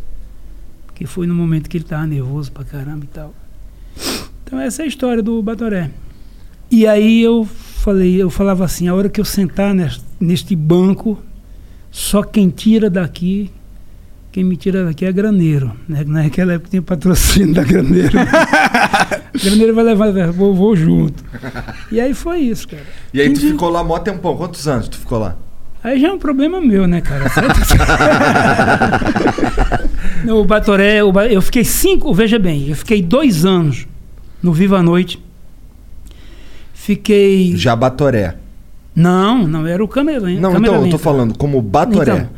Porque 0.86 1.08
foi 1.08 1.26
no 1.26 1.34
momento 1.34 1.68
que 1.68 1.78
ele 1.78 1.84
estava 1.84 2.06
nervoso 2.06 2.52
pra 2.52 2.64
caramba 2.64 3.06
e 3.06 3.08
tal. 3.08 3.34
Então 4.44 4.60
essa 4.60 4.84
é 4.84 4.86
a 4.86 4.88
história 4.88 5.24
do 5.24 5.42
Batoré. 5.42 5.90
E 6.70 6.86
aí 6.86 7.22
eu 7.22 7.48
falei, 7.84 8.22
eu 8.22 8.30
falava 8.30 8.64
assim, 8.64 8.88
a 8.88 8.94
hora 8.96 9.10
que 9.10 9.20
eu 9.20 9.26
sentar 9.26 9.74
nes- 9.74 10.02
neste 10.20 10.56
banco, 10.56 11.20
só 11.92 12.24
quem 12.24 12.50
tira 12.50 12.90
daqui, 12.90 13.52
quem 14.32 14.44
me 14.44 14.56
tira 14.56 14.86
daqui 14.86 15.06
é 15.06 15.12
graneiro. 15.12 15.72
Né? 15.88 16.04
Naquela 16.08 16.54
época 16.54 16.70
tinha 16.70 16.82
patrocínio 16.82 17.54
da 17.54 17.62
graneiro. 17.64 18.18
graneiro 19.44 19.76
vai 19.76 19.84
levar, 19.84 20.32
vou, 20.32 20.56
vou 20.56 20.76
junto. 20.76 21.24
E 21.92 22.00
aí 22.00 22.14
foi 22.14 22.40
isso, 22.40 22.68
cara. 22.70 22.84
E 23.14 23.20
aí 23.20 23.32
tu 23.34 23.42
ficou 23.42 23.70
lá 23.70 23.84
mó 23.84 24.00
tempão. 24.00 24.36
Quantos 24.38 24.66
anos 24.68 24.88
tu 24.88 24.98
ficou 24.98 25.20
lá? 25.20 25.36
Aí 25.84 26.00
já 26.00 26.08
é 26.08 26.12
um 26.14 26.18
problema 26.20 26.62
meu, 26.62 26.88
né, 26.88 27.02
cara? 27.02 27.26
O 30.30 30.46
Batoré, 30.46 31.04
o 31.04 31.12
Ba- 31.12 31.28
eu 31.28 31.42
fiquei 31.42 31.66
cinco, 31.66 32.14
veja 32.14 32.40
bem, 32.40 32.70
eu 32.70 32.76
fiquei 32.78 33.02
dois 33.02 33.44
anos 33.46 33.86
no 34.42 34.54
Viva 34.54 34.78
a 34.78 34.84
Noite. 34.84 35.22
Fiquei. 36.84 37.56
Já 37.56 37.78
Batoré. 37.78 38.36
Não, 38.94 39.48
não, 39.48 39.66
era 39.66 39.82
o 39.82 39.88
câmera 39.88 40.20
lenta. 40.20 40.42
Não, 40.42 40.52
então, 40.58 40.74
eu 40.74 40.80
tô 40.82 40.86
lenta. 40.86 40.98
falando 40.98 41.38
como 41.38 41.62
Batoré. 41.62 42.12
Então, 42.14 42.30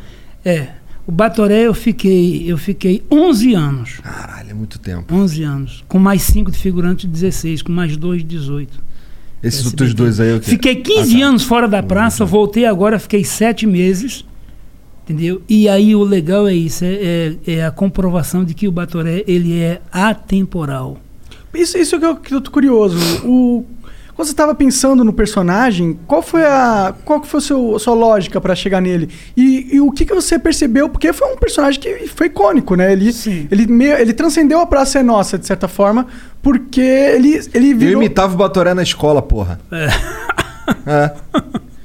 é. 0.44 0.68
O 1.04 1.10
Batoré 1.10 1.62
eu 1.66 1.74
fiquei, 1.74 2.44
eu 2.46 2.56
fiquei 2.56 3.02
11 3.10 3.54
anos. 3.54 3.98
Caralho, 4.00 4.50
é 4.50 4.54
muito 4.54 4.78
tempo. 4.78 5.12
11 5.12 5.42
anos. 5.42 5.84
Com 5.88 5.98
mais 5.98 6.22
5 6.22 6.52
de 6.52 6.58
figurante, 6.58 7.08
16. 7.08 7.60
Com 7.62 7.72
mais 7.72 7.96
2, 7.96 8.22
18. 8.24 8.80
Esses 9.42 9.60
SBT. 9.66 9.82
outros 9.82 9.94
dois 9.94 10.20
aí, 10.20 10.32
o 10.36 10.40
quê? 10.40 10.50
Fiquei 10.50 10.76
15 10.76 11.22
anos 11.22 11.42
fora 11.42 11.66
da 11.66 11.82
praça, 11.82 12.24
voltei 12.24 12.66
agora, 12.66 13.00
fiquei 13.00 13.24
7 13.24 13.66
meses. 13.66 14.24
Entendeu? 15.04 15.42
E 15.48 15.68
aí 15.68 15.94
o 15.96 16.04
legal 16.04 16.46
é 16.46 16.54
isso, 16.54 16.84
é, 16.84 16.94
é- 16.94 17.36
é 17.54 17.64
a 17.64 17.70
comprovação 17.72 18.44
de 18.44 18.54
que 18.54 18.68
o 18.68 18.72
Batoré 18.72 19.24
ele 19.26 19.58
é 19.58 19.80
atemporal. 19.90 20.98
Isso, 21.54 21.78
isso 21.78 21.98
que 21.98 22.04
eu, 22.04 22.16
que 22.16 22.34
eu 22.34 22.40
tô 22.40 22.50
curioso. 22.50 22.98
O, 23.24 23.64
quando 24.16 24.26
você 24.28 24.32
estava 24.32 24.54
pensando 24.54 25.04
no 25.04 25.12
personagem, 25.12 25.98
qual 26.06 26.22
foi 26.22 26.42
a 26.42 26.94
qual 27.04 27.20
que 27.20 27.28
foi 27.28 27.38
a, 27.38 27.40
seu- 27.42 27.76
a 27.76 27.78
sua 27.78 27.92
lógica 27.94 28.40
para 28.40 28.54
chegar 28.54 28.80
nele? 28.80 29.10
E, 29.36 29.76
e 29.76 29.80
o 29.80 29.92
que, 29.92 30.06
que 30.06 30.14
você 30.14 30.38
percebeu? 30.38 30.88
Porque 30.88 31.12
foi 31.12 31.32
um 31.34 31.36
personagem 31.36 31.78
que 31.78 32.08
foi 32.08 32.28
icônico, 32.28 32.74
né? 32.74 32.90
Ele, 32.92 33.10
ele, 33.50 33.66
meio, 33.66 33.92
ele 33.98 34.14
transcendeu 34.14 34.58
a 34.60 34.66
Praça 34.66 35.00
é 35.00 35.02
Nossa, 35.02 35.36
de 35.38 35.46
certa 35.46 35.68
forma, 35.68 36.06
porque 36.42 36.80
ele, 36.80 37.40
ele 37.52 37.72
Eu 37.72 37.76
virou... 37.78 38.02
imitava 38.02 38.32
o 38.34 38.38
Batoré 38.38 38.72
na 38.72 38.82
escola, 38.82 39.20
porra. 39.20 39.60
É. 39.70 41.12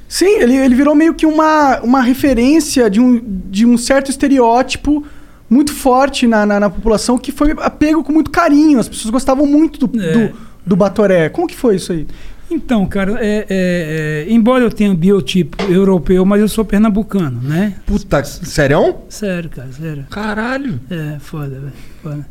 Sim, 0.08 0.38
ele, 0.40 0.56
ele 0.56 0.74
virou 0.74 0.94
meio 0.94 1.14
que 1.14 1.24
uma, 1.24 1.80
uma 1.80 2.00
referência 2.02 2.90
de 2.90 3.00
um, 3.00 3.20
de 3.50 3.64
um 3.64 3.78
certo 3.78 4.10
estereótipo 4.10 5.04
muito 5.48 5.72
forte 5.72 6.26
na, 6.26 6.44
na, 6.46 6.60
na 6.60 6.70
população 6.70 7.18
que 7.18 7.30
foi 7.32 7.52
apego 7.58 8.02
com 8.02 8.12
muito 8.12 8.30
carinho. 8.30 8.78
As 8.78 8.88
pessoas 8.88 9.10
gostavam 9.10 9.46
muito 9.46 9.86
do, 9.86 10.00
É. 10.02 10.12
do, 10.28 10.34
do 10.64 10.76
Batoré. 10.76 11.28
Como 11.28 11.46
que 11.46 11.56
foi 11.56 11.76
isso 11.76 11.92
aí? 11.92 12.06
Então, 12.50 12.84
cara, 12.86 13.18
é, 13.24 13.46
é- 13.48 13.48
é, 13.48 14.26
embora 14.32 14.62
eu 14.62 14.70
tenha 14.70 14.94
biotipo 14.94 15.62
europeu, 15.64 16.24
mas 16.24 16.40
eu 16.40 16.48
sou 16.48 16.64
pernambucano, 16.64 17.40
né? 17.40 17.76
Puta, 17.86 18.22
sério? 18.24 18.96
Sério, 19.08 19.48
cara, 19.48 19.72
sério. 19.72 20.06
Caralho. 20.10 20.78
É, 20.90 21.18
foda, 21.18 21.60
velho. 21.60 21.72
Foda. 22.02 22.26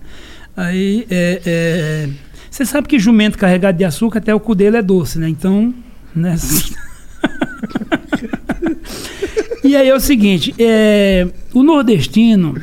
Aí, 0.55 1.07
é, 1.09 1.41
é, 1.45 2.09
você 2.49 2.65
sabe 2.65 2.87
que 2.87 2.99
jumento 2.99 3.37
carregado 3.37 3.77
de 3.77 3.85
açúcar, 3.85 4.19
até 4.19 4.35
o 4.35 4.39
cu 4.39 4.53
dele 4.53 4.77
é 4.77 4.81
doce, 4.81 5.17
né? 5.17 5.27
Então, 5.27 5.73
né? 6.13 6.35
e 9.63 9.75
aí 9.75 9.87
é 9.89 9.95
o 9.95 9.99
seguinte, 9.99 10.53
é, 10.59 11.27
o 11.53 11.63
nordestino, 11.63 12.55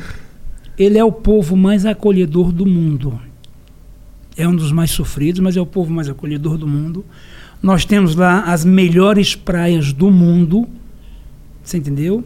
ele 0.77 0.97
é 0.97 1.03
o 1.03 1.11
povo 1.11 1.57
mais 1.57 1.85
acolhedor 1.85 2.51
do 2.51 2.65
mundo. 2.65 3.19
É 4.39 4.47
um 4.47 4.55
dos 4.55 4.71
mais 4.71 4.89
sofridos, 4.91 5.41
mas 5.41 5.57
é 5.57 5.61
o 5.61 5.65
povo 5.65 5.91
mais 5.91 6.07
acolhedor 6.07 6.57
do 6.57 6.65
mundo. 6.65 7.03
Nós 7.61 7.83
temos 7.83 8.15
lá 8.15 8.43
as 8.43 8.63
melhores 8.63 9.35
praias 9.35 9.91
do 9.91 10.09
mundo, 10.09 10.65
você 11.61 11.77
entendeu? 11.77 12.23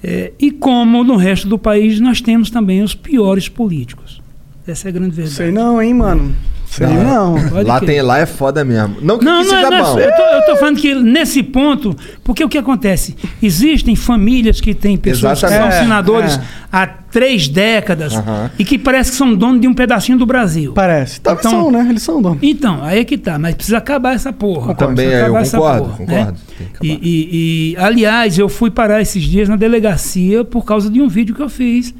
É, 0.00 0.32
e 0.38 0.52
como 0.52 1.02
no 1.02 1.16
resto 1.16 1.48
do 1.48 1.58
país, 1.58 1.98
nós 1.98 2.20
temos 2.20 2.50
também 2.50 2.82
os 2.82 2.94
piores 2.94 3.48
políticos. 3.48 4.22
Essa 4.64 4.86
é 4.86 4.90
a 4.90 4.92
grande 4.92 5.16
verdade. 5.16 5.34
Sei 5.34 5.50
não, 5.50 5.82
hein, 5.82 5.92
mano. 5.92 6.36
Sei 6.76 6.86
não. 6.88 7.34
Pode 7.50 7.68
Lá, 7.68 7.80
tem, 7.80 8.02
lá 8.02 8.18
é 8.18 8.26
foda 8.26 8.64
mesmo. 8.64 8.96
Não 9.00 9.18
que, 9.18 9.24
Não, 9.24 9.42
que 9.42 9.48
não, 9.48 9.56
seja 9.56 9.70
não, 9.70 9.84
bom. 9.94 9.98
eu, 10.00 10.10
tô, 10.16 10.22
eu 10.22 10.46
tô 10.46 10.56
falando 10.56 10.76
que 10.80 10.94
nesse 10.94 11.42
ponto, 11.42 11.94
porque 12.24 12.42
o 12.42 12.48
que 12.48 12.58
acontece? 12.58 13.14
Existem 13.42 13.94
famílias 13.94 14.60
que 14.60 14.74
têm 14.74 14.96
pessoas 14.96 15.38
que 15.38 15.46
Exatamente. 15.46 15.72
são 15.72 15.80
É, 15.80 15.82
senadores 15.84 16.36
é. 16.36 16.42
há 16.72 16.86
três 16.86 17.46
décadas 17.46 18.12
e 18.58 18.64
que 18.64 18.76
parece 18.76 19.12
que 19.12 19.16
são 19.16 19.34
donos 19.34 19.60
de 19.60 19.68
um 19.68 19.74
pedacinho 19.74 20.18
do 20.18 20.26
Brasil. 20.26 20.72
Parece. 20.72 21.20
Tá, 21.20 21.36
são, 21.40 21.70
né? 21.70 21.86
Eles 21.88 22.02
são 22.02 22.20
donos. 22.20 22.38
Então, 22.42 22.82
aí 22.82 22.98
é 22.98 23.04
que 23.04 23.16
tá, 23.16 23.38
mas 23.38 23.54
precisa 23.54 23.78
acabar 23.78 24.14
essa 24.14 24.32
porra. 24.32 24.74
Também, 24.74 25.06
Precisa 25.06 25.14
é, 25.16 25.20
eu 25.20 25.24
acabar 25.26 25.40
essa 25.42 25.56
concordo, 25.58 25.84
porra, 25.84 25.96
concordo. 25.98 26.32
né? 26.32 26.66
E, 26.82 26.88
e- 26.90 27.28
e, 27.72 27.76
aliás, 27.76 28.36
eu 28.38 28.48
fui 28.48 28.70
parar 28.70 29.00
esses 29.00 29.22
dias 29.22 29.48
na 29.48 29.54
delegacia 29.56 30.44
por 30.44 30.64
causa 30.64 30.90
de 30.90 31.00
um 31.00 31.06
vídeo 31.08 31.34
que 31.34 31.42
eu 31.42 31.48
fiz 31.48 31.94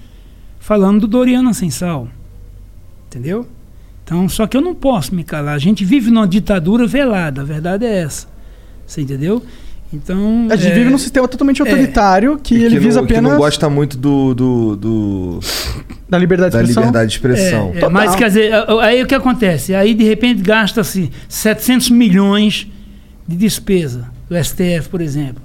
falando 0.59 1.03
do 1.03 1.07
Doriano 1.07 1.49
Ascensal. 1.51 2.09
Entendeu? 3.09 3.47
Então, 4.05 4.29
só 4.29 4.47
que 4.47 4.57
eu 4.57 4.61
não 4.61 4.75
posso 4.75 5.15
me 5.15 5.25
calar. 5.25 5.55
A 5.55 5.59
gente 5.59 5.85
vive 5.85 6.11
numa 6.11 6.29
ditadura 6.29 6.87
velada, 6.87 7.41
a 7.41 7.45
verdade 7.45 7.85
é 7.87 8.03
essa. 8.03 8.27
Você 8.87 9.01
entendeu? 9.01 9.43
Então. 9.93 10.47
A 10.51 10.57
gente 10.57 10.73
é, 10.73 10.75
vive 10.75 10.91
num 10.91 10.99
sistema 10.99 11.27
totalmente 11.27 11.63
é. 11.63 11.65
autoritário 11.65 12.39
que 12.43 12.55
E 12.57 12.65
ele 12.65 12.77
que 12.77 12.81
visa 12.81 13.01
não, 13.01 13.07
que 13.07 13.13
apenas 13.15 13.31
não 13.33 13.39
gosta 13.39 13.71
muito 13.71 13.97
do. 13.97 14.35
do, 14.35 14.77
do- 14.77 15.41
da 16.09 16.19
liberdade 16.19 16.51
de 16.51 16.57
da 16.57 16.63
expressão. 16.63 16.83
liberdade 16.83 17.11
de 17.11 17.17
expressão. 17.17 17.73
É, 17.75 17.81
é, 17.81 17.89
mas 17.89 18.15
quer 18.15 18.27
dizer, 18.29 18.53
aí 18.83 19.03
o 19.03 19.07
que 19.07 19.15
acontece? 19.15 19.75
Aí 19.75 19.95
de 19.95 20.05
repente 20.05 20.43
gasta-se 20.43 21.11
700 21.29 21.91
milhões 21.91 22.67
de 23.27 23.37
despesa. 23.37 24.09
do 24.29 24.37
STF, 24.37 24.89
por 24.91 25.01
exemplo. 25.01 25.43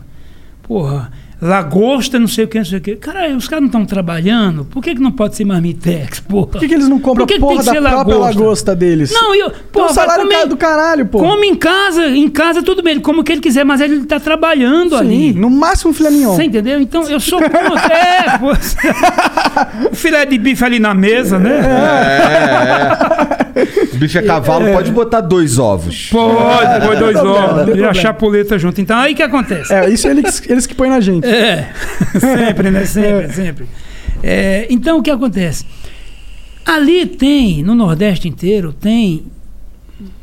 Porra, 0.63 1.11
lagosta, 1.41 2.19
não 2.19 2.27
sei 2.27 2.45
o 2.45 2.47
que, 2.47 2.57
não 2.57 2.65
sei 2.65 2.77
o 2.79 2.81
que. 2.81 2.95
Cara, 2.97 3.29
os 3.35 3.47
caras 3.47 3.61
não 3.61 3.67
estão 3.67 3.85
trabalhando. 3.85 4.65
Por 4.65 4.83
que, 4.83 4.93
que 4.95 5.01
não 5.01 5.11
pode 5.11 5.35
ser 5.35 5.45
marmitex, 5.45 6.19
porra? 6.27 6.47
Por 6.47 6.59
que, 6.59 6.67
que 6.67 6.73
eles 6.73 6.87
não 6.89 6.99
compram 6.99 7.25
Por 7.25 7.27
que 7.27 7.33
a 7.33 7.37
que 7.37 7.41
porra 7.41 7.55
tem 7.55 7.65
da 7.65 7.71
que 7.71 7.77
ser 7.77 7.81
própria 7.89 8.15
lagosta? 8.17 8.39
lagosta 8.41 8.75
deles? 8.75 9.11
Não, 9.13 9.33
eu. 9.35 9.51
Porra, 9.71 9.91
um 9.91 9.93
salário 9.93 10.23
comer- 10.27 10.47
do 10.47 10.57
caralho, 10.57 11.05
pô. 11.05 11.19
Come 11.19 11.47
em 11.47 11.55
casa, 11.55 12.07
em 12.07 12.29
casa 12.29 12.61
tudo 12.61 12.83
bem, 12.83 12.93
ele 12.93 13.01
come 13.01 13.19
o 13.19 13.23
que 13.23 13.31
ele 13.31 13.41
quiser, 13.41 13.63
mas 13.63 13.79
ele 13.81 14.03
tá 14.05 14.19
trabalhando 14.19 14.95
ali. 14.95 15.33
Sim, 15.33 15.39
no 15.39 15.49
máximo 15.49 15.91
um 15.91 15.93
filé 15.93 16.09
mignon. 16.09 16.35
Você 16.35 16.43
entendeu? 16.43 16.79
Então 16.81 17.03
eu 17.09 17.19
sou 17.19 17.39
contra. 17.41 17.93
é, 17.93 18.37
pô. 18.37 18.51
o 19.91 19.95
filé 19.95 20.25
de 20.25 20.37
bife 20.37 20.63
ali 20.63 20.79
na 20.79 20.93
mesa, 20.93 21.39
né? 21.39 21.59
É, 21.59 23.33
é. 23.38 23.38
Bife 23.93 24.17
a 24.17 24.23
cavalo 24.23 24.71
pode 24.71 24.91
botar 24.91 25.21
dois 25.21 25.57
ovos. 25.59 26.09
Pode, 26.11 26.85
põe 26.85 26.97
dois 26.97 27.15
Não 27.15 27.31
ovos. 27.31 27.53
problema. 27.63 27.81
E 27.81 27.83
a 27.83 27.93
chapuleta 27.93 28.57
junto. 28.57 28.79
Então 28.81 28.97
aí 28.97 29.13
que 29.15 29.23
acontece? 29.23 29.73
É, 29.73 29.89
isso 29.89 30.07
eles, 30.07 30.41
eles 30.47 30.65
que 30.65 30.75
põem 30.75 30.89
na 30.89 30.99
gente. 30.99 31.27
É, 31.27 31.71
sempre, 32.19 32.71
né? 32.71 32.85
Sempre, 32.85 33.33
sempre. 33.33 33.65
É, 34.23 34.67
então 34.69 34.99
o 34.99 35.01
que 35.03 35.11
acontece? 35.11 35.65
Ali 36.65 37.05
tem, 37.05 37.63
no 37.63 37.73
Nordeste 37.73 38.27
inteiro, 38.27 38.71
tem 38.73 39.25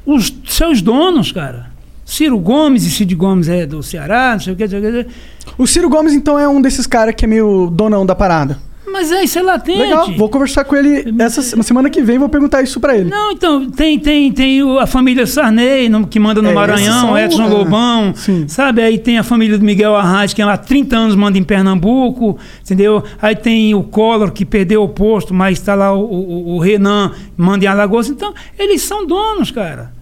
os 0.05 0.33
seus 0.47 0.81
donos, 0.81 1.33
cara. 1.33 1.67
Ciro 2.05 2.39
Gomes, 2.39 2.87
e 2.87 2.91
Cid 2.91 3.17
Gomes 3.17 3.49
é 3.49 3.67
do 3.67 3.83
Ceará, 3.83 4.31
não 4.35 4.41
sei 4.41 4.53
o 4.53 4.57
que, 4.57 4.63
não 4.63 4.71
sei 4.71 4.79
o 4.79 5.05
que. 5.05 5.11
O 5.59 5.67
Ciro 5.67 5.89
Gomes, 5.89 6.13
então, 6.13 6.39
é 6.39 6.49
um 6.49 6.63
desses 6.63 6.87
caras 6.87 7.15
que 7.17 7.25
é 7.25 7.29
meio 7.29 7.69
donão 7.69 8.07
da 8.07 8.15
parada. 8.15 8.59
Mas 8.91 9.11
é, 9.13 9.25
isso 9.25 9.39
é 9.39 9.43
latente. 9.43 9.79
Legal, 9.79 10.11
vou 10.17 10.29
conversar 10.29 10.65
com 10.65 10.75
ele 10.77 11.13
essa 11.23 11.43
se- 11.43 11.61
semana 11.63 11.91
que 11.91 12.01
vem, 12.03 12.19
vou 12.19 12.29
perguntar 12.29 12.63
isso 12.63 12.79
pra 12.81 12.97
ele. 12.97 13.11
Não, 13.11 13.33
então, 13.33 13.69
tem, 13.71 13.99
tem, 13.99 14.33
tem 14.33 14.61
a 14.79 14.87
família 14.87 15.27
Sarney, 15.27 15.91
que 16.09 16.19
manda 16.19 16.41
no 16.41 16.49
É, 16.51 16.55
Maranhão, 16.55 17.19
Edson 17.19 17.43
é, 17.45 17.49
Lobão, 17.49 18.15
sabe? 18.49 18.81
Aí 18.83 18.97
tem 18.99 19.19
a 19.19 19.23
família 19.23 19.59
do 19.59 19.65
Miguel 19.65 19.95
Arraes, 19.95 20.33
que 20.33 20.41
há 20.41 20.57
30 20.57 20.97
anos 20.97 21.15
manda 21.15 21.37
em 21.37 21.43
Pernambuco, 21.43 22.39
entendeu? 22.65 23.03
Aí 23.21 23.35
tem 23.37 23.75
o 23.75 23.83
Collor, 23.83 24.31
que 24.33 24.45
perdeu 24.45 24.83
o 24.83 24.89
posto, 24.89 25.35
mas 25.35 25.59
está 25.59 25.75
lá 25.75 25.93
o, 25.93 26.01
o- 26.03 26.55
o 26.57 26.59
Renan, 26.59 27.13
manda 27.37 27.65
em 27.65 27.69
Alagoas. 27.69 28.09
Então, 28.09 28.33
eles 28.59 28.83
são 28.83 29.07
donos, 29.07 29.51
cara. 29.51 29.93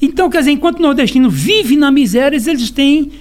Então, 0.00 0.30
quer 0.30 0.38
dizer, 0.38 0.52
enquanto 0.52 0.78
o 0.78 0.82
nordestino 0.82 1.28
vive 1.28 1.76
na 1.76 1.90
miséria, 1.90 2.36
eles 2.36 2.70
têm... 2.70 3.12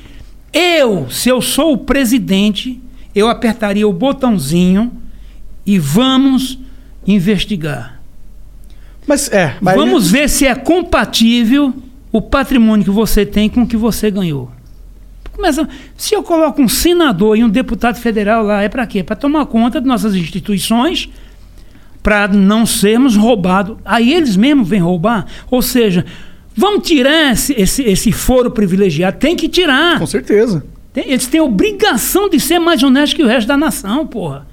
Eu, 0.54 1.08
se 1.10 1.30
eu 1.30 1.42
sou 1.42 1.74
o 1.74 1.78
presidente, 1.78 2.80
eu 3.14 3.28
apertaria 3.28 3.88
o 3.88 3.94
botãozinho 3.94 4.92
e 5.66 5.78
vamos 5.80 6.60
investigar. 7.06 8.00
Mas 9.08 9.32
é, 9.32 9.56
mas 9.60 9.76
Vamos 9.76 10.12
ver 10.12 10.30
se 10.30 10.46
é 10.46 10.54
compatível 10.54 11.74
o 12.12 12.22
patrimônio 12.22 12.86
que 12.86 12.92
você 12.92 13.26
tem 13.26 13.50
com 13.50 13.64
o 13.64 13.68
que 13.68 13.78
você 13.78 14.12
ganhou. 14.12 14.52
Começa, 15.32 15.68
se 15.96 16.14
eu 16.14 16.22
coloco 16.22 16.62
um 16.62 16.68
senador 16.68 17.38
e 17.38 17.44
um 17.44 17.50
deputado 17.50 17.98
federal 17.98 18.44
lá, 18.44 18.62
é 18.62 18.70
para 18.70 18.86
quê? 18.86 19.04
Para 19.04 19.16
tomar 19.16 19.46
conta 19.46 19.80
de 19.80 19.88
nossas 19.88 20.14
instituições, 20.14 21.10
para 22.04 22.28
não 22.28 22.66
sermos 22.66 23.16
roubados. 23.16 23.78
Aí 23.86 24.14
eles 24.14 24.36
mesmos 24.36 24.68
vêm 24.68 24.82
roubar. 24.82 25.26
Ou 25.50 25.62
seja, 25.62 26.06
vamos 26.56 26.88
tirar 26.88 27.32
esse, 27.32 27.54
esse, 27.54 27.84
esse 27.84 28.12
foro 28.12 28.52
privilegiado. 28.52 29.18
Tem 29.18 29.36
que 29.36 29.48
tirar. 29.48 29.98
Com 29.98 30.06
certeza. 30.06 30.64
Tem- 30.94 31.06
eles 31.10 31.28
têm 31.28 31.42
obrigação 31.42 32.30
de 32.30 32.40
ser 32.40 32.60
mais 32.60 32.82
honestos 32.84 33.14
que 33.14 33.24
o 33.24 33.28
resto 33.28 33.48
da 33.48 33.58
nação, 33.58 34.06
porra. 34.08 34.48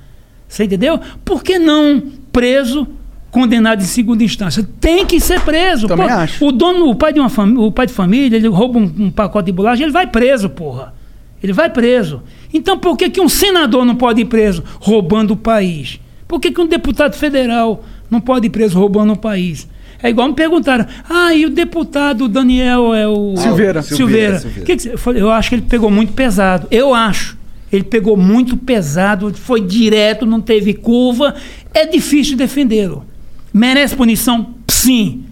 Você 0.49 0.65
entendeu? 0.65 1.01
Por 1.25 1.43
que 1.43 1.59
não 1.59 2.03
preso, 2.33 2.87
condenado 3.31 3.83
em 3.83 3.87
segunda 3.87 4.23
instância? 4.23 4.67
Tem 4.81 5.05
que 5.05 5.19
ser 5.21 5.41
preso. 5.41 5.89
Também 5.89 6.07
Pô, 6.07 6.13
acho. 6.13 6.45
O 6.47 6.53
dono, 6.53 6.89
o 6.89 6.95
pai 6.95 7.13
de 7.13 7.21
uma 7.21 7.29
família, 7.29 7.61
o 7.63 7.73
pai 7.73 7.87
de 7.87 7.93
família, 7.93 8.37
ele 8.37 8.49
rouba 8.49 8.79
um, 8.79 8.93
um 8.99 9.11
pacote 9.11 9.47
de 9.47 9.53
bolacha, 9.53 9.83
ele 9.83 9.93
vai 9.93 10.07
preso, 10.07 10.49
porra. 10.49 10.95
Ele 11.43 11.53
vai 11.53 11.69
preso. 11.71 12.23
Então 12.53 12.79
por 12.79 12.97
que, 12.97 13.11
que 13.11 13.21
um 13.21 13.29
senador 13.29 13.85
não 13.85 13.95
pode 13.95 14.21
ir 14.23 14.25
preso 14.27 14.63
roubando 14.81 15.33
o 15.33 15.37
país? 15.37 16.01
Por 16.27 16.41
que, 16.41 16.51
que 16.51 16.61
um 16.61 16.67
deputado 16.67 17.15
federal 17.15 17.85
não 18.11 18.21
pode 18.21 18.47
ir 18.47 18.51
preso 18.51 18.79
roubando 18.79 19.13
o 19.13 19.19
país? 19.19 19.69
É 20.03 20.11
igual 20.11 20.29
me 20.29 20.35
perguntaram, 20.35 20.87
ah, 21.09 21.35
e 21.35 21.47
o 21.47 21.51
deputado 21.51 22.29
Daniel 22.29 22.95
é 22.95 23.09
o. 23.09 23.35
Silveira. 23.37 23.83
Silveira. 23.83 24.39
Silveira. 24.39 24.67
Que 24.67 24.77
que 24.77 24.97
você- 24.97 25.21
eu, 25.21 25.31
acho 25.31 25.49
que 25.49 25.55
ele 25.57 25.63
pegou 25.63 25.91
muito 25.91 26.13
pesado. 26.13 26.67
Eu 26.71 26.95
acho. 26.95 27.37
Ele 27.73 27.85
pegou 27.85 28.17
muito 28.17 28.57
pesado, 28.57 29.33
foi 29.35 29.61
direto, 29.61 30.25
não 30.25 30.41
teve 30.41 30.73
curva. 30.75 31.35
É 31.75 31.85
difícil 31.87 32.37
defendê-lo. 32.37 33.05
Merece 33.53 33.97
punição? 33.97 34.51
Sim. 34.69 35.25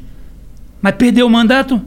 Mas 0.83 0.95
perdeu 0.97 1.27
o 1.27 1.31
mandato? 1.31 1.81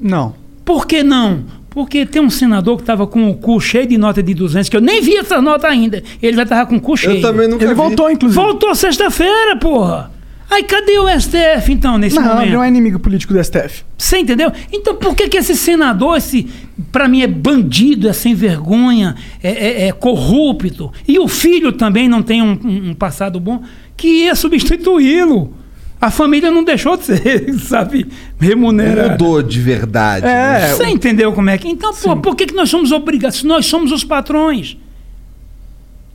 Não. 0.00 0.34
Por 0.64 0.86
que 0.86 1.02
não? 1.02 1.44
Porque 1.70 2.06
tem 2.06 2.20
um 2.22 2.30
senador 2.30 2.76
que 2.76 2.82
estava 2.82 3.06
com 3.06 3.28
o 3.30 3.34
cu 3.34 3.60
cheio 3.60 3.86
de 3.86 3.98
nota 3.98 4.22
de 4.22 4.34
200, 4.34 4.68
que 4.68 4.76
eu 4.76 4.80
nem 4.80 5.00
vi 5.02 5.16
essa 5.16 5.40
nota 5.40 5.66
ainda. 5.68 6.02
Ele 6.22 6.36
já 6.36 6.42
estava 6.44 6.66
com 6.66 6.76
o 6.76 6.80
cu 6.80 6.96
cheio. 6.96 7.16
Eu 7.16 7.20
também 7.20 7.48
nunca 7.48 7.64
Ele 7.64 7.72
vi. 7.74 7.76
voltou, 7.76 8.10
inclusive. 8.10 8.40
Voltou 8.42 8.74
sexta-feira, 8.74 9.56
porra. 9.56 10.10
Aí 10.50 10.62
cadê 10.64 10.98
o 10.98 11.06
STF, 11.20 11.70
então, 11.72 11.98
nesse 11.98 12.16
Não, 12.16 12.22
momento? 12.22 12.42
ele 12.42 12.52
não 12.52 12.64
é 12.64 12.68
inimigo 12.68 12.98
político 12.98 13.34
do 13.34 13.44
STF. 13.44 13.84
Você 13.98 14.18
entendeu? 14.18 14.50
Então 14.72 14.96
por 14.96 15.14
que, 15.14 15.28
que 15.28 15.36
esse 15.36 15.54
senador, 15.54 16.16
esse, 16.16 16.46
pra 16.90 17.06
mim, 17.06 17.20
é 17.20 17.26
bandido, 17.26 18.08
é 18.08 18.14
sem 18.14 18.34
vergonha, 18.34 19.14
é, 19.42 19.50
é- 19.84 19.88
é 19.88 19.92
corrupto, 19.92 20.90
e 21.06 21.18
o 21.18 21.28
filho 21.28 21.70
também 21.72 22.08
não 22.08 22.22
tem 22.22 22.40
um, 22.42 22.58
um- 22.64 22.90
um 22.90 22.94
passado 22.94 23.38
bom, 23.38 23.62
que 23.96 24.24
ia 24.24 24.34
substituí-lo? 24.34 25.52
A 26.00 26.10
família 26.10 26.50
não 26.50 26.62
deixou 26.64 26.96
de 26.96 27.04
ser, 27.04 27.52
sabe, 27.60 28.06
remunerada. 28.40 29.10
Mudou 29.10 29.42
de 29.42 29.60
verdade. 29.60 30.24
É, 30.24 30.28
né? 30.60 30.68
Você 30.74 30.86
entendeu 30.86 31.32
como 31.32 31.50
é 31.50 31.58
que. 31.58 31.68
Então, 31.68 31.92
pô, 31.92 32.16
por 32.16 32.34
que, 32.36 32.46
que 32.46 32.54
nós 32.54 32.70
somos 32.70 32.90
obrigados? 32.92 33.42
Nós 33.42 33.66
somos 33.66 33.92
os 33.92 34.02
patrões. 34.04 34.78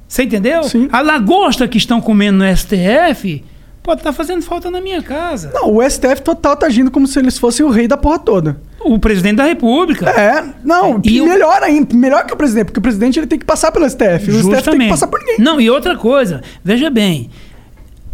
Você 0.07 0.23
entendeu? 0.23 0.63
Sim. 0.63 0.87
A 0.91 1.01
lagosta 1.01 1.67
que 1.67 1.77
estão 1.77 1.99
comendo 1.99 2.39
no 2.39 2.57
STF 2.57 3.43
pode 3.83 3.99
estar 3.99 4.13
fazendo 4.13 4.41
falta 4.41 4.71
na 4.71 4.79
minha 4.81 5.03
casa. 5.03 5.51
Não, 5.53 5.75
o 5.75 5.83
STF 5.87 6.21
total 6.21 6.55
tá 6.55 6.65
agindo 6.67 6.89
como 6.89 7.05
se 7.05 7.19
eles 7.19 7.37
fossem 7.37 7.65
o 7.65 7.69
rei 7.69 7.87
da 7.87 7.97
porra 7.97 8.17
toda. 8.17 8.59
O 8.79 8.97
presidente 8.97 9.35
da 9.35 9.43
República. 9.45 10.09
É, 10.09 10.53
não, 10.63 10.99
E 11.03 11.21
o- 11.21 11.25
melhor 11.27 11.61
ainda, 11.61 11.93
melhor 11.95 12.25
que 12.25 12.33
o 12.33 12.37
presidente, 12.37 12.65
porque 12.67 12.79
o 12.79 12.81
presidente 12.81 13.19
ele 13.19 13.27
tem 13.27 13.37
que 13.37 13.45
passar 13.45 13.71
pelo 13.71 13.85
STF, 13.89 14.31
o 14.31 14.39
STF 14.41 14.71
tem 14.71 14.79
que 14.79 14.89
passar 14.89 15.07
por 15.07 15.19
ninguém. 15.19 15.37
Não, 15.39 15.59
e 15.59 15.69
outra 15.69 15.97
coisa, 15.97 16.41
veja 16.63 16.89
bem, 16.89 17.29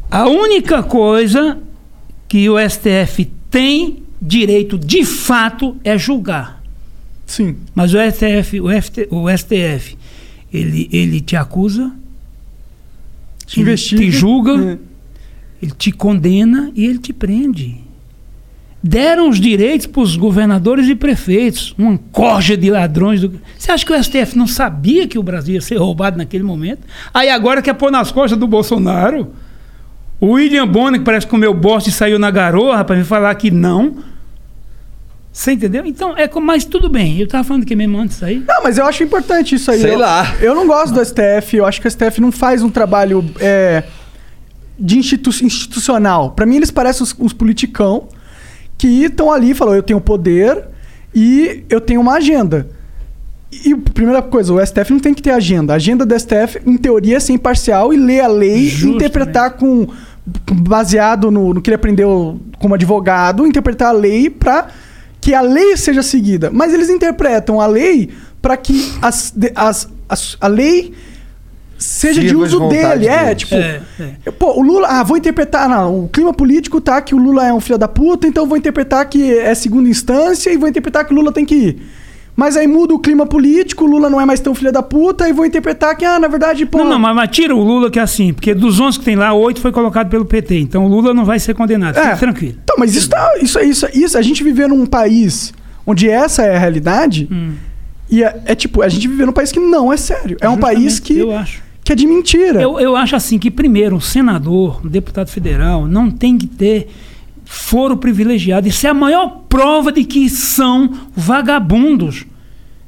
a 0.09 0.27
única 0.27 0.81
coisa 0.83 1.57
que 2.27 2.49
o 2.49 2.57
STF 2.59 3.25
tem 3.49 4.03
direito 4.21 4.77
de 4.77 5.05
fato 5.05 5.77
é 5.83 5.97
julgar. 5.97 6.61
Sim. 7.25 7.57
Mas 7.75 7.93
o 7.93 7.97
STF, 7.99 8.59
o, 8.59 8.69
FT, 8.81 9.07
o 9.11 9.29
STF, 9.29 9.97
ele, 10.51 10.89
ele 10.91 11.21
te 11.21 11.35
acusa, 11.35 11.91
Te 13.45 13.61
investiga. 13.61 14.01
te 14.01 14.11
julga, 14.11 14.73
É. 14.73 14.88
ele 15.61 15.71
te 15.71 15.91
condena 15.91 16.71
e 16.75 16.85
ele 16.85 16.99
te 16.99 17.13
prende. 17.13 17.89
Deram 18.81 19.27
os 19.27 19.41
direitos 19.41 19.87
para 19.87 20.01
os 20.01 20.15
governadores 20.15 20.87
e 20.87 20.95
prefeitos, 20.95 21.75
uma 21.77 21.99
corja 22.13 22.55
de 22.55 22.71
ladrões. 22.71 23.19
Do... 23.19 23.39
Você 23.57 23.71
acha 23.71 23.85
que 23.85 23.91
o 23.91 24.03
STF 24.03 24.37
não 24.37 24.47
sabia 24.47 25.05
que 25.05 25.19
o 25.19 25.23
Brasil 25.23 25.55
ia 25.55 25.61
ser 25.61 25.75
roubado 25.75 26.17
naquele 26.17 26.43
momento? 26.43 26.79
Aí 27.13 27.29
agora 27.29 27.61
quer 27.61 27.73
pôr 27.73 27.91
nas 27.91 28.09
costas 28.09 28.39
do 28.39 28.47
Bolsonaro? 28.47 29.33
O 30.19 30.31
William 30.31 30.67
Bonner, 30.67 30.99
que 30.99 31.05
parece 31.05 31.25
que 31.25 31.29
comeu 31.29 31.53
bosta 31.53 31.89
e 31.89 31.91
saiu 31.91 32.17
na 32.17 32.31
garoa 32.31 32.83
para 32.85 32.95
me 32.95 33.03
falar 33.03 33.35
que 33.35 33.51
não. 33.51 33.97
Você 35.31 35.53
entendeu? 35.53 35.85
Então, 35.85 36.17
é 36.17 36.27
como, 36.27 36.47
mas 36.47 36.65
tudo 36.65 36.89
bem. 36.89 37.17
Eu 37.19 37.25
estava 37.25 37.43
falando 37.43 37.65
que 37.65 37.75
mesmo 37.75 37.97
antes 37.97 38.21
aí. 38.23 38.43
Não, 38.47 38.63
mas 38.63 38.77
eu 38.77 38.85
acho 38.85 39.03
importante 39.03 39.55
isso 39.55 39.71
aí. 39.71 39.79
Sei 39.79 39.93
eu, 39.93 39.99
lá. 39.99 40.35
Eu 40.41 40.55
não 40.55 40.65
gosto 40.67 40.93
do 40.93 41.03
STF, 41.05 41.57
eu 41.57 41.65
acho 41.65 41.79
que 41.79 41.87
o 41.87 41.91
STF 41.91 42.19
não 42.19 42.31
faz 42.31 42.63
um 42.63 42.69
trabalho 42.69 43.23
é, 43.39 43.83
de 44.79 44.97
institu 44.97 45.29
institucional. 45.43 46.31
Pra 46.31 46.45
mim, 46.45 46.55
eles 46.57 46.71
parecem 46.71 47.03
uns, 47.03 47.15
uns 47.19 47.33
politicão 47.33 48.07
que 48.77 49.03
estão 49.05 49.31
ali 49.31 49.51
e 49.51 49.53
falam: 49.53 49.75
eu 49.75 49.83
tenho 49.83 49.99
poder 50.01 50.65
e 51.13 51.63
eu 51.69 51.81
tenho 51.81 52.01
uma 52.01 52.13
agenda. 52.15 52.69
E 53.65 53.75
primeira 53.75 54.21
coisa, 54.21 54.53
o 54.53 54.63
STF 54.63 54.91
não 54.93 54.99
tem 54.99 55.13
que 55.13 55.23
ter 55.23 55.31
agenda. 55.31 55.73
A 55.73 55.77
agenda 55.77 56.05
do 56.05 56.13
STF, 56.19 56.59
em 56.65 56.77
teoria, 56.77 57.17
é 57.17 57.19
ser 57.19 57.33
imparcial 57.33 57.91
e 57.91 57.97
ler 57.97 58.21
a 58.21 58.27
lei, 58.27 58.67
Justamente. 58.69 58.95
interpretar 58.97 59.51
com 59.53 59.87
baseado 60.53 61.31
no, 61.31 61.53
no 61.55 61.61
que 61.61 61.69
ele 61.69 61.75
aprendeu 61.75 62.39
como 62.59 62.75
advogado, 62.75 63.47
interpretar 63.47 63.89
a 63.89 63.91
lei 63.91 64.29
para 64.29 64.67
que 65.19 65.33
a 65.33 65.41
lei 65.41 65.75
seja 65.75 66.03
seguida. 66.03 66.51
Mas 66.53 66.73
eles 66.73 66.89
interpretam 66.89 67.59
a 67.59 67.65
lei 67.65 68.09
para 68.41 68.55
que 68.55 68.93
as, 69.01 69.33
as, 69.55 69.89
as- 70.07 70.37
a 70.39 70.47
lei 70.47 70.93
seja 71.79 72.21
de 72.21 72.35
uso 72.35 72.67
dele. 72.67 73.07
É, 73.07 73.25
deles. 73.25 73.37
tipo, 73.37 73.55
É, 73.55 73.81
é. 74.25 74.31
Pô, 74.31 74.59
o 74.59 74.61
Lula, 74.61 74.87
ah, 74.87 75.03
vou 75.03 75.17
interpretar, 75.17 75.67
não, 75.67 76.03
o 76.03 76.09
clima 76.09 76.33
político 76.33 76.79
tá 76.81 77.01
que 77.01 77.15
o 77.15 77.17
Lula 77.17 77.47
é 77.47 77.53
um 77.53 77.59
filho 77.59 77.77
da 77.79 77.87
puta, 77.87 78.27
então 78.27 78.43
eu 78.43 78.47
vou 78.47 78.57
interpretar 78.57 79.07
que 79.07 79.33
é 79.33 79.55
segunda 79.55 79.89
instância 79.89 80.51
e 80.51 80.57
vou 80.57 80.67
interpretar 80.67 81.05
que 81.05 81.13
o 81.13 81.15
Lula 81.15 81.31
tem 81.31 81.45
que 81.45 81.55
ir. 81.55 81.81
Mas 82.35 82.55
aí 82.55 82.67
muda 82.67 82.93
o 82.93 82.99
clima 82.99 83.25
político, 83.25 83.83
o 83.83 83.87
Lula 83.87 84.09
não 84.09 84.19
é 84.19 84.25
mais 84.25 84.39
tão 84.39 84.55
filho 84.55 84.71
da 84.71 84.81
puta, 84.81 85.27
e 85.27 85.33
vou 85.33 85.45
interpretar 85.45 85.95
que, 85.97 86.05
ah, 86.05 86.19
na 86.19 86.27
verdade, 86.27 86.65
pô. 86.65 86.77
Não, 86.77 86.91
não, 86.91 86.99
mas, 86.99 87.15
mas 87.15 87.29
tira 87.31 87.55
o 87.55 87.61
Lula 87.61 87.89
que 87.89 87.99
é 87.99 88.01
assim, 88.01 88.33
porque 88.33 88.53
dos 88.53 88.79
11 88.79 88.99
que 88.99 89.05
tem 89.05 89.15
lá, 89.15 89.33
8 89.33 89.59
foi 89.59 89.71
colocado 89.71 90.09
pelo 90.09 90.25
PT. 90.25 90.57
Então 90.59 90.85
o 90.85 90.87
Lula 90.87 91.13
não 91.13 91.25
vai 91.25 91.39
ser 91.39 91.53
condenado. 91.53 91.97
É. 91.97 92.09
Fique 92.09 92.19
tranquilo. 92.19 92.55
Então, 92.63 92.75
mas 92.79 92.95
isso, 92.95 93.09
tá, 93.09 93.33
isso, 93.41 93.59
isso, 93.59 93.87
isso, 93.93 94.17
a 94.17 94.21
gente 94.21 94.43
viver 94.43 94.69
num 94.69 94.85
país 94.85 95.53
onde 95.85 96.09
essa 96.09 96.43
é 96.43 96.55
a 96.55 96.59
realidade, 96.59 97.27
Hum. 97.31 97.53
E 98.09 98.23
é, 98.23 98.41
é 98.45 98.55
tipo, 98.55 98.81
a 98.81 98.89
gente 98.89 99.07
vive 99.07 99.25
num 99.25 99.31
país 99.31 99.51
que 99.51 99.59
não 99.59 99.93
é 99.93 99.97
sério. 99.97 100.37
É 100.41 100.49
um 100.49 100.57
país 100.57 100.99
que, 100.99 101.19
eu 101.19 101.35
acho. 101.35 101.61
Que 101.89 101.93
é 101.93 101.95
de 101.95 102.05
mentira. 102.05 102.61
Eu, 102.61 102.79
eu 102.79 102.95
acho 102.95 103.15
assim 103.15 103.39
que, 103.39 103.49
primeiro, 103.49 103.95
um 103.95 103.99
senador, 103.99 104.79
um 104.85 104.87
deputado 104.87 105.29
federal, 105.29 105.87
não 105.87 106.11
tem 106.11 106.37
que 106.37 106.45
ter 106.45 106.87
foro 107.43 107.97
privilegiado. 107.97 108.67
Isso 108.67 108.85
é 108.85 108.91
a 108.91 108.93
maior 108.93 109.41
prova 109.49 109.91
de 109.91 110.03
que 110.03 110.29
são 110.29 110.91
vagabundos. 111.15 112.27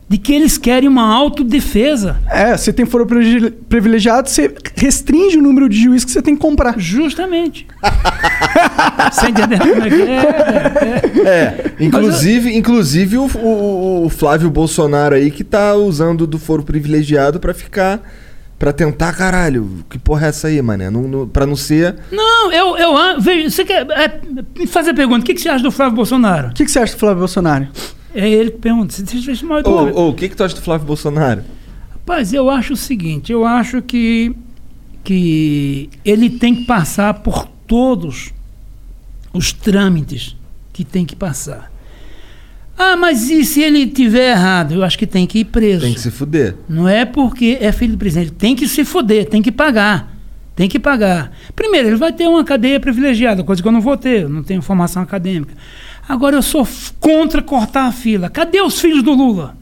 De 0.08 0.18
que 0.18 0.34
eles 0.34 0.58
querem 0.58 0.90
uma 0.90 1.04
autodefesa. 1.16 2.20
É, 2.30 2.56
você 2.56 2.72
tem 2.74 2.86
foro 2.86 3.06
privile- 3.08 3.50
privilegiado, 3.50 4.30
você 4.30 4.54
restringe 4.76 5.38
o 5.38 5.42
número 5.42 5.68
de 5.70 5.82
juiz 5.82 6.04
que 6.06 6.12
você 6.12 6.22
tem 6.22 6.36
que 6.36 6.42
comprar. 6.42 6.78
Justamente. 6.78 7.66
Você 9.12 9.28
entendeu 9.30 9.58
como 9.60 9.84
é 9.84 9.90
que 9.90 10.02
é? 10.02 11.28
É, 11.28 11.72
inclusive, 11.80 12.56
inclusive 12.56 13.18
o, 13.18 13.26
o- 13.38 14.06
o 14.06 14.10
Flávio 14.10 14.50
Bolsonaro 14.50 15.16
aí 15.16 15.32
que 15.32 15.44
tá 15.44 15.74
usando 15.76 16.28
do 16.28 16.38
foro 16.38 16.62
privilegiado 16.64 17.40
pra 17.40 17.54
ficar. 17.54 18.02
Pra 18.62 18.72
tentar, 18.72 19.12
caralho, 19.14 19.84
que 19.90 19.98
porra 19.98 20.28
é 20.28 20.30
essa 20.30 20.48
aí, 20.48 20.62
mané? 20.62 20.88
Não, 20.92 21.02
não, 21.02 21.28
pra 21.28 21.48
não 21.48 21.56
ser. 21.56 21.96
Não, 22.12 22.52
eu, 22.52 22.78
eu 22.78 22.96
a- 22.96 23.18
vejo. 23.18 23.50
Você 23.50 23.66
quer 23.66 23.90
é, 23.90 24.22
me 24.56 24.68
fazer 24.68 24.94
pergunta: 24.94 25.22
o 25.22 25.24
que, 25.24 25.34
que 25.34 25.42
você 25.42 25.50
acha 25.50 25.64
do 25.64 25.72
Flávio 25.72 25.96
Bolsonaro? 25.96 26.50
O 26.50 26.54
que, 26.54 26.64
que 26.66 26.70
você 26.70 26.78
acha 26.78 26.94
do 26.94 27.00
Flávio 27.00 27.18
Bolsonaro? 27.18 27.68
É 28.14 28.30
ele 28.30 28.52
que 28.52 28.60
pergunta. 28.60 28.94
Você 28.94 29.02
deixa 29.02 29.44
eu 29.44 29.50
mal 29.50 29.64
Ô, 29.66 30.02
ô, 30.02 30.10
o 30.10 30.14
que, 30.14 30.30
que 30.30 30.36
tu 30.36 30.44
acha 30.44 30.54
do 30.54 30.62
Flávio 30.62 30.86
Bolsonaro? 30.86 31.44
Rapaz, 31.92 32.34
eu 32.34 32.52
acho 32.52 32.74
o 32.74 32.78
seguinte: 32.78 33.32
eu 33.32 33.46
acho 33.48 33.82
que, 33.82 34.32
que 35.04 35.90
ele 36.06 36.30
tem 36.30 36.54
que 36.54 36.66
passar 36.66 37.16
por 37.16 37.48
todos 37.66 38.32
os 39.34 39.52
trâmites 39.52 40.38
que 40.72 40.86
tem 40.86 41.04
que 41.04 41.16
passar. 41.16 41.71
Ah, 42.78 42.96
mas 42.96 43.30
e 43.30 43.46
se 43.46 43.62
ele 43.62 43.86
tiver 43.88 44.32
errado? 44.32 44.74
Eu 44.74 44.84
acho 44.84 44.98
que 44.98 45.06
tem 45.06 45.28
que 45.28 45.40
ir 45.40 45.46
preso. 45.46 45.82
Tem 45.82 45.94
que 45.94 46.00
se 46.00 46.10
fuder. 46.10 46.56
Não 46.68 46.88
é 46.88 47.06
porque 47.06 47.58
é 47.62 47.72
filho 47.72 47.94
do 47.94 47.98
presidente. 47.98 48.32
Tem 48.32 48.56
que 48.56 48.68
se 48.68 48.84
foder, 48.84 49.28
tem 49.28 49.42
que 49.42 49.52
pagar. 49.52 50.16
Tem 50.56 50.68
que 50.68 50.80
pagar. 50.80 51.32
Primeiro, 51.56 51.90
ele 51.90 51.96
vai 51.96 52.12
ter 52.12 52.28
uma 52.28 52.44
cadeia 52.44 52.80
privilegiada, 52.80 53.44
coisa 53.44 53.62
que 53.62 53.68
eu 53.68 53.72
não 53.72 53.82
vou 53.82 53.98
ter, 53.98 54.24
eu 54.24 54.30
não 54.30 54.44
tenho 54.44 54.62
formação 54.62 55.02
acadêmica. 55.02 55.54
Agora, 56.08 56.36
eu 56.36 56.42
sou 56.42 56.68
contra 57.00 57.42
cortar 57.42 57.86
a 57.86 57.92
fila. 57.92 58.30
Cadê 58.30 58.62
os 58.62 58.80
filhos 58.80 59.02
do 59.02 59.14
Lula? 59.14 59.56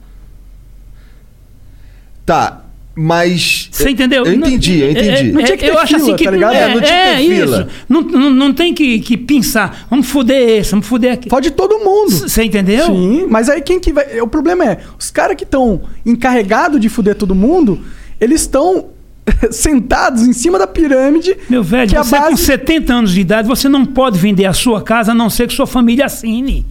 Tá, 2.25 2.63
mas. 3.01 3.69
Você 3.71 3.89
entendeu? 3.91 4.25
Eu 4.25 4.33
entendi, 4.33 4.79
eu 4.79 4.91
entendi. 4.91 5.07
É, 5.41 5.65
é, 5.67 5.69
eu 5.69 5.79
acho 5.79 5.95
assim 5.95 6.15
que 6.15 6.25
tá 6.25 6.31
ligado? 6.31 6.53
é, 6.53 6.59
É, 6.63 6.67
não 6.75 6.81
tinha 6.81 6.83
que 6.83 6.93
é 6.93 7.15
ter 7.15 7.23
fila. 7.23 7.57
isso. 7.61 7.83
Não, 7.87 8.01
não, 8.01 8.29
não 8.29 8.53
tem 8.53 8.73
que, 8.73 8.99
que 8.99 9.15
pensar. 9.15 9.87
Vamos 9.89 10.07
foder 10.07 10.59
esse, 10.59 10.71
vamos 10.71 10.85
foder 10.85 11.13
aquele. 11.13 11.29
Pode 11.29 11.51
todo 11.51 11.79
mundo. 11.79 12.11
Você 12.11 12.43
entendeu? 12.43 12.87
Sim, 12.87 13.25
mas 13.29 13.49
aí 13.49 13.61
quem 13.61 13.79
que 13.79 13.93
vai. 13.93 14.19
O 14.19 14.27
problema 14.27 14.65
é, 14.65 14.79
os 14.99 15.09
caras 15.09 15.37
que 15.37 15.43
estão 15.45 15.81
encarregados 16.05 16.79
de 16.79 16.89
fuder 16.89 17.15
todo 17.15 17.33
mundo, 17.33 17.79
eles 18.19 18.41
estão 18.41 18.87
sentados 19.51 20.27
em 20.27 20.33
cima 20.33 20.59
da 20.59 20.67
pirâmide. 20.67 21.37
Meu 21.49 21.63
velho, 21.63 21.89
que 21.89 21.97
você 21.97 22.15
com 22.17 22.21
base- 22.31 22.43
70 22.43 22.93
anos 22.93 23.11
de 23.13 23.21
idade, 23.21 23.47
você 23.47 23.69
não 23.69 23.85
pode 23.85 24.19
vender 24.19 24.45
a 24.45 24.53
sua 24.53 24.81
casa 24.81 25.13
a 25.13 25.15
não 25.15 25.29
ser 25.29 25.47
que 25.47 25.53
sua 25.53 25.67
família 25.67 26.05
assine. 26.05 26.65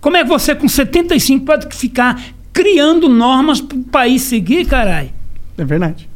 Como 0.00 0.16
é 0.16 0.22
que 0.22 0.28
você 0.28 0.54
com 0.54 0.68
75 0.68 1.44
pode 1.44 1.74
ficar 1.76 2.20
criando 2.52 3.08
normas 3.08 3.60
para 3.60 3.76
o 3.78 3.82
país 3.84 4.22
seguir, 4.22 4.64
caralho? 4.66 5.10
É 5.58 5.64
verdade. 5.64 6.08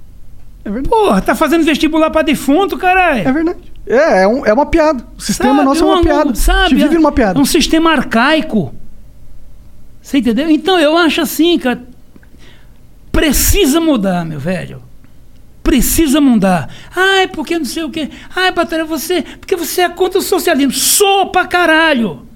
É 0.64 0.70
verdade. 0.70 0.88
Porra, 0.88 1.20
tá 1.20 1.34
fazendo 1.34 1.64
vestibular 1.64 2.10
para 2.10 2.22
defunto, 2.22 2.78
caralho. 2.78 3.26
É 3.28 3.32
verdade. 3.32 3.58
É, 3.86 4.22
é, 4.22 4.28
um- 4.28 4.46
é 4.46 4.52
uma 4.52 4.66
piada. 4.66 5.04
O 5.18 5.20
sistema 5.20 5.54
Sabe, 5.56 5.64
nosso 5.64 5.82
é 5.82 5.86
uma 5.86 5.98
um- 5.98 6.02
piada. 6.04 6.34
Sabe, 6.36 6.68
gente 6.70 6.82
vive 6.82 6.94
numa 6.94 7.10
piada. 7.12 7.38
É 7.38 7.42
um 7.42 7.44
sistema 7.44 7.90
arcaico. 7.90 8.72
Você 10.00 10.18
entendeu? 10.18 10.48
Então 10.48 10.78
eu 10.78 10.96
acho 10.96 11.20
assim, 11.20 11.58
cara. 11.58 11.82
Precisa 13.10 13.80
mudar, 13.80 14.24
meu 14.24 14.38
velho. 14.38 14.82
Precisa 15.62 16.20
mudar. 16.20 16.68
Ai, 16.94 17.28
porque 17.28 17.58
não 17.58 17.64
sei 17.64 17.84
o 17.84 17.90
quê. 17.90 18.08
Ai, 18.34 18.50
Batalha, 18.52 18.84
você. 18.84 19.22
Porque 19.22 19.54
você 19.56 19.82
é 19.82 19.88
contra 19.88 20.18
o 20.18 20.22
socialismo. 20.22 20.72
Sou 20.72 21.26
pra 21.30 21.46
caralho. 21.46 22.26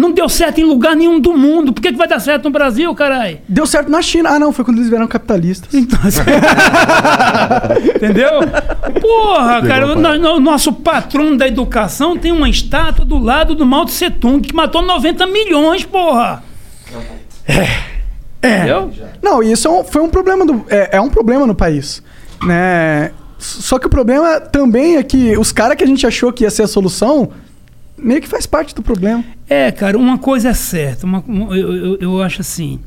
Não 0.00 0.12
deu 0.12 0.28
certo 0.28 0.58
em 0.58 0.64
lugar 0.64 0.96
nenhum 0.96 1.20
do 1.20 1.36
mundo. 1.36 1.72
Por 1.72 1.82
que, 1.82 1.92
que 1.92 1.98
vai 1.98 2.08
dar 2.08 2.18
certo 2.20 2.44
no 2.44 2.50
Brasil, 2.50 2.92
caralho? 2.94 3.38
Deu 3.46 3.66
certo 3.66 3.90
na 3.90 4.00
China. 4.00 4.30
Ah, 4.30 4.38
não, 4.38 4.50
foi 4.52 4.64
quando 4.64 4.78
eles 4.78 4.88
vieram 4.88 5.06
capitalistas. 5.06 5.74
Então, 5.74 5.98
Entendeu? 7.94 8.30
Porra, 9.00 9.62
cara, 9.62 9.86
o, 9.92 9.94
no- 9.96 10.40
nosso 10.40 10.72
patrão 10.72 11.36
da 11.36 11.46
educação 11.46 12.16
tem 12.16 12.32
uma 12.32 12.48
estátua 12.48 13.04
do 13.04 13.18
lado 13.18 13.54
do 13.54 13.66
Mao 13.66 13.84
Tse 13.84 14.10
Tung 14.10 14.40
que 14.46 14.54
matou 14.54 14.82
90 14.82 15.26
milhões, 15.26 15.84
porra. 15.84 16.42
É. 17.46 18.56
Entendeu? 18.56 18.90
Não, 19.22 19.42
e 19.42 19.52
isso 19.52 19.68
é 19.68 19.70
um- 19.70 19.84
foi 19.84 20.00
um 20.02 20.08
problema 20.08 20.46
do, 20.46 20.64
é, 20.68 20.96
é 20.96 21.00
um 21.00 21.10
problema 21.10 21.46
no 21.46 21.54
país, 21.54 22.02
né? 22.42 23.10
Só 23.38 23.78
que 23.78 23.86
o 23.86 23.90
problema 23.90 24.40
também 24.40 24.96
é 24.96 25.02
que 25.02 25.36
os 25.36 25.50
caras 25.52 25.76
que 25.76 25.84
a 25.84 25.86
gente 25.86 26.06
achou 26.06 26.32
que 26.32 26.44
ia 26.44 26.50
ser 26.50 26.62
a 26.62 26.66
solução 26.68 27.30
meio 28.02 28.20
que 28.20 28.28
faz 28.28 28.46
parte 28.46 28.74
do 28.74 28.82
problema. 28.82 29.24
É, 29.48 29.70
cara, 29.70 29.96
uma 29.98 30.18
coisa 30.18 30.48
é 30.50 30.54
certa. 30.54 31.06
uma- 31.06 31.22
uma- 31.26 31.56
eu, 31.56 31.72
eu- 31.74 31.98
eu 32.00 32.22
acho 32.22 32.40
assim. 32.40 32.78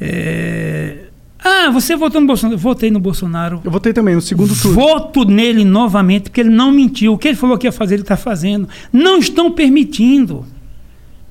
é, 0.00 0.96
Ah, 1.44 1.70
você 1.72 1.96
votou 1.96 2.20
no 2.20 2.26
Bolsonaro? 2.28 2.54
Eu 2.54 2.58
votei 2.58 2.88
no 2.88 3.00
Bolsonaro. 3.00 3.60
Eu 3.64 3.70
votei 3.72 3.92
também 3.92 4.14
no 4.14 4.20
segundo 4.20 4.54
turno. 4.54 4.76
Voto 4.76 5.24
nele 5.24 5.64
novamente, 5.64 6.24
porque 6.30 6.40
ele 6.40 6.50
não 6.50 6.70
mentiu. 6.70 7.14
O 7.14 7.18
que 7.18 7.26
ele 7.26 7.36
falou 7.36 7.58
que 7.58 7.66
ia 7.66 7.72
fazer, 7.72 7.94
ele 7.96 8.02
está 8.02 8.16
fazendo. 8.16 8.68
Não 8.92 9.18
estão 9.18 9.50
permitindo. 9.50 10.44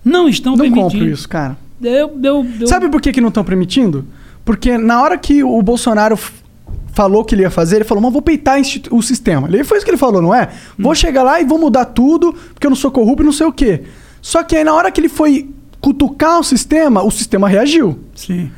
Não 0.03 0.27
estão 0.27 0.51
Não 0.57 0.59
permitindo. 0.59 0.91
compro 0.91 1.07
isso, 1.07 1.29
cara. 1.29 1.55
Eu, 1.81 2.19
eu, 2.21 2.45
eu- 2.59 2.67
Sabe 2.67 2.89
por 2.89 2.99
que, 3.01 3.13
que 3.13 3.21
não 3.21 3.29
estão 3.29 3.41
permitindo? 3.43 4.05
Porque 4.43 4.77
na 4.77 5.01
hora 5.01 5.17
que 5.17 5.43
o 5.45 5.61
Bolsonaro 5.61 6.17
falou 6.93 7.23
que 7.23 7.35
ele 7.35 7.43
ia 7.43 7.49
fazer, 7.49 7.77
ele 7.77 7.85
falou, 7.85 8.01
mas 8.03 8.13
vou 8.13 8.21
peitar 8.21 8.59
o 8.91 9.01
sistema. 9.01 9.47
Ele 9.47 9.63
foi 9.63 9.77
isso 9.77 9.85
que 9.85 9.91
ele 9.91 9.97
falou, 9.97 10.21
não 10.21 10.33
é? 10.33 10.49
Vou 10.77 10.93
chegar 10.93 11.23
lá 11.23 11.39
e 11.39 11.45
vou 11.45 11.57
mudar 11.57 11.85
tudo, 11.85 12.33
porque 12.53 12.67
eu 12.67 12.69
não 12.69 12.75
sou 12.75 12.91
corrupto 12.91 13.23
e 13.23 13.25
não 13.25 13.33
sei 13.33 13.47
o 13.47 13.51
quê. 13.51 13.83
Só 14.21 14.43
que 14.43 14.55
aí 14.55 14.63
na 14.63 14.73
hora 14.73 14.91
que 14.91 15.01
ele 15.01 15.09
foi 15.09 15.49
cutucar 15.79 16.39
o 16.39 16.43
sistema, 16.43 17.03
o 17.03 17.11
sistema 17.11 17.47
reagiu. 17.47 17.99
Sim. 18.15 18.51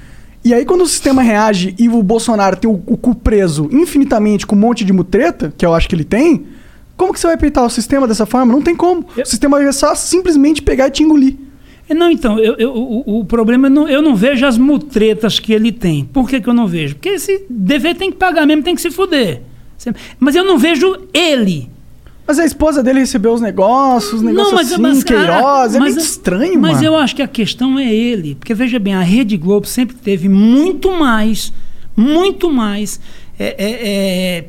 E 0.44 0.54
aí, 0.54 0.66
quando 0.66 0.82
o 0.82 0.88
sistema 0.88 1.22
reage 1.22 1.74
e 1.80 1.88
o 1.88 2.04
Bolsonaro 2.04 2.58
tem 2.58 2.70
o, 2.70 2.74
o 2.86 2.98
cu 2.98 3.16
preso 3.16 3.70
infinitamente 3.72 4.46
com 4.46 4.58
um 4.58 4.60
monte 4.60 4.84
de 4.84 4.92
mutreta, 4.92 5.54
que 5.58 5.66
eu 5.66 5.74
acho 5.74 5.88
que 5.88 5.96
ele 5.96 6.04
tem, 6.04 6.46
como 6.98 7.14
que 7.14 7.20
você 7.20 7.28
vai 7.28 7.38
peitar 7.38 7.64
o 7.64 7.70
sistema 7.70 8.06
dessa 8.06 8.26
forma? 8.26 8.52
Não 8.52 8.62
tem 8.62 8.76
como. 8.76 9.06
O 9.18 9.26
sistema 9.26 9.58
vai 9.58 9.72
só 9.72 9.96
simplesmente 9.96 10.62
pegar 10.62 10.88
e 10.88 10.92
te 10.92 11.02
engolir. 11.02 11.38
É, 11.90 11.94
Não, 11.94 12.10
então, 12.10 12.40
eu, 12.40 12.56
eu- 12.56 12.74
o, 12.74 13.20
o 13.20 13.26
problema 13.26 13.68
é 13.68 13.70
não, 13.70 13.88
eu 13.90 14.02
não 14.02 14.16
vejo 14.16 14.46
as 14.46 14.58
mutretas 14.58 15.40
que 15.40 15.52
ele 15.54 15.72
tem. 15.72 16.06
Por 16.06 16.28
que, 16.30 16.40
que 16.40 16.48
eu 16.50 16.54
não 16.54 16.68
vejo? 16.68 16.96
Porque 16.96 17.10
esse 17.10 17.46
dever 17.50 17.96
tem 17.96 18.12
que 18.12 18.18
pagar 18.18 18.46
mesmo, 18.46 18.64
tem 18.64 18.76
que 18.76 18.82
se 18.82 18.90
fuder. 18.92 19.42
Mas 20.20 20.34
eu 20.36 20.46
não 20.46 20.58
vejo 20.58 20.96
ele. 21.14 21.70
Mas 22.26 22.40
a 22.40 22.46
esposa 22.46 22.82
dele 22.82 23.00
recebeu 23.00 23.34
os 23.34 23.42
negócios, 23.42 24.14
os 24.14 24.22
negócios 24.22 24.58
assim, 24.72 24.82
mas, 24.82 25.04
cara, 25.04 25.34
Queiroz, 25.42 25.76
é 25.76 25.80
mas- 25.80 25.94
muito 25.96 26.06
estranho, 26.06 26.58
Mas 26.62 26.76
mano. 26.76 26.86
eu 26.86 26.96
acho 26.96 27.14
que 27.18 27.22
a 27.22 27.28
questão 27.28 27.78
é 27.78 27.94
ele. 27.94 28.36
Porque 28.36 28.54
veja 28.54 28.80
bem, 28.80 28.94
a 28.94 29.02
Rede 29.02 29.36
Globo 29.36 29.68
sempre 29.68 29.94
teve 29.98 30.30
muito 30.30 30.90
mais, 30.98 31.52
muito 31.98 32.50
mais 32.50 32.98
é, 33.38 33.56
é, 33.58 34.46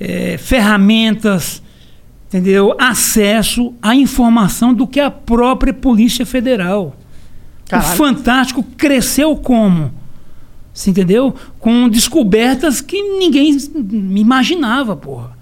é, 0.00 0.32
é, 0.34 0.38
ferramentas, 0.38 1.62
entendeu? 2.30 2.74
Acesso 2.78 3.74
à 3.82 3.94
informação 3.94 4.72
do 4.72 4.86
que 4.86 5.00
a 5.00 5.10
própria 5.10 5.74
Polícia 5.74 6.24
Federal. 6.24 6.96
Caralho. 7.68 7.92
O 7.92 7.96
Fantástico 7.96 8.62
cresceu 8.76 9.36
como? 9.36 9.92
Você 10.72 10.90
entendeu? 10.90 11.34
Com 11.58 11.88
descobertas 11.88 12.80
que 12.80 13.02
ninguém 13.02 13.56
imaginava, 14.16 14.96
porra. 14.96 15.36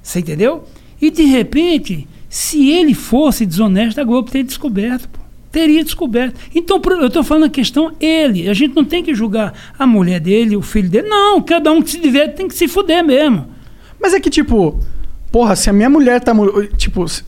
Você 0.00 0.20
entendeu? 0.20 0.64
E 1.00 1.10
de 1.10 1.24
repente, 1.24 2.06
se 2.28 2.70
ele 2.70 2.94
fosse 2.94 3.44
desonesto, 3.44 4.00
a 4.00 4.04
Globo 4.04 4.30
teria 4.30 4.44
descoberto, 4.44 5.08
pô. 5.08 5.18
Teria 5.50 5.82
descoberto. 5.82 6.38
Então, 6.54 6.80
eu 7.00 7.06
estou 7.06 7.24
falando 7.24 7.44
a 7.44 7.48
questão 7.48 7.92
ele. 7.98 8.48
A 8.50 8.54
gente 8.54 8.76
não 8.76 8.84
tem 8.84 9.02
que 9.02 9.14
julgar 9.14 9.54
a 9.78 9.86
mulher 9.86 10.20
dele, 10.20 10.54
o 10.56 10.62
filho 10.62 10.90
dele. 10.90 11.08
Não, 11.08 11.40
cada 11.40 11.72
um 11.72 11.80
que 11.80 11.90
se 11.90 12.00
diverte 12.00 12.36
tem 12.36 12.46
que 12.46 12.54
se 12.54 12.68
fuder 12.68 13.02
mesmo. 13.02 13.46
Mas 13.98 14.12
é 14.12 14.20
que, 14.20 14.28
tipo, 14.28 14.78
porra, 15.30 15.56
se 15.56 15.70
a 15.70 15.72
minha 15.72 15.90
mulher 15.90 16.20
tá. 16.20 16.32
Tipo, 16.76 17.06
se, 17.08 17.22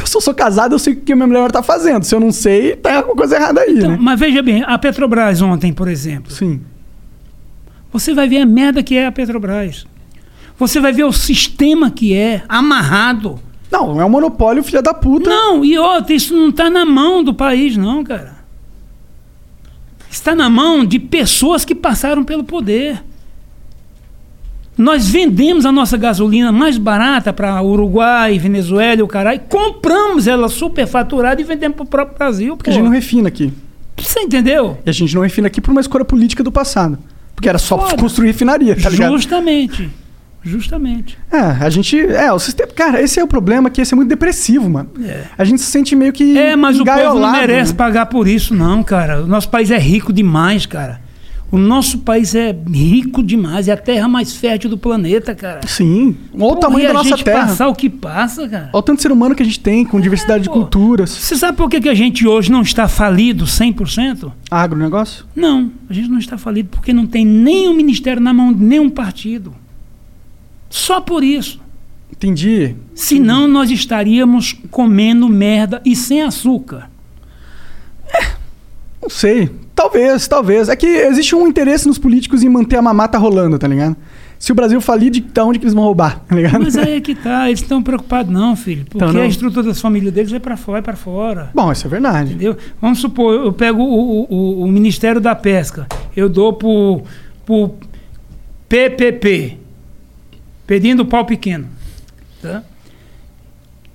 eu 0.00 0.06
sou, 0.06 0.20
sou 0.20 0.34
casado, 0.34 0.74
eu 0.74 0.78
sei 0.78 0.94
o 0.94 0.96
que 0.96 1.12
a 1.12 1.16
minha 1.16 1.26
mulher 1.26 1.50
tá 1.50 1.62
fazendo. 1.62 2.04
Se 2.04 2.14
eu 2.14 2.20
não 2.20 2.32
sei, 2.32 2.76
tá 2.76 2.96
alguma 2.98 3.16
coisa 3.16 3.36
errada 3.36 3.60
aí, 3.60 3.76
Então, 3.76 3.90
né? 3.92 3.98
Mas 4.00 4.18
veja 4.18 4.42
bem, 4.42 4.62
a 4.66 4.78
Petrobras 4.78 5.40
ontem, 5.42 5.72
por 5.72 5.88
exemplo. 5.88 6.32
Sim. 6.32 6.60
Você 7.92 8.12
vai 8.12 8.28
ver 8.28 8.40
a 8.40 8.46
merda 8.46 8.82
que 8.82 8.96
é 8.96 9.06
a 9.06 9.12
Petrobras. 9.12 9.86
Você 10.58 10.80
vai 10.80 10.92
ver 10.92 11.04
o 11.04 11.12
sistema 11.12 11.90
que 11.90 12.14
é, 12.14 12.42
amarrado. 12.48 13.40
Não, 13.70 14.00
é 14.00 14.04
um 14.04 14.08
monopólio, 14.08 14.62
filha 14.62 14.82
da 14.82 14.92
puta. 14.92 15.28
Não, 15.28 15.64
e 15.64 15.78
outra, 15.78 16.14
isso 16.14 16.34
não 16.34 16.48
está 16.48 16.68
na 16.68 16.84
mão 16.84 17.22
do 17.22 17.32
país, 17.32 17.76
não, 17.76 18.02
cara. 18.02 18.38
Está 20.10 20.34
na 20.34 20.48
mão 20.48 20.84
de 20.84 20.98
pessoas 20.98 21.64
que 21.64 21.74
passaram 21.74 22.24
pelo 22.24 22.42
poder. 22.42 23.04
Nós 24.78 25.08
vendemos 25.08 25.66
a 25.66 25.72
nossa 25.72 25.96
gasolina 25.96 26.52
mais 26.52 26.78
barata 26.78 27.32
para 27.32 27.60
Uruguai, 27.60 28.38
Venezuela 28.38 29.00
e 29.00 29.02
o 29.02 29.08
caralho, 29.08 29.40
compramos 29.48 30.28
ela 30.28 30.48
superfaturada 30.48 31.40
e 31.40 31.44
vendemos 31.44 31.76
para 31.76 31.84
o 31.84 31.86
próprio 31.86 32.16
Brasil. 32.16 32.56
Porque 32.56 32.70
a 32.70 32.72
gente 32.72 32.84
não 32.84 32.92
refina 32.92 33.26
aqui. 33.26 33.52
Você 33.96 34.20
entendeu? 34.20 34.78
E 34.86 34.88
a 34.88 34.92
gente 34.92 35.12
não 35.16 35.22
refina 35.22 35.48
aqui 35.48 35.60
por 35.60 35.72
uma 35.72 35.80
escolha 35.80 36.04
política 36.04 36.44
do 36.44 36.52
passado. 36.52 36.96
Porque 37.34 37.48
era 37.48 37.58
só 37.58 37.76
Foda. 37.76 37.96
construir 37.96 38.28
refinaria, 38.28 38.76
tá 38.80 38.88
ligado? 38.88 39.12
Justamente. 39.12 39.90
Justamente. 40.44 41.18
É, 41.32 41.38
a 41.38 41.68
gente. 41.68 41.98
É, 41.98 42.32
o 42.32 42.38
sistema. 42.38 42.70
Cara, 42.72 43.02
esse 43.02 43.18
é 43.18 43.24
o 43.24 43.26
problema, 43.26 43.68
que 43.70 43.80
esse 43.80 43.92
é 43.92 43.96
muito 43.96 44.08
depressivo, 44.08 44.70
mano. 44.70 44.90
É. 45.04 45.24
A 45.36 45.44
gente 45.44 45.60
se 45.60 45.70
sente 45.70 45.96
meio 45.96 46.12
que. 46.12 46.38
É, 46.38 46.54
mas 46.54 46.78
o 46.78 46.84
povo 46.84 47.18
não 47.18 47.32
merece 47.32 47.72
né? 47.72 47.76
pagar 47.76 48.06
por 48.06 48.28
isso, 48.28 48.54
não, 48.54 48.82
cara. 48.84 49.22
O 49.22 49.26
nosso 49.26 49.48
país 49.48 49.70
é 49.72 49.78
rico 49.78 50.12
demais, 50.12 50.64
cara. 50.64 51.00
O 51.50 51.56
nosso 51.56 52.00
país 52.00 52.34
é 52.34 52.54
rico 52.70 53.22
demais. 53.22 53.68
É 53.68 53.72
a 53.72 53.76
terra 53.76 54.06
mais 54.06 54.34
fértil 54.34 54.68
do 54.68 54.76
planeta, 54.76 55.34
cara. 55.34 55.66
Sim. 55.66 56.14
Olha 56.34 56.44
o 56.44 56.56
tamanho 56.56 56.84
da 56.84 56.90
a 56.90 56.92
nossa 56.92 57.16
terra. 57.16 57.46
passar 57.46 57.68
o 57.68 57.74
que 57.74 57.88
passa, 57.88 58.46
cara. 58.46 58.70
Olha 58.72 58.78
o 58.78 58.82
tanto 58.82 58.96
de 58.96 59.02
ser 59.02 59.12
humano 59.12 59.34
que 59.34 59.42
a 59.42 59.46
gente 59.46 59.60
tem, 59.60 59.84
com 59.84 59.98
diversidade 59.98 60.42
de 60.42 60.50
culturas. 60.50 61.10
Você 61.10 61.36
sabe 61.36 61.56
por 61.56 61.70
que, 61.70 61.80
que 61.80 61.88
a 61.88 61.94
gente 61.94 62.26
hoje 62.26 62.52
não 62.52 62.60
está 62.60 62.86
falido 62.86 63.46
100%? 63.46 64.30
Agronegócio? 64.50 65.24
Não, 65.34 65.72
a 65.88 65.92
gente 65.94 66.08
não 66.08 66.18
está 66.18 66.36
falido 66.36 66.68
porque 66.68 66.92
não 66.92 67.06
tem 67.06 67.24
nenhum 67.24 67.72
ministério 67.72 68.20
na 68.20 68.34
mão 68.34 68.52
de 68.52 68.62
nenhum 68.62 68.90
partido. 68.90 69.54
Só 70.68 71.00
por 71.00 71.24
isso. 71.24 71.60
Entendi. 72.12 72.74
Senão 72.94 73.48
nós 73.48 73.70
estaríamos 73.70 74.54
comendo 74.70 75.28
merda 75.28 75.80
e 75.82 75.96
sem 75.96 76.20
açúcar. 76.20 76.90
Não 79.00 79.08
sei. 79.08 79.50
Talvez, 79.78 80.26
talvez. 80.26 80.68
É 80.68 80.74
que 80.74 80.88
existe 80.88 81.36
um 81.36 81.46
interesse 81.46 81.86
nos 81.86 81.98
políticos 81.98 82.42
em 82.42 82.48
manter 82.48 82.76
a 82.76 82.82
mamata 82.82 83.16
rolando, 83.16 83.56
tá 83.56 83.68
ligado? 83.68 83.96
Se 84.36 84.50
o 84.50 84.54
Brasil 84.54 84.80
falir, 84.80 85.08
de 85.08 85.20
da 85.20 85.44
onde 85.44 85.60
que 85.60 85.64
eles 85.66 85.74
vão 85.74 85.84
roubar, 85.84 86.18
tá 86.26 86.34
ligado? 86.34 86.60
Mas 86.64 86.76
aí 86.76 86.96
é 86.96 87.00
que 87.00 87.14
tá, 87.14 87.46
eles 87.46 87.60
estão 87.60 87.80
preocupados 87.80 88.32
não, 88.32 88.56
filho. 88.56 88.84
Porque 88.86 88.96
Então 88.96 89.12
não. 89.12 89.20
a 89.20 89.26
estrutura 89.26 89.68
das 89.68 89.80
famílias 89.80 90.12
deles 90.12 90.32
é 90.32 90.40
para 90.40 90.56
fora, 90.56 90.80
é 90.80 90.82
para 90.82 90.96
fora. 90.96 91.50
Bom, 91.54 91.70
isso 91.70 91.86
é 91.86 91.90
verdade. 91.90 92.30
Entendeu? 92.30 92.56
Vamos 92.82 92.98
supor, 92.98 93.32
eu 93.34 93.52
pego 93.52 93.80
o, 93.80 94.26
o, 94.28 94.62
o 94.64 94.66
Ministério 94.66 95.20
da 95.20 95.36
Pesca, 95.36 95.86
eu 96.16 96.28
dou 96.28 96.54
pro, 96.54 97.02
pro 97.46 97.74
PPP, 98.68 99.58
pedindo 100.66 101.06
pau 101.06 101.24
pequeno. 101.24 101.68
Tá? 102.42 102.64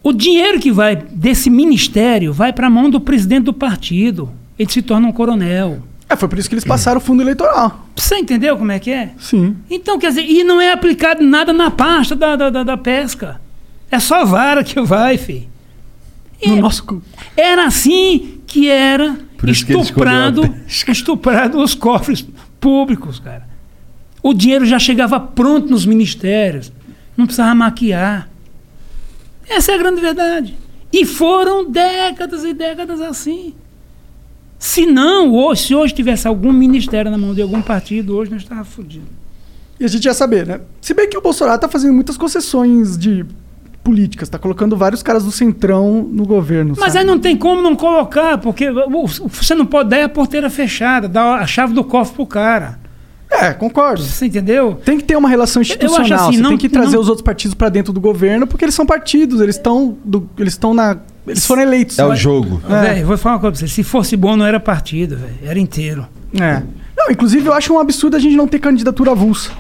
O 0.02 0.14
dinheiro 0.14 0.62
que 0.62 0.72
vai 0.72 0.96
desse 0.96 1.50
ministério 1.50 2.32
vai 2.32 2.54
para 2.54 2.68
a 2.68 2.70
mão 2.70 2.90
do 2.90 3.02
presidente 3.02 3.44
do 3.44 3.54
partido. 3.54 4.32
Ele 4.58 4.72
se 4.72 4.82
torna 4.82 5.08
um 5.08 5.12
coronel. 5.12 5.82
É, 6.10 6.16
foi 6.16 6.28
por 6.28 6.38
isso 6.38 6.48
que 6.48 6.56
eles 6.56 6.64
passaram 6.64 7.00
o 7.00 7.02
fundo 7.02 7.22
eleitoral. 7.24 7.88
Você 7.96 8.18
entendeu 8.18 8.58
como 8.58 8.72
é 8.72 8.80
que 8.80 8.92
é? 8.92 9.12
Sim. 9.18 9.56
Então, 9.70 9.98
quer 9.98 10.10
dizer, 10.10 10.26
e 10.26 10.44
não 10.44 10.62
é 10.62 10.72
aplicado 10.72 11.24
nada 11.24 11.52
na 11.52 11.72
pasta 11.72 12.16
da, 12.16 12.36
da, 12.36 12.50
da, 12.50 12.64
da 12.64 12.78
pesca. 12.78 13.42
É 13.90 14.00
só 14.00 14.26
vara 14.26 14.64
que 14.64 14.80
vai, 14.82 15.18
filho. 15.18 15.48
No 16.46 16.58
nosso... 16.58 17.02
Era 17.38 17.66
assim 17.66 18.42
que 18.46 18.70
era 18.70 19.18
que 19.38 19.52
estuprado, 19.52 20.44
escolheu 20.68 20.92
estuprado 20.92 21.62
os 21.62 21.74
cofres 21.74 22.26
públicos, 22.60 23.20
cara. 23.20 23.48
O 24.22 24.34
dinheiro 24.34 24.66
já 24.66 24.80
chegava 24.80 25.20
pronto 25.20 25.70
nos 25.70 25.86
ministérios. 25.86 26.72
Não 27.18 27.26
precisava 27.26 27.54
maquiar. 27.54 28.30
Essa 29.50 29.72
é 29.72 29.76
a 29.76 29.78
grande 29.78 30.02
verdade. 30.02 30.56
E 30.92 31.06
foram 31.06 31.70
décadas 31.70 32.44
e 32.44 32.54
décadas 32.54 33.02
assim. 33.02 33.54
Se 34.64 34.86
não, 34.86 35.34
hoje, 35.34 35.64
se 35.64 35.76
hoje 35.76 35.94
tivesse 35.94 36.26
algum 36.26 36.54
ministério 36.54 37.12
na 37.12 37.18
mão 37.18 37.34
de 37.34 37.42
algum 37.42 37.62
partido, 37.62 38.16
hoje 38.16 38.32
nós 38.32 38.44
estávamos 38.44 38.70
fodidos. 38.70 39.10
E 39.78 39.84
a 39.84 39.90
gente 39.90 40.06
ia 40.06 40.14
saber, 40.14 40.48
né? 40.48 40.62
Se 40.80 40.94
bem 40.94 41.10
que 41.10 41.18
o 41.18 41.22
Bolsonaro 41.22 41.60
tá 41.60 41.68
fazendo 41.68 41.94
muitas 41.94 42.16
concessões 42.16 42.98
de 42.98 43.26
políticas, 43.84 44.30
tá 44.30 44.40
colocando 44.40 44.78
vários 44.78 45.04
caras 45.04 45.26
do 45.26 45.34
centrão 45.34 46.08
no 46.10 46.26
governo. 46.26 46.76
Mas 46.80 46.94
sabe? 46.94 47.00
aí 47.00 47.06
não 47.06 47.20
tem 47.20 47.36
como 47.36 47.62
não 47.62 47.76
colocar, 47.76 48.38
porque 48.38 48.68
você 49.28 49.54
não 49.54 49.66
pode 49.66 49.90
dar 49.90 50.06
a 50.06 50.08
porteira 50.08 50.50
fechada, 50.50 51.10
dar 51.10 51.42
a 51.42 51.46
chave 51.46 51.74
do 51.74 51.84
cofre 51.84 52.16
pro 52.16 52.26
cara. 52.26 52.80
É, 53.30 53.52
concordo. 53.52 54.02
Você 54.02 54.28
entendeu? 54.28 54.76
Tem 54.86 54.98
que 54.98 55.04
ter 55.04 55.18
uma 55.18 55.28
relação 55.28 55.62
institucional. 55.62 56.30
Assim, 56.30 56.38
não- 56.38 56.52
tem 56.52 56.58
que 56.58 56.70
trazer 56.70 56.94
não- 56.96 57.02
os 57.02 57.10
outros 57.10 57.26
partidos 57.26 57.54
pra 57.54 57.68
dentro 57.68 57.92
do 57.92 58.00
governo, 58.00 58.48
porque 58.48 58.64
eles 58.64 58.76
são 58.76 58.86
partidos, 58.86 59.42
eles 59.42 59.58
estão 59.58 59.98
eles 60.38 60.54
estão 60.54 60.74
na 60.74 61.00
eles 61.28 61.46
foram 61.46 61.62
eleitos. 61.62 61.98
É 62.00 62.06
o 62.06 62.16
jogo. 62.16 62.62
Ó, 62.66 62.82
Velho, 62.82 63.06
vou 63.08 63.18
falar 63.18 63.36
uma 63.36 63.42
coisa 63.42 63.58
pra 63.58 63.68
você. 63.68 63.74
Se 63.74 63.84
fosse 63.84 64.16
bom, 64.18 64.36
não 64.36 64.46
era 64.46 64.60
partido, 64.60 65.16
velho. 65.18 65.34
Era 65.44 65.60
inteiro. 65.60 66.06
É. 66.40 66.62
Não, 66.98 67.12
inclusive 67.12 67.46
eu 67.48 67.54
acho 67.54 67.74
um 67.74 67.80
absurdo 67.80 68.16
a 68.16 68.20
gente 68.20 68.36
não 68.36 68.48
ter 68.48 68.60
candidatura 68.60 69.12
avulsa. 69.12 69.52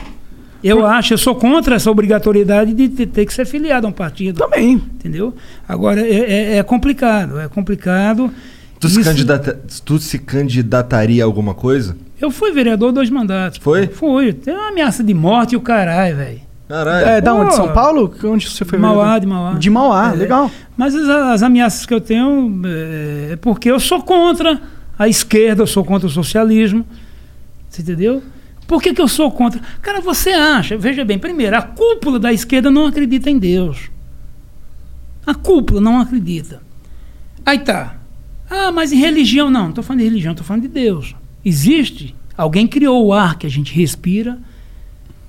Eu 0.64 0.85
acho, 0.85 1.14
eu 1.14 1.18
sou 1.18 1.35
contra 1.35 1.76
essa 1.76 1.91
obrigatoriedade 1.91 2.73
de 2.73 2.88
ter, 2.88 3.06
ter 3.07 3.26
que 3.26 3.34
ser 3.34 3.45
filiado 3.45 3.85
a 3.85 3.90
um 3.90 3.94
partido. 3.94 4.38
Também. 4.40 4.73
Entendeu? 4.76 5.34
Agora, 5.68 5.99
é, 6.02 6.53
é- 6.53 6.57
é 6.57 6.64
complicado. 6.64 7.38
É 7.40 7.48
complicado. 7.49 8.31
Tu 8.80 8.88
se, 8.90 8.99
Isso- 9.02 9.10
candidata... 9.10 9.60
tu 9.84 9.99
se 9.99 10.19
candidataria 10.19 11.23
a 11.23 11.26
alguma 11.26 11.53
coisa? 11.53 11.98
Eu 12.19 12.31
fui 12.31 12.52
vereador 12.53 12.91
dois 12.94 13.10
mandatos. 13.10 13.60
Foi? 13.61 13.88
Fui. 13.88 14.31
Tem 14.31 14.53
uma 14.53 14.69
ameaça 14.69 15.03
de 15.03 15.14
morte 15.14 15.53
e 15.53 15.57
o 15.57 15.61
caralho, 15.61 16.15
velho. 16.15 16.41
Caralho. 16.68 17.06
É, 17.07 17.22
da 17.22 17.34
Pô. 17.34 17.41
onde? 17.41 17.56
São 17.56 17.73
Paulo? 17.73 18.14
Onde 18.23 18.49
você 18.49 18.64
foi? 18.65 18.80
Mauá, 18.80 18.95
vereador? 19.03 19.19
de 19.22 19.27
Mauá. 19.27 19.53
De 19.53 19.69
Mauá, 19.69 20.11
É. 20.14 20.15
legal. 20.15 20.52
Mas 20.77 20.95
as, 20.95 21.07
as 21.07 21.44
ameaças 21.44 21.85
que 21.85 21.94
eu 21.94 22.02
tenho 22.02 22.61
é, 22.65 23.30
é 23.34 23.35
porque 23.35 23.69
eu 23.69 23.80
sou 23.80 24.02
contra 24.02 24.61
a 24.98 25.07
esquerda, 25.07 25.61
eu 25.64 25.68
sou 25.68 25.84
contra 25.84 26.07
o 26.07 26.10
socialismo. 26.11 26.85
Você 27.69 27.81
entendeu? 27.81 28.23
Por 28.65 28.81
que, 28.81 28.94
que 28.94 29.02
eu 29.02 29.07
sou 29.07 29.30
contra? 29.31 29.60
Cara, 29.81 29.99
você 29.99 30.31
acha, 30.31 30.77
veja 30.77 31.03
bem, 31.03 31.19
primeiro, 31.19 31.57
a 31.57 31.61
cúpula 31.61 32.18
da 32.18 32.31
esquerda 32.31 32.72
não 32.72 32.85
acredita 32.88 33.30
em 33.30 33.38
Deus. 33.38 33.91
A 35.26 35.34
cúpula 35.35 35.81
não 35.81 35.99
acredita. 35.99 36.61
Aí 37.45 37.60
tá. 37.60 37.95
Ah, 38.49 38.72
mas 38.72 38.91
em 38.91 38.98
religião 38.98 39.49
não. 39.49 39.64
Não 39.64 39.69
estou 39.69 39.84
falando 39.84 39.99
de 39.99 40.06
religião, 40.06 40.31
estou 40.31 40.45
falando 40.45 40.64
de 40.64 40.68
Deus. 40.69 41.15
Existe. 41.44 42.15
Alguém 42.38 42.68
criou 42.68 43.06
o 43.06 43.14
ar 43.14 43.38
que 43.38 43.45
a 43.45 43.49
gente 43.49 43.73
respira. 43.73 44.38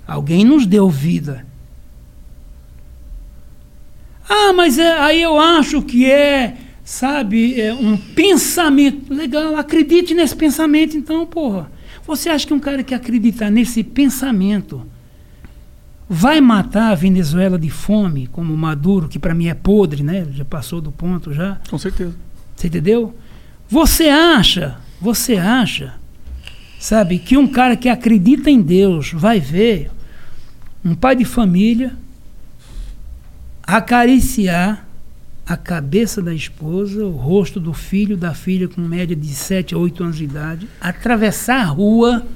Alguém 0.07 0.45
nos 0.45 0.67
deu 0.67 0.89
vida. 0.89 1.47
Ah, 4.29 4.53
mas 4.53 4.79
é, 4.79 4.99
aí 4.99 5.23
eu 5.23 5.39
acho 5.39 5.83
que 5.83 6.11
é, 6.11 6.57
sabe, 6.85 7.61
é 7.61 7.73
um 7.73 7.97
pensamento. 7.97 9.13
Legal, 9.13 9.57
acredite 9.57 10.15
nesse 10.15 10.35
pensamento 10.35 10.97
então, 10.97 11.27
porra. 11.27 11.71
Você 12.07 12.29
acha 12.29 12.47
que 12.47 12.55
um 12.55 12.61
cara 12.61 12.83
que 12.83 12.95
acreditar 12.95 13.51
nesse 13.51 13.83
pensamento 13.83 14.87
vai 16.09 16.41
matar 16.41 16.93
a 16.93 16.95
Venezuela 16.95 17.59
de 17.59 17.71
fome, 17.71 18.27
como 18.27 18.53
o 18.53 18.57
Maduro, 18.57 19.09
que 19.09 19.19
para 19.19 19.35
mim 19.35 19.49
é 19.49 19.55
podre, 19.55 20.03
né? 20.03 20.27
Já 20.33 20.45
passou 20.45 20.81
do 20.81 20.93
ponto 20.93 21.33
já. 21.33 21.59
Com 21.69 21.79
certeza. 21.79 22.15
Você 22.55 22.67
entendeu? 22.67 23.15
Você 23.69 24.09
acha, 24.09 24.77
você 25.01 25.37
acha, 25.37 25.95
sabe, 26.79 27.19
que 27.19 27.37
um 27.37 27.47
cara 27.47 27.77
que 27.77 27.89
acredita 27.89 28.51
em 28.51 28.61
Deus 28.61 29.11
vai 29.13 29.41
ver 29.41 29.91
um 30.85 30.95
pai 30.95 31.17
de 31.17 31.25
família 31.25 31.97
acariciar 33.63 34.87
a 35.47 35.57
cabeça 35.57 36.23
da 36.23 36.35
esposa, 36.35 37.05
o 37.05 37.11
rosto 37.11 37.59
do 37.59 37.73
filho, 37.73 38.17
da 38.17 38.35
filha 38.35 38.69
com 38.69 38.81
média 38.81 39.17
de 39.17 39.29
7 39.29 39.75
a 39.75 39.79
8 39.79 40.03
anos 40.03 40.17
de 40.17 40.25
idade, 40.25 40.69
atravessar 40.81 41.61
a 41.61 41.65
rua 41.65 42.27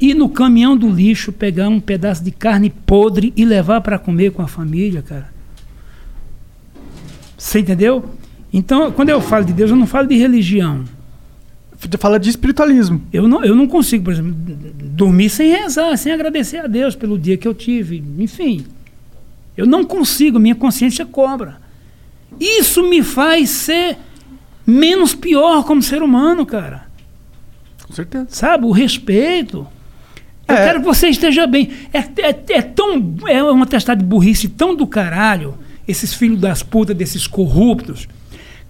ir 0.00 0.14
no 0.14 0.28
caminhão 0.28 0.76
do 0.76 0.88
lixo 0.88 1.32
pegar 1.32 1.68
um 1.68 1.80
pedaço 1.80 2.22
de 2.22 2.30
carne 2.30 2.70
podre 2.70 3.32
e 3.36 3.44
levar 3.44 3.80
para 3.80 3.98
comer 3.98 4.32
com 4.32 4.42
a 4.42 4.46
família, 4.46 5.02
cara. 5.02 5.28
Você 7.36 7.60
entendeu? 7.60 8.04
Então, 8.52 8.90
quando 8.92 9.10
eu 9.10 9.20
falo 9.20 9.44
de 9.44 9.52
Deus, 9.52 9.70
eu 9.70 9.76
não 9.76 9.86
falo 9.86 10.06
de 10.06 10.16
religião. 10.16 10.84
Fala 11.98 12.18
de 12.18 12.28
espiritualismo. 12.28 13.00
Eu 13.12 13.28
não, 13.28 13.44
eu 13.44 13.54
não 13.54 13.66
consigo, 13.66 14.04
por 14.04 14.12
exemplo, 14.12 14.34
dormir 14.34 15.30
sem 15.30 15.48
rezar, 15.50 15.96
sem 15.96 16.12
agradecer 16.12 16.58
a 16.58 16.66
Deus 16.66 16.96
pelo 16.96 17.18
dia 17.18 17.36
que 17.36 17.46
eu 17.46 17.54
tive. 17.54 18.02
Enfim, 18.18 18.66
eu 19.56 19.64
não 19.64 19.84
consigo, 19.84 20.38
minha 20.40 20.54
consciência 20.56 21.06
cobra. 21.06 21.56
Isso 22.38 22.88
me 22.88 23.02
faz 23.02 23.50
ser 23.50 23.96
menos 24.66 25.14
pior 25.14 25.64
como 25.64 25.80
ser 25.80 26.02
humano, 26.02 26.44
cara. 26.44 26.86
Com 27.86 27.92
certeza. 27.94 28.26
Sabe? 28.28 28.66
O 28.66 28.70
respeito. 28.72 29.66
Eu 30.46 30.54
É. 30.56 30.64
quero 30.66 30.80
que 30.80 30.86
você 30.86 31.08
esteja 31.08 31.46
bem. 31.46 31.70
É, 31.92 31.98
é, 31.98 32.44
é 32.58 32.62
tão. 32.62 33.14
É 33.26 33.42
uma 33.42 33.66
testada 33.66 34.00
de 34.00 34.06
burrice 34.06 34.48
tão 34.48 34.74
do 34.74 34.86
caralho, 34.86 35.56
esses 35.86 36.12
filhos 36.12 36.40
das 36.40 36.62
putas, 36.62 36.96
desses 36.96 37.26
corruptos. 37.26 38.08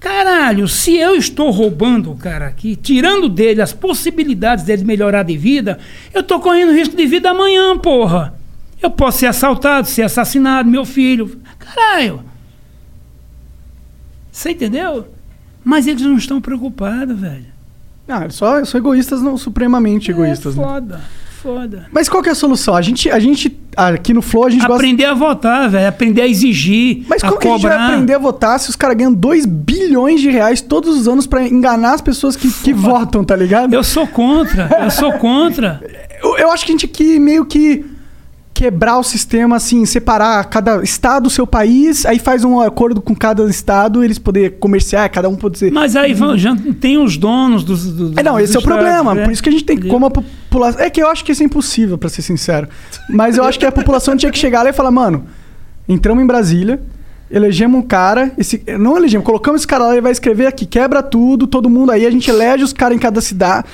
Caralho, 0.01 0.69
se 0.69 0.97
eu 0.97 1.17
estou 1.17 1.51
roubando 1.51 2.13
o 2.13 2.17
cara 2.17 2.47
aqui, 2.47 2.77
tirando 2.77 3.29
dele 3.29 3.61
as 3.61 3.73
possibilidades 3.73 4.65
dele 4.65 4.85
melhorar 4.85 5.25
de 5.25 5.37
vida, 5.37 5.79
eu 6.15 6.23
tô 6.23 6.39
correndo 6.39 6.73
risco 6.73 6.97
de 6.97 7.07
vida 7.07 7.31
amanhã, 7.31 7.77
porra. 7.77 8.35
Eu 8.81 8.91
posso 8.91 9.19
ser 9.19 9.27
assaltado, 9.27 9.89
ser 9.89 10.03
assassinado, 10.03 10.71
meu 10.71 10.85
filho. 10.85 11.41
Caralho. 11.59 12.23
Você 14.31 14.51
entendeu? 14.51 15.09
Mas 15.65 15.89
eles 15.89 16.03
não 16.03 16.17
estão 16.17 16.41
preocupados, 16.41 17.19
velho. 17.19 17.47
Ah, 18.07 18.23
eles 18.23 18.37
só 18.37 18.65
são 18.65 18.79
egoístas, 18.79 19.21
não 19.21 19.37
supremamente 19.37 20.13
egoístas. 20.13 20.57
é 20.57 20.81
né? 20.81 21.01
Foda. 21.43 21.87
Mas 21.93 22.09
qual 22.09 22.23
que 22.23 22.29
é 22.29 22.33
a 22.33 22.35
solução? 22.35 22.75
A 22.75 22.83
gente, 22.83 23.11
a 23.11 23.19
gente 23.19 23.59
aqui 23.77 24.13
no 24.13 24.21
Flow, 24.21 24.47
a 24.47 24.51
gente 24.51 24.65
Aprender 24.65 25.05
a 25.05 25.15
votar, 25.15 25.71
velho. 25.71 25.89
Aprender 25.89 26.23
a 26.23 26.27
exigir, 26.27 27.05
Mas 27.09 27.23
como 27.23 27.39
que 27.39 27.49
a 27.49 27.53
gente 27.53 27.63
vai 27.63 27.77
aprender 27.77 28.15
a 28.15 28.19
votar 28.19 28.59
se 28.59 28.69
os 28.69 28.77
caras 28.77 28.97
ganham 28.97 29.13
2 29.13 29.47
bilhões 29.47 30.21
de 30.21 30.31
reais 30.31 30.61
todos 30.61 30.99
os 30.99 31.09
anos 31.09 31.27
pra 31.27 31.47
enganar 31.47 31.95
as 31.95 32.01
pessoas 32.01 32.37
que, 32.37 32.51
que 32.51 32.73
votam, 32.73 33.25
tá 33.25 33.37
ligado? 33.37 33.73
Eu 33.73 33.85
sou 33.85 34.07
contra, 34.07 34.69
eu 34.83 34.91
sou 34.91 35.13
contra. 35.15 35.81
Eu, 36.21 36.37
eu 36.37 36.51
acho 36.51 36.67
que 36.67 36.73
a 36.73 36.75
gente 36.75 36.85
aqui 36.85 37.17
meio 37.17 37.45
que 37.47 37.87
quebrar 38.59 38.99
o 38.99 39.05
sistema, 39.05 39.55
assim, 39.55 39.87
separar 39.87 40.43
cada 40.47 40.83
estado 40.83 41.29
o 41.29 41.31
seu 41.31 41.47
país, 41.47 42.05
aí 42.05 42.19
faz 42.19 42.43
um 42.43 42.61
acordo 42.61 43.01
com 43.01 43.15
cada 43.15 43.49
estado, 43.49 44.03
eles 44.03 44.19
poder 44.19 44.59
comerciar, 44.59 45.09
cada 45.13 45.29
um 45.29 45.37
pode 45.37 45.61
ser. 45.61 45.71
Mas 45.71 45.95
aí 45.95 46.13
vão- 46.13 46.37
já 46.37 46.57
tem 46.81 46.99
os 46.99 47.17
donos 47.17 47.63
dos. 47.63 47.85
dos 47.93 48.17
É, 48.17 48.23
não, 48.25 48.35
dos 48.35 48.43
esse 48.43 48.57
é 48.57 48.59
o 48.59 48.63
problema. 48.63 49.15
né? 49.15 49.23
Por 49.23 49.33
isso 49.33 49.41
que 49.41 49.49
a 49.49 49.53
gente 49.53 49.65
tem 49.65 49.79
como 49.79 50.07
a 50.07 50.11
população. 50.11 50.81
É 50.81 50.91
que 50.91 51.01
eu 51.01 51.09
acho 51.09 51.25
que 51.25 51.31
isso 51.31 51.41
é 51.41 51.47
impossível, 51.47 51.97
pra 51.97 52.09
ser 52.09 52.23
sincero. 52.23 52.67
Mas 53.09 53.37
eu 53.37 53.45
acho 53.45 53.61
que 53.61 53.65
a 53.65 53.71
população 53.71 54.17
tinha 54.17 54.33
que 54.33 54.39
chegar 54.39 54.65
lá 54.65 54.71
e 54.71 54.73
falar, 54.73 54.91
mano, 54.91 55.27
entramos 55.89 56.25
em 56.25 56.27
Brasília, 56.27 56.81
elegemos 57.31 57.79
um 57.79 57.83
cara, 57.83 58.33
esse, 58.37 58.61
não 58.77 58.97
elegemos, 58.97 59.25
colocamos 59.25 59.61
esse 59.61 59.69
cara 59.69 59.85
lá, 59.85 59.93
ele 59.93 60.01
vai 60.01 60.11
escrever 60.11 60.47
aqui, 60.47 60.67
quebra 60.67 61.01
tudo, 61.01 61.47
todo 61.47 61.71
mundo 61.71 61.93
aí, 61.93 62.05
a 62.05 62.11
gente 62.11 62.29
elege 62.29 62.65
os 62.65 62.73
caras 62.73 62.97
em 62.97 62.99
cada 62.99 63.21
cidade. 63.21 63.67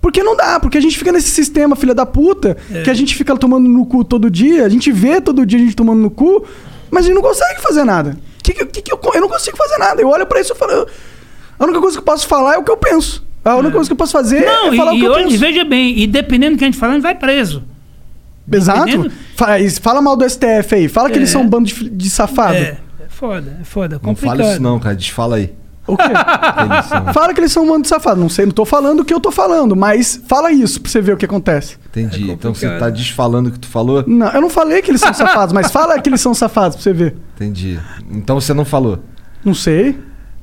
Porque 0.00 0.22
não 0.22 0.34
dá, 0.36 0.58
porque 0.58 0.78
a 0.78 0.80
gente 0.80 0.96
fica 0.96 1.12
nesse 1.12 1.30
sistema, 1.30 1.76
filha 1.76 1.94
da 1.94 2.06
puta, 2.06 2.56
É. 2.72 2.82
que 2.82 2.90
a 2.90 2.94
gente 2.94 3.14
fica 3.14 3.36
tomando 3.36 3.68
no 3.68 3.84
cu 3.84 4.02
todo 4.02 4.30
dia, 4.30 4.64
a 4.64 4.68
gente 4.68 4.90
vê 4.90 5.20
todo 5.20 5.44
dia 5.44 5.58
a 5.58 5.62
gente 5.62 5.76
tomando 5.76 6.00
no 6.00 6.10
cu, 6.10 6.44
mas 6.90 7.04
a 7.04 7.06
gente 7.08 7.14
não 7.16 7.22
consegue 7.22 7.60
fazer 7.60 7.84
nada. 7.84 8.16
Que, 8.42 8.52
que, 8.52 8.80
que, 8.82 8.92
eu, 8.92 8.98
eu 9.14 9.20
não 9.20 9.28
consigo 9.28 9.56
fazer 9.56 9.76
nada. 9.78 10.00
Eu 10.00 10.08
olho 10.08 10.26
pra 10.26 10.40
isso 10.40 10.52
e 10.54 10.56
falo, 10.56 10.86
a 11.58 11.64
única 11.64 11.80
coisa 11.80 11.96
que 11.96 12.00
eu 12.00 12.04
posso 12.06 12.26
falar 12.26 12.54
é 12.54 12.58
o 12.58 12.64
que 12.64 12.70
eu 12.70 12.76
penso. 12.78 13.22
A 13.44 13.56
única 13.56 13.72
coisa 13.74 13.88
que 13.88 13.92
eu 13.92 13.96
posso 13.96 14.12
fazer 14.12 14.44
Não, 14.44 14.72
é 14.72 14.76
falar 14.76 14.92
e, 14.92 14.96
o 14.96 14.98
que 14.98 15.02
e 15.02 15.06
eu 15.06 15.12
olha, 15.12 15.24
penso. 15.24 15.38
veja 15.38 15.64
bem, 15.64 15.98
e 15.98 16.06
dependendo 16.06 16.56
do 16.56 16.58
que 16.58 16.64
a 16.64 16.66
gente 16.68 16.78
fala, 16.78 16.92
a 16.92 16.96
gente 16.96 17.02
vai 17.02 17.14
preso. 17.14 17.62
Exato. 18.50 19.10
Fala, 19.36 19.52
fala 19.80 20.02
mal 20.02 20.16
do 20.16 20.28
STF 20.28 20.74
aí. 20.74 20.88
Fala 20.88 21.08
que 21.08 21.14
É. 21.16 21.18
eles 21.18 21.30
são 21.30 21.42
um 21.42 21.48
bando 21.48 21.66
de, 21.68 21.88
de 21.90 22.10
safado. 22.10 22.54
É, 22.56 22.60
é 22.60 22.78
foda, 23.08 23.58
é 23.60 23.64
foda, 23.64 23.94
Não 23.96 24.00
complicado. 24.00 24.38
fala 24.38 24.50
isso 24.52 24.62
não, 24.62 24.78
cara. 24.80 24.94
Desfala 24.96 25.36
aí. 25.36 25.52
O 25.92 25.96
quê? 25.96 27.12
Fala 27.12 27.32
que 27.34 27.40
eles 27.40 27.52
são 27.52 27.64
um 27.64 27.68
bando 27.68 27.82
de 27.82 27.88
safado. 27.88 28.20
Não 28.20 28.28
sei, 28.28 28.46
não 28.46 28.52
tô 28.52 28.64
falando 28.64 29.00
o 29.00 29.04
que 29.04 29.12
eu 29.14 29.20
tô 29.20 29.30
falando, 29.30 29.74
mas 29.76 30.20
fala 30.28 30.50
isso 30.52 30.80
pra 30.80 30.90
você 30.90 31.00
ver 31.00 31.12
o 31.14 31.16
que 31.16 31.24
acontece. 31.24 31.76
Entendi. 31.88 32.30
então 32.30 32.54
você 32.54 32.68
tá 32.78 32.88
desfalando 32.90 33.48
o 33.48 33.52
que 33.52 33.58
tu 33.58 33.68
falou? 33.68 34.04
Não, 34.06 34.28
eu 34.30 34.40
não 34.40 34.50
falei 34.50 34.80
que 34.82 34.90
eles 34.90 35.00
são 35.00 35.12
safados, 35.14 35.52
mas 35.52 35.70
fala 35.70 35.98
que 36.00 36.08
eles 36.08 36.20
são 36.20 36.32
safados 36.34 36.76
pra 36.76 36.82
você 36.84 36.92
ver. 36.92 37.16
Entendi. 37.36 37.78
Então 38.10 38.40
você 38.40 38.54
não 38.54 38.64
falou. 38.64 38.98
Não 39.44 39.54
sei. 39.54 39.98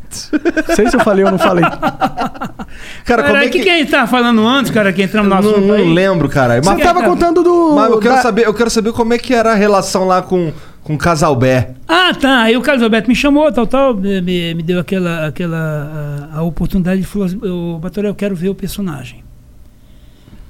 sei 0.10 0.90
se 0.90 0.96
eu 0.96 1.02
falei 1.02 1.26
ou 1.26 1.32
não 1.32 1.38
falei. 1.38 1.66
Cara, 1.66 3.24
como 3.24 3.34
Cara, 3.34 3.44
é 3.44 3.48
o 3.48 3.52
que, 3.52 3.60
que... 3.60 3.70
a 3.70 3.78
gente 3.78 3.92
tava 3.92 4.08
falando 4.08 4.46
antes, 4.48 4.72
cara, 4.72 4.92
que 4.94 5.04
entramos 5.04 5.30
no 5.30 5.36
Não, 5.42 5.50
assunto 5.50 5.68
não 5.68 5.76
aí? 5.76 5.94
lembro, 5.94 6.30
cara. 6.30 6.62
Você 6.62 6.70
Mas, 6.70 6.84
tava 6.84 7.04
contando 7.04 7.44
do. 7.44 7.74
mas 7.76 7.92
eu 7.92 8.00
quero 8.00 8.16
da- 8.16 8.22
saber, 8.22 8.46
eu 8.46 8.54
quero 8.54 8.70
saber 8.70 8.94
como 8.94 9.14
é 9.14 9.18
que 9.18 9.34
era 9.34 9.52
a 9.52 9.56
relação 9.56 10.06
lá 10.06 10.22
com 10.22 10.54
com 10.88 10.98
Casalbé. 10.98 11.74
Ah, 11.86 12.14
tá. 12.14 12.44
Aí 12.44 12.56
o 12.56 12.64
Alberto 12.82 13.10
me 13.10 13.16
chamou, 13.16 13.52
tal, 13.52 13.68
tal, 13.68 13.94
me, 13.94 14.22
me- 14.22 14.64
deu 14.64 14.80
aquela, 14.80 15.28
aquela 15.28 16.30
a, 16.32 16.38
a 16.38 16.44
oportunidade 16.44 17.02
e 17.02 17.04
falou 17.04 17.26
assim, 17.26 17.38
Batoré, 17.82 18.08
eu 18.08 18.16
quero 18.16 18.34
ver 18.34 18.48
o 18.48 18.56
personagem. 18.56 19.22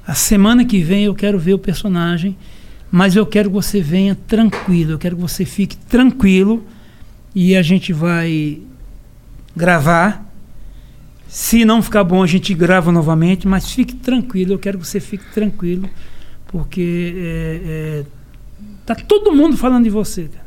A 0.06 0.14
semana 0.14 0.64
que 0.64 0.80
vem 0.84 1.06
eu 1.06 1.16
quero 1.16 1.40
ver 1.40 1.56
o 1.56 1.58
personagem, 1.58 2.38
mas 2.92 3.16
eu 3.16 3.26
quero 3.26 3.50
que 3.50 3.56
você 3.56 3.82
venha 3.82 4.16
tranquilo, 4.28 4.92
eu 4.92 5.00
quero 5.00 5.16
que 5.16 5.22
você 5.24 5.44
fique 5.44 5.76
tranquilo 5.76 6.64
e 7.34 7.56
a 7.56 7.64
gente 7.64 7.92
vai 7.92 8.60
gravar. 9.56 10.24
Se 11.28 11.66
não 11.66 11.82
ficar 11.82 12.04
bom, 12.04 12.22
a 12.22 12.28
gente 12.28 12.54
grava 12.54 12.92
novamente, 12.92 13.48
mas 13.48 13.72
fique 13.72 13.96
tranquilo, 13.96 14.54
eu 14.54 14.60
quero 14.60 14.78
que 14.78 14.86
você 14.86 15.00
fique 15.00 15.26
tranquilo, 15.34 15.90
porque 16.46 17.16
é, 17.18 17.62
é, 17.66 18.17
tá 18.88 18.96
todo 18.96 19.32
mundo 19.32 19.56
falando 19.58 19.84
de 19.84 19.90
você, 19.90 20.24
cara. 20.24 20.46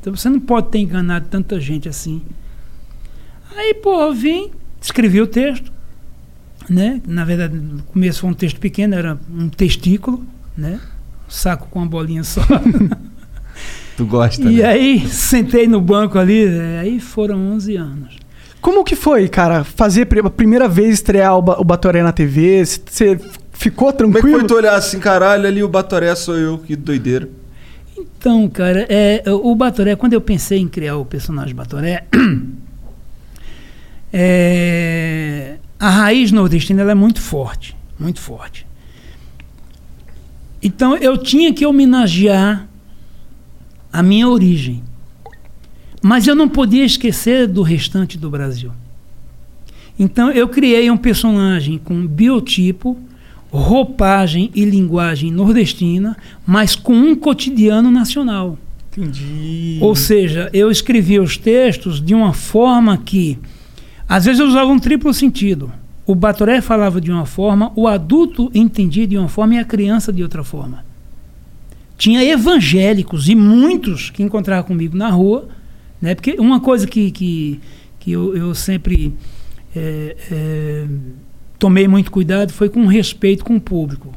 Então 0.00 0.14
você 0.14 0.28
não 0.28 0.38
pode 0.40 0.68
ter 0.68 0.78
enganado 0.78 1.26
tanta 1.28 1.58
gente 1.60 1.88
assim. 1.88 2.22
Aí, 3.56 3.74
pô, 3.74 4.00
eu 4.02 4.14
vim, 4.14 4.50
escrevi 4.80 5.20
o 5.20 5.26
texto, 5.26 5.72
né? 6.68 7.00
Na 7.06 7.24
verdade, 7.24 7.56
no 7.56 7.82
começo 7.82 8.20
foi 8.20 8.30
um 8.30 8.34
texto 8.34 8.60
pequeno, 8.60 8.94
era 8.94 9.18
um 9.30 9.48
testículo, 9.48 10.24
né? 10.56 10.80
Um 11.26 11.30
saco 11.30 11.66
com 11.70 11.80
uma 11.80 11.86
bolinha 11.88 12.22
só. 12.24 12.40
Tu 13.96 14.06
gosta, 14.06 14.42
e 14.50 14.56
né? 14.58 14.64
aí, 14.64 15.06
sentei 15.08 15.66
no 15.68 15.80
banco 15.80 16.18
ali, 16.18 16.44
é, 16.46 16.78
aí 16.78 17.00
foram 17.00 17.52
11 17.52 17.76
anos. 17.76 18.16
Como 18.60 18.84
que 18.84 18.94
foi, 18.96 19.28
cara, 19.28 19.64
fazer 19.64 20.08
a 20.24 20.30
primeira 20.30 20.68
vez 20.68 20.94
estrear 20.94 21.36
o, 21.36 21.42
Ba- 21.42 21.58
o 21.60 21.64
Batoré 21.64 22.02
na 22.02 22.12
TV? 22.12 22.64
Você 22.64 23.18
ficou 23.60 23.92
Como 23.92 24.12
é 24.12 24.14
que 24.14 24.20
tranquilo? 24.20 24.38
foi 24.40 24.48
tu 24.48 24.54
olhar 24.54 24.74
assim, 24.74 24.98
caralho, 24.98 25.46
ali 25.46 25.62
o 25.62 25.68
Batoré 25.68 26.14
sou 26.14 26.36
eu, 26.36 26.58
que 26.58 26.74
doideira. 26.74 27.28
Então, 27.96 28.48
cara, 28.48 28.86
é, 28.88 29.22
o 29.26 29.54
Batoré, 29.54 29.94
quando 29.94 30.14
eu 30.14 30.20
pensei 30.20 30.58
em 30.58 30.66
criar 30.66 30.96
o 30.96 31.04
personagem 31.04 31.54
Batoré, 31.54 32.06
é, 34.10 35.58
a 35.78 35.90
raiz 35.90 36.32
nordestina 36.32 36.80
ela 36.80 36.92
é 36.92 36.94
muito 36.94 37.20
forte, 37.20 37.76
muito 37.98 38.18
forte. 38.18 38.66
Então 40.62 40.96
eu 40.96 41.18
tinha 41.18 41.52
que 41.52 41.66
homenagear 41.66 42.66
a 43.92 44.02
minha 44.02 44.26
origem. 44.26 44.82
Mas 46.02 46.26
eu 46.26 46.34
não 46.34 46.48
podia 46.48 46.84
esquecer 46.84 47.46
do 47.46 47.60
restante 47.60 48.16
do 48.16 48.30
Brasil. 48.30 48.72
Então 49.98 50.30
eu 50.30 50.48
criei 50.48 50.90
um 50.90 50.96
personagem 50.96 51.76
com 51.76 52.06
biotipo, 52.06 52.98
roupagem 53.52 54.50
e 54.54 54.64
linguagem 54.64 55.30
nordestina, 55.30 56.16
mas 56.46 56.76
com 56.76 56.94
um 56.94 57.14
cotidiano 57.14 57.90
nacional. 57.90 58.56
Entendi. 58.96 59.78
Ou 59.80 59.94
seja, 59.94 60.50
eu 60.52 60.70
escrevia 60.70 61.22
os 61.22 61.36
textos 61.36 62.00
de 62.00 62.14
uma 62.14 62.32
forma 62.32 62.96
que, 62.98 63.38
às 64.08 64.24
vezes, 64.24 64.40
eu 64.40 64.46
usava 64.46 64.70
um 64.70 64.78
triplo 64.78 65.12
sentido. 65.14 65.72
O 66.06 66.14
Batoré 66.14 66.60
falava 66.60 67.00
de 67.00 67.10
uma 67.10 67.26
forma, 67.26 67.72
o 67.76 67.86
adulto 67.86 68.50
entendia 68.52 69.06
de 69.06 69.16
uma 69.16 69.28
forma 69.28 69.54
e 69.54 69.58
a 69.58 69.64
criança 69.64 70.12
de 70.12 70.22
outra 70.22 70.42
forma. 70.42 70.84
Tinha 71.96 72.24
evangélicos 72.24 73.28
e 73.28 73.34
muitos 73.34 74.10
que 74.10 74.22
encontravam 74.22 74.64
comigo 74.64 74.96
na 74.96 75.10
rua, 75.10 75.48
né? 76.00 76.14
porque 76.14 76.34
uma 76.38 76.58
coisa 76.58 76.86
que, 76.86 77.10
que, 77.10 77.60
que 78.00 78.10
eu, 78.10 78.36
eu 78.36 78.54
sempre 78.54 79.14
é, 79.76 80.16
é, 80.32 80.86
tomei 81.60 81.86
muito 81.86 82.10
cuidado 82.10 82.52
foi 82.52 82.70
com 82.70 82.86
respeito 82.86 83.44
com 83.44 83.56
o 83.56 83.60
público 83.60 84.12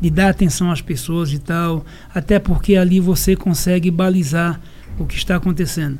de 0.00 0.10
dar 0.10 0.28
atenção 0.28 0.70
às 0.70 0.82
pessoas 0.82 1.32
e 1.32 1.38
tal, 1.38 1.86
até 2.12 2.38
porque 2.38 2.76
ali 2.76 3.00
você 3.00 3.34
consegue 3.34 3.90
balizar 3.90 4.60
o 4.98 5.06
que 5.06 5.14
está 5.14 5.36
acontecendo. 5.36 5.98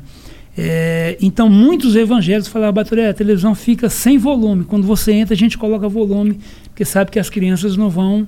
É, 0.55 1.17
então, 1.21 1.49
muitos 1.49 1.95
evangélicos 1.95 2.49
falavam, 2.49 2.73
Baturé, 2.73 3.09
a 3.09 3.13
televisão 3.13 3.55
fica 3.55 3.89
sem 3.89 4.17
volume. 4.17 4.63
Quando 4.63 4.85
você 4.85 5.11
entra, 5.13 5.33
a 5.33 5.37
gente 5.37 5.57
coloca 5.57 5.87
volume, 5.89 6.39
porque 6.65 6.85
sabe 6.85 7.09
que 7.09 7.19
as 7.19 7.29
crianças 7.29 7.75
não 7.75 7.89
vão. 7.89 8.27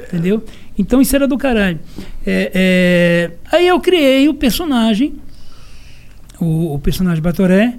Entendeu? 0.00 0.42
Então, 0.78 1.00
isso 1.00 1.14
era 1.14 1.28
do 1.28 1.36
caralho. 1.36 1.78
É, 2.24 2.50
é, 2.54 3.30
aí 3.52 3.66
eu 3.66 3.78
criei 3.78 4.28
o 4.28 4.34
personagem, 4.34 5.14
o, 6.40 6.74
o 6.74 6.78
personagem 6.78 7.22
Batoré, 7.22 7.74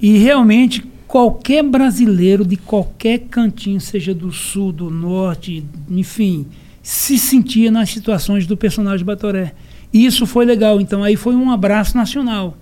e 0.00 0.18
realmente 0.18 0.84
qualquer 1.08 1.64
brasileiro 1.64 2.44
de 2.44 2.56
qualquer 2.56 3.18
cantinho, 3.30 3.80
seja 3.80 4.14
do 4.14 4.30
sul, 4.30 4.70
do 4.70 4.90
norte, 4.90 5.64
enfim, 5.88 6.46
se 6.82 7.18
sentia 7.18 7.70
nas 7.70 7.90
situações 7.90 8.46
do 8.46 8.56
personagem 8.56 9.04
Batoré. 9.04 9.54
E 9.92 10.04
isso 10.04 10.26
foi 10.26 10.44
legal. 10.44 10.80
Então 10.80 11.02
aí 11.02 11.16
foi 11.16 11.34
um 11.34 11.50
abraço 11.50 11.96
nacional. 11.96 12.56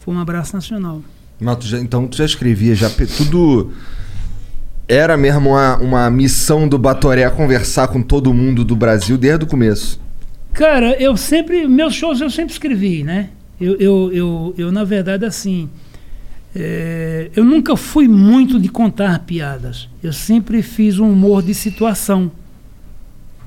Foi 0.00 0.12
um 0.14 0.18
abraço 0.18 0.54
nacional. 0.54 1.00
Mas 1.40 1.56
tu 1.58 1.66
já- 1.66 1.78
então 1.78 2.06
tu 2.08 2.16
já 2.16 2.24
escrevia, 2.24 2.74
já 2.74 2.90
tudo. 2.90 3.72
Era 4.88 5.16
mesmo 5.16 5.50
uma, 5.50 5.76
uma 5.78 6.10
missão 6.10 6.68
do 6.68 6.76
Batoré 6.76 7.30
conversar 7.30 7.88
com 7.88 8.02
todo 8.02 8.34
mundo 8.34 8.64
do 8.64 8.74
Brasil 8.76 9.16
desde 9.16 9.44
o 9.44 9.48
começo. 9.48 10.00
Cara, 10.52 11.00
eu 11.00 11.16
sempre. 11.16 11.66
Meus 11.68 11.94
shows 11.94 12.20
eu 12.20 12.28
sempre 12.28 12.52
escrevi, 12.52 13.02
né? 13.04 13.30
Eu, 13.60 13.76
eu, 13.76 14.12
eu, 14.12 14.54
eu 14.58 14.72
na 14.72 14.84
verdade, 14.84 15.24
assim. 15.24 15.68
É, 16.54 17.30
eu 17.34 17.44
nunca 17.44 17.76
fui 17.76 18.06
muito 18.06 18.60
de 18.60 18.68
contar 18.68 19.20
piadas. 19.20 19.88
Eu 20.02 20.12
sempre 20.12 20.62
fiz 20.62 20.98
um 20.98 21.10
humor 21.10 21.42
de 21.42 21.54
situação. 21.54 22.30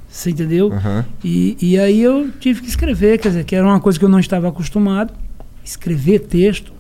Você 0.09 0.31
entendeu? 0.31 0.71
Aham. 0.71 1.05
E, 1.23 1.57
e 1.61 1.79
aí 1.79 2.01
eu 2.01 2.31
tive 2.39 2.61
que 2.61 2.67
escrever, 2.67 3.19
quer 3.19 3.29
dizer, 3.29 3.43
que 3.43 3.55
era 3.55 3.65
uma 3.65 3.79
coisa 3.79 3.99
que 3.99 4.05
eu 4.05 4.09
não 4.09 4.19
estava 4.19 4.47
acostumado. 4.47 5.13
Escrever 5.63 6.19
texto. 6.19 6.73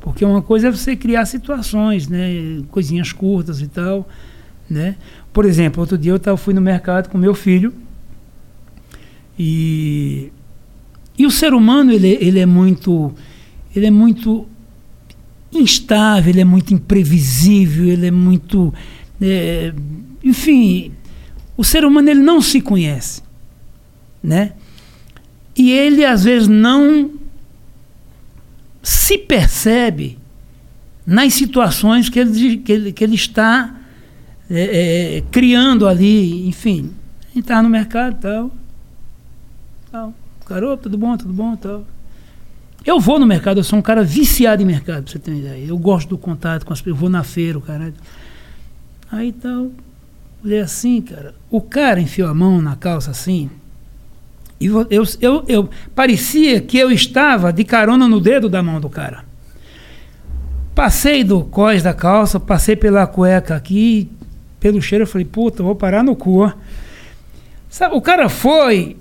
Porque 0.00 0.24
uma 0.24 0.42
coisa 0.42 0.68
é 0.68 0.70
você 0.70 0.96
criar 0.96 1.26
situações, 1.26 2.08
né? 2.08 2.62
Coisinhas 2.70 3.12
curtas 3.12 3.60
e 3.60 3.68
tal. 3.68 4.08
Né? 4.68 4.96
Por 5.32 5.44
exemplo, 5.44 5.80
outro 5.80 5.96
dia 5.96 6.12
eu 6.12 6.18
tava, 6.18 6.36
fui 6.36 6.52
no 6.52 6.60
mercado 6.60 7.08
com 7.08 7.16
meu 7.16 7.34
filho. 7.34 7.72
E, 9.38 10.32
e 11.16 11.26
o 11.26 11.30
ser 11.30 11.52
humano, 11.52 11.92
ele, 11.92 12.18
ele 12.20 12.40
é 12.40 12.46
muito. 12.46 13.12
Ele 13.74 13.86
é 13.86 13.90
muito 13.90 14.48
instável, 15.52 16.30
ele 16.30 16.40
é 16.40 16.44
muito 16.44 16.74
imprevisível, 16.74 17.86
ele 17.86 18.06
é 18.06 18.10
muito. 18.10 18.72
é, 19.20 19.72
enfim, 20.22 20.92
O 21.56 21.64
ser 21.64 21.84
humano 21.84 22.10
ele 22.10 22.20
não 22.20 22.40
se 22.40 22.60
conhece, 22.60 23.22
né? 24.22 24.52
E 25.56 25.72
ele 25.72 26.04
às 26.04 26.24
vezes 26.24 26.46
não 26.46 27.10
se 28.82 29.18
percebe 29.18 30.18
nas 31.04 31.34
situações 31.34 32.08
que 32.08 32.18
ele, 32.18 32.58
que 32.58 32.72
ele, 32.72 32.92
que 32.92 33.02
ele 33.02 33.14
está 33.14 33.74
é, 34.50 35.16
é, 35.16 35.20
criando 35.30 35.86
ali, 35.86 36.46
enfim, 36.46 36.92
entrar 37.34 37.62
no 37.62 37.68
mercado 37.68 38.16
e 38.16 38.20
tal, 38.20 38.50
tal. 39.90 40.14
Garoto, 40.48 40.84
tudo 40.84 40.96
bom, 40.96 41.16
tudo 41.16 41.32
bom, 41.32 41.56
tal. 41.56 41.84
Eu 42.84 43.00
vou 43.00 43.18
no 43.18 43.26
mercado, 43.26 43.58
eu 43.58 43.64
sou 43.64 43.78
um 43.78 43.82
cara 43.82 44.02
viciado 44.02 44.62
em 44.62 44.64
mercado, 44.64 45.04
pra 45.04 45.12
você 45.12 45.18
ter 45.18 45.30
uma 45.30 45.40
ideia. 45.40 45.66
Eu 45.66 45.76
gosto 45.76 46.08
do 46.08 46.18
contato 46.18 46.64
com 46.64 46.72
as 46.72 46.80
pessoas, 46.80 46.96
eu 46.96 47.00
vou 47.00 47.10
na 47.10 47.22
feira, 47.22 47.58
o 47.58 47.60
caralho. 47.60 47.94
Aí 49.10 49.32
tal, 49.32 49.70
olhei 50.44 50.60
assim, 50.60 51.00
cara. 51.00 51.34
O 51.50 51.60
cara 51.60 52.00
enfiou 52.00 52.28
a 52.28 52.34
mão 52.34 52.62
na 52.62 52.76
calça 52.76 53.10
assim. 53.10 53.50
E 54.60 54.66
eu, 54.66 54.86
eu, 54.90 55.04
eu, 55.20 55.44
eu 55.46 55.70
parecia 55.94 56.60
que 56.60 56.78
eu 56.78 56.90
estava 56.90 57.52
de 57.52 57.64
carona 57.64 58.08
no 58.08 58.20
dedo 58.20 58.48
da 58.48 58.62
mão 58.62 58.80
do 58.80 58.88
cara. 58.88 59.24
Passei 60.74 61.24
do 61.24 61.42
cós 61.44 61.82
da 61.82 61.92
calça, 61.92 62.38
passei 62.38 62.76
pela 62.76 63.06
cueca 63.06 63.56
aqui, 63.56 64.10
pelo 64.60 64.80
cheiro, 64.80 65.02
eu 65.02 65.08
falei, 65.08 65.24
puta, 65.24 65.62
vou 65.62 65.74
parar 65.74 66.02
no 66.02 66.16
cu. 66.16 66.52
Sabe, 67.68 67.94
o 67.94 68.00
cara 68.00 68.28
foi. 68.28 68.96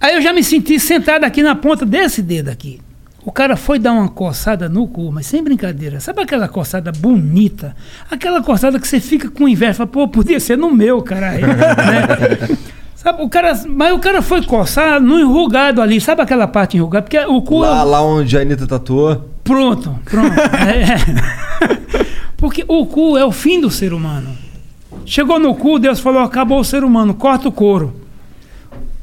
Aí 0.00 0.14
eu 0.14 0.22
já 0.22 0.32
me 0.32 0.42
senti 0.42 0.78
sentado 0.78 1.24
aqui 1.24 1.42
na 1.42 1.54
ponta 1.54 1.84
desse 1.84 2.22
dedo 2.22 2.48
aqui. 2.48 2.80
O 3.24 3.32
cara 3.32 3.56
foi 3.56 3.78
dar 3.78 3.92
uma 3.92 4.08
coçada 4.08 4.68
no 4.68 4.86
cu, 4.86 5.10
mas 5.10 5.26
sem 5.26 5.42
brincadeira. 5.42 5.98
Sabe 5.98 6.20
aquela 6.20 6.46
coçada 6.46 6.92
bonita? 6.92 7.74
Aquela 8.10 8.42
coçada 8.42 8.78
que 8.78 8.86
você 8.86 9.00
fica 9.00 9.30
com 9.30 9.48
inveja. 9.48 9.74
Fala, 9.74 9.86
pô, 9.86 10.06
podia 10.06 10.38
ser 10.38 10.58
no 10.58 10.70
meu, 10.70 11.00
caralho. 11.00 11.46
né? 11.48 12.58
Sabe, 12.94 13.22
o 13.22 13.28
cara, 13.28 13.58
mas 13.66 13.94
o 13.94 13.98
cara 13.98 14.20
foi 14.20 14.42
coçar 14.42 15.00
no 15.00 15.18
enrugado 15.18 15.80
ali. 15.80 16.00
Sabe 16.00 16.20
aquela 16.20 16.46
parte 16.46 16.76
enrugada? 16.76 17.02
Porque 17.02 17.18
o 17.18 17.40
cu. 17.40 17.60
Lá, 17.60 17.82
lá 17.82 18.02
onde 18.02 18.36
a 18.36 18.40
Anitta 18.40 18.66
tatuou. 18.66 19.28
Pronto, 19.42 19.98
pronto. 20.04 20.38
É. 20.40 22.04
Porque 22.36 22.64
o 22.68 22.84
cu 22.86 23.16
é 23.16 23.24
o 23.24 23.32
fim 23.32 23.60
do 23.60 23.70
ser 23.70 23.92
humano. 23.92 24.30
Chegou 25.06 25.38
no 25.38 25.54
cu, 25.54 25.78
Deus 25.78 26.00
falou: 26.00 26.22
acabou 26.22 26.60
o 26.60 26.64
ser 26.64 26.84
humano, 26.84 27.14
corta 27.14 27.48
o 27.48 27.52
couro. 27.52 27.94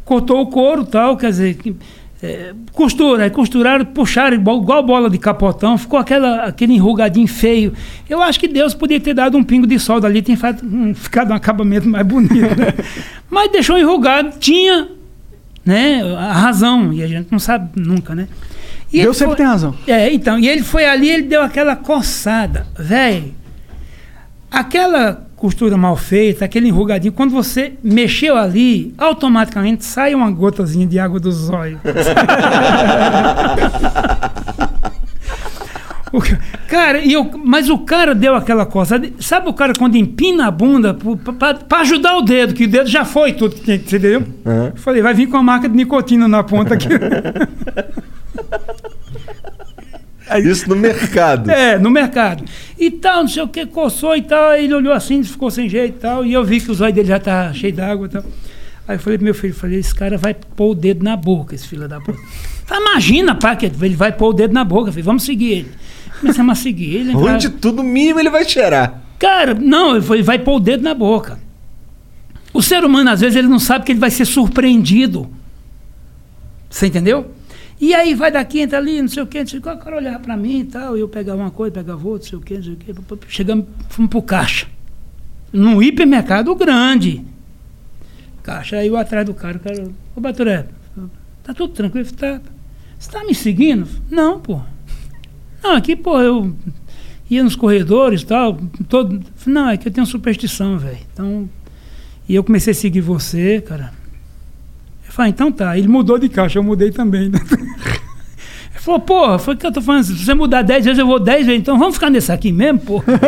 Cortou 0.06 0.41
o 0.41 0.48
couro 0.48 0.85
tal, 0.85 1.15
quer 1.15 1.30
dizer. 1.30 1.56
que, 1.56 1.76
é, 2.23 2.53
costura, 2.72 3.23
aí 3.23 3.30
costuraram, 3.31 3.84
puxaram 3.84 4.35
igual, 4.35 4.61
igual 4.61 4.84
bola 4.84 5.10
de 5.10 5.18
capotão, 5.18 5.77
ficou 5.77 5.98
aquela, 5.98 6.43
aquele 6.43 6.73
enrugadinho 6.73 7.27
feio. 7.27 7.73
Eu 8.07 8.22
acho 8.22 8.39
que 8.39 8.48
Deus 8.48 8.73
podia 8.76 8.99
ter 8.99 9.14
dado 9.14 9.38
um 9.38 9.43
pingo 9.43 9.65
de 9.65 9.80
solda 9.80 10.07
ali, 10.07 10.22
tem 10.22 10.38
hum, 10.64 10.93
ficado 10.93 11.31
um 11.31 11.35
acabamento 11.35 11.89
mais 11.89 12.06
bonito. 12.06 12.56
né? 12.56 12.73
Mas 13.30 13.52
deixou 13.52 13.77
enrugado, 13.77 14.38
tinha 14.39 14.89
né, 15.65 16.02
a 16.18 16.34
razão, 16.34 16.93
e 16.93 17.02
a 17.03 17.07
gente 17.07 17.31
não 17.31 17.39
sabe 17.39 17.69
nunca, 17.76 18.14
né? 18.14 18.27
E 18.93 19.02
Deus 19.02 19.15
sempre 19.18 19.35
foi- 19.35 19.38
tem 19.38 19.45
razão. 19.45 19.76
É, 19.88 20.14
então, 20.14 20.38
e 20.38 20.48
ele 20.48 20.64
foi 20.64 20.85
ali, 20.85 21.10
ele 21.10 21.23
deu 21.23 21.41
aquela 21.41 21.76
coçada, 21.76 22.68
velho. 22.77 23.34
Aquela 24.52 25.27
costura 25.41 25.76
mal 25.76 25.97
feita, 25.97 26.45
aquele 26.45 26.68
enrugadinho, 26.68 27.11
quando 27.11 27.31
você 27.31 27.73
mexeu 27.84 28.38
ali, 28.38 28.93
automaticamente 28.95 29.84
sai 29.84 30.13
uma 30.13 30.30
gotazinha 30.30 30.85
de 30.85 30.99
água 30.99 31.19
dos 31.19 31.49
olhos. 31.49 31.80
Cara, 36.68 36.99
e 36.99 37.13
eu, 37.13 37.31
mas 37.43 37.69
o 37.69 37.80
cara 37.80 38.13
deu 38.13 38.35
aquela 38.35 38.65
coçada. 38.65 39.09
Sabe 39.18 39.49
o 39.49 39.53
cara 39.53 39.73
quando 39.73 39.95
empina 39.95 40.45
a 40.45 40.51
bunda 40.51 40.93
para 41.39 41.80
ajudar 41.80 42.18
o 42.18 42.22
dedo, 42.22 42.53
que 42.53 42.65
o 42.65 42.68
dedo 42.68 42.89
já 42.89 43.05
foi 43.05 43.31
tudo 43.34 43.55
que 43.55 43.61
tinha 43.61 43.80
que 43.80 43.89
ser, 43.89 43.97
entendeu? 43.97 44.23
Eu 44.45 44.76
falei, 44.76 45.01
vai 45.01 45.13
vir 45.13 45.27
com 45.27 45.38
a 45.38 45.43
marca 45.43 45.69
de 45.69 45.76
nicotina 45.76 46.27
na 46.27 46.43
ponta 46.43 46.73
aqui. 46.73 46.89
Isso 50.39 50.69
no 50.69 50.76
mercado. 50.76 51.49
É, 51.49 51.77
no 51.77 51.89
mercado. 51.89 52.43
E 52.83 52.89
tal, 52.89 53.21
não 53.21 53.27
sei 53.27 53.43
o 53.43 53.47
que, 53.47 53.63
coçou 53.67 54.15
e 54.15 54.23
tal. 54.23 54.49
Aí 54.49 54.63
ele 54.65 54.73
olhou 54.73 54.91
assim, 54.91 55.23
ficou 55.23 55.51
sem 55.51 55.69
jeito 55.69 55.97
e 55.97 55.99
tal. 55.99 56.25
E 56.25 56.33
eu 56.33 56.43
vi 56.43 56.59
que 56.59 56.71
os 56.71 56.81
olhos 56.81 56.95
dele 56.95 57.07
já 57.09 57.19
tá 57.19 57.53
cheio 57.53 57.71
d'água 57.73 58.07
e 58.07 58.09
tal. 58.09 58.23
Aí 58.87 58.95
eu 58.95 58.99
falei 58.99 59.19
pro 59.19 59.25
meu 59.25 59.35
filho, 59.35 59.53
falei, 59.53 59.77
esse 59.79 59.93
cara 59.93 60.17
vai 60.17 60.33
pôr 60.33 60.71
o 60.71 60.75
dedo 60.75 61.03
na 61.03 61.15
boca, 61.15 61.53
esse 61.53 61.67
filho 61.67 61.87
da 61.87 62.01
puta. 62.01 62.17
Falei, 62.65 62.83
imagina, 62.89 63.35
pá, 63.35 63.55
que 63.55 63.65
ele 63.67 63.95
vai 63.95 64.11
pôr 64.11 64.29
o 64.29 64.33
dedo 64.33 64.53
na 64.53 64.63
boca. 64.63 64.91
Falei, 64.91 65.03
vamos 65.03 65.23
seguir 65.23 65.51
ele. 65.51 65.71
Começamos 66.21 66.57
a 66.57 66.61
seguir 66.61 66.95
ele. 66.95 67.11
Ruim 67.11 67.25
vai- 67.25 67.37
de 67.37 67.49
tudo, 67.49 67.83
mínimo 67.83 68.19
ele 68.19 68.29
vai 68.29 68.43
cheirar. 68.47 69.01
Cara, 69.19 69.53
não, 69.53 69.95
ele 69.97 70.23
vai 70.23 70.39
pôr 70.39 70.55
o 70.55 70.59
dedo 70.59 70.81
na 70.81 70.93
boca. 70.95 71.37
O 72.53 72.61
ser 72.63 72.83
humano, 72.83 73.09
às 73.11 73.19
vezes, 73.21 73.35
ele 73.35 73.47
não 73.47 73.59
sabe 73.59 73.85
que 73.85 73.91
ele 73.91 73.99
vai 73.99 74.09
ser 74.09 74.25
surpreendido. 74.25 75.29
Você 76.69 76.87
entendeu? 76.87 77.29
E 77.81 77.95
aí 77.95 78.13
vai 78.13 78.31
daqui, 78.31 78.59
entra 78.59 78.77
ali, 78.77 79.01
não 79.01 79.09
sei 79.09 79.23
o 79.23 79.25
quê, 79.25 79.39
não 79.39 79.47
sei 79.47 79.57
o 79.57 79.61
quê, 79.63 79.69
o 79.69 79.77
cara 79.77 79.95
olhava 79.95 80.19
pra 80.19 80.37
mim 80.37 80.59
e 80.59 80.65
tal, 80.65 80.95
eu 80.95 81.09
pegava 81.09 81.41
uma 81.41 81.49
coisa, 81.49 81.73
pegava 81.73 82.07
outra, 82.07 82.19
não 82.25 82.29
sei 82.29 82.37
o 82.37 82.41
quê, 82.41 82.53
não 82.57 82.63
sei 82.63 82.73
o 82.73 82.77
quê. 82.77 82.93
Chegamos, 83.27 83.65
fomos 83.89 84.11
pro 84.11 84.21
caixa. 84.21 84.67
Num 85.51 85.81
hipermercado 85.81 86.53
grande. 86.53 87.25
Caixa, 88.43 88.77
aí 88.77 88.87
eu 88.87 88.95
atrás 88.95 89.25
do 89.25 89.33
cara, 89.33 89.57
o 89.57 89.59
cara, 89.59 89.91
ô 90.15 90.21
Baturé, 90.21 90.67
tá 91.43 91.55
tudo 91.55 91.73
tranquilo? 91.73 92.07
Tá. 92.11 92.39
Você 92.99 93.09
tá 93.09 93.23
me 93.23 93.33
seguindo? 93.33 93.87
Não, 94.11 94.39
pô. 94.39 94.61
Não, 95.63 95.75
aqui, 95.75 95.95
pô, 95.95 96.21
eu 96.21 96.55
ia 97.27 97.43
nos 97.43 97.55
corredores 97.55 98.21
e 98.21 98.25
tal, 98.27 98.59
todo. 98.87 99.23
Não, 99.47 99.69
é 99.69 99.75
que 99.75 99.87
eu 99.87 99.91
tenho 99.91 100.05
superstição, 100.05 100.77
velho. 100.77 100.99
Então. 101.11 101.49
E 102.29 102.35
eu 102.35 102.43
comecei 102.43 102.71
a 102.71 102.75
seguir 102.75 103.01
você, 103.01 103.59
cara. 103.59 103.91
Eu 105.11 105.15
falei, 105.15 105.31
então 105.31 105.51
tá. 105.51 105.77
Ele 105.77 105.89
mudou 105.89 106.17
de 106.17 106.29
caixa, 106.29 106.57
eu 106.57 106.63
mudei 106.63 106.89
também. 106.89 107.29
Ele 107.33 108.79
falou, 108.79 109.01
porra, 109.01 109.38
foi 109.38 109.55
o 109.55 109.57
que 109.57 109.67
eu 109.67 109.71
tô 109.71 109.81
falando. 109.81 110.05
Se 110.05 110.15
você 110.15 110.33
mudar 110.33 110.61
10 110.61 110.85
vezes, 110.85 110.99
eu 110.99 111.05
vou 111.05 111.19
10 111.19 111.45
vezes. 111.45 111.61
Então 111.61 111.77
vamos 111.77 111.95
ficar 111.95 112.09
nesse 112.09 112.31
aqui 112.31 112.49
mesmo, 112.49 112.79
porra. 112.79 113.03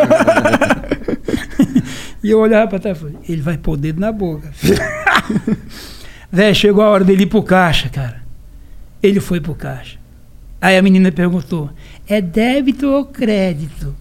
e 2.24 2.30
eu 2.30 2.40
olhava 2.40 2.70
pra 2.70 2.80
trás 2.80 2.98
e 2.98 3.02
falei, 3.02 3.18
ele 3.28 3.42
vai 3.42 3.58
pôr 3.58 3.74
o 3.74 3.78
dedo 3.78 4.00
na 4.00 4.14
boca. 4.14 4.50
Velho, 6.32 6.56
chegou 6.56 6.86
a 6.86 6.88
hora 6.88 7.04
dele 7.04 7.24
ir 7.24 7.28
pro 7.28 7.44
caixa, 7.44 7.90
cara. 7.90 8.24
Ele 9.02 9.20
foi 9.20 9.42
pro 9.42 9.54
caixa. 9.54 9.98
Aí 10.62 10.78
a 10.78 10.82
menina 10.82 11.12
perguntou: 11.12 11.70
é 12.08 12.22
débito 12.22 12.88
ou 12.88 13.04
crédito? 13.04 13.94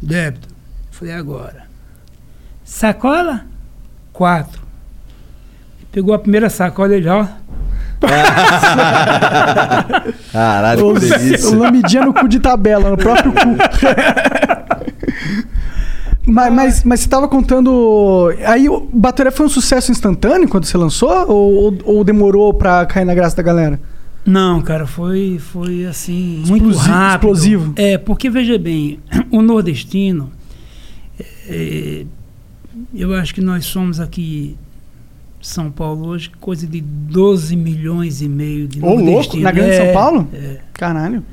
Débito. 0.00 0.48
Falei, 0.90 1.12
agora. 1.12 1.66
Sacola? 2.64 3.44
Quatro. 4.14 4.67
Pegou 5.92 6.14
a 6.14 6.18
primeira 6.18 6.48
sacola 6.50 6.96
e 6.96 7.02
já, 7.02 7.16
ó. 7.16 7.26
Caralho, 10.32 10.94
que 10.94 11.00
delícia. 11.00 11.50
O 11.50 11.58
lambidinha 11.58 12.04
no 12.04 12.14
cu 12.14 12.28
de 12.28 12.38
tabela, 12.40 12.90
no 12.90 12.96
próprio 12.96 13.32
cu. 13.32 13.38
mas, 16.26 16.52
mas, 16.52 16.84
mas 16.84 17.00
você 17.00 17.08
tava 17.08 17.28
contando. 17.28 18.32
Aí 18.46 18.68
o 18.68 18.80
Batoré 18.92 19.30
foi 19.30 19.46
um 19.46 19.48
sucesso 19.48 19.90
instantâneo 19.90 20.48
quando 20.48 20.64
você 20.64 20.76
lançou? 20.76 21.10
Ou, 21.28 21.54
ou, 21.64 21.78
ou 21.84 22.04
demorou 22.04 22.52
pra 22.54 22.84
cair 22.86 23.04
na 23.04 23.14
graça 23.14 23.36
da 23.36 23.42
galera? 23.42 23.80
Não, 24.26 24.60
cara, 24.60 24.86
foi, 24.86 25.38
foi 25.40 25.86
assim, 25.86 26.42
muito 26.46 26.68
Explosi- 26.68 26.88
rápido. 26.90 27.14
explosivo. 27.32 27.72
É, 27.76 27.96
porque 27.96 28.28
veja 28.28 28.58
bem, 28.58 28.98
o 29.30 29.40
nordestino, 29.40 30.30
é, 31.48 32.04
eu 32.94 33.14
acho 33.14 33.34
que 33.34 33.40
nós 33.40 33.64
somos 33.64 34.00
aqui, 34.00 34.54
São 35.48 35.70
Paulo 35.70 36.08
hoje, 36.08 36.30
coisa 36.40 36.66
de 36.66 36.80
12 36.80 37.56
milhões 37.56 38.20
e 38.22 38.28
meio 38.28 38.66
de 38.68 38.80
Ô, 38.82 38.86
louco, 38.88 39.02
nordestinos. 39.04 39.44
na 39.44 39.52
grande 39.52 39.70
É, 39.72 39.84
São 39.84 39.92
Paulo? 39.94 40.28
É, 40.32 40.58
Caralho. 40.72 41.24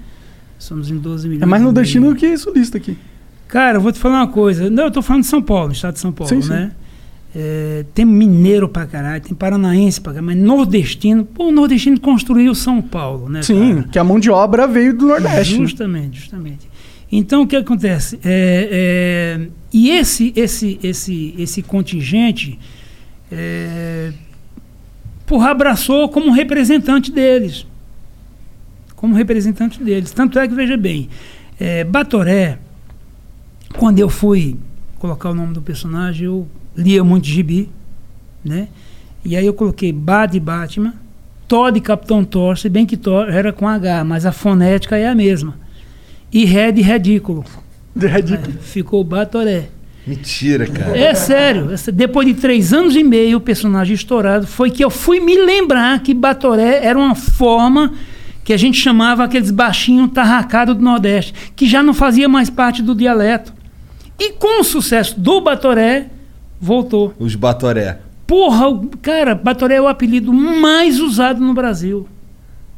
somos 0.57 0.89
em 0.89 0.97
12 0.97 1.27
milhões 1.27 1.43
É 1.43 1.45
mais 1.45 1.61
nordestino 1.61 2.09
do 2.09 2.15
que 2.15 2.37
sulista 2.37 2.77
aqui. 2.77 2.97
Cara, 3.47 3.77
eu 3.77 3.81
vou 3.81 3.91
te 3.91 3.99
falar 3.99 4.19
uma 4.21 4.27
coisa. 4.27 4.69
Não, 4.69 4.85
eu 4.85 4.91
tô 4.91 5.01
falando 5.01 5.21
de 5.23 5.27
São 5.27 5.41
Paulo, 5.41 5.71
estado 5.71 5.93
de 5.93 5.99
São 5.99 6.11
Paulo, 6.11 6.33
Sim, 6.33 6.41
sim. 6.41 6.49
né? 6.49 6.71
É, 7.37 7.85
tem 7.93 8.05
mineiro 8.05 8.69
pra 8.69 8.85
caralho, 8.85 9.21
tem 9.21 9.33
paranaense 9.35 9.99
pra 9.99 10.13
caralho, 10.13 10.27
mas 10.27 10.37
nordestino, 10.37 11.25
pô, 11.25 11.49
o 11.49 11.51
nordestino 11.51 11.99
construiu 11.99 12.55
São 12.55 12.81
Paulo, 12.81 13.27
né? 13.27 13.41
Sim, 13.43 13.75
cara? 13.75 13.87
que 13.91 13.99
a 13.99 14.03
mão 14.05 14.17
de 14.19 14.29
obra 14.31 14.65
veio 14.65 14.97
do 14.97 15.05
Nordeste. 15.07 15.55
né? 15.59 15.67
Justamente, 15.67 16.19
justamente. 16.21 16.69
Então 17.11 17.41
o 17.41 17.47
que 17.47 17.57
acontece? 17.57 18.17
É, 18.23 19.37
é, 19.41 19.47
e 19.73 19.89
esse, 19.89 20.31
esse, 20.35 20.79
esse, 20.81 21.35
esse 21.37 21.61
contingente 21.61 22.57
é, 23.31 24.11
porra, 25.25 25.49
abraçou 25.51 26.09
como 26.09 26.31
representante 26.31 27.11
deles. 27.11 27.65
Como 28.95 29.15
representante 29.15 29.81
deles. 29.81 30.11
Tanto 30.11 30.39
é 30.39 30.47
que, 30.47 30.53
veja 30.53 30.77
bem, 30.77 31.09
é, 31.59 31.83
Batoré, 31.83 32.59
quando 33.77 33.99
eu 33.99 34.09
fui 34.09 34.57
colocar 34.99 35.29
o 35.29 35.33
nome 35.33 35.53
do 35.53 35.61
personagem, 35.61 36.25
eu 36.25 36.47
lia 36.75 37.03
muito 37.03 37.27
gibi, 37.27 37.69
né? 38.43 38.67
E 39.23 39.35
aí 39.35 39.45
eu 39.45 39.53
coloquei 39.53 39.91
Bá 39.91 40.25
de 40.25 40.39
Batman, 40.39 40.93
Thor 41.47 41.71
de 41.71 41.81
Capitão 41.81 42.23
Thor, 42.23 42.57
se 42.57 42.69
bem 42.69 42.85
que 42.85 42.97
Thor 42.97 43.29
era 43.29 43.51
com 43.51 43.67
H, 43.67 44.03
mas 44.03 44.25
a 44.25 44.31
fonética 44.31 44.97
é 44.97 45.07
a 45.07 45.15
mesma. 45.15 45.55
E 46.31 46.45
Ré 46.45 46.71
de 46.71 46.81
Ridículo. 46.81 47.45
De 47.95 48.07
ridículo. 48.07 48.57
É, 48.57 48.61
ficou 48.61 49.03
Batoré. 49.03 49.69
Mentira, 50.05 50.67
cara. 50.67 50.97
É 50.97 51.15
sério. 51.15 51.69
Depois 51.91 52.27
de 52.27 52.35
três 52.35 52.71
anos 52.71 52.95
e 52.95 53.03
meio, 53.03 53.37
o 53.37 53.41
personagem 53.41 53.95
estourado, 53.95 54.45
foi 54.45 54.69
que 54.69 54.83
eu 54.83 54.89
fui 54.89 55.19
me 55.19 55.35
lembrar 55.35 55.99
que 56.01 56.13
Batoré 56.13 56.85
era 56.85 56.97
uma 56.97 57.15
forma 57.15 57.93
que 58.43 58.53
a 58.53 58.57
gente 58.57 58.79
chamava 58.79 59.23
aqueles 59.23 59.49
baixinhos 59.49 60.11
tarracados 60.11 60.75
do 60.75 60.83
Nordeste, 60.83 61.33
que 61.55 61.65
já 61.67 61.81
não 61.81 61.93
fazia 61.93 62.29
mais 62.29 62.49
parte 62.49 62.83
do 62.83 62.93
dialeto. 62.93 63.51
E 64.19 64.33
com 64.33 64.61
o 64.61 64.63
sucesso 64.63 65.19
do 65.19 65.41
Batoré, 65.41 66.07
voltou. 66.61 67.13
Os 67.17 67.33
Batoré. 67.33 67.99
Porra, 68.27 68.65
cara, 69.01 69.33
Batoré 69.33 69.75
é 69.75 69.81
o 69.81 69.87
apelido 69.87 70.31
mais 70.31 70.99
usado 70.99 71.43
no 71.43 71.53
Brasil. 71.53 72.07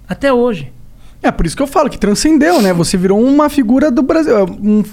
Até 0.07 0.31
hoje. 0.31 0.71
É 1.21 1.31
por 1.31 1.45
isso 1.45 1.57
que 1.57 1.63
eu 1.63 1.67
falo 1.67 1.89
que 1.89 1.97
transcendeu, 1.97 2.61
né? 2.61 2.71
Você 2.73 2.95
virou 2.95 3.21
uma 3.21 3.49
figura 3.49 3.89
do 3.89 4.01
Brasil, 4.03 4.35
uma 4.61 4.83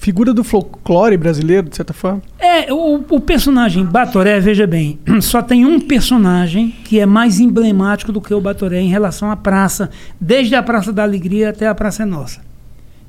figura 0.00 0.32
do 0.32 0.42
folclore 0.42 1.16
brasileiro, 1.16 1.68
de 1.68 1.76
certa 1.76 1.92
forma. 1.92 2.22
É, 2.38 2.72
o, 2.72 3.04
o 3.10 3.20
personagem 3.20 3.84
Batoré, 3.84 4.40
veja 4.40 4.66
bem, 4.66 4.98
só 5.20 5.42
tem 5.42 5.66
um 5.66 5.78
personagem 5.78 6.74
que 6.84 6.98
é 6.98 7.06
mais 7.06 7.38
emblemático 7.38 8.10
do 8.10 8.20
que 8.20 8.32
o 8.32 8.40
Batoré 8.40 8.80
em 8.80 8.88
relação 8.88 9.30
à 9.30 9.36
praça, 9.36 9.90
desde 10.20 10.54
a 10.54 10.62
Praça 10.62 10.92
da 10.92 11.02
Alegria 11.02 11.50
até 11.50 11.68
a 11.68 11.74
Praça 11.74 12.02
é 12.02 12.06
Nossa, 12.06 12.40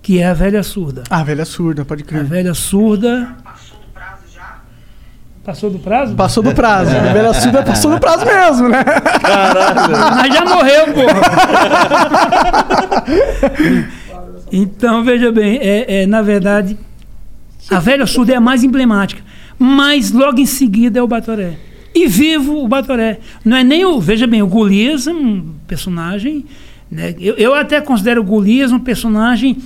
que 0.02 0.20
é 0.20 0.28
a 0.28 0.34
velha 0.34 0.62
surda. 0.62 1.04
Ah, 1.10 1.24
velha 1.24 1.46
surda, 1.46 1.86
pode 1.86 2.04
A 2.04 2.06
crer. 2.06 2.24
velha 2.26 2.54
surda. 2.54 3.36
Passou 5.44 5.70
do 5.70 5.80
prazo? 5.80 6.16
Passou 6.16 6.44
do 6.44 6.54
prazo. 6.54 6.92
A 6.96 7.14
velha 7.14 7.34
surda 7.34 7.64
passou 7.64 7.92
do 7.92 8.00
prazo 8.00 8.26
mesmo, 8.26 8.70
né? 8.70 8.84
Mas 10.16 10.34
já 10.34 10.46
morreu, 10.46 10.94
porra. 10.94 11.22
então, 14.52 15.04
veja 15.04 15.32
bem, 15.32 15.58
é, 15.58 16.02
é, 16.02 16.06
na 16.06 16.22
verdade, 16.22 16.78
a 17.70 17.80
velha 17.80 18.06
surda 18.06 18.34
é 18.34 18.36
a 18.36 18.42
mais 18.42 18.64
emblemática. 18.64 19.22
Mas 19.58 20.12
logo 20.12 20.40
em 20.40 20.46
seguida 20.46 21.00
é 21.00 21.02
o 21.02 21.08
Batoré. 21.08 21.58
E 21.94 22.08
vivo 22.08 22.64
o 22.64 22.68
Batoré. 22.68 23.20
Não 23.44 23.58
é 23.58 23.64
nem 23.64 23.84
o. 23.86 24.00
Veja 24.00 24.28
bem, 24.28 24.42
o 24.42 24.48
Golias 24.48 25.08
é 25.08 25.12
um 25.12 25.54
personagem. 25.68 26.46
né, 26.92 27.16
eu, 27.20 27.36
eu 27.36 27.54
até 27.54 27.82
considero 27.82 28.22
o 28.22 28.24
Golias 28.24 28.72
um 28.72 28.80
personagem 28.80 29.58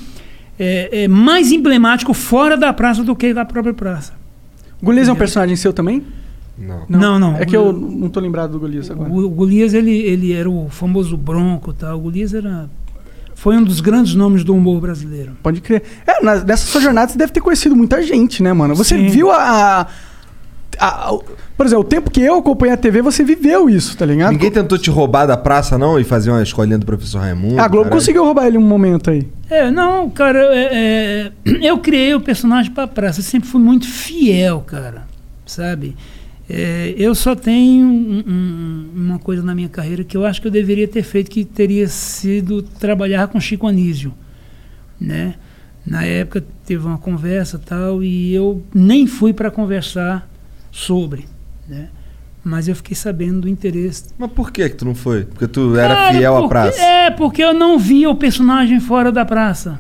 é, 0.58 1.04
é, 1.04 1.08
mais 1.08 1.52
emblemático 1.52 2.14
fora 2.14 2.56
da 2.56 2.72
praça 2.72 3.04
do 3.04 3.16
que 3.16 3.34
da 3.34 3.46
própria 3.46 3.74
praça. 3.74 4.23
Golias 4.84 5.08
é 5.08 5.12
um 5.12 5.16
personagem 5.16 5.56
seu 5.56 5.72
também? 5.74 6.04
Não. 6.58 6.84
Não, 6.88 7.20
não. 7.20 7.38
É 7.38 7.46
que 7.46 7.56
eu 7.58 7.72
não 7.74 8.10
tô 8.10 8.20
lembrado 8.20 8.52
do 8.52 8.60
Golias 8.60 8.92
agora. 8.92 9.10
O, 9.12 9.26
o 9.26 9.30
Golias, 9.30 9.74
ele, 9.74 9.92
ele 9.92 10.34
era 10.34 10.50
o 10.50 10.68
famoso 10.70 11.18
bronco 11.18 11.72
e 11.72 11.74
tal. 11.74 11.98
O 11.98 12.02
Golias 12.02 12.34
era, 12.34 12.70
foi 13.34 13.58
um 13.58 13.64
dos 13.64 13.80
grandes 13.82 14.14
nomes 14.14 14.44
do 14.44 14.54
humor 14.54 14.80
brasileiro. 14.80 15.32
Pode 15.42 15.62
crer. 15.62 15.82
É, 16.06 16.22
nessa 16.44 16.68
sua 16.68 16.82
jornada 16.82 17.12
você 17.12 17.18
deve 17.18 17.32
ter 17.32 17.42
conhecido 17.42 17.76
muita 17.76 18.02
gente, 18.04 18.44
né, 18.44 18.54
mano? 18.54 18.76
Você 18.76 18.96
Sim. 18.98 19.08
viu 19.08 19.32
a, 19.32 19.82
a- 19.82 19.88
a- 20.80 21.14
o- 21.14 21.24
Por 21.56 21.66
exemplo, 21.66 21.84
o 21.84 21.88
tempo 21.88 22.10
que 22.10 22.20
eu 22.22 22.36
acompanhei 22.40 22.74
a 22.74 22.78
TV, 22.78 23.02
você 23.02 23.24
viveu 23.24 23.70
isso, 23.70 23.96
tá 23.96 24.06
ligado? 24.06 24.32
Ninguém 24.32 24.50
tentou 24.52 24.78
te 24.78 24.90
roubar 24.90 25.26
da 25.26 25.38
praça, 25.38 25.78
não? 25.78 26.00
E 26.00 26.04
fazer 26.04 26.32
uma 26.32 26.42
escolinha 26.44 26.78
do 26.78 26.86
professor 26.86 27.20
Raimundo? 27.20 27.60
a 27.60 27.68
Globo 27.68 27.84
caralho? 27.86 27.92
conseguiu 28.02 28.24
roubar 28.26 28.48
ele 28.48 28.58
um 28.58 28.62
momento 28.68 29.10
aí. 29.12 29.28
É, 29.50 29.70
não, 29.70 30.10
cara, 30.10 30.40
é, 30.56 31.32
é, 31.46 31.58
eu 31.62 31.78
criei 31.78 32.16
o 32.16 32.20
personagem 32.22 32.72
pra 32.72 32.88
praça. 32.88 33.20
Eu 33.20 33.24
sempre 33.24 33.48
fui 33.48 33.62
muito 33.62 33.88
fiel, 33.88 34.62
cara. 34.62 35.04
Sabe? 35.46 35.96
É, 36.50 36.94
eu 36.98 37.14
só 37.16 37.36
tenho 37.36 37.86
um- 37.88 38.24
um- 38.28 38.90
uma 38.96 39.20
coisa 39.20 39.42
na 39.44 39.54
minha 39.56 39.70
carreira 39.70 40.04
que 40.04 40.18
eu 40.18 40.26
acho 40.26 40.42
que 40.42 40.48
eu 40.48 40.52
deveria 40.52 40.88
ter 40.88 41.04
feito, 41.04 41.30
que 41.32 41.46
teria 41.46 41.88
sido 41.88 42.62
trabalhar 42.64 43.28
com 43.28 43.40
Chico 43.40 43.68
Anísio. 43.68 44.14
Né? 45.00 45.36
Na 45.86 46.04
época 46.04 46.44
teve 46.66 46.86
uma 46.86 46.98
conversa 46.98 47.60
tal, 47.64 48.02
e 48.04 48.34
eu 48.34 48.62
nem 48.74 49.06
fui 49.06 49.34
para 49.34 49.52
conversar 49.52 50.30
sobre. 50.74 51.26
Né? 51.70 51.88
Mas 52.44 52.68
eu 52.68 52.76
fiquei 52.76 52.94
sabendo 52.96 53.42
do 53.42 53.48
interesse 53.48 54.06
Mas 54.18 54.30
por 54.32 54.52
que 54.52 54.68
que 54.68 54.76
tu 54.76 54.84
não 54.84 54.94
foi? 54.96 55.24
Porque 55.24 55.48
tu 55.48 55.78
era 55.78 55.96
Cara, 55.96 56.14
fiel 56.14 56.34
à 56.36 56.40
porque- 56.40 56.50
praça. 56.50 56.82
É, 56.82 57.10
porque 57.12 57.42
eu 57.42 57.54
não 57.54 57.80
via 57.80 58.10
o 58.10 58.16
personagem 58.16 58.82
fora 58.82 59.10
da 59.14 59.24
praça. 59.24 59.80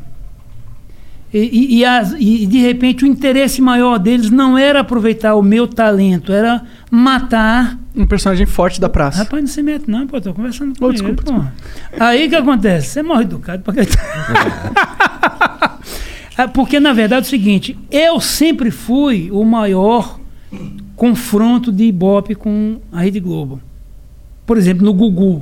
E, 1.34 1.40
e- 1.40 1.76
e 1.80 1.86
as- 1.86 2.16
e, 2.18 2.46
de 2.46 2.60
repente 2.60 3.04
o 3.04 3.08
interesse 3.08 3.60
maior 3.60 3.98
deles 3.98 4.30
não 4.30 4.56
era 4.58 4.80
aproveitar 4.82 5.34
o 5.36 5.42
meu 5.42 5.68
talento, 5.68 6.32
era 6.32 6.62
matar. 6.92 7.78
Um 7.96 8.06
personagem 8.08 8.46
forte 8.46 8.80
da 8.80 8.88
praça. 8.88 9.20
Rapaz, 9.24 9.42
não 9.44 9.48
se 9.48 9.62
mete, 9.62 9.90
não, 9.90 10.08
pô, 10.08 10.22
tô 10.22 10.34
conversando 10.34 10.78
com 10.78 10.86
Ô, 10.86 10.90
ele. 10.90 10.98
desculpa. 11.02 11.52
Aí 12.00 12.26
o 12.28 12.30
que 12.30 12.36
acontece? 12.36 12.88
Você 12.88 13.00
é 13.00 13.04
mal 13.04 13.22
educado 13.22 13.62
pra 13.64 13.74
Ah, 16.38 16.48
Porque, 16.48 16.80
na 16.80 16.94
verdade, 16.94 17.26
é 17.26 17.28
o 17.28 17.30
seguinte, 17.30 17.78
eu 17.92 18.20
sempre 18.22 18.72
fui 18.72 19.30
o 19.32 19.44
maior 19.44 20.20
confronto 20.96 21.72
de 21.72 21.86
Ibope 21.86 22.36
com 22.36 22.80
a 22.92 23.02
Rede 23.02 23.20
Globo. 23.20 23.62
Por 24.46 24.58
exemplo, 24.58 24.86
no 24.86 24.94
Gugu. 24.94 25.42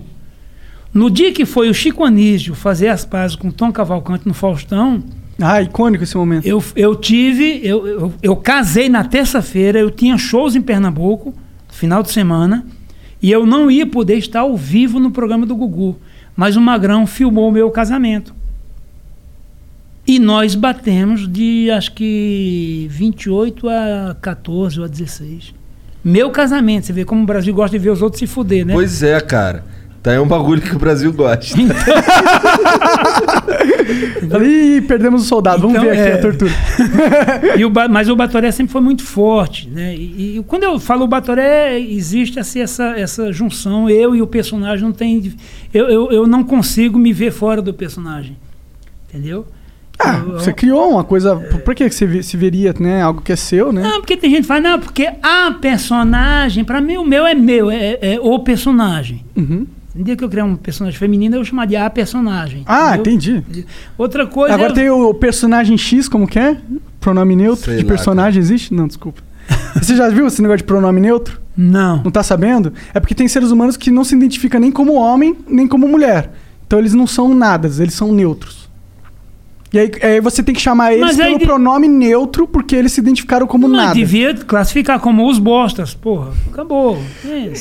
No 0.93 1.09
dia 1.09 1.31
que 1.31 1.45
foi 1.45 1.69
o 1.69 1.73
Chico 1.73 2.03
Anísio 2.03 2.53
fazer 2.53 2.89
as 2.89 3.05
pazes 3.05 3.35
com 3.35 3.49
Tom 3.49 3.71
Cavalcante 3.71 4.27
no 4.27 4.33
Faustão, 4.33 5.01
Ah, 5.41 5.61
icônico 5.61 6.03
esse 6.03 6.15
momento. 6.17 6.45
eu, 6.45 6.61
eu 6.75 6.95
tive, 6.95 7.61
eu, 7.63 7.87
eu, 7.87 8.13
eu 8.21 8.35
casei 8.35 8.89
na 8.89 9.03
terça-feira, 9.03 9.79
eu 9.79 9.89
tinha 9.89 10.17
shows 10.17 10.55
em 10.55 10.61
Pernambuco, 10.61 11.33
final 11.69 12.03
de 12.03 12.11
semana, 12.11 12.65
e 13.21 13.31
eu 13.31 13.45
não 13.45 13.71
ia 13.71 13.87
poder 13.87 14.17
estar 14.17 14.41
ao 14.41 14.57
vivo 14.57 14.99
no 14.99 15.11
programa 15.11 15.45
do 15.45 15.55
Gugu. 15.55 15.97
Mas 16.35 16.55
o 16.55 16.61
Magrão 16.61 17.05
filmou 17.07 17.47
o 17.49 17.51
meu 17.51 17.69
casamento. 17.71 18.33
E 20.07 20.17
nós 20.19 20.55
batemos 20.55 21.27
de 21.31 21.69
acho 21.71 21.93
que 21.93 22.87
28 22.89 23.69
a 23.69 24.15
14 24.21 24.79
ou 24.79 24.85
a 24.85 24.87
16. 24.87 25.53
Meu 26.03 26.31
casamento, 26.31 26.87
você 26.87 26.93
vê 26.93 27.05
como 27.05 27.21
o 27.21 27.25
Brasil 27.25 27.53
gosta 27.53 27.77
de 27.77 27.83
ver 27.83 27.91
os 27.91 28.01
outros 28.01 28.19
se 28.19 28.25
fuder, 28.27 28.65
né? 28.65 28.73
Pois 28.73 29.03
é, 29.03 29.19
cara. 29.21 29.63
Tá 30.01 30.09
aí 30.11 30.19
um 30.19 30.27
bagulho 30.27 30.59
que 30.59 30.75
o 30.75 30.79
Brasil 30.79 31.13
gosta. 31.13 31.55
Ih, 34.43 34.81
perdemos 34.87 35.23
o 35.23 35.25
soldado. 35.25 35.61
Vamos 35.61 35.75
Então, 35.77 35.89
ver 35.89 35.99
aqui 35.99 36.09
é. 36.09 36.13
a 36.13 36.21
tortura. 36.21 36.51
E 37.57 37.65
o 37.65 37.69
Ba- 37.69 37.87
mas 37.87 38.09
o 38.09 38.15
Batoré 38.15 38.51
sempre 38.51 38.71
foi 38.71 38.81
muito 38.81 39.03
forte, 39.03 39.69
né? 39.69 39.95
E, 39.95 40.37
e 40.37 40.43
quando 40.47 40.63
eu 40.63 40.79
falo 40.79 41.05
Batoré, 41.07 41.79
existe 41.79 42.39
assim, 42.39 42.61
essa, 42.61 42.97
essa 42.97 43.31
junção. 43.31 43.89
Eu 43.89 44.15
e 44.15 44.21
o 44.21 44.27
personagem 44.27 44.83
não 44.85 44.91
tem. 44.93 45.33
Eu, 45.73 45.87
eu, 45.89 46.11
eu 46.11 46.27
não 46.27 46.43
consigo 46.43 46.97
me 46.97 47.13
ver 47.13 47.31
fora 47.31 47.61
do 47.61 47.73
personagem. 47.73 48.35
Entendeu? 49.09 49.45
Ah, 50.03 50.21
Eu- 50.25 50.33
você 50.39 50.51
criou 50.53 50.89
uma 50.91 51.03
coisa. 51.03 51.35
Por 51.35 51.75
que 51.75 51.89
você 51.89 52.23
se 52.23 52.37
veria, 52.37 52.73
né? 52.79 53.01
Algo 53.01 53.21
que 53.21 53.31
é 53.31 53.35
seu, 53.35 53.71
né? 53.71 53.81
Não, 53.81 53.99
porque 53.99 54.17
tem 54.17 54.29
gente 54.29 54.41
que 54.41 54.47
fala, 54.47 54.61
não, 54.61 54.79
porque 54.79 55.09
a 55.21 55.51
personagem, 55.59 56.63
pra 56.63 56.81
mim 56.81 56.97
o 56.97 57.05
meu 57.05 57.25
é 57.25 57.33
meu, 57.35 57.69
é, 57.69 57.97
é 58.01 58.19
o 58.21 58.39
personagem. 58.39 59.23
Uhum. 59.35 59.65
No 59.93 60.03
dia 60.05 60.15
que 60.15 60.23
eu 60.23 60.29
criar 60.29 60.45
um 60.45 60.55
personagem 60.55 60.97
feminino, 60.97 61.35
eu 61.35 61.43
chamaria 61.43 61.85
a 61.85 61.89
personagem. 61.89 62.63
Ah, 62.65 62.95
entendeu? 62.97 63.37
entendi. 63.37 63.65
Outra 63.97 64.25
coisa. 64.25 64.53
Agora 64.55 64.71
é- 64.71 64.75
tem 64.75 64.89
o 64.89 65.13
personagem 65.13 65.77
X, 65.77 66.07
como 66.07 66.25
que 66.27 66.39
é? 66.39 66.57
Pronome 66.99 67.35
neutro 67.35 67.65
Sei 67.65 67.77
de 67.77 67.83
lá, 67.83 67.89
personagem 67.89 68.39
existe? 68.41 68.73
Não, 68.73 68.87
desculpa. 68.87 69.21
Você 69.75 69.95
já 69.95 70.07
viu 70.09 70.25
esse 70.27 70.41
negócio 70.41 70.59
de 70.59 70.63
pronome 70.63 71.01
neutro? 71.01 71.41
Não. 71.57 72.01
Não 72.03 72.11
tá 72.11 72.23
sabendo? 72.23 72.71
É 72.93 72.99
porque 73.01 73.13
tem 73.13 73.27
seres 73.27 73.51
humanos 73.51 73.75
que 73.75 73.91
não 73.91 74.05
se 74.05 74.15
identificam 74.15 74.61
nem 74.61 74.71
como 74.71 74.93
homem, 74.93 75.35
nem 75.47 75.67
como 75.67 75.87
mulher. 75.87 76.31
Então 76.65 76.79
eles 76.79 76.93
não 76.93 77.05
são 77.05 77.33
nada, 77.33 77.67
eles 77.79 77.93
são 77.93 78.13
neutros. 78.13 78.60
E 79.73 79.79
aí, 79.79 79.91
aí 80.01 80.19
você 80.19 80.43
tem 80.43 80.53
que 80.53 80.59
chamar 80.61 80.91
eles 80.93 81.05
Mas 81.05 81.15
pelo 81.17 81.39
de- 81.39 81.45
pronome 81.45 81.87
neutro, 81.87 82.45
porque 82.45 82.75
eles 82.75 82.91
se 82.91 82.99
identificaram 82.99 83.47
como 83.47 83.67
Mas 83.69 83.77
nada. 83.77 83.93
devia 83.93 84.33
classificar 84.33 84.99
como 84.99 85.29
os 85.29 85.39
bostas, 85.39 85.93
porra. 85.93 86.31
Acabou. 86.51 87.01
É. 87.25 87.53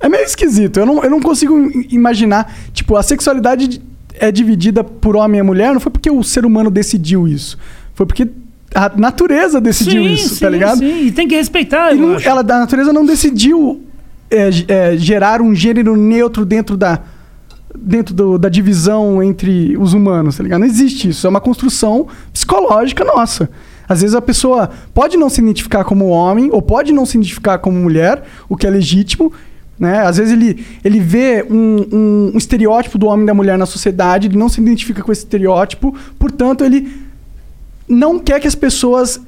É 0.00 0.08
meio 0.08 0.22
esquisito. 0.24 0.78
Eu 0.78 0.86
não, 0.86 1.02
eu 1.02 1.10
não 1.10 1.20
consigo 1.20 1.56
imaginar. 1.90 2.54
Tipo, 2.72 2.96
a 2.96 3.02
sexualidade 3.02 3.80
é 4.14 4.30
dividida 4.30 4.84
por 4.84 5.16
homem 5.16 5.40
e 5.40 5.42
mulher, 5.42 5.72
não 5.72 5.80
foi 5.80 5.90
porque 5.90 6.10
o 6.10 6.22
ser 6.22 6.44
humano 6.44 6.70
decidiu 6.70 7.26
isso. 7.26 7.56
Foi 7.94 8.04
porque 8.04 8.28
a 8.74 8.90
natureza 8.96 9.60
decidiu 9.60 10.02
sim, 10.04 10.12
isso, 10.12 10.34
sim, 10.34 10.40
tá 10.40 10.50
ligado? 10.50 10.78
Sim, 10.78 11.06
e 11.06 11.10
tem 11.10 11.26
que 11.26 11.34
respeitar. 11.34 11.94
E 11.94 11.98
não- 11.98 12.18
ela, 12.20 12.40
a 12.42 12.58
natureza 12.60 12.92
não 12.92 13.04
decidiu 13.06 13.82
é, 14.30 14.50
é, 14.68 14.96
gerar 14.98 15.40
um 15.40 15.54
gênero 15.54 15.96
neutro 15.96 16.44
dentro 16.44 16.76
da 16.76 17.00
dentro 17.76 18.14
do- 18.14 18.38
da 18.38 18.48
divisão 18.48 19.22
entre 19.22 19.76
os 19.76 19.92
humanos, 19.92 20.36
tá 20.36 20.42
ligado? 20.42 20.60
Não 20.60 20.66
existe 20.66 21.08
isso. 21.08 21.26
É 21.26 21.30
uma 21.30 21.40
construção 21.40 22.06
psicológica 22.32 23.04
nossa. 23.04 23.48
Às 23.88 24.00
vezes 24.02 24.14
a 24.14 24.20
pessoa 24.22 24.70
pode 24.92 25.16
não 25.16 25.28
se 25.30 25.40
identificar 25.40 25.84
como 25.84 26.08
homem 26.08 26.50
ou 26.52 26.60
pode 26.60 26.92
não 26.92 27.06
se 27.06 27.16
identificar 27.16 27.58
como 27.58 27.78
mulher, 27.78 28.22
o 28.48 28.56
que 28.56 28.66
é 28.66 28.70
legítimo. 28.70 29.32
Né? 29.78 30.00
Às 30.00 30.16
vezes 30.16 30.32
ele, 30.32 30.64
ele 30.84 30.98
vê 31.00 31.46
um, 31.48 31.86
um- 31.92 32.30
um 32.34 32.38
estereótipo 32.38 32.98
do 32.98 33.06
homem 33.06 33.22
e 33.22 33.26
da 33.26 33.34
mulher 33.34 33.56
na 33.56 33.64
sociedade, 33.66 34.26
ele 34.28 34.36
não 34.36 34.48
se 34.48 34.60
identifica 34.60 35.02
com 35.02 35.12
esse 35.12 35.22
estereótipo, 35.22 35.94
portanto, 36.18 36.64
ele 36.64 36.90
não 37.88 38.18
quer 38.18 38.40
que 38.40 38.48
as 38.48 38.54
pessoas 38.56 39.20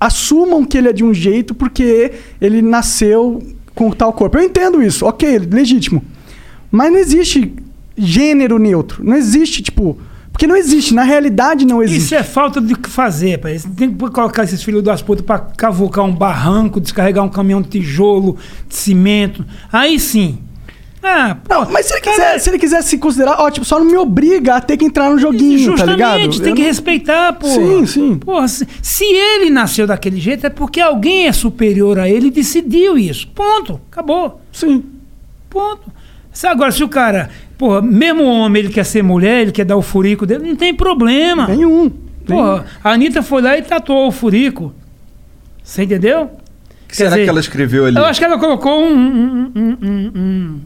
assumam 0.00 0.64
que 0.64 0.78
ele 0.78 0.88
é 0.88 0.92
de 0.92 1.04
um 1.04 1.12
jeito 1.12 1.54
porque 1.54 2.12
ele 2.40 2.62
nasceu 2.62 3.42
com 3.74 3.90
tal 3.90 4.12
corpo. 4.12 4.38
Eu 4.38 4.42
entendo 4.42 4.82
isso, 4.82 5.04
ok, 5.04 5.38
legítimo. 5.40 6.02
Mas 6.70 6.90
não 6.90 6.98
existe 6.98 7.52
gênero 7.98 8.58
neutro. 8.58 9.04
Não 9.04 9.14
existe, 9.16 9.62
tipo. 9.62 9.98
Porque 10.32 10.46
não 10.46 10.54
existe, 10.56 10.94
na 10.94 11.02
realidade 11.02 11.66
não 11.66 11.82
existe. 11.82 12.04
Isso 12.04 12.14
é 12.14 12.22
falta 12.22 12.60
de 12.60 12.76
que 12.76 12.88
fazer, 12.88 13.38
pai. 13.38 13.58
Tem 13.76 13.90
que 13.92 13.96
colocar 14.10 14.44
esses 14.44 14.62
filhos 14.62 14.84
das 14.84 15.02
putas 15.02 15.24
pra 15.26 15.38
cavocar 15.40 16.04
um 16.04 16.14
barranco, 16.14 16.80
descarregar 16.80 17.24
um 17.24 17.28
caminhão 17.28 17.60
de 17.60 17.68
tijolo, 17.68 18.36
de 18.68 18.76
cimento. 18.76 19.44
Aí 19.72 19.98
sim. 19.98 20.38
Ah, 21.02 21.36
pô, 21.42 21.54
Não, 21.54 21.70
mas 21.72 21.86
se 21.86 21.94
ele, 21.94 22.00
quiser, 22.02 22.38
se 22.38 22.50
ele 22.50 22.58
quiser 22.58 22.82
se 22.82 22.98
considerar, 22.98 23.36
ó, 23.40 23.50
tipo, 23.50 23.64
só 23.64 23.78
não 23.78 23.86
me 23.86 23.96
obriga 23.96 24.56
a 24.56 24.60
ter 24.60 24.76
que 24.76 24.84
entrar 24.84 25.10
no 25.10 25.18
joguinho, 25.18 25.76
tá 25.76 25.84
ligado? 25.86 26.20
Justamente, 26.22 26.40
tem 26.40 26.48
Eu 26.50 26.54
que 26.56 26.62
não- 26.62 26.68
respeitar, 26.68 27.32
pô. 27.32 27.46
Sim, 27.48 27.86
sim. 27.86 28.18
Porra, 28.18 28.46
se, 28.48 28.66
se 28.82 29.04
ele 29.04 29.48
nasceu 29.50 29.86
daquele 29.88 30.20
jeito, 30.20 30.46
é 30.46 30.50
porque 30.50 30.80
alguém 30.80 31.26
é 31.26 31.32
superior 31.32 31.98
a 31.98 32.08
ele 32.08 32.28
e 32.28 32.30
decidiu 32.32 32.96
isso. 32.98 33.26
Ponto. 33.28 33.80
Acabou. 33.90 34.40
Sim. 34.52 34.84
Ponto. 35.48 35.90
Agora, 36.44 36.70
se 36.70 36.84
o 36.84 36.88
cara, 36.88 37.30
porra, 37.58 37.82
mesmo 37.82 38.24
homem, 38.24 38.62
ele 38.62 38.72
quer 38.72 38.84
ser 38.84 39.02
mulher, 39.02 39.42
ele 39.42 39.52
quer 39.52 39.64
dar 39.64 39.76
o 39.76 39.82
furico 39.82 40.24
dele, 40.24 40.48
não 40.48 40.56
tem 40.56 40.72
problema. 40.72 41.46
Nenhum. 41.48 41.90
Porra, 42.26 42.64
a 42.84 42.90
Anitta 42.92 43.22
foi 43.22 43.42
lá 43.42 43.56
e 43.58 43.62
tatuou 43.62 44.06
o 44.08 44.12
furico. 44.12 44.72
Você 45.62 45.82
entendeu? 45.82 46.22
O 46.24 46.88
que 46.88 46.96
será 46.96 47.16
que 47.16 47.28
ela 47.28 47.40
escreveu 47.40 47.84
ali? 47.86 47.96
Eu 47.96 48.04
acho 48.06 48.18
que 48.20 48.24
ela 48.24 48.38
colocou 48.38 48.80
um, 48.82 48.94
um- 48.94 49.52
um- 49.54 49.76
um- 49.82 50.12
um- 50.16 50.60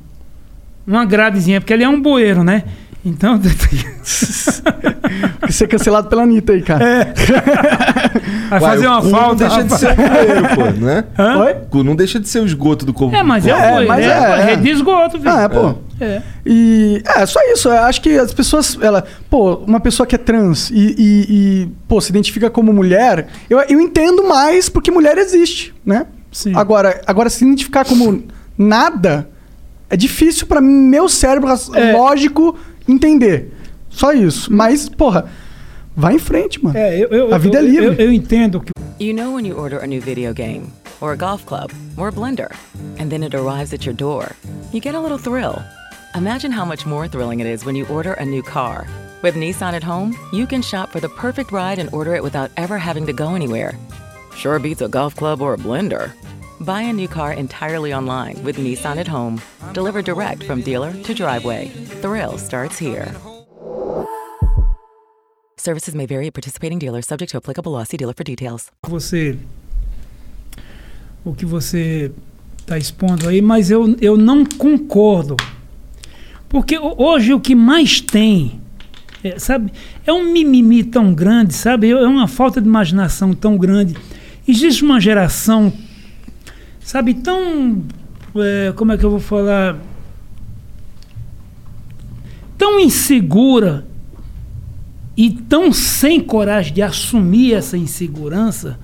uma 0.87 1.05
gradezinha, 1.05 1.61
porque 1.61 1.73
ele 1.73 1.83
é 1.85 1.89
um 1.89 2.01
bueiro, 2.01 2.45
né? 2.45 2.65
Então. 3.05 3.41
Ser 5.51 5.67
cancelado 5.67 6.09
pela 6.09 6.23
Anitta 6.23 6.53
aí, 6.53 6.63
cara. 6.63 6.85
É. 6.85 7.15
Vai 8.49 8.61
Uai, 8.61 8.63
fazer 8.71 8.87
o 8.87 8.91
uma 8.91 9.03
cu 9.03 9.09
falta. 9.11 9.49
Não 9.49 9.49
deixa 9.49 9.65
de 9.65 9.79
ser 9.79 9.93
o 9.93 10.55
pô, 10.55 10.65
né? 10.85 11.05
Hã? 11.19 11.39
Oi? 11.39 11.55
Cu 11.71 11.83
não 11.85 11.97
deixa 11.97 12.21
de 12.21 12.29
ser 12.29 12.41
o 12.41 12.47
esgoto 12.47 12.85
do 12.85 12.93
corpo. 12.93 13.17
É, 13.17 13.23
mas 13.23 13.47
é, 13.47 13.51
do 13.51 13.57
um 13.57 13.61
corpo. 13.61 13.73
bueiro. 13.75 13.89
mas 13.89 14.05
é, 14.05 14.51
é, 14.51 14.53
é. 14.53 14.57
de 14.57 14.71
esgoto, 14.71 15.19
filho. 15.19 15.31
Ah, 15.31 15.43
é, 15.43 15.49
pô. 15.49 15.75
É. 16.01 16.23
E 16.45 17.03
é 17.17 17.25
só 17.27 17.41
isso. 17.53 17.69
Eu 17.69 17.79
acho 17.85 18.01
que 18.03 18.11
as 18.19 18.33
pessoas, 18.35 18.77
ela, 18.81 19.05
pô, 19.31 19.55
uma 19.67 19.81
pessoa 19.81 20.07
que 20.07 20.15
é 20.15 20.19
trans 20.19 20.71
e, 20.71 20.95
e- 20.99 21.27
e, 21.29 21.69
pô, 21.89 22.01
se 22.01 22.11
identifica 22.11 22.51
como 22.51 22.73
mulher, 22.73 23.29
eu, 23.49 23.59
eu 23.61 23.81
entendo 23.81 24.27
mais 24.29 24.69
porque 24.69 24.91
mulher 24.91 25.17
existe, 25.19 25.75
né? 25.85 26.07
Sim. 26.31 26.53
Agora, 26.55 27.01
agora 27.07 27.31
se 27.31 27.45
identificar 27.45 27.85
como 27.85 28.23
nada 28.57 29.29
é 29.89 29.97
difícil 29.97 30.47
pra 30.47 30.61
meu 30.61 31.09
cérebro 31.09 31.51
É. 31.75 31.93
lógico 31.93 32.57
entender. 32.93 33.53
Só 33.89 34.13
isso. 34.13 34.53
Mas, 34.53 34.89
porra, 34.89 35.27
vai 35.97 36.15
em 36.15 36.19
frente, 36.19 36.63
mano. 36.63 36.77
É, 36.77 36.99
eu, 36.99 37.09
eu, 37.09 37.35
A 37.35 37.39
vida 37.39 37.59
eu, 37.59 37.65
é 37.65 37.69
livre. 37.69 37.87
Eu, 37.87 38.07
eu 38.07 38.13
entendo 38.13 38.61
que 38.61 38.73
You 39.01 39.13
know 39.15 39.35
when 39.35 39.45
you 39.45 39.57
order 39.57 39.83
a 39.83 39.87
new 39.87 40.01
video 40.01 40.33
game, 40.33 40.73
or 41.01 41.13
a 41.13 41.17
golf 41.17 41.45
club, 41.45 41.73
or 41.97 42.09
a 42.09 42.13
blender, 42.13 42.55
and 43.01 43.11
then 43.11 43.25
it 43.25 43.35
arrives 43.35 43.73
at 43.75 43.85
your 43.85 43.95
door, 43.95 44.37
you 44.73 44.81
get 44.81 44.95
a 44.95 45.01
little 45.01 45.19
thrill. 45.19 45.61
Imagine 46.15 46.53
how 46.53 46.65
much 46.65 46.87
more 46.87 47.09
thrilling 47.09 47.41
it 47.41 47.47
is 47.49 47.65
when 47.65 47.75
you 47.75 47.85
order 47.87 48.13
a 48.13 48.25
new 48.25 48.43
car. 48.43 48.87
With 49.23 49.35
Nissan 49.35 49.73
at 49.73 49.83
home, 49.83 50.15
you 50.33 50.47
can 50.47 50.63
shop 50.63 50.91
for 50.91 51.01
the 51.01 51.09
perfect 51.09 51.51
ride 51.53 51.79
and 51.81 51.93
order 51.93 52.15
it 52.15 52.23
without 52.23 52.51
ever 52.57 52.79
having 52.79 53.07
to 53.07 53.13
go 53.13 53.35
anywhere. 53.35 53.77
Sure 54.37 54.59
beats 54.59 54.83
a 54.83 54.89
golf 54.89 55.17
club 55.17 55.41
or 55.41 55.55
a 55.55 55.59
blender. 55.59 56.13
Buy 56.63 56.83
a 56.83 56.93
new 56.93 57.09
car 57.09 57.33
entirely 57.33 57.93
online 57.93 58.43
with 58.45 58.57
Nissan 58.57 58.97
at 58.99 59.09
home, 59.09 59.41
delivered 59.73 60.05
direct 60.05 60.45
from 60.45 60.61
dealer 60.63 60.93
to 61.03 61.15
driveway. 61.15 61.69
Thrill 62.01 62.39
starts 62.39 62.79
here. 62.79 63.13
Services 65.57 65.95
may 65.95 66.07
vary 66.07 66.27
at 66.29 66.35
participating 66.35 66.79
dealers, 66.79 67.07
subject 67.07 67.31
to 67.33 67.37
applicable 67.39 67.73
law. 67.73 67.85
See 67.85 67.97
dealer 67.97 68.15
for 68.15 68.25
details. 68.25 68.71
você 68.89 69.37
o 71.25 71.33
que 71.35 71.45
você 71.47 72.11
está 72.59 72.77
expondo 72.79 73.29
aí, 73.29 73.41
mas 73.41 73.71
eu, 73.71 73.97
eu 74.01 74.17
não 74.17 74.45
concordo. 74.45 75.37
Porque 76.49 76.77
ho- 76.77 76.95
hoje 76.99 77.33
o 77.33 77.41
que 77.41 77.55
mais 77.55 78.01
tem, 78.01 78.61
é, 79.23 79.39
sabe, 79.39 79.73
é 80.07 80.13
um 80.13 80.33
mimimi 80.33 80.83
tão 80.85 81.15
grande, 81.15 81.55
sabe? 81.55 81.91
É 81.91 82.07
uma 82.07 82.27
falta 82.29 82.61
de 82.61 82.67
imaginação 82.69 83.33
tão 83.35 83.57
grande. 83.57 83.97
Existe 84.47 84.83
uma 84.85 85.01
geração, 85.01 85.73
sabe, 86.83 87.15
tão. 87.15 87.83
é, 88.37 88.73
como 88.73 88.93
é 88.93 88.99
que 88.99 89.05
eu 89.05 89.11
vou 89.11 89.21
falar? 89.21 89.79
Tão 92.59 92.79
insegura 92.79 93.87
e 95.17 95.31
tão 95.31 95.73
sem 95.73 96.21
coragem 96.21 96.73
de 96.73 96.83
assumir 96.83 97.55
essa 97.55 97.77
insegurança. 97.77 98.79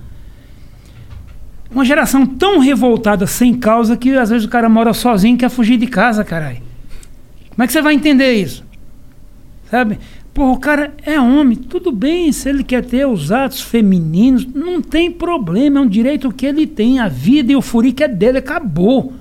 Uma 1.71 1.85
geração 1.85 2.25
tão 2.25 2.59
revoltada 2.59 3.27
sem 3.27 3.53
causa 3.53 3.95
que 3.95 4.15
às 4.17 4.29
vezes 4.29 4.45
o 4.45 4.49
cara 4.49 4.67
mora 4.67 4.93
sozinho 4.93 5.35
e 5.35 5.37
quer 5.37 5.49
fugir 5.49 5.77
de 5.77 5.87
casa, 5.87 6.23
caralho. 6.23 6.61
Como 7.51 7.63
é 7.63 7.67
que 7.67 7.73
você 7.73 7.81
vai 7.81 7.93
entender 7.93 8.33
isso? 8.33 8.63
Sabe? 9.69 9.99
Pô, 10.33 10.51
o 10.51 10.59
cara 10.59 10.93
é 11.05 11.19
homem, 11.19 11.55
tudo 11.55 11.91
bem, 11.91 12.31
se 12.31 12.47
ele 12.47 12.63
quer 12.63 12.85
ter 12.85 13.05
os 13.05 13.31
atos 13.31 13.61
femininos, 13.61 14.45
não 14.45 14.81
tem 14.81 15.11
problema, 15.11 15.79
é 15.79 15.81
um 15.81 15.87
direito 15.87 16.31
que 16.31 16.45
ele 16.45 16.65
tem, 16.65 16.99
a 16.99 17.07
vida 17.07 17.51
e 17.51 17.55
o 17.55 17.61
furico 17.61 18.03
é 18.03 18.07
dele, 18.07 18.37
acabou. 18.37 19.13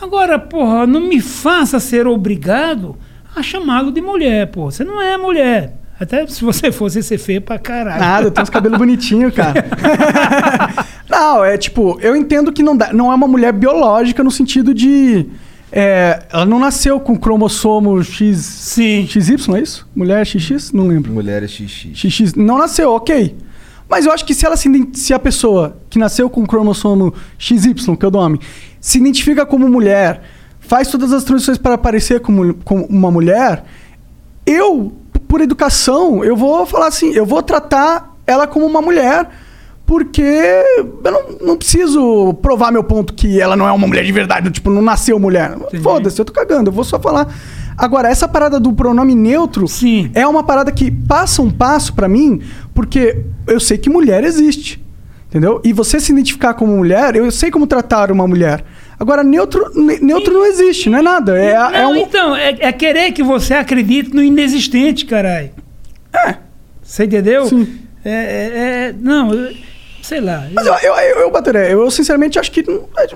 Agora, 0.00 0.38
porra, 0.38 0.86
não 0.86 1.00
me 1.00 1.20
faça 1.20 1.80
ser 1.80 2.06
obrigado 2.06 2.96
a 3.34 3.42
chamá-lo 3.42 3.90
de 3.90 4.00
mulher, 4.00 4.46
pô. 4.48 4.70
Você 4.70 4.84
não 4.84 5.00
é 5.00 5.16
mulher. 5.16 5.74
Até 5.98 6.26
se 6.26 6.44
você 6.44 6.70
fosse 6.72 7.02
ser 7.02 7.18
feio 7.18 7.42
pra 7.42 7.58
caralho. 7.58 8.00
Nada, 8.00 8.26
eu 8.26 8.30
tenho 8.30 8.44
uns 8.44 8.50
cabelos 8.50 8.78
bonitinhos, 8.78 9.34
cara. 9.34 9.64
não, 11.10 11.44
é 11.44 11.58
tipo, 11.58 11.98
eu 12.00 12.14
entendo 12.14 12.52
que 12.52 12.62
não, 12.62 12.76
dá, 12.76 12.92
não 12.92 13.10
é 13.10 13.14
uma 13.14 13.26
mulher 13.26 13.52
biológica 13.52 14.22
no 14.22 14.30
sentido 14.30 14.72
de. 14.72 15.26
É, 15.70 16.22
ela 16.32 16.46
não 16.46 16.58
nasceu 16.58 16.98
com 16.98 17.16
cromossomo 17.16 18.02
X, 18.02 18.38
Sim. 18.38 19.06
XY, 19.06 19.56
é 19.56 19.60
isso? 19.60 19.88
Mulher 19.94 20.26
XX? 20.26 20.72
Não 20.72 20.86
lembro. 20.86 21.12
Mulher 21.12 21.42
é 21.42 21.48
xixi. 21.48 21.94
XX. 21.94 22.34
Não 22.34 22.58
nasceu, 22.58 22.92
ok. 22.92 23.36
Mas 23.88 24.04
eu 24.04 24.12
acho 24.12 24.24
que 24.24 24.34
se 24.34 24.44
ela 24.44 24.56
se, 24.56 24.68
se 24.94 25.14
a 25.14 25.18
pessoa 25.18 25.76
que 25.88 25.98
nasceu 25.98 26.28
com 26.28 26.46
cromossomo 26.46 27.12
XY, 27.38 27.96
que 27.96 28.04
é 28.04 28.08
o 28.08 28.10
do 28.10 28.18
homem, 28.18 28.40
se 28.80 28.98
identifica 28.98 29.46
como 29.46 29.68
mulher, 29.68 30.22
faz 30.60 30.88
todas 30.88 31.12
as 31.12 31.24
transições 31.24 31.58
para 31.58 31.78
parecer 31.78 32.20
como, 32.20 32.54
como 32.64 32.84
uma 32.84 33.10
mulher, 33.10 33.64
eu, 34.44 34.92
por 35.26 35.40
educação, 35.40 36.22
eu 36.22 36.36
vou 36.36 36.66
falar 36.66 36.88
assim, 36.88 37.12
eu 37.12 37.24
vou 37.24 37.42
tratar 37.42 38.14
ela 38.26 38.46
como 38.46 38.66
uma 38.66 38.82
mulher, 38.82 39.28
porque 39.88 40.20
eu 40.22 41.10
não, 41.10 41.22
não 41.40 41.56
preciso 41.56 42.34
provar 42.42 42.70
meu 42.70 42.84
ponto 42.84 43.14
que 43.14 43.40
ela 43.40 43.56
não 43.56 43.66
é 43.66 43.72
uma 43.72 43.86
mulher 43.86 44.04
de 44.04 44.12
verdade, 44.12 44.50
tipo, 44.50 44.68
não 44.68 44.82
nasceu 44.82 45.18
mulher. 45.18 45.56
Foda-se, 45.82 46.20
eu 46.20 46.26
tô 46.26 46.32
cagando, 46.32 46.68
eu 46.68 46.74
vou 46.74 46.84
só 46.84 47.00
falar. 47.00 47.34
Agora, 47.74 48.06
essa 48.10 48.28
parada 48.28 48.60
do 48.60 48.70
pronome 48.74 49.14
neutro 49.14 49.66
Sim. 49.66 50.10
é 50.12 50.26
uma 50.26 50.42
parada 50.44 50.70
que 50.70 50.90
passa 50.90 51.40
um 51.40 51.50
passo 51.50 51.94
pra 51.94 52.06
mim, 52.06 52.42
porque 52.74 53.24
eu 53.46 53.58
sei 53.58 53.78
que 53.78 53.88
mulher 53.88 54.24
existe. 54.24 54.84
Entendeu? 55.26 55.58
E 55.64 55.72
você 55.72 55.98
se 55.98 56.12
identificar 56.12 56.52
como 56.52 56.76
mulher, 56.76 57.16
eu 57.16 57.30
sei 57.30 57.50
como 57.50 57.66
tratar 57.66 58.12
uma 58.12 58.28
mulher. 58.28 58.62
Agora, 59.00 59.22
neutro, 59.24 59.70
ne- 59.74 60.00
neutro 60.00 60.34
não 60.34 60.44
existe, 60.44 60.90
não 60.90 60.98
é 60.98 61.02
nada. 61.02 61.38
É, 61.38 61.52
é 61.52 61.82
não, 61.82 61.92
um. 61.92 61.96
então, 61.96 62.36
é, 62.36 62.56
é 62.60 62.72
querer 62.72 63.12
que 63.12 63.22
você 63.22 63.54
acredite 63.54 64.14
no 64.14 64.22
inexistente, 64.22 65.06
caralho. 65.06 65.50
É. 66.12 66.34
Você 66.82 67.04
entendeu? 67.04 67.46
Sim. 67.46 67.66
É, 68.04 68.10
é- 68.10 68.88
é- 68.88 68.94
não, 68.98 69.30
sei 70.08 70.20
lá. 70.22 70.46
Mas 70.54 70.66
eu, 70.66 70.74
eu, 70.74 70.94
eu, 70.94 71.32
eu, 71.54 71.82
eu 71.82 71.90
sinceramente 71.90 72.38
acho 72.38 72.50
que 72.50 72.62
não, 72.66 72.88
é, 72.96 73.06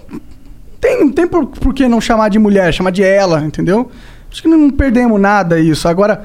tem, 0.78 1.00
não 1.00 1.10
tem 1.10 1.26
por, 1.26 1.46
por 1.46 1.72
que 1.72 1.88
não 1.88 2.00
chamar 2.00 2.28
de 2.28 2.38
mulher, 2.38 2.72
chamar 2.72 2.90
de 2.90 3.02
ela, 3.02 3.40
entendeu? 3.40 3.90
Acho 4.30 4.42
que 4.42 4.48
não 4.48 4.68
perdemos 4.70 5.18
nada 5.18 5.58
isso. 5.58 5.88
Agora, 5.88 6.24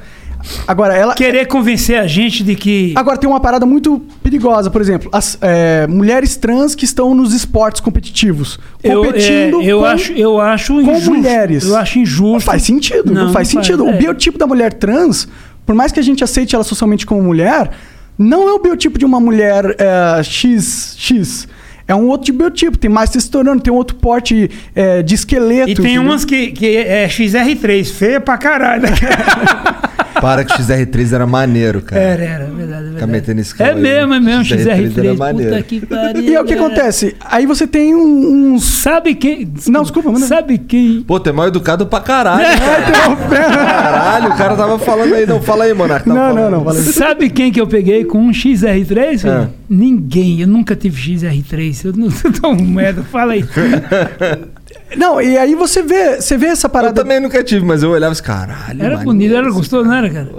agora 0.67 0.93
ela. 0.93 1.13
Querer 1.15 1.45
convencer 1.47 1.97
a 1.97 2.05
gente 2.05 2.43
de 2.43 2.53
que. 2.53 2.93
Agora 2.97 3.17
tem 3.17 3.29
uma 3.29 3.39
parada 3.39 3.65
muito 3.65 4.01
perigosa, 4.21 4.69
por 4.69 4.81
exemplo, 4.81 5.09
as 5.13 5.37
é, 5.41 5.87
mulheres 5.87 6.35
trans 6.35 6.75
que 6.75 6.83
estão 6.83 7.15
nos 7.15 7.33
esportes 7.33 7.79
competitivos, 7.79 8.59
Eu, 8.83 9.03
é, 9.03 9.07
competindo 9.07 9.61
eu 9.61 9.79
com, 9.79 9.85
acho, 9.85 10.11
eu 10.13 10.41
acho 10.41 10.73
com 10.73 10.81
injusto. 10.81 11.11
mulheres. 11.13 11.63
Eu 11.65 11.77
acho 11.77 11.99
injusto. 11.99 12.33
Não 12.33 12.39
faz 12.41 12.63
sentido, 12.63 13.13
não, 13.13 13.31
faz 13.31 13.47
sentido. 13.47 13.87
é. 13.87 13.89
O 13.89 13.97
biotipo 13.97 14.37
da 14.37 14.45
mulher 14.47 14.73
trans, 14.73 15.29
por 15.65 15.73
mais 15.73 15.93
que 15.93 15.99
a 15.99 16.03
gente 16.03 16.23
aceite 16.25 16.55
ela 16.55 16.63
socialmente 16.63 17.05
como 17.05 17.21
mulher, 17.21 17.71
não 18.17 18.47
é 18.49 18.53
o 18.53 18.59
biotipo 18.59 18.97
de 18.97 19.05
uma 19.05 19.19
mulher 19.19 19.75
é, 19.77 20.23
XX. 20.23 21.47
É 21.87 21.95
um 21.95 22.07
outro 22.07 22.33
biotipo, 22.33 22.77
tem 22.77 22.89
mais 22.89 23.09
testosterona, 23.09 23.61
tem 23.61 23.71
um 23.71 23.77
outro 23.77 23.95
porte 23.95 24.51
é, 24.75 25.01
de 25.01 25.15
esqueleto. 25.15 25.69
E 25.69 25.75
tem 25.75 25.85
entendeu? 25.85 26.01
umas 26.01 26.25
que, 26.25 26.51
que 26.51 26.75
é 26.75 27.07
XR3, 27.07 27.85
feia 27.85 28.19
pra 28.19 28.37
caralho. 28.37 28.87
Para 30.21 30.43
que 30.43 30.53
XR3 30.53 31.13
era 31.13 31.27
maneiro, 31.27 31.81
cara. 31.81 32.01
Era, 32.01 32.23
era, 32.23 32.45
verdade, 32.45 32.57
Fica 32.85 32.89
verdade. 32.91 33.11
metendo 33.11 33.41
esse 33.41 33.55
cara 33.55 33.71
É 33.71 33.75
aí. 33.75 33.81
mesmo, 33.81 34.13
é 34.13 34.19
mesmo, 34.19 34.43
XR3 34.43 34.67
era 34.67 34.77
XR3. 34.89 35.17
maneiro. 35.17 35.51
Puta 35.51 35.63
que 35.63 35.85
pariu. 35.85 36.21
E 36.23 36.35
é 36.35 36.41
o 36.41 36.45
que 36.45 36.53
era. 36.53 36.65
acontece? 36.65 37.15
Aí 37.23 37.45
você 37.45 37.67
tem 37.67 37.95
um. 37.95 38.53
um- 38.55 38.59
Sabe 38.59 39.15
quem. 39.15 39.51
Não, 39.67 39.81
desculpa, 39.83 40.11
manda. 40.11 40.25
Sabe 40.25 40.57
quem. 40.57 41.01
Pô, 41.05 41.19
tu 41.19 41.29
é 41.29 41.33
mal 41.33 41.47
educado 41.47 41.85
pra 41.87 41.99
caralho. 41.99 42.41
É, 42.45 42.57
cara. 42.57 43.15
Caralho, 43.87 44.29
o 44.33 44.37
cara 44.37 44.55
tava 44.55 44.79
falando 44.79 45.13
aí. 45.13 45.25
Não, 45.25 45.41
fala 45.41 45.63
aí, 45.65 45.73
Monarca. 45.73 46.11
Não, 46.11 46.33
não, 46.33 46.49
não, 46.51 46.63
valeu. 46.63 46.81
Sabe 46.81 47.29
quem 47.29 47.51
que 47.51 47.59
eu 47.61 47.67
peguei 47.67 48.03
com 48.05 48.19
um 48.19 48.31
XR3? 48.31 49.19
filho? 49.19 49.31
É. 49.33 49.47
Ninguém. 49.69 50.41
Eu 50.41 50.47
nunca 50.47 50.75
tive 50.75 50.99
XR3. 50.99 51.85
Eu 51.85 51.93
não 51.93 52.09
tô 52.31 52.49
um 52.49 52.65
merda. 52.65 53.03
Fala 53.03 53.33
aí. 53.33 53.45
Não, 54.95 55.21
e 55.21 55.37
aí 55.37 55.53
você 55.55 55.81
vê, 55.83 56.21
você 56.21 56.37
vê 56.37 56.47
essa 56.47 56.67
Eu 56.67 56.71
parada. 56.71 56.93
também 57.01 57.19
nunca 57.19 57.43
tive, 57.43 57.65
mas 57.65 57.83
eu 57.83 57.89
olhava 57.91 58.13
assim, 58.13 58.23
caralho. 58.23 58.79
Era 58.81 58.97
maneiro 58.97 59.03
bonito, 59.03 59.35
era 59.35 59.51
gostoso, 59.51 59.85
não 59.87 59.93
era, 59.95 60.09
cara? 60.09 60.29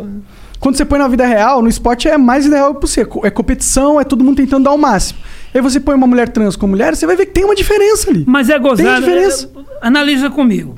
Quando 0.58 0.76
você 0.76 0.84
põe 0.84 0.98
na 0.98 1.06
vida 1.06 1.24
real, 1.26 1.62
no 1.62 1.68
esporte 1.68 2.08
é 2.08 2.16
mais 2.18 2.44
vida 2.44 2.56
real 2.56 2.74
possível. 2.74 3.20
É 3.24 3.30
competição, 3.30 4.00
é 4.00 4.04
todo 4.04 4.24
mundo 4.24 4.36
tentando 4.36 4.64
dar 4.64 4.72
o 4.72 4.78
máximo. 4.78 5.20
Aí 5.54 5.60
você 5.60 5.78
põe 5.78 5.94
uma 5.94 6.06
mulher 6.06 6.28
trans 6.30 6.56
com 6.56 6.66
mulher, 6.66 6.96
você 6.96 7.06
vai 7.06 7.14
ver 7.16 7.26
que 7.26 7.32
tem 7.32 7.44
uma 7.44 7.54
diferença 7.54 8.10
ali. 8.10 8.24
Mas 8.26 8.48
é 8.50 8.58
gozado. 8.58 8.82
Tem 8.88 8.98
diferença. 9.00 9.48
é- 9.54 9.86
analisa 9.86 10.30
comigo. 10.30 10.76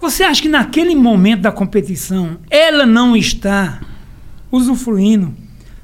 Você 0.00 0.22
acha 0.22 0.40
que 0.42 0.48
naquele 0.48 0.94
momento 0.94 1.42
da 1.42 1.52
competição 1.52 2.36
ela 2.50 2.84
não 2.86 3.16
está 3.16 3.80
usufruindo, 4.50 5.32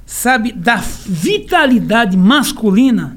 sabe, 0.07 0.53
da 0.53 0.77
vitalidade 1.07 2.17
masculina? 2.17 3.17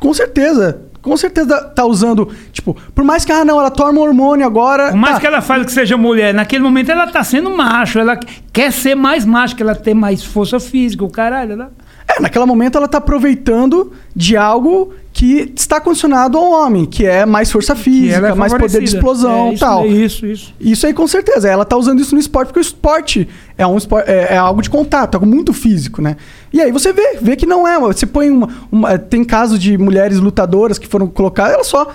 Com 0.00 0.14
certeza. 0.14 0.82
Com 1.08 1.16
certeza 1.16 1.64
tá 1.64 1.86
usando, 1.86 2.28
tipo, 2.52 2.76
por 2.94 3.02
mais 3.02 3.24
que, 3.24 3.32
ah, 3.32 3.46
não, 3.46 3.58
ela 3.58 3.70
toma 3.70 3.98
hormônio 3.98 4.44
agora. 4.44 4.90
Por 4.90 4.98
mais 4.98 5.14
tá. 5.14 5.20
que 5.20 5.26
ela 5.26 5.40
fale 5.40 5.64
que 5.64 5.72
seja 5.72 5.96
mulher, 5.96 6.34
naquele 6.34 6.62
momento 6.62 6.92
ela 6.92 7.04
está 7.04 7.24
sendo 7.24 7.48
macho, 7.56 7.98
ela 7.98 8.20
quer 8.52 8.70
ser 8.70 8.94
mais 8.94 9.24
macho, 9.24 9.56
que 9.56 9.62
ela 9.62 9.74
tem 9.74 9.94
mais 9.94 10.22
força 10.22 10.60
física, 10.60 11.02
o 11.02 11.10
caralho. 11.10 11.52
Ela... 11.52 11.70
É, 12.10 12.20
naquele 12.20 12.44
momento 12.46 12.78
ela 12.78 12.88
tá 12.88 12.98
aproveitando 12.98 13.92
de 14.16 14.34
algo 14.36 14.92
que 15.12 15.52
está 15.54 15.78
condicionado 15.80 16.38
ao 16.38 16.50
homem, 16.52 16.86
que 16.86 17.04
é 17.04 17.26
mais 17.26 17.50
força 17.52 17.74
física, 17.76 18.16
ela 18.16 18.28
é 18.28 18.34
mais 18.34 18.54
poder 18.54 18.78
de 18.78 18.84
explosão 18.84 19.48
É, 19.48 19.50
e 19.50 19.54
isso 19.54 19.64
tal. 19.64 19.82
aí, 19.82 20.04
isso, 20.04 20.26
isso. 20.26 20.54
Isso 20.58 20.86
aí, 20.86 20.94
com 20.94 21.06
certeza. 21.06 21.48
Ela 21.48 21.64
tá 21.64 21.76
usando 21.76 22.00
isso 22.00 22.14
no 22.14 22.20
esporte, 22.20 22.48
porque 22.48 22.60
o 22.60 22.62
esporte 22.62 23.28
é, 23.58 23.66
um 23.66 23.76
espor- 23.76 24.04
é, 24.06 24.34
é 24.34 24.36
algo 24.38 24.62
de 24.62 24.70
contato, 24.70 25.16
algo 25.16 25.26
muito 25.26 25.52
físico, 25.52 26.00
né? 26.00 26.16
E 26.52 26.60
aí 26.62 26.72
você 26.72 26.92
vê, 26.92 27.18
vê 27.20 27.36
que 27.36 27.44
não 27.46 27.66
é. 27.68 27.78
Você 27.80 28.06
põe 28.06 28.30
uma. 28.30 28.48
uma- 28.72 28.98
tem 28.98 29.22
casos 29.24 29.58
de 29.58 29.76
mulheres 29.76 30.18
lutadoras 30.18 30.78
que 30.78 30.86
foram 30.86 31.06
colocadas, 31.08 31.54
ela 31.54 31.64
só. 31.64 31.88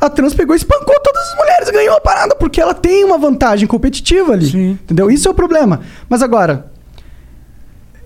A 0.00 0.08
trans 0.08 0.32
pegou 0.34 0.54
e 0.54 0.58
espancou 0.58 0.94
todas 1.02 1.30
as 1.32 1.36
mulheres, 1.36 1.70
ganhou 1.70 1.96
a 1.96 2.00
parada, 2.00 2.36
porque 2.36 2.60
ela 2.60 2.72
tem 2.74 3.02
uma 3.02 3.18
vantagem 3.18 3.66
competitiva 3.66 4.34
ali. 4.34 4.46
Entendeu? 4.84 5.10
Isso 5.10 5.26
é 5.26 5.30
o 5.30 5.34
problema. 5.34 5.80
Mas 6.08 6.22
agora. 6.22 6.70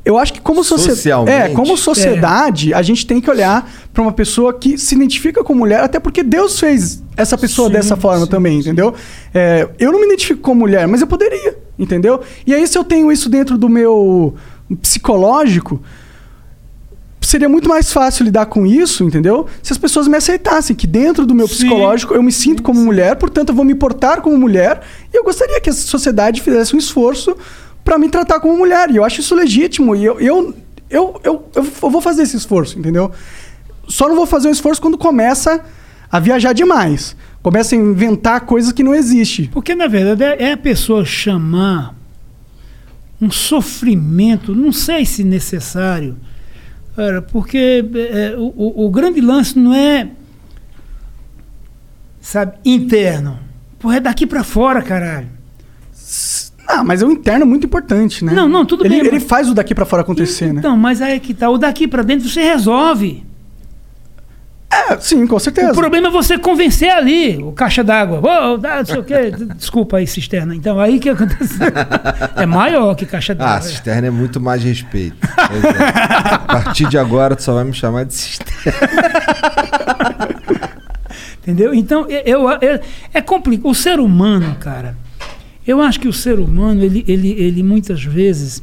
Eu 0.04 0.18
acho 0.18 0.32
que 0.32 0.40
como 0.40 0.64
sociedade. 0.64 1.30
É, 1.30 1.48
como 1.50 1.76
sociedade, 1.76 2.74
a 2.74 2.82
gente 2.82 3.06
tem 3.06 3.20
que 3.20 3.30
olhar 3.30 3.70
pra 3.92 4.02
uma 4.02 4.12
pessoa 4.12 4.52
que 4.52 4.76
se 4.76 4.96
identifica 4.96 5.44
com 5.44 5.54
mulher, 5.54 5.80
até 5.80 6.00
porque 6.00 6.24
Deus 6.24 6.58
fez 6.58 7.02
essa 7.16 7.38
pessoa 7.38 7.68
Sim, 7.68 7.74
dessa 7.74 7.96
forma 7.96 8.26
também, 8.26 8.58
entendeu? 8.58 8.94
É, 9.32 9.68
eu 9.78 9.92
não 9.92 10.00
me 10.00 10.06
identifico 10.06 10.40
com 10.40 10.54
mulher, 10.54 10.88
mas 10.88 11.00
eu 11.00 11.06
poderia, 11.06 11.56
entendeu? 11.78 12.20
E 12.44 12.52
aí, 12.52 12.66
se 12.66 12.76
eu 12.76 12.82
tenho 12.82 13.12
isso 13.12 13.28
dentro 13.28 13.56
do 13.56 13.68
meu 13.68 14.34
psicológico, 14.80 15.80
seria 17.20 17.48
muito 17.48 17.68
mais 17.68 17.92
fácil 17.92 18.24
lidar 18.24 18.46
com 18.46 18.66
isso, 18.66 19.04
entendeu? 19.04 19.46
Se 19.62 19.72
as 19.72 19.78
pessoas 19.78 20.08
me 20.08 20.16
aceitassem, 20.16 20.74
que 20.74 20.86
dentro 20.86 21.24
do 21.24 21.34
meu 21.34 21.46
psicológico 21.46 22.12
eu 22.12 22.22
me 22.22 22.32
sinto 22.32 22.62
como 22.62 22.80
mulher, 22.80 23.14
portanto 23.16 23.50
eu 23.50 23.54
vou 23.54 23.64
me 23.64 23.74
portar 23.74 24.20
como 24.20 24.36
mulher, 24.36 24.80
e 25.12 25.16
eu 25.16 25.22
gostaria 25.22 25.60
que 25.60 25.70
a 25.70 25.72
sociedade 25.72 26.42
fizesse 26.42 26.74
um 26.74 26.78
esforço 26.78 27.36
pra 27.84 27.98
me 27.98 28.08
tratar 28.08 28.40
como 28.40 28.56
mulher. 28.56 28.90
E 28.90 28.96
eu 28.96 29.04
acho 29.04 29.20
isso 29.20 29.34
legítimo. 29.34 29.94
E 29.96 30.04
eu, 30.04 30.20
eu, 30.20 30.54
eu, 30.90 31.20
eu, 31.24 31.48
eu 31.54 31.62
vou 31.90 32.00
fazer 32.00 32.22
esse 32.22 32.36
esforço, 32.36 32.78
entendeu? 32.78 33.10
Só 33.88 34.08
não 34.08 34.14
vou 34.16 34.26
fazer 34.26 34.48
um 34.48 34.52
esforço 34.52 34.80
quando 34.80 34.96
começa 34.98 35.64
a 36.10 36.20
viajar 36.20 36.52
demais. 36.52 37.16
Começa 37.42 37.74
a 37.74 37.78
inventar 37.78 38.42
coisas 38.42 38.72
que 38.72 38.82
não 38.84 38.94
existem. 38.94 39.46
Porque, 39.46 39.74
na 39.74 39.86
verdade, 39.88 40.22
é 40.22 40.50
é 40.50 40.52
a 40.52 40.56
pessoa 40.56 41.04
chamar 41.04 41.94
um 43.20 43.30
sofrimento, 43.30 44.54
não 44.54 44.72
sei 44.72 45.04
se 45.06 45.22
necessário, 45.22 46.16
cara, 46.96 47.22
porque 47.22 47.84
é, 47.94 48.34
o, 48.36 48.84
o- 48.84 48.90
grande 48.90 49.20
lance 49.20 49.56
não 49.56 49.72
é, 49.72 50.08
sabe, 52.20 52.54
interno. 52.64 53.38
Porra, 53.78 53.96
é 53.96 54.00
daqui 54.00 54.26
pra 54.26 54.42
fora, 54.44 54.82
caralho. 54.82 55.28
Ah, 56.72 56.82
mas 56.84 57.02
é 57.02 57.06
um 57.06 57.10
interno 57.10 57.44
muito 57.44 57.66
importante, 57.66 58.24
né? 58.24 58.32
Não, 58.32 58.48
não, 58.48 58.64
tudo 58.64 58.84
ele, 58.84 58.90
bem, 58.96 59.00
Ele 59.00 59.10
mas- 59.12 59.24
faz 59.24 59.48
o 59.48 59.54
daqui 59.54 59.74
pra 59.74 59.84
fora 59.84 60.02
acontecer, 60.02 60.52
né? 60.52 60.60
Então, 60.60 60.76
mas 60.76 61.02
aí 61.02 61.14
é 61.16 61.18
que 61.18 61.34
tá. 61.34 61.48
O 61.50 61.58
daqui 61.58 61.86
pra 61.86 62.02
dentro 62.02 62.28
você 62.28 62.42
resolve. 62.42 63.24
É, 64.74 64.96
sim, 64.98 65.26
com 65.26 65.38
certeza. 65.38 65.70
O 65.72 65.74
problema 65.74 66.08
é 66.08 66.10
você 66.10 66.38
convencer 66.38 66.88
ali, 66.90 67.36
o 67.42 67.52
caixa 67.52 67.84
d'água. 67.84 68.22
Dá, 68.58 68.78
não 68.78 68.86
sei 68.86 68.98
o 69.00 69.04
quê. 69.04 69.30
Desculpa 69.54 69.98
aí, 69.98 70.06
cisterna. 70.06 70.56
Então, 70.56 70.80
aí 70.80 70.98
que 70.98 71.10
acontece. 71.10 71.58
É 72.36 72.46
maior 72.46 72.94
que 72.94 73.04
caixa 73.04 73.34
Ah, 73.34 73.36
d'água. 73.36 73.60
cisterna 73.68 74.06
é 74.06 74.10
muito 74.10 74.40
mais 74.40 74.64
respeito. 74.64 75.16
Pois 75.20 75.62
é. 75.64 75.88
A 76.32 76.38
partir 76.38 76.88
de 76.88 76.96
agora, 76.96 77.36
tu 77.36 77.42
só 77.42 77.52
vai 77.52 77.64
me 77.64 77.74
chamar 77.74 78.04
de 78.06 78.14
cisterna. 78.14 78.78
Entendeu? 81.42 81.74
Então, 81.74 82.06
eu, 82.08 82.48
eu- 82.48 82.50
é, 82.50 82.80
é 83.12 83.20
complicado. 83.20 83.68
O 83.68 83.74
ser 83.74 83.98
humano, 84.00 84.56
cara, 84.60 84.96
eu 85.66 85.80
acho 85.80 86.00
que 86.00 86.08
o 86.08 86.12
ser 86.12 86.38
humano, 86.38 86.82
ele, 86.82 87.04
ele, 87.06 87.30
ele 87.30 87.62
muitas 87.62 88.02
vezes. 88.02 88.62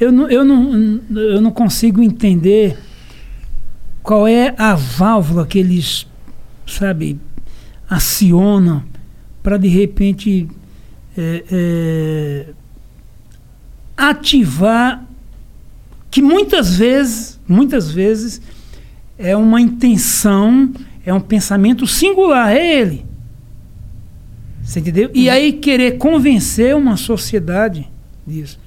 Eu 0.00 0.10
não, 0.10 0.28
eu, 0.28 0.44
não, 0.44 1.00
eu 1.16 1.40
não 1.40 1.50
consigo 1.50 2.02
entender 2.02 2.76
qual 4.02 4.26
é 4.26 4.54
a 4.58 4.74
válvula 4.74 5.46
que 5.46 5.58
eles, 5.58 6.06
sabe, 6.66 7.18
acionam 7.88 8.82
para 9.42 9.56
de 9.56 9.68
repente 9.68 10.48
é, 11.16 11.44
é, 11.50 12.46
ativar 13.96 15.06
que 16.10 16.22
muitas 16.22 16.76
vezes, 16.76 17.40
muitas 17.46 17.90
vezes 17.90 18.40
é 19.18 19.36
uma 19.36 19.60
intenção, 19.60 20.72
é 21.04 21.12
um 21.12 21.20
pensamento 21.20 21.86
singular, 21.86 22.50
é 22.52 22.80
ele. 22.80 23.04
Você 24.64 24.80
entendeu? 24.80 25.10
E 25.14 25.28
aí 25.28 25.52
querer 25.52 25.98
convencer 25.98 26.74
uma 26.74 26.96
sociedade 26.96 27.88
disso. 28.26 28.58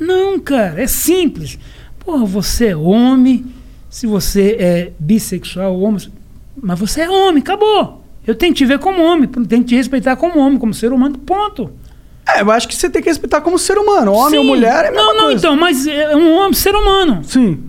Não, 0.00 0.40
cara, 0.40 0.82
é 0.82 0.86
simples. 0.86 1.58
Porra, 1.98 2.24
você 2.24 2.68
é 2.68 2.76
homem, 2.76 3.44
se 3.88 4.06
você 4.06 4.56
é 4.58 4.92
bissexual, 4.98 5.78
homem, 5.78 6.00
mas 6.60 6.78
você 6.78 7.02
é 7.02 7.10
homem, 7.10 7.42
acabou. 7.42 8.02
Eu 8.26 8.34
tenho 8.34 8.52
que 8.52 8.58
te 8.58 8.64
ver 8.64 8.78
como 8.78 9.02
homem, 9.02 9.28
tenho 9.28 9.62
que 9.62 9.68
te 9.70 9.76
respeitar 9.76 10.16
como 10.16 10.38
homem, 10.38 10.58
como 10.58 10.72
ser 10.72 10.92
humano, 10.92 11.18
ponto. 11.18 11.70
É, 12.26 12.40
eu 12.40 12.50
acho 12.50 12.66
que 12.68 12.74
você 12.74 12.88
tem 12.88 13.02
que 13.02 13.08
respeitar 13.08 13.40
como 13.40 13.58
ser 13.58 13.76
humano. 13.76 14.12
Homem 14.12 14.38
ou 14.38 14.44
Sim. 14.44 14.50
mulher 14.50 14.84
é 14.84 14.88
a 14.88 14.90
mesma 14.92 15.06
Não, 15.06 15.14
não, 15.14 15.24
coisa. 15.24 15.38
então, 15.38 15.56
mas 15.56 15.86
é 15.86 16.16
um 16.16 16.36
homem, 16.36 16.54
ser 16.54 16.74
humano. 16.74 17.22
Sim. 17.24 17.64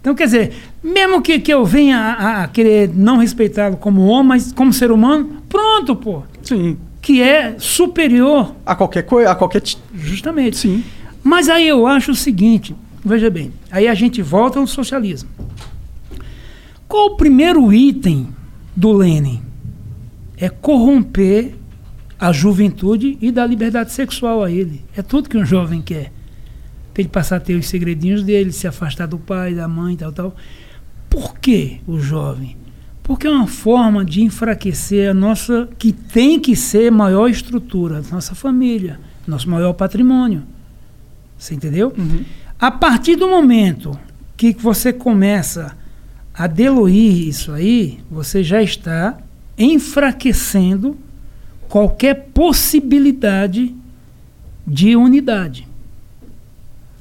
Então, 0.00 0.14
quer 0.14 0.24
dizer, 0.26 0.52
mesmo 0.82 1.20
que, 1.20 1.40
que 1.40 1.52
eu 1.52 1.64
venha 1.64 1.98
a, 1.98 2.44
a 2.44 2.48
querer 2.48 2.90
não 2.94 3.16
respeitá-lo 3.16 3.76
como 3.78 4.06
homem, 4.06 4.28
mas 4.28 4.52
como 4.52 4.72
ser 4.72 4.92
humano, 4.92 5.42
pronto, 5.48 5.96
pô. 5.96 6.22
Sim. 6.42 6.76
Que 7.06 7.22
é 7.22 7.54
superior. 7.60 8.52
A 8.66 8.74
qualquer 8.74 9.04
coisa, 9.04 9.30
a 9.30 9.34
qualquer. 9.36 9.62
Justamente. 9.94 10.56
Sim. 10.56 10.82
Mas 11.22 11.48
aí 11.48 11.68
eu 11.68 11.86
acho 11.86 12.10
o 12.10 12.16
seguinte, 12.16 12.74
veja 13.04 13.30
bem, 13.30 13.52
aí 13.70 13.86
a 13.86 13.94
gente 13.94 14.20
volta 14.20 14.58
ao 14.58 14.66
socialismo. 14.66 15.30
Qual 16.88 17.12
o 17.12 17.16
primeiro 17.16 17.72
item 17.72 18.26
do 18.74 18.92
Lenin? 18.92 19.40
É 20.36 20.48
corromper 20.48 21.54
a 22.18 22.32
juventude 22.32 23.16
e 23.20 23.30
dar 23.30 23.46
liberdade 23.46 23.92
sexual 23.92 24.42
a 24.42 24.50
ele. 24.50 24.84
É 24.96 25.00
tudo 25.00 25.28
que 25.28 25.38
um 25.38 25.46
jovem 25.46 25.80
quer. 25.80 26.10
Para 26.92 27.02
ele 27.02 27.08
passar 27.08 27.36
a 27.36 27.40
ter 27.40 27.54
os 27.54 27.68
segredinhos 27.68 28.24
dele, 28.24 28.50
se 28.50 28.66
afastar 28.66 29.06
do 29.06 29.16
pai, 29.16 29.54
da 29.54 29.68
mãe, 29.68 29.94
tal, 29.94 30.10
tal. 30.10 30.34
Por 31.08 31.38
que 31.38 31.78
o 31.86 32.00
jovem? 32.00 32.56
Porque 33.06 33.28
é 33.28 33.30
uma 33.30 33.46
forma 33.46 34.04
de 34.04 34.20
enfraquecer 34.22 35.08
a 35.08 35.14
nossa, 35.14 35.68
que 35.78 35.92
tem 35.92 36.40
que 36.40 36.56
ser 36.56 36.90
maior 36.90 37.28
estrutura, 37.28 38.02
nossa 38.10 38.34
família, 38.34 38.98
nosso 39.24 39.48
maior 39.48 39.72
patrimônio. 39.74 40.42
Você 41.38 41.54
entendeu? 41.54 41.94
A 42.58 42.68
partir 42.68 43.14
do 43.14 43.28
momento 43.28 43.96
que 44.36 44.52
você 44.54 44.92
começa 44.92 45.76
a 46.34 46.48
deluir 46.48 47.28
isso 47.28 47.52
aí, 47.52 48.00
você 48.10 48.42
já 48.42 48.60
está 48.60 49.16
enfraquecendo 49.56 50.98
qualquer 51.68 52.30
possibilidade 52.34 53.72
de 54.66 54.96
unidade. 54.96 55.68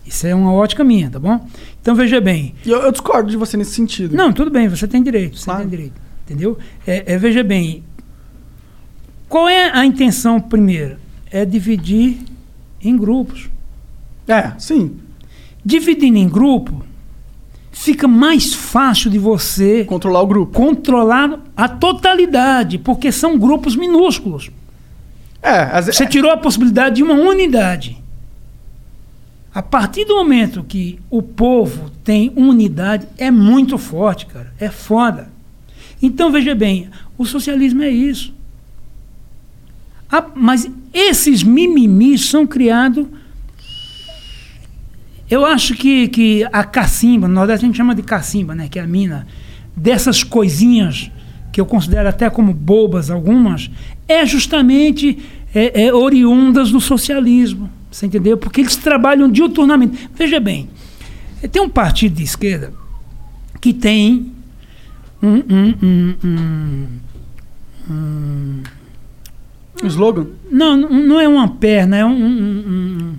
Isso 0.06 0.28
é 0.28 0.36
uma 0.36 0.54
ótica 0.54 0.84
minha, 0.84 1.10
tá 1.10 1.18
bom? 1.18 1.48
Então 1.86 1.94
veja 1.94 2.20
bem. 2.20 2.56
Eu, 2.66 2.80
eu 2.82 2.92
discordo 2.92 3.30
de 3.30 3.38
você 3.38 3.56
nesse 3.56 3.74
sentido. 3.76 4.16
Não, 4.16 4.34
tudo 4.34 4.50
bem, 4.50 4.68
você 4.68 4.88
tem 4.88 5.04
direito, 5.04 5.38
você 5.38 5.56
tem 5.56 5.68
direito. 5.68 5.94
Entendeu? 6.26 6.58
É, 6.88 7.14
é, 7.14 7.16
veja 7.16 7.44
bem, 7.44 7.84
qual 9.30 9.48
é 9.48 9.70
a 9.72 9.86
intenção 9.86 10.42
primeiro? 10.42 10.98
É 11.30 11.46
dividir 11.46 12.18
em 12.82 12.98
grupos. 12.98 13.52
É, 14.28 14.54
sim. 14.58 14.98
Dividindo 15.64 16.18
em 16.18 16.28
grupo, 16.28 16.84
fica 17.72 18.08
mais 18.08 18.52
fácil 18.52 19.12
de 19.12 19.20
você 19.20 19.86
controlar 19.86 20.24
o 20.24 20.28
grupo. 20.28 20.54
Controlar 20.54 21.40
a 21.56 21.70
totalidade, 21.70 22.80
porque 22.80 23.12
são 23.12 23.38
grupos 23.38 23.76
minúsculos. 23.76 24.50
É, 25.40 25.80
você 25.84 26.08
tirou 26.08 26.32
a 26.32 26.38
possibilidade 26.38 26.96
de 26.96 27.04
uma 27.04 27.14
unidade. 27.14 28.04
A 29.56 29.62
partir 29.62 30.04
do 30.04 30.16
momento 30.16 30.66
que 30.66 31.00
o 31.10 31.22
povo 31.22 31.90
tem 32.04 32.30
unidade, 32.36 33.08
é 33.18 33.32
muito 33.32 33.78
forte, 33.78 34.26
cara. 34.26 34.54
É 34.60 34.70
foda. 34.70 35.30
Então, 36.02 36.30
veja 36.30 36.54
bem, 36.54 36.90
o 37.18 37.26
socialismo 37.26 37.82
é 37.82 37.90
isso. 37.90 38.34
Mas 40.36 40.70
esses 40.94 41.42
mimimis 41.42 42.30
são 42.30 42.46
criados 42.46 43.08
Eu 45.30 45.46
acho 45.46 45.74
que, 45.74 46.08
que 46.10 46.46
a 46.52 46.64
cacimba, 46.64 47.28
no 47.28 47.34
Nordeste 47.34 47.66
a 47.66 47.68
gente 47.68 47.78
chama 47.78 47.96
de 47.96 48.04
cacimba, 48.04 48.54
né? 48.54 48.68
Que 48.70 48.78
é 48.78 48.82
a 48.82 48.88
mina, 48.88 49.26
dessas 49.76 50.22
coisinhas 50.22 51.10
que 51.52 51.62
eu 51.62 51.66
considero 51.66 52.10
até 52.10 52.30
como 52.30 52.54
bobas 52.54 53.10
algumas, 53.10 53.72
é 54.08 54.26
justamente 54.26 55.18
é, 55.54 55.86
é, 55.86 55.94
oriundas 55.94 56.72
do 56.72 56.82
socialismo. 56.82 57.70
Você 57.96 58.08
entendeu? 58.08 58.36
Porque 58.36 58.60
eles 58.60 58.76
trabalham 58.76 59.32
diuturnamente. 59.32 60.10
Veja 60.14 60.38
bem, 60.38 60.70
tem 61.50 61.62
um 61.62 61.70
partido 61.70 62.16
de 62.16 62.24
esquerda 62.24 62.74
que 63.62 63.74
tem 63.74 64.34
um, 65.24 65.36
um, 65.36 65.74
um, 65.82 66.16
um, 66.26 66.88
um 67.90 68.64
um 69.82 69.88
slogan? 69.88 70.28
Não, 70.52 70.76
não 70.76 71.22
é 71.22 71.28
uma 71.28 71.48
perna, 71.48 71.96
é 71.96 72.06
um. 72.06 72.12
um, 72.12 73.14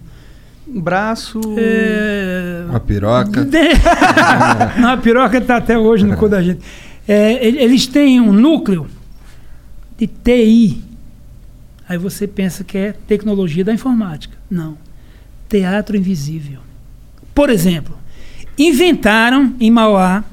um 0.68 0.80
braço. 0.82 1.40
É... 1.56 2.66
Uma 2.68 2.80
piroca. 2.80 3.48
não, 4.78 4.90
a 4.90 4.96
piroca 4.98 5.38
está 5.38 5.56
até 5.56 5.78
hoje 5.78 6.04
no 6.04 6.18
cu 6.18 6.28
da 6.28 6.42
gente. 6.42 6.60
É, 7.08 7.46
eles 7.46 7.86
têm 7.86 8.20
um 8.20 8.30
núcleo 8.30 8.86
de 9.96 10.06
TI. 10.06 10.85
Aí 11.88 11.96
você 11.98 12.26
pensa 12.26 12.64
que 12.64 12.76
é 12.76 12.92
tecnologia 12.92 13.64
da 13.64 13.72
informática. 13.72 14.36
Não. 14.50 14.76
Teatro 15.48 15.96
invisível. 15.96 16.60
Por 17.34 17.50
exemplo, 17.50 17.96
inventaram 18.58 19.54
em 19.60 19.70
Mauá. 19.70 20.24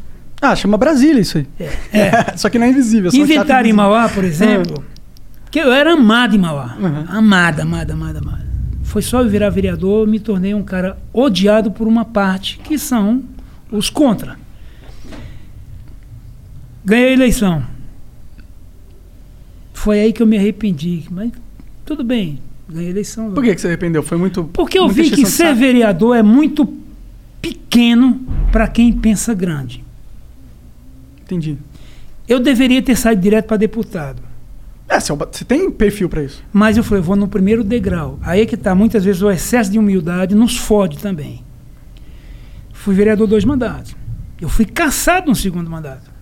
Ah, 0.41 0.55
chama 0.55 0.77
Brasília 0.77 1.21
isso 1.21 1.38
aí. 1.38 1.47
É, 1.59 1.69
é. 2.34 2.38
Só 2.38 2.49
que 2.49 2.57
não 2.57 2.65
é 2.65 2.69
invisível. 2.69 3.11
Inventaram 3.13 3.67
em 3.67 3.73
Mauá, 3.73 4.09
por 4.09 4.23
exemplo. 4.23 4.84
Que 5.51 5.59
eu 5.59 5.71
era 5.71 5.93
amado 5.93 6.35
em 6.35 6.39
Mauá. 6.39 6.75
Uhum. 6.80 7.05
Amada, 7.07 7.61
amada, 7.61 7.93
amada, 7.93 8.19
amada. 8.19 8.45
Foi 8.84 9.01
só 9.01 9.21
eu 9.21 9.30
virar 9.30 9.49
vereador, 9.49 10.07
me 10.07 10.19
tornei 10.19 10.53
um 10.53 10.63
cara 10.63 10.97
odiado 11.11 11.71
por 11.71 11.88
uma 11.88 12.03
parte, 12.05 12.57
que 12.59 12.77
são 12.77 13.23
os 13.71 13.89
contra. 13.89 14.38
Ganhei 16.84 17.09
a 17.09 17.13
eleição. 17.13 17.63
Foi 19.73 19.99
aí 19.99 20.13
que 20.13 20.21
eu 20.21 20.27
me 20.27 20.38
arrependi. 20.38 21.05
Mas 21.09 21.31
tudo 21.85 22.03
bem, 22.03 22.39
ganhei 22.69 22.89
eleição. 22.89 23.31
Por 23.31 23.43
que, 23.43 23.55
que 23.55 23.61
você 23.61 23.68
arrependeu? 23.68 24.03
Foi 24.03 24.18
muito. 24.18 24.45
Porque 24.45 24.77
eu 24.77 24.88
vi 24.88 25.11
que 25.11 25.26
ser 25.26 25.53
vereador 25.53 26.15
é 26.15 26.23
muito 26.23 26.65
pequeno 27.41 28.22
para 28.51 28.68
quem 28.68 28.93
pensa 28.93 29.34
grande. 29.34 29.84
Entendi. 31.22 31.57
Eu 32.27 32.39
deveria 32.39 32.81
ter 32.81 32.95
saído 32.95 33.22
direto 33.22 33.47
para 33.47 33.57
deputado. 33.57 34.22
É, 34.88 34.99
você 34.99 35.43
tem 35.43 35.72
perfil 35.72 36.07
para 36.07 36.23
isso. 36.23 36.43
Mas 36.53 36.77
eu 36.77 36.84
falei, 36.84 36.99
eu 36.99 37.03
vou 37.03 37.15
no 37.15 37.27
primeiro 37.27 37.64
degrau. 37.64 38.19
Aí 38.22 38.41
é 38.41 38.45
que 38.45 38.55
tá, 38.55 38.76
muitas 38.76 39.03
vezes 39.03 39.22
o 39.22 39.31
excesso 39.31 39.72
de 39.72 39.80
humildade 39.80 40.35
nos 40.35 40.57
fode 40.57 40.99
também. 40.99 41.43
Fui 42.72 42.93
vereador 42.93 43.27
dois 43.27 43.43
mandatos. 43.43 43.95
Eu 44.39 44.49
fui 44.49 44.65
caçado 44.65 45.27
no 45.30 45.35
segundo 45.35 45.69
mandato. 45.69 46.12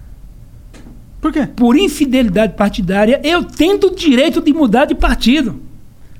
Por 1.22 1.32
quê? 1.32 1.48
Por 1.56 1.78
infidelidade 1.78 2.56
partidária, 2.56 3.22
eu 3.24 3.44
tendo 3.44 3.88
o 3.88 3.96
direito 3.96 4.42
de 4.42 4.52
mudar 4.52 4.86
de 4.86 4.96
partido. 4.96 5.62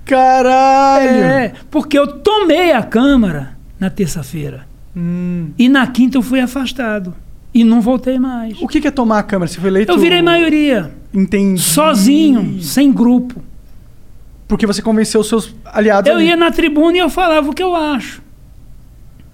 Caralho! 0.06 1.10
É, 1.10 1.54
porque 1.72 1.98
eu 1.98 2.20
tomei 2.20 2.72
a 2.72 2.84
Câmara 2.84 3.58
na 3.80 3.90
terça-feira. 3.90 4.68
Hum. 4.96 5.50
E 5.58 5.68
na 5.68 5.88
quinta 5.88 6.18
eu 6.18 6.22
fui 6.22 6.40
afastado. 6.40 7.16
E 7.54 7.64
não 7.64 7.82
voltei 7.82 8.18
mais. 8.18 8.62
O 8.62 8.68
que 8.68 8.88
é 8.88 8.92
tomar 8.92 9.20
a 9.20 9.24
Câmara? 9.24 9.50
Você 9.52 9.60
foi 9.60 9.70
eleito? 9.70 9.92
Eu 9.92 9.98
virei 9.98 10.22
maioria. 10.22 10.92
Entendi. 11.14 11.60
Sozinho, 11.60 12.62
sem 12.62 12.92
grupo. 12.92 13.42
Porque 14.48 14.68
você 14.68 14.82
convenceu 14.82 15.22
os 15.22 15.28
seus 15.28 15.56
aliados. 15.66 16.10
Eu 16.10 16.18
ali. 16.18 16.28
ia 16.28 16.38
na 16.38 16.52
tribuna 16.52 16.98
e 16.98 17.00
eu 17.00 17.10
falava 17.10 17.50
o 17.50 17.54
que 17.54 17.64
eu 17.64 17.76
acho. 17.76 18.22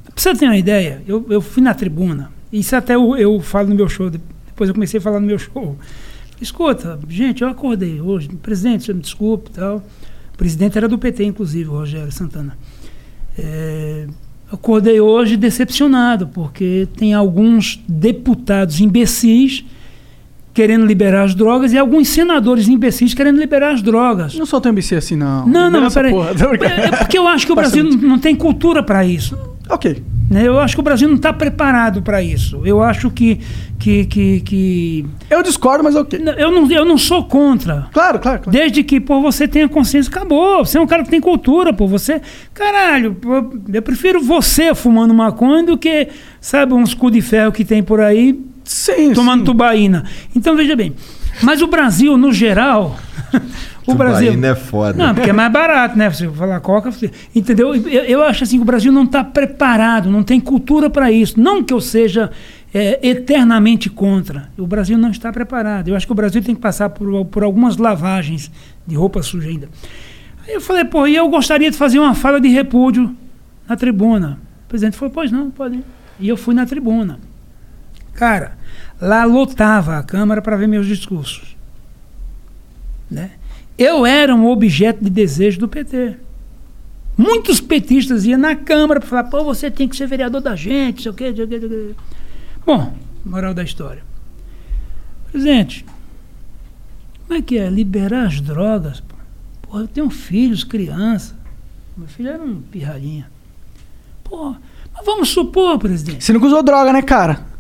Pra 0.06 0.14
você 0.16 0.34
ter 0.34 0.46
uma 0.46 0.58
ideia, 0.58 1.02
eu, 1.08 1.26
eu 1.30 1.42
fui 1.42 1.62
na 1.62 1.74
tribuna. 1.74 2.32
Isso 2.52 2.76
até 2.76 2.96
eu, 2.96 3.16
eu 3.18 3.40
falo 3.40 3.68
no 3.68 3.76
meu 3.76 3.90
show. 3.90 4.12
Depois 4.58 4.70
eu 4.70 4.74
comecei 4.74 4.98
a 4.98 5.02
falar 5.02 5.20
no 5.20 5.28
meu 5.28 5.38
show. 5.38 5.78
Escuta, 6.42 7.00
gente, 7.08 7.44
eu 7.44 7.48
acordei 7.48 8.02
hoje. 8.02 8.28
Presidente, 8.42 8.86
você 8.86 8.94
me 8.94 9.02
desculpe 9.02 9.52
tal. 9.52 9.84
O 10.34 10.38
presidente 10.38 10.76
era 10.76 10.90
do 10.90 10.98
PT, 10.98 11.26
inclusive, 11.26 11.70
o 11.70 11.74
Rogério 11.74 12.12
Santana. 12.12 12.58
É, 13.38 14.08
acordei 14.52 15.00
hoje 15.00 15.38
decepcionado, 15.38 16.30
porque 16.30 16.88
tem 16.98 17.14
alguns 17.14 17.80
deputados 17.88 18.82
imbecis 18.82 19.64
querendo 20.58 20.88
liberar 20.88 21.22
as 21.22 21.36
drogas 21.36 21.72
e 21.72 21.78
alguns 21.78 22.08
senadores 22.08 22.68
imbecis 22.68 23.14
querendo 23.14 23.38
liberar 23.38 23.74
as 23.74 23.84
drogas. 23.84 24.34
Não 24.34 24.46
sou 24.48 24.60
tão 24.60 24.72
imbecil 24.72 24.98
assim, 24.98 25.16
não. 25.16 25.46
Não, 25.46 25.70
não, 25.70 25.82
mas 25.82 25.94
peraí. 25.94 26.12
É, 26.12 26.86
é 26.86 26.92
porque 26.98 27.16
eu 27.16 27.28
acho 27.28 27.46
que 27.46 27.52
o 27.52 27.56
Brasil 27.56 27.84
não, 27.84 27.92
não 27.92 28.18
tem 28.18 28.36
cultura 28.36 28.82
para 28.82 29.06
isso. 29.06 29.38
Ok. 29.70 30.02
Né? 30.32 30.48
Eu 30.48 30.60
acho 30.60 30.76
que 30.76 30.80
o 30.80 30.84
Brasil 30.84 31.08
não 31.08 31.16
está 31.16 31.32
preparado 31.32 32.02
para 32.02 32.24
isso. 32.24 32.60
Eu 32.66 32.82
acho 32.82 33.12
que, 33.12 33.40
que, 33.78 34.06
que, 34.06 34.40
que, 34.40 35.06
Eu 35.30 35.44
discordo, 35.44 35.84
mas 35.84 35.96
ok. 35.96 36.20
Eu 36.40 36.50
não, 36.50 36.72
eu 36.72 36.84
não 36.84 36.98
sou 36.98 37.24
contra. 37.26 37.88
Claro, 37.94 38.18
claro, 38.18 38.40
claro. 38.42 38.50
Desde 38.50 38.82
que 38.82 39.00
pô, 39.00 39.22
você 39.22 39.48
tenha 39.48 39.70
consciência, 39.70 40.10
acabou. 40.10 40.66
Você 40.66 40.80
é 40.80 40.82
um 40.82 40.88
cara 40.88 41.04
que 41.04 41.12
tem 41.12 41.22
cultura, 41.22 41.72
pô. 41.72 41.86
Você. 41.86 42.20
Caralho, 42.52 43.16
eu 43.72 43.82
prefiro 43.84 44.24
você 44.24 44.74
fumando 44.74 45.14
maconha 45.14 45.64
do 45.64 45.78
que, 45.78 46.08
sabe, 46.42 46.74
uns 46.74 46.96
cu 46.96 47.12
de 47.12 47.22
ferro 47.22 47.52
que 47.52 47.64
tem 47.64 47.84
por 47.84 48.02
aí 48.02 48.44
sim, 48.68 49.14
tomando 49.14 49.40
sim. 49.40 49.46
tubaína. 49.46 50.04
Então, 50.36 50.56
veja 50.56 50.76
bem. 50.76 50.94
Mas 51.42 51.62
o 51.62 51.68
Brasil, 51.68 52.18
no 52.18 52.32
geral. 52.32 52.98
o 53.86 53.94
Brasil. 53.94 54.34
é 54.44 54.56
foda. 54.56 54.98
Não, 54.98 55.14
porque 55.14 55.30
é 55.30 55.34
mais 55.34 55.52
barato, 55.52 55.98
né? 55.98 56.10
Você 56.10 56.28
falar 56.30 56.60
coca, 56.60 56.92
entendeu? 57.36 57.76
Eu, 57.76 58.04
eu 58.04 58.24
acho 58.24 58.44
assim 58.44 58.58
que 58.58 58.64
o 58.64 58.66
Brasil 58.66 58.92
não 58.92 59.04
está 59.04 59.24
preparado, 59.24 60.10
não 60.10 60.24
tem 60.24 60.40
cultura 60.40 60.90
para 60.90 61.12
isso. 61.12 61.40
Não 61.40 61.64
que 61.64 61.74
eu 61.74 61.82
seja 61.82 62.32
é, 62.74 63.00
eternamente 63.08 63.90
contra. 63.90 64.50
O 64.58 64.68
Brasil 64.68 64.98
não 64.98 65.12
está 65.12 65.32
preparado. 65.32 65.90
Eu 65.90 65.96
acho 65.96 66.06
que 66.06 66.12
o 66.12 66.16
Brasil 66.16 66.42
tem 66.42 66.56
que 66.56 66.62
passar 66.62 66.90
por, 66.90 67.26
por 67.26 67.44
algumas 67.44 67.78
lavagens 67.78 68.52
de 68.86 68.96
roupa 68.96 69.22
suja 69.22 69.50
ainda. 69.50 69.70
Aí 70.48 70.54
eu 70.54 70.62
falei, 70.62 70.86
pô, 70.86 71.06
e 71.06 71.16
eu 71.16 71.28
gostaria 71.30 71.70
de 71.70 71.78
fazer 71.78 72.00
uma 72.00 72.16
fala 72.16 72.40
de 72.40 72.48
repúdio 72.48 73.16
na 73.68 73.76
tribuna. 73.76 74.40
O 74.66 74.70
presidente 74.70 74.98
falou, 74.98 75.14
pois 75.14 75.32
não, 75.32 75.52
pode. 75.52 75.76
Ir. 75.76 75.84
E 76.20 76.30
eu 76.30 76.38
fui 76.38 76.56
na 76.56 76.66
tribuna. 76.66 77.20
Cara, 78.18 78.58
lá 79.00 79.24
lotava 79.26 80.00
a 80.00 80.04
Câmara 80.04 80.42
para 80.42 80.58
ver 80.58 80.68
meus 80.68 80.88
discursos. 80.88 81.56
Né? 83.10 83.32
Eu 83.78 84.08
era 84.08 84.36
um 84.36 84.48
objeto 84.48 85.04
de 85.04 85.10
desejo 85.10 85.60
do 85.60 85.68
PT. 85.68 86.18
Muitos 87.16 87.62
petistas 87.62 88.26
iam 88.26 88.40
na 88.40 88.56
Câmara 88.56 89.00
para 89.00 89.08
falar, 89.08 89.24
pô, 89.26 89.44
você 89.44 89.70
tem 89.70 89.88
que 89.88 89.96
ser 89.96 90.08
vereador 90.08 90.42
da 90.42 90.56
gente, 90.56 91.04
sei 91.04 91.12
o 91.12 91.14
quê, 91.14 91.32
sei 91.34 91.46
o 91.46 91.48
quê, 91.48 91.60
sei 91.60 91.68
o 91.68 91.70
quê. 91.70 91.96
Bom, 92.66 92.92
moral 93.24 93.54
da 93.54 93.64
história. 93.64 94.02
Presidente, 95.32 95.86
como 97.28 97.38
é 97.38 97.42
que 97.44 97.56
é? 97.56 97.70
Liberar 97.70 98.26
as 98.26 98.42
drogas? 98.42 99.04
Pô, 99.62 99.80
eu 99.80 99.88
tenho 99.88 100.10
filhos, 100.10 100.64
criança. 100.64 101.36
Meu 101.96 102.08
filho 102.08 102.30
era 102.30 102.44
um 102.44 102.62
pirralhinha. 102.62 103.30
Pô, 104.24 104.56
mas 104.92 105.06
vamos 105.06 105.30
supor, 105.30 105.78
presidente. 105.78 106.24
Você 106.24 106.34
nunca 106.34 106.48
usou 106.48 106.64
droga, 106.64 106.92
né, 106.92 107.04
cara? 107.04 107.57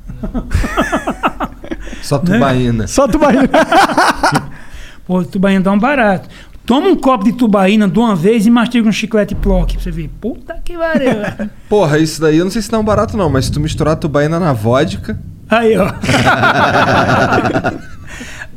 Só 2.02 2.19
tubaína. 2.19 2.84
Né? 2.84 2.88
Só 2.88 3.07
tubaína. 3.07 3.49
Pô, 5.06 5.23
tubaína 5.23 5.61
dá 5.61 5.72
um 5.72 5.80
barato. 5.80 6.30
Toma 6.65 6.88
um 6.89 6.95
copo 6.98 7.23
de 7.23 7.31
tubaína 7.31 7.88
de 7.88 7.98
uma 7.98 8.14
vez 8.14 8.45
e 8.45 8.49
mastiga 8.49 8.89
um 8.89 8.91
chiclete 8.91 9.34
plock 9.34 9.73
pra 9.73 9.84
você 9.84 9.89
ver. 9.89 10.10
Puta 10.19 10.53
que 10.64 10.77
pariu. 10.77 11.15
Porra, 11.69 11.98
isso 11.98 12.19
daí 12.19 12.38
eu 12.38 12.44
não 12.44 12.52
sei 12.52 12.61
se 12.61 12.69
dá 12.69 12.77
um 12.77 12.84
barato 12.84 13.15
não, 13.15 13.30
mas 13.30 13.45
se 13.45 13.52
tu 13.52 13.60
misturar 13.60 13.94
a 13.94 13.98
tubaína 13.98 14.38
na 14.38 14.52
vodka... 14.52 15.18
Aí, 15.49 15.77
ó. 15.77 15.88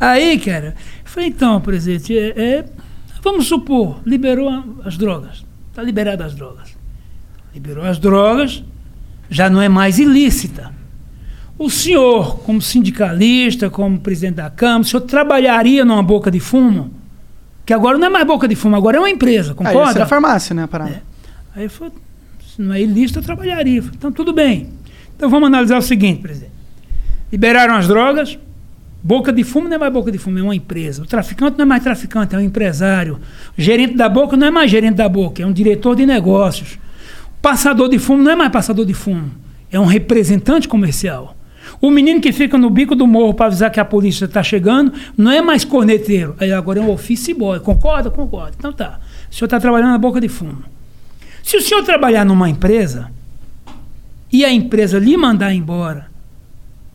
Aí, 0.01 0.41
cara, 0.41 0.75
eu 1.05 1.11
falei, 1.11 1.29
então, 1.29 1.61
presidente, 1.61 2.19
é, 2.19 2.31
é, 2.31 2.65
vamos 3.23 3.47
supor, 3.47 4.01
liberou 4.05 4.81
as 4.85 4.97
drogas. 4.97 5.45
Tá 5.73 5.81
liberada 5.81 6.25
as 6.25 6.35
drogas. 6.35 6.77
Liberou 7.55 7.85
as 7.85 7.99
drogas, 7.99 8.65
já 9.29 9.49
não 9.49 9.63
é 9.63 9.69
mais 9.69 10.01
ilícita. 10.01 10.73
O 11.61 11.69
senhor, 11.69 12.39
como 12.39 12.63
sindicalista, 12.63 13.69
como 13.69 14.01
presidente 14.01 14.37
da 14.37 14.49
Câmara, 14.49 14.81
o 14.81 14.85
senhor 14.85 15.03
trabalharia 15.03 15.85
numa 15.85 16.03
boca 16.03 16.31
de 16.31 16.41
fumo? 16.41 16.91
Que 17.67 17.75
agora 17.75 17.99
não 17.99 18.07
é 18.07 18.09
mais 18.09 18.27
boca 18.27 18.49
de 18.49 18.55
fumo, 18.55 18.77
agora 18.77 18.97
é 18.97 19.01
uma 19.01 19.11
empresa, 19.11 19.53
concorda? 19.53 19.91
Aí, 19.91 19.99
é 19.99 20.01
a 20.01 20.07
farmácia, 20.07 20.55
né, 20.55 20.63
a 20.63 20.69
parada. 20.69 20.93
É. 20.93 21.03
Aí 21.55 21.65
eu 21.65 21.71
falei, 21.71 21.93
se 22.49 22.63
não 22.63 22.73
é 22.73 22.81
ilícito, 22.81 23.19
eu 23.19 23.23
trabalharia. 23.23 23.83
Falei, 23.83 23.95
então, 23.99 24.11
tudo 24.11 24.33
bem. 24.33 24.71
Então, 25.15 25.29
vamos 25.29 25.49
analisar 25.49 25.77
o 25.77 25.83
seguinte, 25.83 26.23
presidente. 26.23 26.53
Liberaram 27.31 27.75
as 27.75 27.87
drogas, 27.87 28.39
boca 29.03 29.31
de 29.31 29.45
fumo 29.45 29.69
não 29.69 29.77
é 29.77 29.79
mais 29.79 29.93
boca 29.93 30.11
de 30.11 30.17
fumo, 30.17 30.39
é 30.39 30.43
uma 30.43 30.57
empresa. 30.57 31.03
O 31.03 31.07
traficante 31.07 31.59
não 31.59 31.65
é 31.65 31.69
mais 31.69 31.83
traficante, 31.83 32.35
é 32.35 32.39
um 32.39 32.41
empresário. 32.41 33.21
O 33.59 33.61
gerente 33.61 33.99
da 33.99 34.09
boca 34.09 34.35
não 34.35 34.47
é 34.47 34.51
mais 34.51 34.71
gerente 34.71 34.95
da 34.95 35.11
boca, 35.11 35.43
é 35.43 35.47
um 35.47 35.53
diretor 35.53 35.95
de 35.95 36.07
negócios. 36.07 36.79
O 37.37 37.43
passador 37.43 37.91
de 37.91 37.99
fumo 37.99 38.23
não 38.23 38.31
é 38.31 38.37
mais 38.37 38.51
passador 38.51 38.87
de 38.87 38.95
fumo, 38.95 39.31
é 39.71 39.79
um 39.79 39.85
representante 39.85 40.67
comercial. 40.67 41.37
O 41.81 41.91
menino 41.91 42.21
que 42.21 42.33
fica 42.33 42.59
no 42.59 42.69
bico 42.69 42.95
do 42.95 43.07
morro 43.07 43.33
para 43.33 43.47
avisar 43.47 43.71
que 43.71 43.81
a 43.81 43.85
polícia 43.85 44.27
está 44.27 44.43
chegando 44.43 44.93
não 45.17 45.31
é 45.31 45.41
mais 45.41 45.65
corneteiro, 45.65 46.37
aí 46.39 46.53
agora 46.53 46.79
é 46.79 46.83
um 46.83 46.91
office 46.91 47.33
boy. 47.33 47.61
Concorda? 47.61 48.11
Concorda. 48.11 48.53
Então 48.59 48.73
tá. 48.73 49.01
O 49.31 49.35
senhor 49.35 49.47
está 49.47 49.59
trabalhando 49.59 49.91
na 49.91 49.99
boca 49.99 50.21
de 50.21 50.29
fumo. 50.29 50.63
Se 51.43 51.57
o 51.57 51.63
senhor 51.63 51.83
trabalhar 51.83 52.25
numa 52.25 52.51
empresa, 52.51 53.11
e 54.33 54.45
a 54.45 54.53
empresa 54.53 54.99
lhe 54.99 55.17
mandar 55.17 55.53
embora 55.53 56.09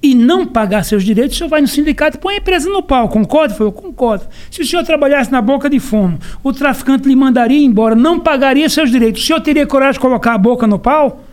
e 0.02 0.14
não 0.14 0.46
pagar 0.46 0.84
seus 0.84 1.04
direitos, 1.04 1.36
o 1.36 1.38
senhor 1.40 1.50
vai 1.50 1.62
no 1.62 1.68
sindicato 1.68 2.18
e 2.18 2.20
põe 2.20 2.36
a 2.36 2.38
empresa 2.38 2.70
no 2.70 2.84
pau. 2.84 3.10
Concorda? 3.10 3.56
Foi, 3.56 3.66
eu 3.66 3.72
concordo. 3.72 4.26
Se 4.52 4.62
o 4.62 4.66
senhor 4.66 4.84
trabalhasse 4.84 5.32
na 5.32 5.42
boca 5.42 5.68
de 5.68 5.80
fumo, 5.80 6.20
o 6.44 6.54
traficante 6.54 7.08
lhe 7.08 7.16
mandaria 7.16 7.60
embora, 7.60 7.96
não 7.96 8.20
pagaria 8.20 8.70
seus 8.70 8.92
direitos. 8.92 9.24
O 9.24 9.26
senhor 9.26 9.42
teria 9.42 9.66
coragem 9.66 9.94
de 9.94 10.00
colocar 10.00 10.36
a 10.36 10.38
boca 10.38 10.68
no 10.68 10.78
pau? 10.78 11.24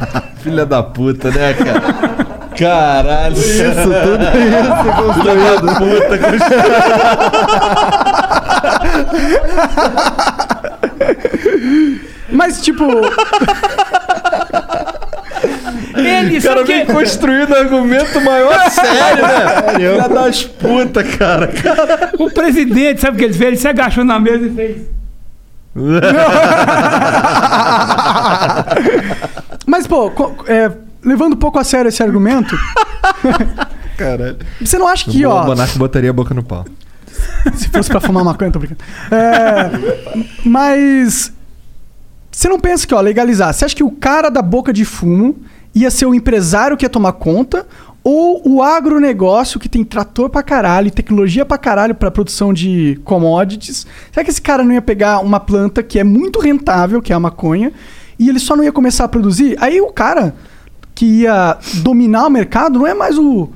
Filha 0.42 0.66
da 0.66 0.82
puta, 0.82 1.30
né, 1.30 1.54
cara? 1.54 2.26
Caralho. 2.56 3.36
Isso, 3.36 3.62
tudo 3.62 5.10
isso 5.10 5.20
Filha 5.20 5.60
da 5.60 5.74
puta. 5.74 6.18
Mas, 12.30 12.60
tipo. 12.62 12.84
Ele, 15.96 16.38
O 16.38 16.42
cara 16.42 16.56
sabe 16.58 16.64
vem 16.72 16.86
que- 16.86 16.92
construindo 16.92 17.54
argumento 17.54 18.20
maior 18.20 18.58
sério, 18.70 19.26
né? 19.26 19.62
Filha 19.76 20.08
das 20.08 20.42
puta, 20.44 21.02
cara. 21.02 21.50
O 22.18 22.30
presidente, 22.30 23.00
sabe 23.00 23.16
o 23.16 23.18
que 23.18 23.24
ele 23.24 23.34
fez? 23.34 23.48
Ele 23.48 23.56
se 23.56 23.68
agachou 23.68 24.04
na 24.04 24.18
mesa 24.18 24.46
e 24.46 24.50
fez. 24.54 24.76
Mas, 29.66 29.86
pô, 29.86 30.10
é, 30.46 30.70
levando 31.04 31.34
um 31.34 31.38
pouco 31.38 31.58
a 31.58 31.64
sério 31.64 31.88
esse 31.88 32.02
argumento, 32.02 32.56
Caralho. 33.98 34.36
você 34.60 34.78
não 34.78 34.86
acha 34.86 35.10
que, 35.10 35.24
o 35.26 35.30
ó. 35.30 35.44
Monarca 35.46 35.78
botaria 35.78 36.10
a 36.10 36.12
boca 36.12 36.32
no 36.32 36.42
pau. 36.42 36.64
Se 37.54 37.68
fosse 37.68 37.88
pra 37.88 38.00
fumar 38.00 38.24
maconha, 38.24 38.50
tô 38.50 38.58
brincando. 38.58 38.80
É, 39.10 39.70
mas. 40.44 41.32
Você 42.30 42.48
não 42.48 42.60
pensa 42.60 42.86
que, 42.86 42.94
ó, 42.94 43.00
legalizar. 43.00 43.52
Você 43.54 43.64
acha 43.64 43.74
que 43.74 43.82
o 43.82 43.90
cara 43.90 44.28
da 44.28 44.42
boca 44.42 44.72
de 44.72 44.84
fumo 44.84 45.36
ia 45.74 45.90
ser 45.90 46.04
o 46.04 46.14
empresário 46.14 46.76
que 46.76 46.84
ia 46.84 46.90
tomar 46.90 47.12
conta? 47.12 47.66
Ou 48.04 48.40
o 48.46 48.62
agronegócio 48.62 49.58
que 49.58 49.68
tem 49.68 49.82
trator 49.82 50.28
pra 50.28 50.42
caralho, 50.42 50.86
e 50.88 50.90
tecnologia 50.90 51.44
pra 51.44 51.58
caralho 51.58 51.94
pra 51.94 52.10
produção 52.10 52.52
de 52.52 53.00
commodities? 53.04 53.86
Será 54.12 54.22
que 54.22 54.30
esse 54.30 54.40
cara 54.40 54.62
não 54.62 54.72
ia 54.72 54.82
pegar 54.82 55.18
uma 55.20 55.40
planta 55.40 55.82
que 55.82 55.98
é 55.98 56.04
muito 56.04 56.38
rentável, 56.38 57.00
que 57.02 57.12
é 57.12 57.16
a 57.16 57.20
maconha, 57.20 57.72
e 58.18 58.28
ele 58.28 58.38
só 58.38 58.56
não 58.56 58.64
ia 58.64 58.72
começar 58.72 59.04
a 59.04 59.08
produzir? 59.08 59.56
Aí 59.60 59.80
o 59.80 59.88
cara 59.88 60.34
que 60.94 61.04
ia 61.22 61.58
dominar 61.82 62.26
o 62.26 62.30
mercado 62.30 62.78
não 62.78 62.86
é 62.86 62.94
mais 62.94 63.18
o. 63.18 63.50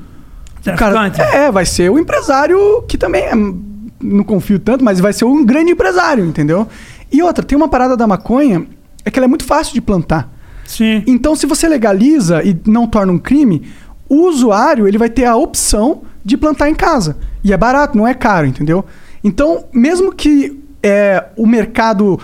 o 0.67 0.77
cara, 0.77 1.07
é, 1.33 1.51
vai 1.51 1.65
ser 1.65 1.91
o 1.91 1.99
empresário 1.99 2.83
que 2.83 2.99
também 2.99 3.23
é, 3.23 3.35
não 3.35 4.25
confio 4.25 4.59
tanto, 4.59 4.85
mas 4.85 5.01
vai 5.01 5.13
ser 5.13 5.25
um 5.25 5.45
grande 5.45 5.73
empresário, 5.73 6.25
entendeu? 6.25 6.69
E 7.11 7.23
outra, 7.23 7.45
tem 7.45 7.57
uma 7.57 7.69
parada 7.69 7.97
da 7.97 8.07
maconha, 8.07 8.67
é 9.05 9.11
que 9.11 9.19
ela 9.19 9.27
é 9.27 9.29
muito 9.29 9.45
fácil 9.45 9.75
de 9.75 9.81
plantar. 9.81 10.31
Sim. 10.67 11.03
Então, 11.07 11.35
se 11.35 11.47
você 11.47 11.69
legaliza 11.69 12.43
e 12.45 12.57
não 12.67 12.87
torna 12.87 13.13
um 13.13 13.19
crime, 13.19 13.67
o 14.09 14.29
usuário 14.29 14.87
ele 14.87 14.99
vai 14.99 15.09
ter 15.09 15.25
a 15.25 15.35
opção 15.35 16.03
de 16.25 16.37
plantar 16.37 16.69
em 16.69 16.75
casa. 16.75 17.17
E 17.43 17.53
é 17.53 17.57
barato, 17.57 17.97
não 17.97 18.07
é 18.07 18.15
caro, 18.15 18.47
entendeu? 18.47 18.85
Então, 19.25 19.65
mesmo 19.73 20.13
que 20.13 20.63
é, 20.83 21.25
o 21.37 21.47
mercado 21.47 22.21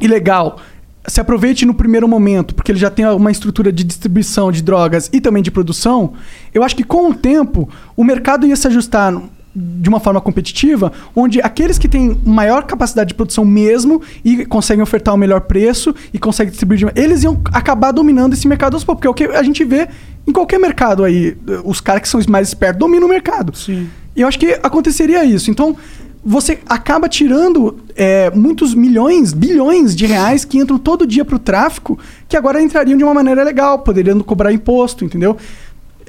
ilegal 0.00 0.58
se 1.08 1.20
aproveite 1.20 1.64
no 1.66 1.74
primeiro 1.74 2.06
momento, 2.06 2.54
porque 2.54 2.70
ele 2.72 2.78
já 2.78 2.90
tem 2.90 3.06
uma 3.06 3.30
estrutura 3.30 3.72
de 3.72 3.82
distribuição 3.84 4.52
de 4.52 4.62
drogas 4.62 5.08
e 5.12 5.20
também 5.20 5.42
de 5.42 5.50
produção, 5.50 6.12
eu 6.52 6.62
acho 6.62 6.76
que 6.76 6.84
com 6.84 7.10
o 7.10 7.14
tempo 7.14 7.68
o 7.96 8.04
mercado 8.04 8.46
ia 8.46 8.56
se 8.56 8.66
ajustar 8.66 9.14
de 9.56 9.88
uma 9.88 9.98
forma 9.98 10.20
competitiva, 10.20 10.92
onde 11.16 11.40
aqueles 11.40 11.78
que 11.78 11.88
têm 11.88 12.16
maior 12.24 12.62
capacidade 12.64 13.08
de 13.08 13.14
produção 13.14 13.44
mesmo 13.44 14.00
e 14.24 14.44
conseguem 14.46 14.82
ofertar 14.82 15.12
o 15.14 15.16
melhor 15.18 15.40
preço 15.40 15.92
e 16.12 16.18
conseguem 16.18 16.50
distribuir, 16.50 16.78
de- 16.78 17.00
eles 17.00 17.24
iam 17.24 17.40
acabar 17.52 17.90
dominando 17.90 18.34
esse 18.34 18.46
mercado 18.46 18.74
aos 18.74 18.84
poucos, 18.84 19.00
porque 19.04 19.24
é 19.24 19.26
o 19.26 19.30
que 19.30 19.36
a 19.36 19.42
gente 19.42 19.64
vê 19.64 19.88
em 20.26 20.32
qualquer 20.32 20.60
mercado 20.60 21.02
aí, 21.02 21.36
os 21.64 21.80
caras 21.80 22.02
que 22.02 22.08
são 22.08 22.20
os 22.20 22.26
mais 22.26 22.48
espertos 22.48 22.78
dominam 22.78 23.06
o 23.06 23.10
mercado. 23.10 23.56
Sim. 23.56 23.88
E 24.14 24.20
eu 24.20 24.28
acho 24.28 24.38
que 24.38 24.52
aconteceria 24.62 25.24
isso. 25.24 25.50
Então, 25.50 25.76
você 26.24 26.58
acaba 26.68 27.08
tirando 27.08 27.78
é, 27.96 28.30
muitos 28.30 28.74
milhões, 28.74 29.32
bilhões 29.32 29.94
de 29.94 30.06
reais 30.06 30.44
que 30.44 30.58
entram 30.58 30.78
todo 30.78 31.06
dia 31.06 31.24
para 31.24 31.36
o 31.36 31.38
tráfico, 31.38 31.98
que 32.28 32.36
agora 32.36 32.60
entrariam 32.62 32.98
de 32.98 33.04
uma 33.04 33.14
maneira 33.14 33.42
legal, 33.44 33.78
poderiam 33.80 34.18
cobrar 34.20 34.52
imposto, 34.52 35.04
entendeu? 35.04 35.36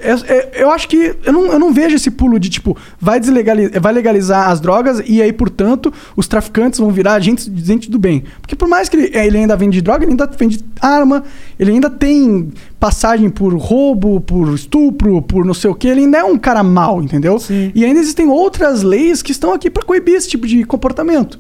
É- 0.02 0.34
é- 0.34 0.64
eu 0.64 0.72
acho 0.72 0.88
que 0.88 1.16
eu 1.24 1.34
não, 1.34 1.48
eu 1.54 1.60
não 1.60 1.74
vejo 1.74 1.96
esse 1.96 2.10
pulo 2.12 2.40
de 2.40 2.50
tipo, 2.50 2.76
vai, 3.00 3.20
deslegalizar, 3.20 3.82
vai 3.82 3.94
legalizar 3.94 4.50
as 4.50 4.60
drogas 4.60 5.02
e 5.06 5.22
aí, 5.22 5.32
portanto, 5.34 5.92
os 6.16 6.28
traficantes 6.28 6.80
vão 6.80 6.90
virar 6.92 7.20
gente, 7.20 7.52
gente 7.56 7.90
do 7.90 8.00
bem. 8.00 8.24
Porque 8.42 8.56
por 8.56 8.68
mais 8.68 8.90
que 8.90 8.98
ele, 8.98 9.18
ele 9.18 9.38
ainda 9.38 9.56
vende 9.56 9.82
droga, 9.82 10.04
ele 10.04 10.12
ainda 10.12 10.28
vende 10.28 10.60
arma, 10.82 11.24
ele 11.60 11.72
ainda 11.72 11.90
tem 11.90 12.50
passagem 12.80 13.30
por 13.30 13.54
roubo, 13.56 14.22
por 14.22 14.54
estupro, 14.54 15.22
por 15.22 15.44
não 15.46 15.54
sei 15.54 15.70
o 15.70 15.76
que, 15.76 15.88
ele 15.88 16.02
ainda 16.02 16.20
é 16.20 16.24
um 16.24 16.38
cara 16.38 16.64
mau, 16.64 17.02
entendeu? 17.02 17.38
E 17.76 17.84
ainda 17.86 18.00
existem 18.00 18.28
outras 18.28 18.84
leis 18.84 19.22
que 19.22 19.32
estão 19.32 19.54
aqui 19.54 19.70
para 19.70 19.84
coibir 19.84 20.16
esse 20.16 20.30
tipo 20.30 20.48
de 20.48 20.64
comportamento. 20.64 21.40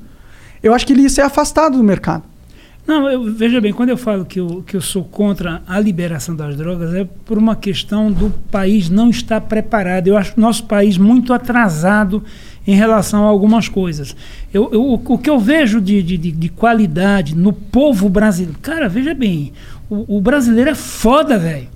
Eu 0.61 0.73
acho 0.73 0.85
que 0.85 0.93
ele 0.93 1.03
ia 1.03 1.09
ser 1.09 1.21
afastado 1.21 1.77
do 1.77 1.83
mercado. 1.83 2.23
Não, 2.89 3.07
eu, 3.07 3.23
veja 3.31 3.61
bem, 3.61 3.71
quando 3.71 3.89
eu 3.89 3.97
falo 3.97 4.25
que 4.25 4.39
eu, 4.39 4.63
que 4.65 4.75
eu 4.75 4.81
sou 4.81 5.03
contra 5.03 5.61
a 5.67 5.79
liberação 5.79 6.35
das 6.35 6.55
drogas, 6.55 6.91
é 6.95 7.07
por 7.23 7.37
uma 7.37 7.55
questão 7.55 8.11
do 8.11 8.31
país 8.49 8.89
não 8.89 9.11
estar 9.11 9.39
preparado. 9.41 10.07
Eu 10.07 10.17
acho 10.17 10.33
o 10.35 10.41
nosso 10.41 10.63
país 10.63 10.97
muito 10.97 11.31
atrasado 11.31 12.23
em 12.65 12.73
relação 12.73 13.25
a 13.25 13.27
algumas 13.27 13.69
coisas. 13.69 14.15
Eu, 14.51 14.71
eu- 14.73 14.93
o 15.05 15.17
que 15.19 15.29
eu 15.29 15.37
vejo 15.37 15.79
de, 15.79 16.01
de, 16.01 16.17
de- 16.17 16.31
de 16.31 16.49
qualidade 16.49 17.35
no 17.35 17.53
povo 17.53 18.09
brasileiro. 18.09 18.57
Cara, 18.59 18.89
veja 18.89 19.13
bem, 19.13 19.53
o, 19.87 20.17
o 20.17 20.19
brasileiro 20.19 20.71
é 20.71 20.75
foda, 20.75 21.37
velho. 21.37 21.67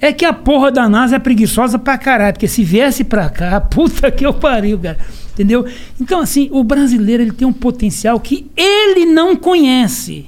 É 0.00 0.12
que 0.12 0.24
a 0.24 0.32
porra 0.32 0.70
da 0.70 0.88
NASA 0.88 1.16
é 1.16 1.18
preguiçosa 1.18 1.76
pra 1.76 1.98
caralho, 1.98 2.34
porque 2.34 2.46
se 2.46 2.62
viesse 2.62 3.02
pra 3.02 3.28
cá, 3.28 3.58
puta 3.68 4.12
que 4.12 4.24
eu 4.24 4.32
pariu, 4.32 4.78
cara. 4.78 4.96
Entendeu? 5.32 5.66
Então, 6.00 6.20
assim, 6.20 6.48
o 6.52 6.62
brasileiro 6.62 7.24
ele 7.24 7.32
tem 7.32 7.48
um 7.48 7.52
potencial 7.52 8.20
que 8.20 8.48
ele 8.56 9.06
não 9.06 9.34
conhece. 9.34 10.26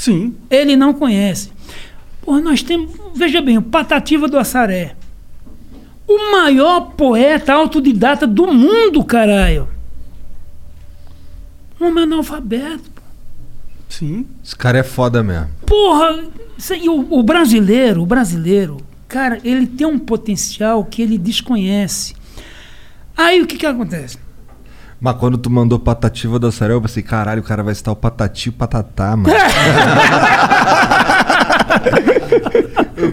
Sim. 0.00 0.34
Ele 0.48 0.76
não 0.76 0.94
conhece. 0.94 1.52
Porra, 2.22 2.40
nós 2.40 2.62
temos. 2.62 2.90
Veja 3.14 3.42
bem, 3.42 3.58
o 3.58 3.62
Patativa 3.62 4.26
do 4.26 4.38
Assaré. 4.38 4.96
O 6.08 6.32
maior 6.32 6.92
poeta 6.92 7.52
autodidata 7.52 8.26
do 8.26 8.46
mundo, 8.46 9.04
caralho. 9.04 9.68
Um 11.78 11.88
homem 11.88 12.04
analfabeto. 12.04 13.02
Sim. 13.90 14.26
Esse 14.42 14.56
cara 14.56 14.78
é 14.78 14.82
foda 14.82 15.22
mesmo. 15.22 15.50
Porra, 15.66 16.24
aí, 16.70 16.88
o, 16.88 17.18
o 17.18 17.22
brasileiro, 17.22 18.00
o 18.02 18.06
brasileiro, 18.06 18.78
cara, 19.06 19.38
ele 19.44 19.66
tem 19.66 19.86
um 19.86 19.98
potencial 19.98 20.82
que 20.82 21.02
ele 21.02 21.18
desconhece. 21.18 22.14
Aí 23.14 23.42
o 23.42 23.46
que 23.46 23.58
que 23.58 23.66
acontece? 23.66 24.16
Mas 25.00 25.16
quando 25.16 25.38
tu 25.38 25.48
mandou 25.48 25.78
patativa 25.78 26.38
da 26.38 26.52
Sarel, 26.52 26.76
eu 26.76 26.82
pensei, 26.82 27.02
caralho, 27.02 27.40
o 27.40 27.44
cara 27.44 27.62
vai 27.62 27.72
estar 27.72 27.90
o 27.90 27.96
patati 27.96 28.48
e 28.48 28.50
o 28.50 28.52
patatá, 28.52 29.16
mano. 29.16 29.34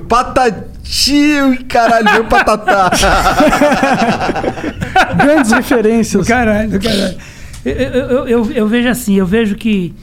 patati, 0.10 1.64
caralho, 1.70 2.12
veio 2.12 2.26
patatá. 2.26 2.92
Grandes 5.16 5.52
referências. 5.52 6.28
Caralho, 6.28 6.82
caralho. 6.82 7.18
Eu, 7.64 7.74
eu, 7.74 8.28
eu, 8.28 8.52
eu 8.52 8.68
vejo 8.68 8.90
assim, 8.90 9.16
eu 9.16 9.26
vejo 9.26 9.56
que 9.56 9.96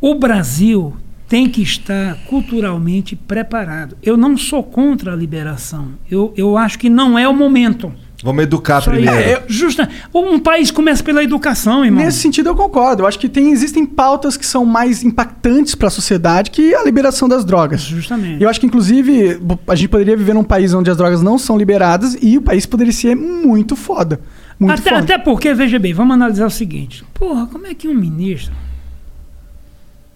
o 0.00 0.14
Brasil 0.14 0.96
tem 1.28 1.48
que 1.48 1.62
estar 1.62 2.16
culturalmente 2.26 3.16
preparado. 3.16 3.96
Eu 4.02 4.16
não 4.16 4.36
sou 4.36 4.62
contra 4.62 5.12
a 5.12 5.16
liberação. 5.16 5.90
Eu, 6.10 6.32
eu 6.36 6.56
acho 6.56 6.78
que 6.78 6.88
não 6.88 7.18
é 7.18 7.28
o 7.28 7.34
momento. 7.34 7.92
Vamos 8.24 8.42
educar 8.44 8.80
Só 8.80 8.90
primeiro. 8.90 9.20
isso. 9.20 9.28
É, 9.28 9.42
justa, 9.46 9.86
um 10.14 10.38
país 10.38 10.70
começa 10.70 11.04
pela 11.04 11.22
educação, 11.22 11.84
irmão. 11.84 12.02
Nesse 12.02 12.20
sentido, 12.20 12.48
eu 12.48 12.56
concordo. 12.56 13.02
Eu 13.02 13.06
acho 13.06 13.18
que 13.18 13.28
tem, 13.28 13.52
existem 13.52 13.84
pautas 13.84 14.34
que 14.38 14.46
são 14.46 14.64
mais 14.64 15.04
impactantes 15.04 15.74
para 15.74 15.88
a 15.88 15.90
sociedade 15.90 16.50
que 16.50 16.74
a 16.74 16.82
liberação 16.82 17.28
das 17.28 17.44
drogas. 17.44 17.82
Justamente. 17.82 18.42
Eu 18.42 18.48
acho 18.48 18.58
que, 18.58 18.64
inclusive, 18.64 19.38
a 19.68 19.74
gente 19.74 19.88
poderia 19.88 20.16
viver 20.16 20.32
num 20.32 20.42
país 20.42 20.72
onde 20.72 20.90
as 20.90 20.96
drogas 20.96 21.20
não 21.20 21.38
são 21.38 21.58
liberadas 21.58 22.16
e 22.22 22.38
o 22.38 22.42
país 22.42 22.64
poderia 22.64 22.94
ser 22.94 23.14
muito 23.14 23.76
foda. 23.76 24.18
Muito 24.58 24.80
até, 24.80 24.90
foda. 24.90 25.02
até 25.02 25.18
porque, 25.18 25.52
veja 25.52 25.78
bem, 25.78 25.92
vamos 25.92 26.14
analisar 26.14 26.46
o 26.46 26.50
seguinte. 26.50 27.04
Porra, 27.12 27.46
como 27.46 27.66
é 27.66 27.74
que 27.74 27.86
um 27.88 27.94
ministro 27.94 28.54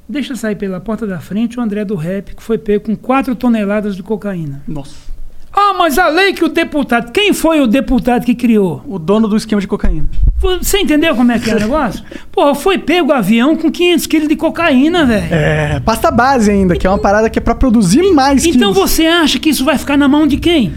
deixa 0.09 0.35
sair 0.35 0.57
pela 0.57 0.81
porta 0.81 1.07
da 1.07 1.21
frente 1.21 1.59
o 1.59 1.63
André 1.63 1.85
do 1.85 1.95
Rap, 1.95 2.35
que 2.35 2.43
foi 2.43 2.57
pego 2.57 2.85
com 2.87 2.97
4 2.97 3.37
toneladas 3.37 3.95
de 3.95 4.03
cocaína? 4.03 4.63
Nossa. 4.67 5.18
Ah, 5.61 5.75
mas 5.77 5.99
a 5.99 6.07
lei 6.09 6.33
que 6.33 6.45
o 6.45 6.49
deputado. 6.49 7.11
Quem 7.11 7.33
foi 7.33 7.61
o 7.61 7.67
deputado 7.67 8.25
que 8.25 8.35
criou? 8.35 8.81
O 8.87 8.97
dono 8.97 9.27
do 9.27 9.37
esquema 9.37 9.61
de 9.61 9.67
cocaína. 9.67 10.09
Você 10.39 10.79
entendeu 10.79 11.17
como 11.17 11.33
é 11.33 11.39
que 11.41 11.51
é 11.51 11.57
o 11.57 11.59
negócio? 11.61 12.05
Porra, 12.31 12.55
foi 12.55 12.79
pego 12.79 13.11
o 13.11 13.13
avião 13.13 13.57
com 13.57 13.69
500 13.71 14.07
quilos 14.07 14.29
de 14.29 14.37
cocaína, 14.37 15.05
velho. 15.05 15.35
É, 15.35 15.81
pasta 15.81 16.13
base 16.13 16.49
ainda, 16.51 16.77
que 16.77 16.87
é 16.87 16.91
uma 16.91 16.99
parada 16.99 17.29
que 17.29 17.41
é 17.41 17.43
pra 17.43 17.57
produzir 17.57 18.03
mais 18.13 18.45
Então 18.47 18.73
quilos. 18.73 18.91
você 18.91 19.07
acha 19.07 19.39
que 19.41 19.51
isso 19.51 19.65
vai 19.65 19.77
ficar 19.77 19.97
na 19.97 20.07
mão 20.07 20.29
de 20.29 20.37
quem? 20.37 20.75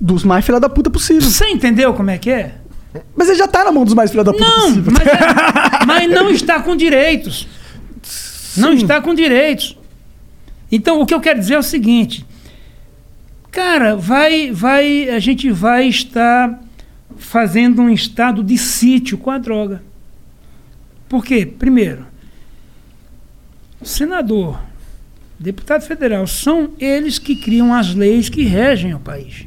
Dos 0.00 0.24
mais 0.24 0.44
filha 0.46 0.58
da 0.60 0.68
puta 0.70 0.88
possível. 0.88 1.20
Você 1.22 1.46
entendeu 1.48 1.92
como 1.92 2.10
é 2.10 2.16
que 2.16 2.30
é? 2.30 2.54
Mas 3.14 3.28
ele 3.28 3.36
já 3.38 3.46
tá 3.46 3.64
na 3.64 3.70
mão 3.72 3.84
dos 3.84 3.92
mais 3.92 4.10
filha 4.10 4.24
da 4.24 4.32
puta 4.32 4.44
Não, 4.46 4.62
possível. 4.68 4.92
mas, 4.96 5.06
é- 5.06 5.84
mas 5.86 6.08
não 6.10 6.30
está 6.30 6.60
com 6.60 6.74
direitos. 6.74 7.46
Não 8.56 8.72
está 8.72 8.98
com 9.02 9.12
direitos. 9.14 9.76
Então, 10.72 11.02
o 11.02 11.04
que 11.06 11.12
eu 11.12 11.20
quero 11.20 11.38
dizer 11.38 11.54
é 11.54 11.58
o 11.58 11.62
seguinte. 11.62 12.24
Cara, 13.56 13.96
vai, 13.96 14.50
vai, 14.52 15.08
a 15.08 15.18
gente 15.18 15.50
vai 15.50 15.88
estar 15.88 16.62
fazendo 17.16 17.80
um 17.80 17.88
estado 17.88 18.44
de 18.44 18.58
sítio 18.58 19.16
com 19.16 19.30
a 19.30 19.38
droga. 19.38 19.82
Por 21.08 21.24
quê? 21.24 21.46
Primeiro, 21.46 22.04
o 23.80 23.86
senador, 23.86 24.60
deputado 25.40 25.80
federal, 25.80 26.26
são 26.26 26.72
eles 26.78 27.18
que 27.18 27.34
criam 27.34 27.72
as 27.72 27.94
leis 27.94 28.28
que 28.28 28.42
regem 28.42 28.92
o 28.92 28.98
país. 28.98 29.46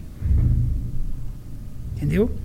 Entendeu? 1.95 2.35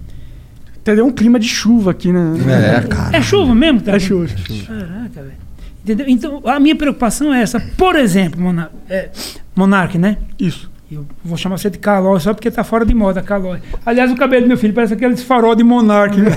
Entendeu? 0.77 1.07
Um 1.07 1.13
clima 1.13 1.41
de 1.41 1.49
chuva 1.49 1.93
aqui, 1.93 2.13
né? 2.13 2.35
É, 2.77 2.87
cara. 2.87 3.17
É 3.17 3.23
chuva 3.23 3.55
mesmo? 3.55 3.81
Tá 3.81 3.93
É 3.93 3.99
chuva. 3.99 4.29
Caraca, 4.67 5.23
velho. 5.23 5.39
Entendeu? 5.83 6.07
Então, 6.11 6.43
a 6.45 6.61
minha 6.61 6.77
preocupação 6.77 7.33
é 7.33 7.41
essa. 7.41 7.59
Por 7.59 7.97
exemplo, 7.97 8.39
Monar 8.39 8.71
é, 8.87 9.09
Monark, 9.57 9.97
né? 9.97 10.19
Isso. 10.39 10.74
Eu 10.93 11.07
vou 11.25 11.37
chamar 11.37 11.59
você 11.59 11.71
de 11.71 11.79
Calói 11.79 12.21
só 12.21 12.33
porque 12.35 12.51
tá 12.51 12.63
fora 12.63 12.85
de 12.85 12.95
moda, 12.95 13.23
Calói. 13.23 13.61
Aliás, 13.85 14.11
o 14.13 14.17
cabelo 14.17 14.43
do 14.43 14.49
meu 14.49 14.59
filho 14.59 14.75
parece 14.75 14.93
aquele 14.95 15.17
farol 15.17 15.55
de 15.55 15.65
Monark. 15.65 16.17
né? 16.21 16.31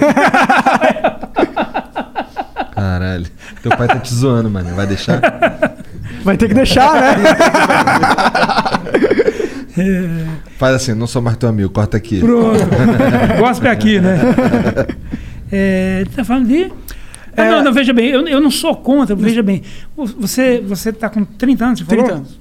Caralho. 2.73 3.25
Teu 3.61 3.71
pai 3.75 3.87
tá 3.87 3.99
te 3.99 4.13
zoando, 4.13 4.49
mano. 4.49 4.73
Vai 4.75 4.87
deixar? 4.87 5.19
Vai 6.23 6.37
ter 6.37 6.47
que 6.47 6.53
deixar, 6.53 6.93
né? 6.93 7.15
Faz 10.57 10.75
assim, 10.75 10.93
não 10.93 11.07
sou 11.07 11.21
mais 11.21 11.37
teu 11.37 11.49
amigo, 11.49 11.69
corta 11.69 11.97
aqui. 11.97 12.19
Pronto. 12.19 12.59
Gospel 13.37 13.71
aqui, 13.71 13.99
né? 13.99 14.17
É, 15.51 16.03
tá 16.15 16.23
falando 16.23 16.47
de. 16.47 16.71
Ah, 17.35 17.43
É. 17.43 17.51
não, 17.51 17.63
não, 17.65 17.73
veja 17.73 17.93
bem, 17.93 18.07
eu, 18.09 18.27
eu 18.27 18.41
não 18.41 18.49
sou 18.49 18.75
contra, 18.75 19.15
veja 19.15 19.43
bem. 19.43 19.61
Você, 19.95 20.61
você 20.65 20.91
tá 20.91 21.09
com 21.09 21.23
30 21.23 21.65
anos, 21.65 21.79
você 21.79 21.85
falou? 21.85 22.03
30 22.05 22.17
anos. 22.19 22.36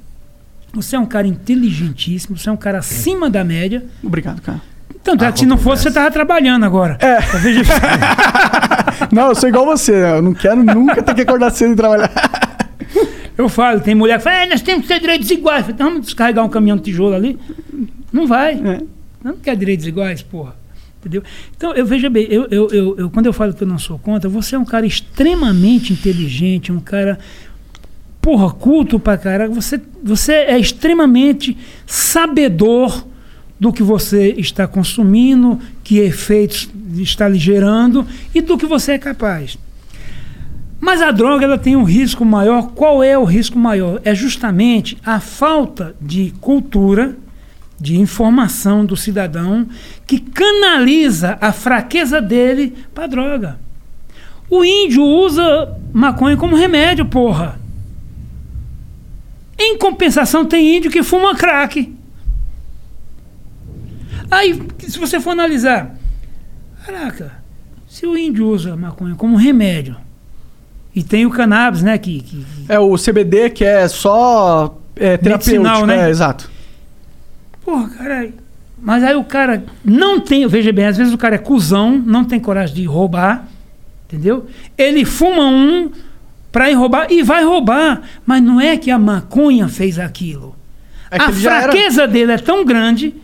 Você 0.76 0.94
é 0.94 0.98
um 0.98 1.06
cara 1.06 1.26
inteligentíssimo, 1.26 2.36
você 2.38 2.48
é 2.48 2.52
um 2.52 2.56
cara 2.56 2.78
acima 2.78 3.28
da 3.30 3.42
média. 3.42 3.84
Obrigado, 4.02 4.40
cara. 4.42 4.60
Tanto 5.02 5.24
é 5.24 5.32
que 5.32 5.38
se 5.40 5.46
não 5.46 5.56
fosse, 5.56 5.84
você 5.84 5.90
tava 5.90 6.10
trabalhando 6.10 6.64
agora. 6.64 6.98
É. 7.00 7.18
Não, 9.12 9.28
eu 9.28 9.34
sou 9.34 9.48
igual 9.48 9.64
você. 9.64 9.92
né? 9.92 10.18
Eu 10.18 10.22
não 10.22 10.34
quero 10.34 10.62
nunca 10.64 11.02
ter 11.02 11.14
que 11.14 11.20
acordar 11.22 11.50
cedo 11.50 11.72
e 11.72 11.76
trabalhar. 11.76 12.10
Eu 13.38 13.48
falo, 13.50 13.80
tem 13.80 13.94
mulher 13.94 14.16
que 14.16 14.24
fala, 14.24 14.36
"É, 14.44 14.46
nós 14.46 14.62
temos 14.62 14.82
que 14.82 14.88
ter 14.88 14.98
direitos 14.98 15.30
iguais. 15.30 15.58
Eu 15.60 15.64
falo, 15.64 15.74
então, 15.74 15.86
vamos 15.90 16.06
descarregar 16.06 16.42
um 16.44 16.48
caminhão 16.48 16.76
de 16.78 16.84
tijolo 16.84 17.14
ali. 17.14 17.38
Não 18.10 18.26
vai. 18.26 18.54
É. 18.54 18.80
Não 19.22 19.36
quer 19.36 19.54
direitos 19.56 19.86
iguais, 19.86 20.22
porra. 20.22 20.56
Entendeu? 21.00 21.22
Então, 21.54 21.74
eu 21.74 21.84
veja 21.84 22.08
bem, 22.08 22.26
eu, 22.30 22.46
eu, 22.50 22.68
eu, 22.70 22.96
eu- 22.98 23.10
quando 23.10 23.26
eu 23.26 23.32
falo 23.34 23.52
que 23.52 23.62
eu 23.62 23.68
não 23.68 23.78
sou 23.78 23.98
contra, 23.98 24.28
você 24.30 24.56
é 24.56 24.58
um 24.58 24.64
cara 24.64 24.86
extremamente 24.86 25.92
inteligente, 25.92 26.72
um 26.72 26.80
cara, 26.80 27.18
porra, 28.26 28.50
culto 28.50 28.98
pra 28.98 29.16
caralho. 29.16 29.52
Você, 29.52 29.80
você 30.02 30.32
é 30.32 30.58
extremamente 30.58 31.56
sabedor 31.86 33.06
do 33.58 33.72
que 33.72 33.84
você 33.84 34.34
está 34.36 34.66
consumindo, 34.66 35.60
que 35.84 36.00
efeitos 36.00 36.68
está 36.96 37.28
lhe 37.28 37.38
gerando 37.38 38.04
e 38.34 38.40
do 38.40 38.58
que 38.58 38.66
você 38.66 38.92
é 38.94 38.98
capaz. 38.98 39.56
Mas 40.80 41.00
a 41.00 41.12
droga 41.12 41.44
ela 41.44 41.56
tem 41.56 41.76
um 41.76 41.84
risco 41.84 42.24
maior. 42.24 42.72
Qual 42.74 43.00
é 43.00 43.16
o 43.16 43.22
risco 43.22 43.56
maior? 43.56 44.00
É 44.04 44.12
justamente 44.12 44.98
a 45.06 45.20
falta 45.20 45.94
de 46.00 46.34
cultura, 46.40 47.14
de 47.78 47.96
informação 47.96 48.84
do 48.84 48.96
cidadão 48.96 49.68
que 50.04 50.18
canaliza 50.18 51.38
a 51.40 51.52
fraqueza 51.52 52.20
dele 52.20 52.74
para 52.92 53.06
droga. 53.06 53.56
O 54.50 54.64
índio 54.64 55.04
usa 55.04 55.78
maconha 55.92 56.36
como 56.36 56.56
remédio, 56.56 57.04
porra. 57.06 57.64
Em 59.58 59.78
compensação, 59.78 60.44
tem 60.44 60.76
índio 60.76 60.90
que 60.90 61.02
fuma 61.02 61.34
crack. 61.34 61.94
Aí, 64.30 64.60
se 64.78 64.98
você 64.98 65.20
for 65.20 65.30
analisar, 65.30 65.96
caraca, 66.84 67.32
se 67.88 68.06
o 68.06 68.16
índio 68.16 68.48
usa 68.48 68.76
maconha 68.76 69.14
como 69.14 69.36
remédio, 69.36 69.96
e 70.94 71.02
tem 71.02 71.26
o 71.26 71.30
cannabis, 71.30 71.82
né, 71.82 71.98
que, 71.98 72.22
que, 72.22 72.46
É 72.68 72.78
o 72.78 72.96
CBD 72.96 73.50
que 73.50 73.64
é 73.64 73.86
só 73.86 74.78
é, 74.96 75.16
terapêutico, 75.16 75.62
Medicinal, 75.62 75.86
né? 75.86 76.06
É, 76.06 76.10
exato. 76.10 76.50
Porra, 77.62 77.88
cara. 77.90 78.30
Mas 78.80 79.02
aí 79.02 79.14
o 79.14 79.24
cara 79.24 79.64
não 79.84 80.20
tem. 80.20 80.46
Veja 80.46 80.72
bem, 80.72 80.86
às 80.86 80.96
vezes 80.96 81.12
o 81.12 81.18
cara 81.18 81.34
é 81.34 81.38
cuzão, 81.38 81.98
não 81.98 82.24
tem 82.24 82.40
coragem 82.40 82.74
de 82.74 82.84
roubar. 82.84 83.46
Entendeu? 84.06 84.46
Ele 84.78 85.04
fuma 85.04 85.46
um 85.46 85.90
pra 86.56 86.70
ir 86.70 86.74
roubar 86.74 87.06
e 87.12 87.22
vai 87.22 87.44
roubar. 87.44 88.00
Mas 88.24 88.42
não 88.42 88.58
é 88.58 88.78
que 88.78 88.90
a 88.90 88.98
maconha 88.98 89.68
fez 89.68 89.98
aquilo. 89.98 90.56
É 91.10 91.20
a 91.20 91.30
já 91.30 91.52
era- 91.60 91.62
fraqueza 91.72 92.08
dele 92.08 92.32
é 92.32 92.38
tão 92.38 92.64
grande 92.64 93.14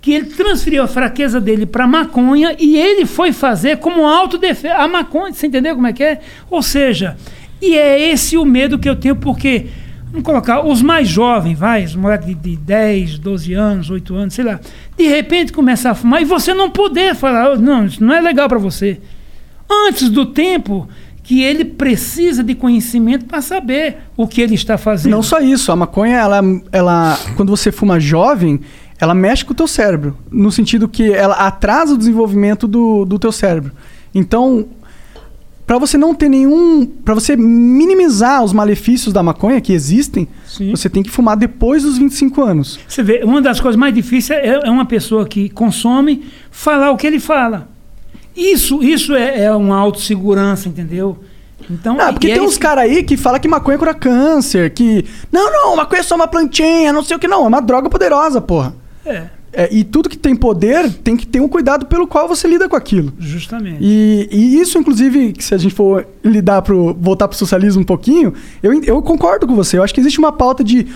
que 0.00 0.12
ele 0.12 0.26
transferiu 0.26 0.82
a 0.82 0.88
fraqueza 0.88 1.40
dele 1.40 1.64
para 1.66 1.86
maconha 1.86 2.56
e 2.58 2.76
ele 2.76 3.06
foi 3.06 3.32
fazer 3.32 3.76
como 3.78 4.04
autodefesa 4.08 4.74
a 4.74 4.88
maconha. 4.88 5.32
Você 5.32 5.46
entendeu 5.46 5.76
como 5.76 5.86
é 5.86 5.92
que 5.92 6.02
é? 6.02 6.20
Ou 6.50 6.60
seja, 6.62 7.16
e 7.60 7.76
é 7.76 8.10
esse 8.10 8.36
o 8.36 8.44
medo 8.44 8.76
que 8.76 8.88
eu 8.88 8.96
tenho, 8.96 9.14
porque, 9.14 9.66
vamos 10.10 10.24
colocar, 10.24 10.66
os 10.66 10.82
mais 10.82 11.06
jovens, 11.06 11.56
vai, 11.56 11.84
os 11.84 11.94
moleques 11.94 12.26
de, 12.26 12.34
de 12.34 12.56
10, 12.56 13.20
12 13.20 13.52
anos, 13.52 13.88
8 13.88 14.14
anos, 14.16 14.34
sei 14.34 14.44
lá, 14.44 14.58
de 14.98 15.06
repente 15.06 15.52
começar 15.52 15.92
a 15.92 15.94
fumar 15.94 16.20
e 16.20 16.24
você 16.24 16.52
não 16.52 16.68
poder 16.68 17.14
falar, 17.14 17.52
"Oh, 17.52 17.56
não, 17.56 17.86
isso 17.86 18.02
não 18.02 18.12
é 18.12 18.20
legal 18.20 18.48
para 18.48 18.58
você. 18.58 19.00
Antes 19.86 20.10
do 20.10 20.26
tempo 20.26 20.88
que 21.22 21.42
ele 21.42 21.64
precisa 21.64 22.42
de 22.42 22.54
conhecimento 22.54 23.24
para 23.26 23.40
saber 23.40 23.98
o 24.16 24.26
que 24.26 24.40
ele 24.40 24.54
está 24.54 24.76
fazendo. 24.76 25.12
Não 25.12 25.22
só 25.22 25.40
isso, 25.40 25.70
a 25.70 25.76
maconha, 25.76 26.16
ela, 26.16 26.40
ela, 26.72 27.18
quando 27.36 27.50
você 27.50 27.70
fuma 27.70 28.00
jovem, 28.00 28.60
ela 28.98 29.14
mexe 29.14 29.44
com 29.44 29.52
o 29.52 29.56
teu 29.56 29.68
cérebro. 29.68 30.16
No 30.30 30.50
sentido 30.50 30.88
que 30.88 31.12
ela 31.12 31.34
atrasa 31.34 31.94
o 31.94 31.98
desenvolvimento 31.98 32.66
do, 32.66 33.04
do 33.04 33.18
teu 33.18 33.30
cérebro. 33.30 33.72
Então, 34.14 34.68
para 35.66 35.78
você 35.78 35.96
não 35.96 36.14
ter 36.14 36.28
nenhum. 36.28 36.84
para 36.84 37.14
você 37.14 37.36
minimizar 37.36 38.42
os 38.42 38.52
malefícios 38.52 39.12
da 39.12 39.22
maconha 39.22 39.60
que 39.60 39.72
existem, 39.72 40.28
você 40.70 40.88
tem 40.90 41.02
que 41.02 41.10
fumar 41.10 41.36
depois 41.36 41.82
dos 41.82 41.96
25 41.98 42.42
anos. 42.42 42.78
Você 42.86 43.02
vê, 43.02 43.22
uma 43.24 43.40
das 43.40 43.60
coisas 43.60 43.78
mais 43.78 43.94
difíceis 43.94 44.38
é, 44.44 44.60
é 44.66 44.70
uma 44.70 44.84
pessoa 44.84 45.26
que 45.26 45.48
consome 45.48 46.24
falar 46.50 46.90
o 46.90 46.96
que 46.96 47.06
ele 47.06 47.20
fala. 47.20 47.71
Isso, 48.36 48.82
isso 48.82 49.14
é, 49.14 49.44
é 49.44 49.52
uma 49.54 49.76
autossegurança, 49.76 50.68
entendeu? 50.68 51.18
Então, 51.70 51.96
Ah, 52.00 52.12
porque 52.12 52.28
tem 52.28 52.40
uns 52.40 52.52
isso- 52.52 52.60
caras 52.60 52.84
aí 52.84 53.02
que 53.02 53.16
falam 53.16 53.38
que 53.40 53.46
maconha 53.48 53.78
cura 53.78 53.94
câncer, 53.94 54.70
que. 54.70 55.04
Não, 55.30 55.50
não, 55.52 55.76
maconha 55.76 56.00
é 56.00 56.02
só 56.02 56.14
uma 56.16 56.26
plantinha, 56.26 56.92
não 56.92 57.04
sei 57.04 57.16
o 57.16 57.20
que, 57.20 57.28
não. 57.28 57.44
É 57.44 57.48
uma 57.48 57.60
droga 57.62 57.88
poderosa, 57.88 58.40
porra. 58.40 58.74
É, 59.06 59.24
É, 59.54 59.68
e 59.70 59.84
tudo 59.84 60.08
que 60.08 60.16
tem 60.16 60.34
poder 60.34 60.90
tem 61.04 61.14
que 61.16 61.26
ter 61.26 61.38
um 61.40 61.46
cuidado 61.48 61.84
pelo 61.86 62.06
qual 62.06 62.26
você 62.26 62.48
lida 62.48 62.68
com 62.68 62.74
aquilo. 62.76 63.12
justamente. 63.18 63.76
E, 63.80 64.26
e 64.32 64.58
isso, 64.60 64.78
inclusive, 64.78 65.32
que 65.34 65.44
se 65.44 65.54
a 65.54 65.58
gente 65.58 65.74
for 65.74 66.06
lidar 66.24 66.62
pro. 66.62 66.94
voltar 66.98 67.28
pro 67.28 67.36
socialismo 67.36 67.82
um 67.82 67.84
pouquinho, 67.84 68.32
eu, 68.62 68.82
eu 68.82 69.02
concordo 69.02 69.46
com 69.46 69.54
você. 69.54 69.76
Eu 69.78 69.82
acho 69.82 69.92
que 69.94 70.00
existe 70.00 70.18
uma 70.18 70.32
pauta 70.32 70.64
de 70.64 70.86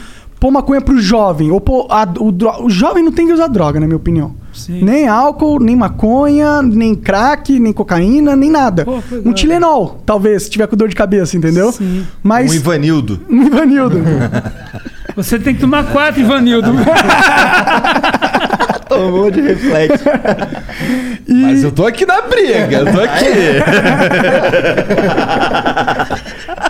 pôr 0.47 0.53
maconha 0.53 0.81
pro 0.81 0.99
jovem. 1.01 1.51
Ou 1.51 1.61
pôr 1.61 1.87
a- 1.91 2.07
o, 2.21 2.31
dro- 2.31 2.63
o 2.65 2.71
jovem 2.71 3.03
não 3.03 3.11
tem 3.11 3.27
que 3.27 3.33
usar 3.33 3.49
droga, 3.49 3.81
na 3.81 3.87
minha 3.87 3.97
opinião. 3.97 4.35
Sim. 4.53 4.83
Nem 4.85 5.09
álcool, 5.09 5.59
nem 5.61 5.75
maconha, 5.75 6.63
nem 6.63 6.95
crack, 6.95 7.59
nem 7.59 7.73
cocaína, 7.73 8.37
nem 8.37 8.49
nada. 8.51 8.85
Pô, 8.85 8.93
um 8.93 9.03
legal. 9.11 9.33
Tilenol, 9.35 10.03
talvez, 10.07 10.45
se 10.45 10.51
tiver 10.51 10.67
com 10.69 10.77
dor 10.77 10.89
de 10.89 10.95
cabeça, 10.95 11.37
entendeu? 11.37 11.73
Sim. 11.73 12.07
Mas. 12.23 12.53
Um 12.53 12.55
Ivanildo. 12.55 13.21
Um 13.29 13.43
Ivanildo. 13.43 14.01
Você 15.17 15.39
tem 15.39 15.55
que 15.55 15.61
tomar 15.61 15.85
quatro, 15.91 16.21
Ivanildo. 16.21 16.71
Tomou 18.89 19.31
de 19.31 19.41
reflexo. 19.41 20.05
Mas 21.29 21.65
eu 21.65 21.73
tô 21.73 21.85
aqui 21.85 22.07
na 22.07 22.23
briga, 22.23 22.79
eu 22.79 22.93
tô 22.93 23.01
aqui. 23.01 23.27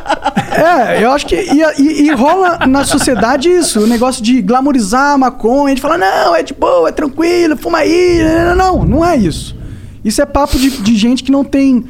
É, 0.56 1.04
eu 1.04 1.10
acho 1.12 1.26
que. 1.26 1.34
E, 1.34 1.62
e- 1.82 2.02
e 2.08 2.10
rola 2.14 2.66
na 2.66 2.84
sociedade 2.84 3.48
isso, 3.50 3.80
o 3.80 3.86
negócio 3.86 4.22
de 4.22 4.40
glamorizar 4.42 5.12
a 5.14 5.18
maconha, 5.18 5.74
de 5.74 5.80
falar, 5.80 5.98
não, 5.98 6.34
é 6.34 6.42
de 6.42 6.54
boa, 6.54 6.88
é 6.88 6.92
tranquilo, 6.92 7.56
fuma 7.56 7.78
aí. 7.78 8.20
Não, 8.48 8.54
não, 8.56 8.84
não 8.84 9.04
é 9.04 9.16
isso. 9.16 9.56
Isso 10.04 10.22
é 10.22 10.26
papo 10.26 10.58
de, 10.58 10.70
de 10.70 10.96
gente 10.96 11.22
que 11.22 11.30
não 11.32 11.44
tem. 11.44 11.84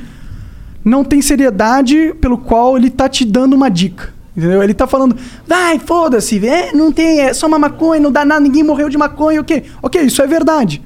Não 0.85 1.03
tem 1.05 1.21
seriedade 1.21 2.15
pelo 2.21 2.39
qual 2.39 2.77
ele 2.77 2.91
tá 2.91 3.09
te 3.09 3.25
dando 3.25 3.55
uma 3.55 3.69
dica. 3.69 4.15
Entendeu? 4.37 4.63
Ele 4.63 4.75
tá 4.75 4.87
falando, 4.87 5.17
vai, 5.47 5.79
foda-se, 5.79 6.47
é, 6.47 6.71
não 6.75 6.93
tem, 6.93 7.21
é 7.21 7.33
só 7.33 7.47
uma 7.47 7.59
maconha, 7.59 8.01
não 8.01 8.13
dá 8.13 8.23
nada, 8.25 8.41
ninguém 8.41 8.63
morreu 8.63 8.89
de 8.91 8.99
maconha, 8.99 9.41
ok. 9.41 9.65
Ok, 9.83 10.03
isso 10.03 10.21
é 10.23 10.27
verdade. 10.27 10.83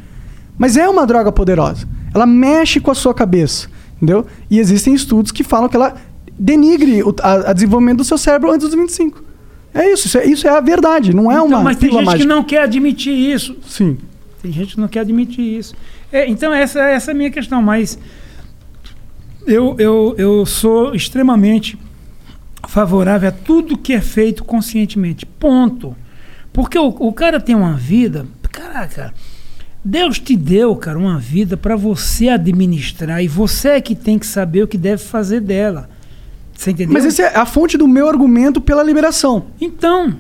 Mas 0.57 0.77
é 0.77 0.89
uma 0.89 1.05
droga 1.05 1.33
poderosa. 1.33 1.87
Ela 2.15 2.27
mexe 2.27 2.79
com 2.81 2.91
a 2.93 2.95
sua 2.95 3.13
cabeça, 3.13 3.67
entendeu? 3.97 4.25
E 4.49 4.59
existem 4.61 4.95
estudos 4.95 5.33
que 5.33 5.43
falam 5.43 5.69
que 5.69 5.77
ela 5.77 5.95
denigre 6.43 7.03
o 7.03 7.15
a, 7.23 7.51
a 7.51 7.53
desenvolvimento 7.53 7.99
do 7.99 8.05
seu 8.05 8.17
cérebro 8.17 8.51
antes 8.51 8.67
dos 8.67 8.75
25. 8.75 9.23
É 9.75 9.93
isso, 9.93 10.07
isso 10.09 10.19
é, 10.19 10.27
isso 10.27 10.49
é 10.49 10.51
a 10.51 10.61
verdade, 10.61 11.15
não 11.15 11.31
é 11.31 11.35
Então, 11.35 11.47
uma 11.47 11.61
mas 11.63 11.77
tem 11.77 11.91
gente 11.93 12.05
mágica. 12.05 12.19
que 12.25 12.27
não 12.27 12.43
quer 12.43 12.63
admitir 12.63 13.13
isso. 13.13 13.57
Sim. 13.69 13.99
Tem 14.43 14.51
gente 14.51 14.75
que 14.75 14.81
não 14.81 14.89
quer 14.89 15.01
admitir 15.01 15.43
isso. 15.59 15.75
É, 16.11 16.27
então, 16.27 16.53
essa, 16.53 16.81
essa 16.81 17.11
é 17.11 17.15
a 17.15 17.17
minha 17.17 17.31
questão. 17.31 17.63
Mas 17.63 17.99
eu, 19.47 19.77
eu, 19.79 20.15
eu 20.19 20.47
sou 20.47 20.95
extremamente 20.95 21.79
favorável 22.69 23.29
a 23.29 23.33
tudo 23.33 23.77
que 23.79 23.93
é 23.93 24.01
feito 24.01 24.43
conscientemente. 24.43 25.25
Ponto. 25.27 25.95
Porque 26.53 26.79
o, 26.79 26.89
o 26.89 27.13
cara 27.13 27.39
tem 27.39 27.55
uma 27.55 27.75
vida. 27.75 28.27
Caraca, 28.51 29.15
Deus 29.85 30.19
te 30.19 30.37
deu, 30.37 30.75
cara, 30.75 30.99
uma 30.99 31.19
vida 31.19 31.57
para 31.57 31.77
você 31.77 32.29
administrar 32.29 33.23
e 33.23 33.29
você 33.29 33.69
é 33.71 33.81
que 33.81 33.95
tem 33.95 34.19
que 34.19 34.27
saber 34.27 34.65
o 34.65 34.69
que 34.69 34.77
deve 34.77 35.03
fazer 35.03 35.41
dela. 35.41 35.89
Você 36.61 36.73
entendeu? 36.73 36.93
Mas 36.93 37.07
essa 37.07 37.23
é 37.23 37.39
a 37.39 37.47
fonte 37.47 37.79
do 37.79 37.89
meu 37.89 38.07
argumento 38.07 38.61
pela 38.61 38.83
liberação. 38.83 39.47
Então, 39.59 40.15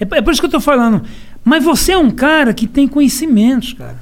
é, 0.00 0.02
é 0.02 0.20
por 0.20 0.32
isso 0.32 0.42
que 0.42 0.46
eu 0.46 0.50
tô 0.50 0.60
falando. 0.60 1.02
Mas 1.44 1.62
você 1.62 1.92
é 1.92 1.98
um 1.98 2.10
cara 2.10 2.52
que 2.52 2.66
tem 2.66 2.88
conhecimentos, 2.88 3.72
cara. 3.72 3.98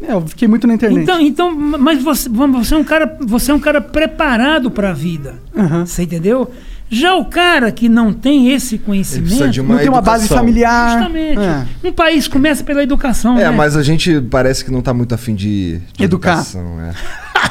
É, 0.00 0.14
eu 0.14 0.26
fiquei 0.26 0.48
muito 0.48 0.66
na 0.66 0.72
internet. 0.72 1.02
Então, 1.02 1.20
então 1.20 1.54
mas 1.54 2.02
você, 2.02 2.26
você 2.30 2.74
é 2.74 2.78
um 2.78 2.84
cara, 2.84 3.18
você 3.20 3.50
é 3.50 3.54
um 3.54 3.60
cara 3.60 3.82
preparado 3.82 4.70
para 4.70 4.88
a 4.88 4.92
vida. 4.94 5.34
Uhum. 5.54 5.84
Você 5.84 6.04
entendeu? 6.04 6.50
Já 6.90 7.14
o 7.14 7.24
cara 7.24 7.70
que 7.70 7.88
não 7.88 8.12
tem 8.12 8.50
esse 8.50 8.78
conhecimento, 8.78 9.62
não 9.62 9.78
tem 9.78 9.88
uma 9.88 10.00
base 10.00 10.26
familiar. 10.28 10.92
Justamente. 10.92 11.40
É. 11.40 11.88
Um 11.88 11.92
país 11.92 12.26
começa 12.26 12.64
pela 12.64 12.82
educação. 12.82 13.38
É, 13.38 13.44
né? 13.44 13.50
mas 13.50 13.76
a 13.76 13.82
gente 13.82 14.20
parece 14.22 14.64
que 14.64 14.70
não 14.70 14.78
está 14.78 14.94
muito 14.94 15.14
afim 15.14 15.34
de, 15.34 15.80
de 15.96 16.04
educar. 16.04 16.34
Educação, 16.34 16.80
é. 16.80 16.92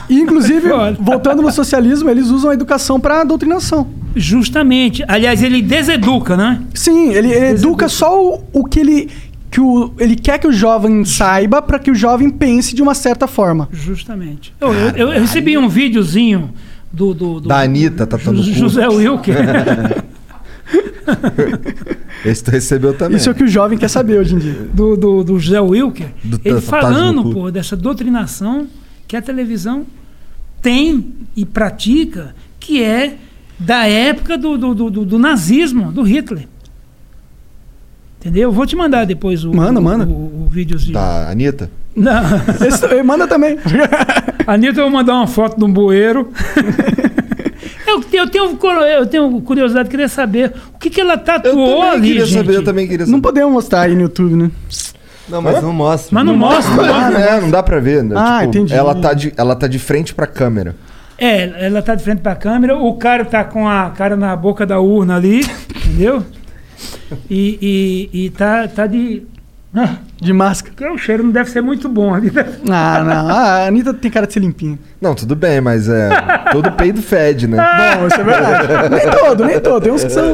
E, 0.10 0.16
inclusive, 0.22 0.70
voltando 1.00 1.42
no 1.42 1.52
socialismo, 1.52 2.10
eles 2.10 2.28
usam 2.28 2.50
a 2.50 2.54
educação 2.54 3.00
para 3.00 3.24
doutrinação. 3.24 3.88
Justamente. 4.16 5.04
Aliás, 5.08 5.44
ele 5.44 5.62
deseduca, 5.62 6.36
né? 6.36 6.62
Sim, 6.74 7.14
ele, 7.14 7.32
ele 7.32 7.46
educa 7.50 7.88
só 7.88 8.20
o, 8.20 8.44
o 8.52 8.66
que 8.66 8.80
ele 8.80 9.10
que 9.50 9.62
o, 9.62 9.94
ele 9.98 10.16
quer 10.16 10.40
que 10.40 10.48
o 10.48 10.52
jovem 10.52 11.06
saiba 11.06 11.62
para 11.62 11.80
que 11.80 11.90
o 11.90 11.96
jovem 11.96 12.30
pense 12.30 12.76
de 12.76 12.82
uma 12.82 12.94
certa 12.94 13.28
forma. 13.28 13.70
Justamente. 13.72 14.54
Eu, 14.60 14.74
eu, 14.74 15.14
eu 15.14 15.22
recebi 15.22 15.58
um 15.58 15.70
videozinho 15.70 16.54
do, 16.92 17.14
do, 17.14 17.40
do 17.42 17.50
da 17.50 17.62
Anitta, 17.62 18.08
tá 18.08 18.18
todo 18.18 18.42
José 18.42 18.88
Wilker. 18.88 19.36
Esse 22.26 22.44
tu 22.44 22.52
recebeu 22.52 22.94
também. 22.94 23.18
Isso 23.18 23.30
é 23.30 23.32
o 23.32 23.36
que 23.36 23.44
o 23.44 23.48
jovem 23.48 23.78
quer 23.78 23.88
saber 23.88 24.20
hoje 24.20 24.36
em 24.36 24.40
dia. 24.40 24.68
Do, 24.74 24.98
do, 24.98 25.24
do 25.24 25.40
José 25.40 25.60
Wilker. 25.60 26.10
Do 26.24 26.42
ele 26.44 26.60
falando, 26.60 27.32
pô, 27.32 27.50
dessa 27.52 27.76
doutrinação 27.76 28.68
que 29.08 29.16
a 29.16 29.22
televisão 29.22 29.86
tem 30.62 31.14
e 31.36 31.46
pratica, 31.46 32.36
que 32.60 32.84
é 32.84 33.18
da 33.58 33.88
época 33.88 34.38
do, 34.38 34.58
do, 34.58 34.74
do, 34.74 35.06
do 35.06 35.20
nazismo, 35.20 35.92
do 35.92 36.04
Hitler. 36.04 36.48
Entendeu? 38.20 38.52
Vou 38.52 38.66
te 38.66 38.76
mandar 38.76 39.06
depois 39.06 39.46
o, 39.46 39.54
manda, 39.54 39.80
o, 39.80 39.84
manda. 39.84 40.06
o, 40.06 40.44
o 40.44 40.48
videozinho. 40.50 40.94
Da 40.94 41.30
Anitta? 41.30 41.70
Não. 41.98 42.22
Esse, 42.66 43.02
manda 43.02 43.28
também. 43.28 43.58
Anitta, 44.46 44.80
eu 44.80 44.84
vou 44.84 44.92
mandar 44.92 45.16
uma 45.16 45.26
foto 45.26 45.58
de 45.58 45.66
um 45.66 45.74
bueiro. 45.74 46.32
eu, 47.88 48.04
eu, 48.14 48.30
tenho, 48.30 48.60
eu 48.86 49.06
tenho 49.08 49.42
curiosidade, 49.42 49.90
queria 49.90 50.08
saber 50.08 50.54
o 50.76 50.78
que, 50.78 50.92
que 50.92 51.02
ela 51.02 51.18
tatuou 51.18 51.84
eu 51.84 51.92
ali, 51.92 52.10
queria 52.10 52.26
gente. 52.26 52.38
Saber, 52.38 52.56
eu 52.56 52.64
também 52.64 52.88
queria 52.88 53.06
saber. 53.06 53.12
Não 53.12 53.20
podemos 53.20 53.52
mostrar 53.52 53.82
aí 53.82 53.96
no 53.96 54.02
YouTube, 54.02 54.36
né? 54.36 54.52
Não, 55.28 55.42
mas 55.42 55.62
não 55.62 55.74
mostra. 55.74 56.14
Mas 56.14 56.26
não, 56.26 56.34
não 56.34 56.40
mostra. 56.40 56.76
Não, 56.76 56.86
mostra. 56.86 57.20
É, 57.20 57.42
não 57.42 57.50
dá 57.50 57.64
pra 57.64 57.80
ver. 57.80 58.04
Né? 58.04 58.16
Ah, 58.16 58.38
tipo, 58.42 58.50
entendi. 58.50 58.74
Ela 58.74 58.96
tá, 58.96 59.14
de, 59.14 59.34
ela 59.36 59.56
tá 59.56 59.68
de 59.68 59.80
frente 59.80 60.14
pra 60.14 60.28
câmera. 60.28 60.76
É, 61.18 61.66
ela 61.66 61.82
tá 61.82 61.96
de 61.96 62.04
frente 62.04 62.22
pra 62.22 62.36
câmera, 62.36 62.78
o 62.78 62.94
cara 62.94 63.26
tá 63.26 63.44
com 63.44 63.68
a 63.68 63.90
cara 63.90 64.16
na 64.16 64.36
boca 64.36 64.68
da 64.68 64.80
urna 64.80 65.16
ali, 65.16 65.42
entendeu? 65.76 66.24
E, 67.28 67.58
e, 68.14 68.26
e 68.26 68.30
tá, 68.30 68.68
tá 68.68 68.86
de. 68.86 69.24
De 70.20 70.34
máscara. 70.34 70.74
Porque 70.76 70.92
o 70.92 70.98
cheiro 70.98 71.24
não 71.24 71.32
deve 71.32 71.50
ser 71.50 71.62
muito 71.62 71.88
bom 71.88 72.14
ali. 72.14 72.32
Né? 72.32 72.46
Ah, 72.70 73.04
não. 73.04 73.30
Ah, 73.30 73.64
a 73.64 73.68
Anitta 73.68 73.94
tem 73.94 74.10
cara 74.10 74.26
de 74.26 74.34
ser 74.34 74.40
limpinha. 74.40 74.80
Não, 75.00 75.14
tudo 75.14 75.36
bem, 75.36 75.62
mas 75.62 75.88
é. 75.88 76.10
Todo 76.52 76.72
peido 76.72 77.02
fede, 77.02 77.48
né? 77.48 77.58
Bom, 78.00 78.08
isso 78.08 78.20
é 78.20 78.24
verdade. 78.24 78.90
nem 78.90 79.10
todo, 79.10 79.46
nem 79.46 79.60
todo. 79.60 79.84
Tem 79.84 79.92
uns 79.92 80.04
que 80.04 80.10
são. 80.10 80.32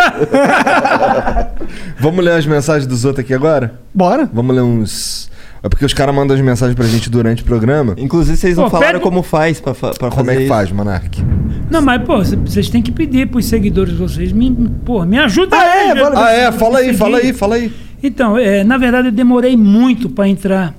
Vamos 1.99 2.23
ler 2.23 2.33
as 2.33 2.45
mensagens 2.45 2.87
dos 2.87 3.03
outros 3.03 3.25
aqui 3.25 3.33
agora? 3.33 3.73
Bora. 3.93 4.29
Vamos 4.31 4.55
ler 4.55 4.61
uns. 4.61 5.29
É 5.61 5.69
porque 5.69 5.85
os 5.85 5.93
caras 5.93 6.13
mandam 6.13 6.35
as 6.35 6.41
mensagens 6.41 6.75
pra 6.75 6.85
gente 6.85 7.09
durante 7.09 7.41
o 7.41 7.45
programa. 7.45 7.95
Inclusive, 7.97 8.37
vocês 8.37 8.57
não 8.57 8.65
pô, 8.65 8.71
falaram 8.71 8.93
pede... 8.93 9.03
como 9.03 9.23
faz 9.23 9.61
pra, 9.61 9.73
pra 9.73 9.93
fazer 9.93 10.09
Como 10.09 10.31
é 10.31 10.35
que 10.35 10.47
faz, 10.47 10.71
Monark? 10.71 11.23
Não, 11.71 11.81
mas, 11.81 12.03
pô, 12.03 12.21
vocês 12.21 12.69
têm 12.69 12.81
que 12.81 12.91
pedir 12.91 13.29
pros 13.29 13.45
seguidores 13.45 13.93
de 13.93 13.99
vocês. 13.99 14.33
Me, 14.33 14.51
pô, 14.85 15.05
me 15.05 15.17
ajuda 15.17 15.55
ah, 15.55 15.61
aí. 15.61 15.97
É, 15.97 16.11
ah, 16.15 16.31
é, 16.31 16.51
fala 16.51 16.79
aí, 16.79 16.93
fala 16.93 17.17
aí, 17.17 17.33
fala 17.33 17.55
aí. 17.55 17.73
Então, 18.03 18.37
é, 18.37 18.65
na 18.65 18.77
verdade, 18.77 19.07
eu 19.07 19.11
demorei 19.13 19.55
muito 19.55 20.09
para 20.09 20.27
entrar 20.27 20.75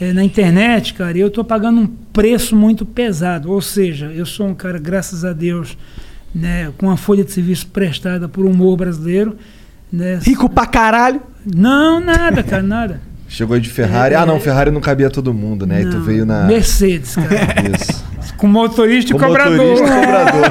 é, 0.00 0.12
na 0.12 0.22
internet, 0.22 0.94
cara, 0.94 1.18
e 1.18 1.20
eu 1.20 1.28
tô 1.28 1.42
pagando 1.42 1.80
um 1.80 1.86
preço 1.86 2.54
muito 2.54 2.86
pesado. 2.86 3.50
Ou 3.50 3.60
seja, 3.60 4.06
eu 4.06 4.24
sou 4.24 4.46
um 4.46 4.54
cara, 4.54 4.78
graças 4.78 5.24
a 5.24 5.32
Deus, 5.32 5.76
né, 6.32 6.72
com 6.78 6.86
uma 6.86 6.96
folha 6.96 7.24
de 7.24 7.32
serviço 7.32 7.66
prestada 7.66 8.28
por 8.28 8.46
humor 8.46 8.76
brasileiro. 8.76 9.36
Né, 9.92 10.20
Rico 10.22 10.48
pra 10.48 10.64
caralho? 10.64 11.20
Não, 11.44 11.98
nada, 11.98 12.44
cara, 12.44 12.62
nada. 12.62 13.00
Chegou 13.28 13.58
de 13.58 13.68
Ferrari. 13.68 14.14
É, 14.14 14.18
ah, 14.18 14.26
não, 14.26 14.38
Ferrari 14.38 14.70
não 14.70 14.80
cabia 14.80 15.10
todo 15.10 15.34
mundo, 15.34 15.66
né? 15.66 15.82
Não, 15.82 15.88
e 15.88 15.92
tu 15.92 16.00
veio 16.00 16.24
na. 16.24 16.44
Mercedes, 16.44 17.16
cara. 17.16 17.28
Isso. 17.74 18.04
Com 18.42 18.48
motorista 18.48 19.12
e 19.12 19.14
Com 19.16 19.24
cobrador. 19.24 19.56
Motorista 19.56 19.86
e 19.86 20.04
cobrador. 20.04 20.42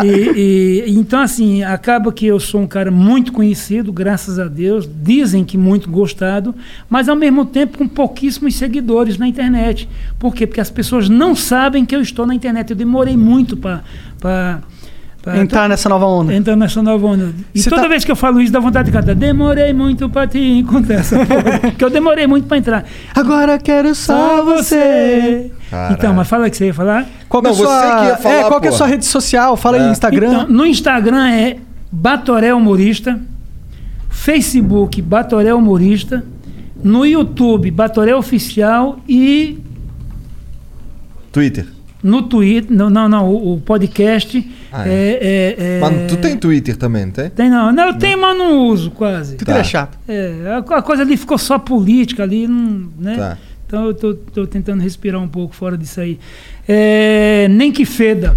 e, 0.02 0.84
e, 0.86 0.98
então, 0.98 1.20
assim, 1.20 1.62
acaba 1.62 2.10
que 2.10 2.24
eu 2.24 2.40
sou 2.40 2.62
um 2.62 2.66
cara 2.66 2.90
muito 2.90 3.32
conhecido, 3.34 3.92
graças 3.92 4.38
a 4.38 4.46
Deus. 4.46 4.88
Dizem 4.90 5.44
que 5.44 5.58
muito 5.58 5.90
gostado, 5.90 6.54
mas 6.88 7.10
ao 7.10 7.16
mesmo 7.16 7.44
tempo 7.44 7.76
com 7.76 7.86
pouquíssimos 7.86 8.54
seguidores 8.54 9.18
na 9.18 9.28
internet. 9.28 9.86
Por 10.18 10.34
quê? 10.34 10.46
Porque 10.46 10.62
as 10.62 10.70
pessoas 10.70 11.06
não 11.06 11.34
sabem 11.34 11.84
que 11.84 11.94
eu 11.94 12.00
estou 12.00 12.26
na 12.26 12.34
internet. 12.34 12.70
Eu 12.70 12.76
demorei 12.76 13.14
muito 13.14 13.54
para. 13.54 13.82
Pra 14.18 14.62
entrar 15.36 15.68
nessa 15.68 15.86
nova 15.86 16.06
onda. 16.06 16.32
Entrar 16.32 16.56
nessa 16.56 16.82
nova 16.82 17.06
onda. 17.08 17.30
E 17.54 17.60
Cê 17.60 17.68
toda 17.68 17.82
tá- 17.82 17.88
vez 17.88 18.06
que 18.06 18.10
eu 18.10 18.16
falo 18.16 18.40
isso, 18.40 18.50
dá 18.50 18.58
vontade 18.58 18.86
de 18.86 18.92
cantar. 18.96 19.14
Demorei 19.14 19.74
muito 19.74 20.08
pra 20.08 20.26
te 20.26 20.38
encontrar 20.38 20.94
essa 21.00 21.26
porra. 21.26 21.58
Porque 21.70 21.84
eu 21.84 21.90
demorei 21.90 22.26
muito 22.26 22.48
pra 22.48 22.56
entrar. 22.56 22.86
Agora 23.14 23.58
quero 23.58 23.94
só 23.94 24.42
você. 24.42 25.52
Caralho. 25.72 25.94
Então, 25.94 26.12
mas 26.14 26.28
fala 26.28 26.46
o 26.46 26.50
que 26.50 26.56
você 26.58 26.66
ia 26.66 26.74
falar. 26.74 27.06
Qual 27.28 27.42
que 27.42 27.48
é 27.48 27.52
Não, 27.52 27.58
a 27.58 27.64
sua, 27.64 27.80
você 27.80 27.96
que 27.96 28.04
ia 28.08 28.16
falar, 28.18 28.34
é, 28.34 28.44
qual 28.44 28.60
que 28.60 28.66
é 28.66 28.70
a 28.70 28.72
sua 28.74 28.86
rede 28.86 29.04
social? 29.06 29.56
Fala 29.56 29.78
aí, 29.78 29.90
Instagram. 29.90 30.28
Então, 30.32 30.48
no 30.48 30.66
Instagram 30.66 31.28
é 31.30 31.56
Batoré 31.90 32.52
Humorista. 32.52 33.18
Facebook, 34.10 35.00
Batoré 35.00 35.54
Humorista. 35.54 36.22
No 36.84 37.06
YouTube, 37.06 37.70
Batoré 37.70 38.14
Oficial. 38.14 38.98
E 39.08 39.58
Twitter. 41.32 41.66
no 42.02 42.22
Twitter. 42.22 42.70
Não, 42.76 42.90
não, 42.90 43.08
não. 43.08 43.28
O, 43.30 43.54
o 43.54 43.60
podcast. 43.60 44.46
Ah, 44.70 44.86
é, 44.86 45.18
é, 45.58 45.76
é- 45.76 45.80
Mas 45.80 46.10
tu 46.10 46.16
tem 46.18 46.36
Twitter 46.36 46.76
também, 46.76 47.06
não 47.06 47.12
tem? 47.12 47.30
Tem 47.30 47.48
não. 47.48 47.72
Não, 47.72 47.86
eu 47.86 47.94
tenho, 47.94 48.20
mas 48.20 48.36
não 48.36 48.66
uso 48.66 48.90
quase. 48.90 49.36
Twitter 49.36 49.54
Tá. 49.54 49.60
é 49.60 49.64
chato. 49.64 49.98
É, 50.06 50.62
a, 50.68 50.76
a 50.78 50.82
coisa 50.82 51.02
ali 51.02 51.16
ficou 51.16 51.38
só 51.38 51.58
política 51.58 52.22
ali, 52.24 52.46
não, 52.46 52.88
né? 52.98 53.16
Tá. 53.16 53.38
Então 53.72 53.86
eu 53.86 53.94
tô, 53.94 54.12
tô 54.12 54.46
tentando 54.46 54.82
respirar 54.82 55.18
um 55.18 55.26
pouco 55.26 55.54
fora 55.54 55.78
disso 55.78 55.98
aí. 55.98 56.18
É, 56.68 57.46
nem 57.48 57.72
que 57.72 57.86
feda. 57.86 58.36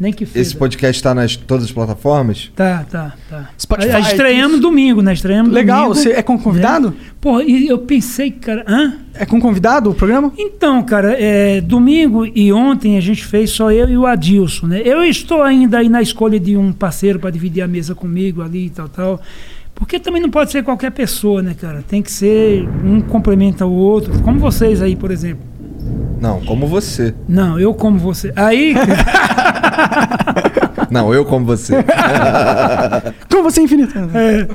Nem 0.00 0.12
que 0.12 0.26
feda. 0.26 0.40
Esse 0.40 0.56
podcast 0.56 1.00
tá 1.00 1.14
nas 1.14 1.36
todas 1.36 1.62
as 1.66 1.70
plataformas? 1.70 2.50
Tá, 2.56 2.84
tá, 2.90 3.14
tá. 3.30 3.50
Spotify, 3.56 3.92
A- 3.92 4.00
estreamos 4.00 4.58
domingo, 4.58 5.00
né? 5.00 5.12
Estreamos 5.12 5.52
Legal, 5.52 5.82
domingo. 5.90 5.94
você 5.94 6.10
é 6.10 6.22
com 6.24 6.36
convidado? 6.36 6.92
Porra, 7.20 7.44
e 7.44 7.68
eu 7.68 7.78
pensei, 7.78 8.32
cara, 8.32 8.64
hã? 8.66 8.94
É 9.14 9.24
com 9.24 9.40
convidado 9.40 9.90
o 9.90 9.94
programa? 9.94 10.32
Então, 10.36 10.82
cara, 10.82 11.12
é, 11.16 11.60
domingo 11.60 12.26
e 12.26 12.52
ontem 12.52 12.96
a 12.96 13.00
gente 13.00 13.24
fez 13.24 13.50
só 13.50 13.70
eu 13.70 13.88
e 13.88 13.96
o 13.96 14.06
Adilson, 14.06 14.66
né? 14.66 14.82
Eu 14.84 15.04
estou 15.04 15.40
ainda 15.40 15.78
aí 15.78 15.88
na 15.88 16.02
escolha 16.02 16.40
de 16.40 16.56
um 16.56 16.72
parceiro 16.72 17.20
para 17.20 17.30
dividir 17.30 17.62
a 17.62 17.68
mesa 17.68 17.94
comigo 17.94 18.42
ali 18.42 18.66
e 18.66 18.70
tal, 18.70 18.88
tal. 18.88 19.22
Porque 19.78 20.00
também 20.00 20.20
não 20.20 20.30
pode 20.30 20.50
ser 20.50 20.62
qualquer 20.64 20.90
pessoa, 20.90 21.40
né, 21.42 21.54
cara? 21.58 21.82
Tem 21.86 22.02
que 22.02 22.10
ser 22.10 22.68
um 22.84 23.00
complementa 23.00 23.64
o 23.64 23.72
outro, 23.72 24.20
como 24.22 24.38
vocês 24.38 24.82
aí, 24.82 24.96
por 24.96 25.10
exemplo. 25.10 25.46
Não, 26.20 26.40
como 26.40 26.66
você. 26.66 27.14
Não, 27.28 27.58
eu 27.60 27.72
como 27.72 27.98
você. 27.98 28.32
Aí, 28.34 28.74
Não, 30.90 31.14
eu 31.14 31.24
como 31.24 31.46
você. 31.46 31.74
Com 33.30 33.42
você 33.42 33.62
infinito. 33.62 33.94
é, 34.14 34.46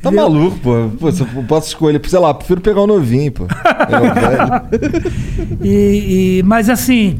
Tá 0.00 0.12
maluco, 0.12 0.56
pô. 0.60 0.90
Pô, 1.00 1.10
se 1.10 1.22
eu 1.22 1.26
posso 1.48 1.68
escolher, 1.68 2.00
sei 2.06 2.18
lá, 2.20 2.32
prefiro 2.32 2.60
pegar 2.60 2.82
o 2.82 2.86
novinho, 2.86 3.32
pô. 3.32 3.46
Pegar 3.46 4.00
o 4.00 4.14
velho. 4.14 5.58
e, 5.62 6.38
e- 6.38 6.42
mas 6.44 6.70
assim, 6.70 7.18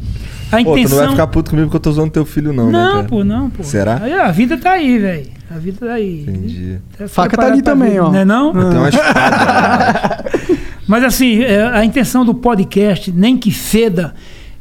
a 0.51 0.63
Pô, 0.63 0.73
tu 0.73 0.79
intenção. 0.79 0.97
não 0.97 1.05
vai 1.05 1.09
ficar 1.11 1.27
puto 1.27 1.51
comigo 1.51 1.67
porque 1.67 1.77
eu 1.77 1.81
tô 1.81 1.91
zoando 1.91 2.11
teu 2.11 2.25
filho, 2.25 2.51
não, 2.51 2.65
né, 2.67 2.71
Não, 2.71 3.05
pô, 3.05 3.23
não, 3.23 3.49
pô. 3.49 3.63
Será? 3.63 3.99
Aí, 4.01 4.13
a 4.13 4.31
vida 4.31 4.57
tá 4.57 4.71
aí, 4.71 4.97
velho. 4.97 5.27
A 5.49 5.57
vida 5.57 5.85
tá 5.85 5.93
aí. 5.93 6.21
Entendi. 6.21 6.79
Tá 6.97 7.07
Faca 7.07 7.37
tá 7.37 7.47
ali 7.47 7.61
também, 7.61 7.91
vida, 7.91 8.05
ó. 8.05 8.11
Né, 8.11 8.25
não? 8.25 8.51
Tem 8.51 8.79
uma 8.79 8.89
espada. 8.89 10.25
Mas 10.87 11.03
assim, 11.03 11.43
é, 11.43 11.67
a 11.67 11.85
intenção 11.85 12.25
do 12.25 12.33
podcast, 12.33 13.11
nem 13.11 13.37
que 13.37 13.51
feda, 13.51 14.15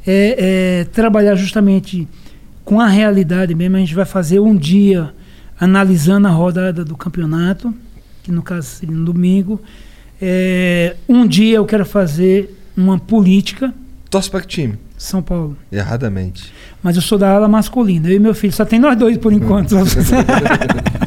é, 0.06 0.80
é 0.80 0.84
trabalhar 0.84 1.34
justamente 1.36 2.06
com 2.64 2.80
a 2.80 2.86
realidade 2.86 3.54
mesmo. 3.54 3.76
A 3.76 3.80
gente 3.80 3.94
vai 3.94 4.04
fazer 4.04 4.40
um 4.40 4.54
dia 4.54 5.14
analisando 5.58 6.28
a 6.28 6.30
rodada 6.30 6.84
do 6.84 6.96
campeonato, 6.96 7.74
que 8.22 8.30
no 8.30 8.42
caso 8.42 8.66
seria 8.66 8.94
no 8.94 9.06
domingo. 9.06 9.60
É, 10.20 10.96
um 11.08 11.26
dia 11.26 11.56
eu 11.56 11.64
quero 11.64 11.86
fazer 11.86 12.54
uma 12.76 12.98
política. 12.98 13.72
Torce 14.10 14.30
pra 14.30 14.40
que 14.42 14.46
time? 14.48 14.78
São 14.98 15.22
Paulo. 15.22 15.56
Erradamente. 15.70 16.52
Mas 16.82 16.96
eu 16.96 17.02
sou 17.02 17.16
da 17.16 17.30
ala 17.30 17.46
masculina. 17.48 18.08
Eu 18.08 18.16
e 18.16 18.18
meu 18.18 18.34
filho, 18.34 18.52
só 18.52 18.64
tem 18.64 18.80
nós 18.80 18.96
dois 18.98 19.16
por 19.16 19.32
enquanto. 19.32 19.76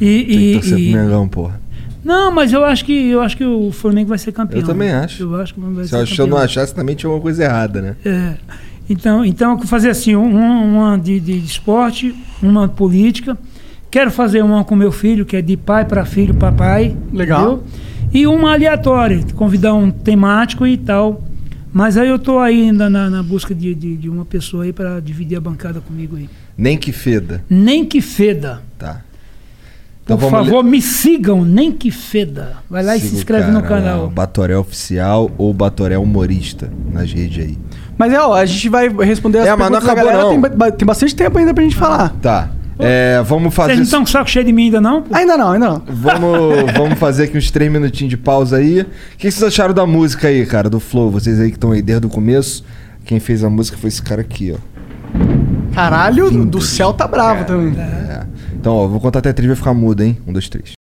e, 0.00 0.52
Tem 0.52 0.60
que 0.60 0.74
e, 0.74 0.90
e- 0.90 0.94
Mengão, 0.94 1.28
porra. 1.28 1.60
Não, 2.04 2.30
mas 2.30 2.52
eu 2.52 2.64
acho 2.64 2.84
que 2.84 3.10
eu 3.10 3.20
acho 3.20 3.36
que 3.36 3.44
o 3.44 3.70
Flamengo 3.72 4.08
vai 4.10 4.18
ser 4.18 4.32
campeão. 4.32 4.60
Eu 4.60 4.66
também 4.66 4.90
acho. 4.90 5.24
Eu 5.24 5.40
acho 5.40 5.52
que 5.52 5.60
vai 5.60 5.84
Se 5.84 5.90
ser 5.90 5.96
eu, 5.96 6.06
se 6.06 6.12
eu 6.12 6.26
não 6.26 6.36
campeão. 6.36 6.44
achasse, 6.44 6.74
também 6.74 6.94
tinha 6.94 7.08
alguma 7.08 7.22
coisa 7.22 7.44
errada, 7.44 7.82
né? 7.82 7.96
É. 8.04 8.34
Então, 8.88 9.24
então 9.24 9.58
fazer 9.62 9.90
assim, 9.90 10.16
um- 10.16 10.76
uma 10.78 10.96
de, 10.96 11.20
de 11.20 11.36
esporte, 11.38 12.14
uma 12.42 12.68
política. 12.68 13.36
Quero 13.90 14.10
fazer 14.10 14.42
uma 14.42 14.64
com 14.64 14.76
meu 14.76 14.92
filho, 14.92 15.26
que 15.26 15.36
é 15.36 15.42
de 15.42 15.56
pai 15.56 15.84
para 15.84 16.04
filho 16.04 16.34
para 16.34 16.52
pai. 16.52 16.96
Legal. 17.12 17.54
entendeu? 17.54 17.64
E 18.12 18.26
uma 18.26 18.52
aleatória, 18.52 19.20
convidar 19.34 19.74
um 19.74 19.90
temático 19.90 20.66
e 20.66 20.76
tal. 20.78 21.22
Mas 21.78 21.96
aí 21.96 22.08
eu 22.08 22.18
tô 22.18 22.40
ainda 22.40 22.90
na, 22.90 23.08
na 23.08 23.22
busca 23.22 23.54
de, 23.54 23.72
de, 23.72 23.96
de 23.96 24.08
uma 24.08 24.24
pessoa 24.24 24.64
aí 24.64 24.72
para 24.72 24.98
dividir 24.98 25.38
a 25.38 25.40
bancada 25.40 25.80
comigo 25.80 26.16
aí. 26.16 26.28
Nem 26.56 26.76
que 26.76 26.90
feda. 26.90 27.44
Nem 27.48 27.84
que 27.84 28.00
feda. 28.00 28.62
Tá. 28.76 28.94
Por 30.04 30.14
Então 30.14 30.16
vamos 30.16 30.48
favor, 30.48 30.64
me 30.64 30.82
sigam, 30.82 31.44
nem 31.44 31.70
que 31.70 31.92
feda. 31.92 32.56
Vai 32.68 32.82
lá 32.82 32.96
e 32.96 33.00
se 33.00 33.14
inscreve 33.14 33.52
no 33.52 33.62
cara 33.62 33.76
lá, 33.76 33.80
canal. 33.92 34.06
o 34.06 34.10
Batoré 34.10 34.56
Oficial 34.58 35.30
ou 35.38 35.54
Batoré 35.54 35.96
Humorista 35.96 36.68
nas 36.92 37.12
redes 37.12 37.44
aí. 37.46 37.56
Mas 37.96 38.12
é, 38.12 38.18
ó, 38.20 38.34
a 38.34 38.44
gente 38.44 38.68
vai 38.68 38.88
responder 38.88 39.38
as 39.38 39.46
É, 39.46 39.54
mas 39.54 39.70
não 39.70 39.80
perguntas 39.80 39.84
da 39.86 39.92
acabou, 39.92 40.12
galera. 40.12 40.50
não. 40.50 40.58
Tem, 40.68 40.78
tem 40.78 40.86
bastante 40.86 41.14
tempo 41.14 41.38
ainda 41.38 41.54
pra 41.54 41.62
gente 41.62 41.76
falar. 41.76 42.08
Tá. 42.20 42.50
É, 42.78 43.20
vamos 43.22 43.52
fazer. 43.54 43.70
Vocês 43.74 43.78
não 43.78 43.84
estão 43.84 44.00
com 44.00 44.06
saco 44.06 44.30
cheio 44.30 44.44
de 44.44 44.52
mim 44.52 44.66
ainda 44.66 44.80
não? 44.80 45.02
pô? 45.02 45.14
Ainda 45.14 45.36
não, 45.36 45.50
ainda 45.52 45.68
não. 45.68 45.82
Vamos, 45.86 46.72
vamos 46.76 46.98
fazer 46.98 47.24
aqui 47.24 47.36
uns 47.36 47.50
três 47.50 47.70
minutinhos 47.70 48.10
de 48.10 48.16
pausa 48.16 48.58
aí. 48.58 48.82
O 48.82 48.86
que 49.16 49.30
vocês 49.30 49.42
acharam 49.42 49.74
da 49.74 49.84
música 49.86 50.28
aí, 50.28 50.46
cara? 50.46 50.70
Do 50.70 50.78
Flow? 50.78 51.10
Vocês 51.10 51.40
aí 51.40 51.50
que 51.50 51.56
estão 51.56 51.72
aí 51.72 51.82
desde 51.82 52.06
o 52.06 52.10
começo. 52.10 52.64
Quem 53.04 53.18
fez 53.18 53.42
a 53.42 53.50
música 53.50 53.76
foi 53.76 53.88
esse 53.88 54.02
cara 54.02 54.20
aqui, 54.20 54.54
ó. 54.54 55.74
Caralho, 55.74 56.30
do, 56.30 56.44
do 56.44 56.60
céu 56.60 56.92
tá 56.92 57.06
bravo 57.06 57.44
também. 57.44 57.78
É. 57.80 58.26
Então, 58.54 58.74
ó, 58.74 58.86
vou 58.86 59.00
contar 59.00 59.20
até 59.20 59.32
três, 59.32 59.46
vai 59.48 59.56
ficar 59.56 59.74
mudo, 59.74 60.02
hein? 60.02 60.18
Um, 60.26 60.32
dois, 60.32 60.48
três. 60.48 60.72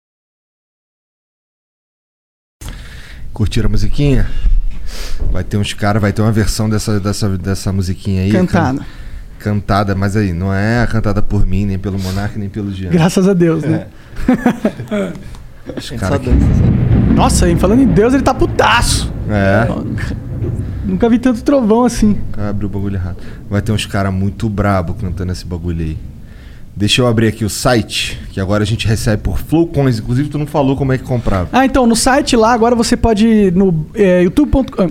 Curtiram 3.33 3.67
a 3.67 3.71
musiquinha? 3.71 4.27
Vai 5.31 5.43
ter 5.43 5.57
uns 5.57 5.73
caras, 5.73 6.01
vai 6.01 6.11
ter 6.11 6.21
uma 6.21 6.31
versão 6.31 6.69
dessa, 6.69 6.99
dessa, 6.99 7.37
dessa 7.37 7.71
musiquinha 7.71 8.23
aí. 8.23 8.31
Cantada. 8.31 8.79
can- 8.79 8.85
Cantada, 9.39 9.95
mas 9.95 10.15
aí, 10.15 10.33
não 10.33 10.53
é 10.53 10.85
cantada 10.87 11.21
por 11.21 11.45
mim, 11.45 11.65
nem 11.65 11.77
pelo 11.77 11.99
Monark, 11.99 12.37
nem 12.39 12.49
pelo 12.49 12.71
Jean. 12.71 12.89
Graças 12.89 13.27
a 13.27 13.33
Deus, 13.33 13.63
né? 13.63 13.87
Os 15.75 15.91
É 15.91 15.97
cara 15.97 16.15
só 16.15 16.21
que-? 16.21 16.29
Nossa, 17.13 17.49
hein, 17.49 17.57
falando 17.57 17.81
em 17.81 17.87
Deus, 17.87 18.13
ele 18.13 18.23
tá 18.23 18.33
putaço. 18.33 19.11
É. 19.29 19.67
Nunca 20.85 21.09
vi 21.09 21.19
tanto 21.19 21.43
trovão 21.43 21.83
assim. 21.83 22.17
Abre 22.37 22.65
o 22.65 22.69
bagulho 22.69 22.95
errado. 22.95 23.17
Vai 23.49 23.61
ter 23.61 23.71
uns 23.71 23.85
caras 23.85 24.13
muito 24.13 24.47
brabo 24.47 24.93
cantando 24.93 25.31
esse 25.31 25.45
bagulho 25.45 25.83
aí. 25.83 25.97
Deixa 26.75 27.01
eu 27.01 27.07
abrir 27.07 27.27
aqui 27.27 27.43
o 27.43 27.49
site, 27.49 28.21
que 28.31 28.39
agora 28.39 28.63
a 28.63 28.65
gente 28.65 28.87
recebe 28.87 29.21
por 29.23 29.39
Flowcoins. 29.39 29.99
Inclusive, 29.99 30.29
tu 30.29 30.37
não 30.37 30.45
falou 30.45 30.77
como 30.77 30.93
é 30.93 30.97
que 30.97 31.03
comprava. 31.03 31.49
Ah, 31.51 31.65
então, 31.65 31.87
no 31.87 31.95
site 31.95 32.35
lá, 32.35 32.53
agora 32.53 32.75
você 32.75 32.95
pode 32.95 33.27
ir 33.27 33.51
no 33.51 33.85
é, 33.95 34.21
youtube.com 34.21 34.89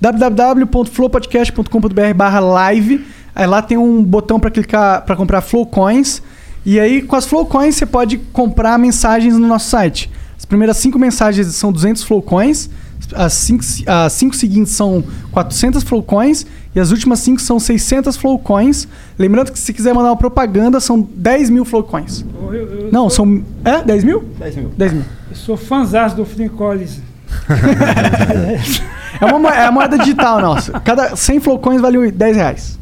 www.flowpodcast.com.br 0.00 2.14
barra 2.16 2.40
live. 2.40 3.04
Aí 3.34 3.46
lá 3.46 3.62
tem 3.62 3.78
um 3.78 4.02
botão 4.02 4.38
para 4.40 4.50
clicar 4.50 5.02
para 5.04 5.16
comprar 5.16 5.40
Flow 5.40 5.64
Coins. 5.66 6.22
E 6.64 6.78
aí, 6.78 7.00
com 7.02 7.16
as 7.16 7.26
Flow 7.26 7.46
Coins, 7.46 7.74
você 7.76 7.86
pode 7.86 8.18
comprar 8.32 8.78
mensagens 8.78 9.34
no 9.38 9.46
nosso 9.46 9.70
site. 9.70 10.10
As 10.36 10.44
primeiras 10.44 10.76
cinco 10.76 10.98
mensagens 10.98 11.46
são 11.48 11.72
200 11.72 12.02
Flow 12.02 12.20
Coins. 12.20 12.68
As 13.14 13.32
cinco, 13.32 13.64
as 13.86 14.12
cinco 14.12 14.36
seguintes 14.36 14.72
são 14.74 15.02
400 15.32 15.82
Flow 15.82 16.02
Coins. 16.02 16.46
E 16.74 16.78
as 16.80 16.90
últimas 16.90 17.18
cinco 17.20 17.40
são 17.40 17.58
600 17.58 18.16
Flow 18.16 18.38
Coins. 18.38 18.86
Lembrando 19.18 19.50
que 19.52 19.58
se 19.58 19.72
quiser 19.72 19.94
mandar 19.94 20.10
uma 20.10 20.16
propaganda, 20.16 20.78
são 20.80 21.00
10 21.14 21.50
mil 21.50 21.64
Flow 21.64 21.82
Coins. 21.82 22.24
Eu, 22.52 22.54
eu- 22.54 22.88
Não, 22.92 23.08
sou, 23.08 23.24
são... 23.26 23.42
É? 23.64 23.82
10 23.82 24.04
mil? 24.04 24.24
10 24.38 24.56
mil. 24.56 24.68
10 24.76 24.92
mil. 24.92 25.04
eu 25.30 25.36
sou 25.36 25.56
fãzaço 25.56 26.14
do 26.16 26.24
Phil 26.24 26.50
Collins. 26.50 27.00
É, 29.20 29.26
uma, 29.26 29.50
é 29.54 29.66
a 29.66 29.72
moeda 29.72 29.98
digital 29.98 30.40
nossa. 30.40 30.80
Cada 30.80 31.14
100 31.14 31.40
flowcoins 31.40 31.80
vale 31.80 32.10
10 32.10 32.36
reais. 32.36 32.78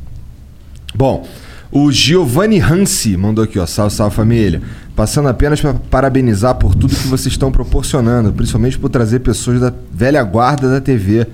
Bom, 0.98 1.24
o 1.70 1.92
Giovanni 1.92 2.58
Hansi 2.60 3.16
mandou 3.16 3.44
aqui, 3.44 3.56
ó. 3.58 3.66
Salve, 3.66 3.94
salve 3.94 4.16
família. 4.16 4.60
Passando 4.96 5.28
apenas 5.28 5.60
para 5.60 5.74
parabenizar 5.74 6.56
por 6.56 6.74
tudo 6.74 6.96
que 6.96 7.06
vocês 7.06 7.32
estão 7.32 7.52
proporcionando, 7.52 8.32
principalmente 8.32 8.76
por 8.76 8.88
trazer 8.90 9.20
pessoas 9.20 9.60
da 9.60 9.72
velha 9.92 10.20
guarda 10.24 10.68
da 10.68 10.80
TV, 10.80 11.24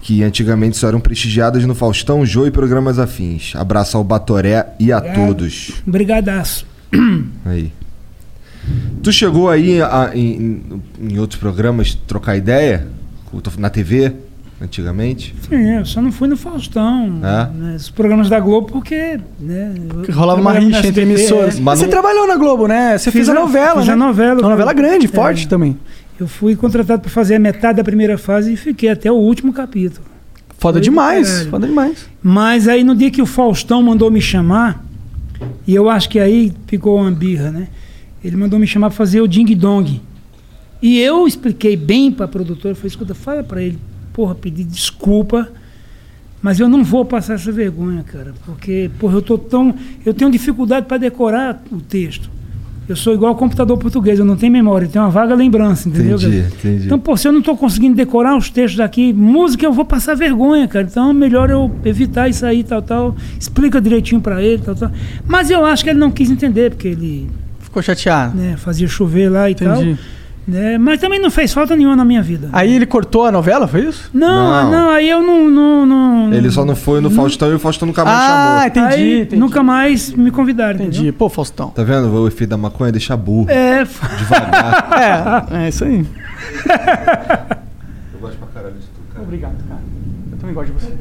que 0.00 0.22
antigamente 0.22 0.78
só 0.78 0.88
eram 0.88 0.98
prestigiadas 0.98 1.62
no 1.66 1.74
Faustão, 1.74 2.24
Jô 2.24 2.46
e 2.46 2.50
programas 2.50 2.98
afins. 2.98 3.52
Abraço 3.54 3.98
ao 3.98 4.02
Batoré 4.02 4.68
e 4.80 4.90
a 4.90 4.98
todos. 5.00 5.72
Brigadaço. 5.86 6.64
Aí. 7.44 7.70
Tu 9.02 9.12
chegou 9.12 9.50
aí 9.50 9.82
a- 9.82 10.10
em, 10.14 10.80
em 10.98 11.18
outros 11.18 11.38
programas 11.38 11.94
trocar 12.06 12.34
ideia? 12.36 12.86
Na 13.58 13.68
TV, 13.68 14.12
antigamente? 14.62 15.34
Sim, 15.48 15.76
eu 15.78 15.84
só 15.84 16.00
não 16.00 16.12
fui 16.12 16.28
no 16.28 16.36
Faustão. 16.36 17.20
É? 17.22 17.56
Né, 17.56 17.74
os 17.76 17.90
programas 17.90 18.28
da 18.28 18.38
Globo, 18.40 18.68
porque. 18.70 19.18
Né, 19.40 19.74
eu 19.96 20.02
Que 20.02 20.12
rolava 20.12 20.40
uma 20.40 20.52
rixa 20.52 20.86
entre 20.86 21.02
emissoras. 21.02 21.58
é. 21.58 21.60
Mas 21.60 21.78
Você 21.80 21.84
não- 21.86 21.90
trabalhou 21.92 22.26
na 22.26 22.36
Globo, 22.36 22.66
né? 22.66 22.96
Você 22.98 23.10
Fiz 23.10 23.26
fez 23.26 23.28
a 23.28 23.32
a- 23.32 23.34
novela, 23.34 23.78
fiz 23.78 23.86
né? 23.88 23.92
a 23.92 23.96
novela, 23.96 24.40
Uma 24.40 24.50
novela 24.50 24.74
cara. 24.74 24.88
grande, 24.88 25.06
É. 25.06 25.08
forte 25.08 25.48
também. 25.48 25.76
Eu 26.20 26.28
fui 26.28 26.54
contratado 26.54 27.02
para 27.02 27.10
fazer 27.10 27.34
a 27.34 27.38
metade 27.38 27.78
da 27.78 27.84
primeira 27.84 28.16
fase 28.16 28.52
e 28.52 28.56
fiquei 28.56 28.88
até 28.90 29.10
o 29.10 29.16
último 29.16 29.52
capítulo. 29.52 30.06
Foda 30.58 30.74
Foi 30.74 30.80
demais, 30.82 31.28
caralho. 31.28 31.50
foda 31.50 31.66
demais. 31.66 32.08
Mas 32.22 32.68
aí 32.68 32.84
no 32.84 32.94
dia 32.94 33.10
que 33.10 33.20
o 33.20 33.26
Faustão 33.26 33.82
mandou 33.82 34.08
me 34.10 34.20
chamar, 34.20 34.84
e 35.66 35.74
eu 35.74 35.90
acho 35.90 36.08
que 36.08 36.20
aí 36.20 36.52
ficou 36.68 37.00
uma 37.00 37.10
birra, 37.10 37.50
né? 37.50 37.66
Ele 38.22 38.36
mandou 38.36 38.56
me 38.60 38.66
chamar 38.68 38.88
para 38.90 38.96
fazer 38.96 39.20
o 39.20 39.26
Ding 39.26 39.52
Dong. 39.56 40.00
E 40.80 41.00
eu 41.00 41.26
expliquei 41.26 41.76
bem 41.76 42.12
para 42.12 42.26
a 42.26 42.28
produtora, 42.28 42.74
falei, 42.76 42.88
escuta, 42.88 43.14
fala 43.14 43.42
para 43.42 43.60
ele, 43.62 43.78
porra, 44.12 44.34
pedir 44.34 44.64
desculpa, 44.64 45.48
mas 46.42 46.58
eu 46.58 46.68
não 46.68 46.82
vou 46.82 47.04
passar 47.04 47.34
essa 47.34 47.52
vergonha, 47.52 48.02
cara, 48.02 48.34
porque, 48.44 48.90
porra, 48.98 49.14
eu 49.14 49.22
tô 49.22 49.38
tão, 49.38 49.74
eu 50.04 50.12
tenho 50.12 50.30
dificuldade 50.30 50.86
para 50.86 50.96
decorar 50.98 51.62
o 51.70 51.80
texto. 51.80 52.30
Eu 52.88 52.96
sou 52.96 53.14
igual 53.14 53.30
ao 53.30 53.38
computador 53.38 53.78
português, 53.78 54.18
eu 54.18 54.24
não 54.24 54.36
tenho 54.36 54.52
memória, 54.52 54.86
eu 54.86 54.90
tenho 54.90 55.04
uma 55.04 55.10
vaga 55.10 55.36
lembrança, 55.36 55.88
entendeu? 55.88 56.16
Entendi, 56.16 56.42
cara? 56.42 56.52
entendi. 56.58 56.86
Então, 56.86 56.98
pô, 56.98 57.16
se 57.16 57.28
eu 57.28 57.32
não 57.32 57.38
estou 57.38 57.56
conseguindo 57.56 57.94
decorar 57.94 58.36
os 58.36 58.50
textos 58.50 58.80
aqui, 58.80 59.12
música 59.12 59.64
eu 59.64 59.72
vou 59.72 59.84
passar 59.84 60.16
vergonha, 60.16 60.66
cara. 60.66 60.84
Então 60.90 61.10
é 61.10 61.12
melhor 61.12 61.48
eu 61.48 61.70
evitar 61.84 62.28
isso 62.28 62.44
aí, 62.44 62.64
tal, 62.64 62.82
tal. 62.82 63.16
Explica 63.38 63.80
direitinho 63.80 64.20
para 64.20 64.42
ele, 64.42 64.60
tal, 64.62 64.74
tal. 64.74 64.90
Mas 65.28 65.48
eu 65.48 65.64
acho 65.64 65.84
que 65.84 65.90
ele 65.90 65.98
não 66.00 66.10
quis 66.10 66.28
entender, 66.28 66.70
porque 66.70 66.88
ele 66.88 67.30
Ficou 67.60 67.80
chateado. 67.82 68.36
né, 68.36 68.56
fazia 68.58 68.88
chover 68.88 69.28
lá 69.30 69.48
e 69.48 69.52
Entendi. 69.52 69.70
tal. 69.94 70.04
Né? 70.46 70.76
Mas 70.76 70.98
também 71.00 71.20
não 71.20 71.30
fez 71.30 71.52
falta 71.52 71.76
nenhuma 71.76 71.94
na 71.94 72.04
minha 72.04 72.20
vida. 72.20 72.48
Aí 72.52 72.74
ele 72.74 72.84
cortou 72.84 73.24
a 73.26 73.30
novela, 73.30 73.68
foi 73.68 73.82
isso? 73.86 74.10
Não, 74.12 74.64
Não. 74.64 74.70
não, 74.72 74.90
aí 74.90 75.08
eu 75.08 75.22
não. 75.22 75.48
não, 75.48 75.86
não 75.86 76.34
Ele 76.34 76.50
só 76.50 76.64
não 76.64 76.74
foi 76.74 77.00
no 77.00 77.10
Faustão 77.10 77.48
e 77.50 77.54
o 77.54 77.60
Faustão 77.60 77.86
nunca 77.86 78.04
mais 78.04 78.18
Ah, 78.18 78.28
chamou. 78.28 78.66
entendi, 78.66 79.02
aí 79.02 79.20
entendi. 79.22 79.36
Nunca 79.40 79.62
mais 79.62 80.10
me 80.10 80.32
convidaram. 80.32 80.74
Entendi. 80.80 80.96
entendeu? 80.98 81.12
Pô, 81.12 81.28
Faustão. 81.28 81.68
Tá 81.70 81.84
vendo? 81.84 82.12
O 82.12 82.26
efeito 82.26 82.50
da 82.50 82.56
maconha 82.56 82.90
deixa 82.90 83.16
burro. 83.16 83.48
É, 83.48 83.82
f- 83.82 84.04
Devagar. 84.16 85.48
É, 85.52 85.64
é 85.64 85.68
isso 85.68 85.84
aí. 85.84 86.04
Eu 88.14 88.20
gosto 88.20 88.36
pra 88.38 88.48
caralho 88.54 88.74
de 88.74 88.80
tu, 88.86 89.00
cara. 89.12 89.22
Obrigado, 89.24 89.54
cara. 89.68 89.80
Eu 90.32 90.38
também 90.38 90.54
gosto 90.54 90.72
de 90.72 90.80
você. 90.84 90.92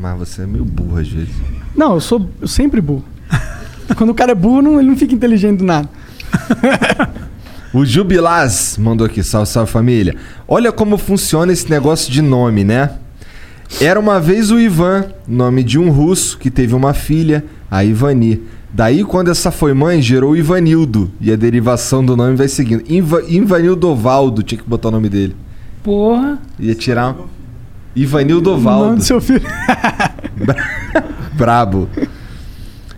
Mas 0.00 0.18
você 0.18 0.42
é 0.42 0.46
meio 0.46 0.64
burro 0.64 0.98
às 0.98 1.08
vezes. 1.08 1.34
Não, 1.76 1.94
eu 1.94 2.00
sou 2.00 2.28
eu 2.40 2.48
sempre 2.48 2.80
burro. 2.80 3.04
Quando 3.96 4.10
o 4.10 4.14
cara 4.14 4.32
é 4.32 4.34
burro, 4.34 4.60
não- 4.60 4.80
ele 4.80 4.88
não 4.88 4.96
fica 4.96 5.14
inteligente 5.14 5.58
do 5.58 5.64
nada. 5.64 5.88
O 7.76 7.84
Jubilaz 7.84 8.78
mandou 8.80 9.06
aqui, 9.06 9.22
salve, 9.22 9.50
salve 9.50 9.70
família. 9.70 10.16
Olha 10.48 10.72
como 10.72 10.96
funciona 10.96 11.52
esse 11.52 11.68
negócio 11.68 12.10
de 12.10 12.22
nome, 12.22 12.64
né? 12.64 12.92
Era 13.78 14.00
uma 14.00 14.18
vez 14.18 14.50
o 14.50 14.58
Ivan, 14.58 15.04
nome 15.28 15.62
de 15.62 15.78
um 15.78 15.90
russo 15.90 16.38
que 16.38 16.50
teve 16.50 16.74
uma 16.74 16.94
filha, 16.94 17.44
a 17.70 17.84
Ivani. 17.84 18.40
Daí, 18.72 19.04
quando 19.04 19.30
essa 19.30 19.50
foi 19.50 19.74
mãe, 19.74 20.00
gerou 20.00 20.30
o 20.32 20.36
Ivanildo. 20.36 21.10
E 21.20 21.30
a 21.30 21.36
derivação 21.36 22.02
do 22.02 22.16
nome 22.16 22.34
vai 22.34 22.48
seguindo. 22.48 22.82
Iva, 22.90 23.22
Ivanildo 23.28 23.88
Ovaldo, 23.90 24.42
tinha 24.42 24.58
que 24.58 24.66
botar 24.66 24.88
o 24.88 24.92
nome 24.92 25.10
dele. 25.10 25.36
porra. 25.82 26.38
Ia 26.58 26.74
tirar. 26.74 27.10
um- 27.12 27.26
Ivanildo 27.94 28.50
O 28.50 28.52
nome 28.54 28.66
Ovaldo. 28.66 28.96
do 28.96 29.02
seu 29.04 29.20
filho. 29.20 29.42
Brabo. 31.36 31.88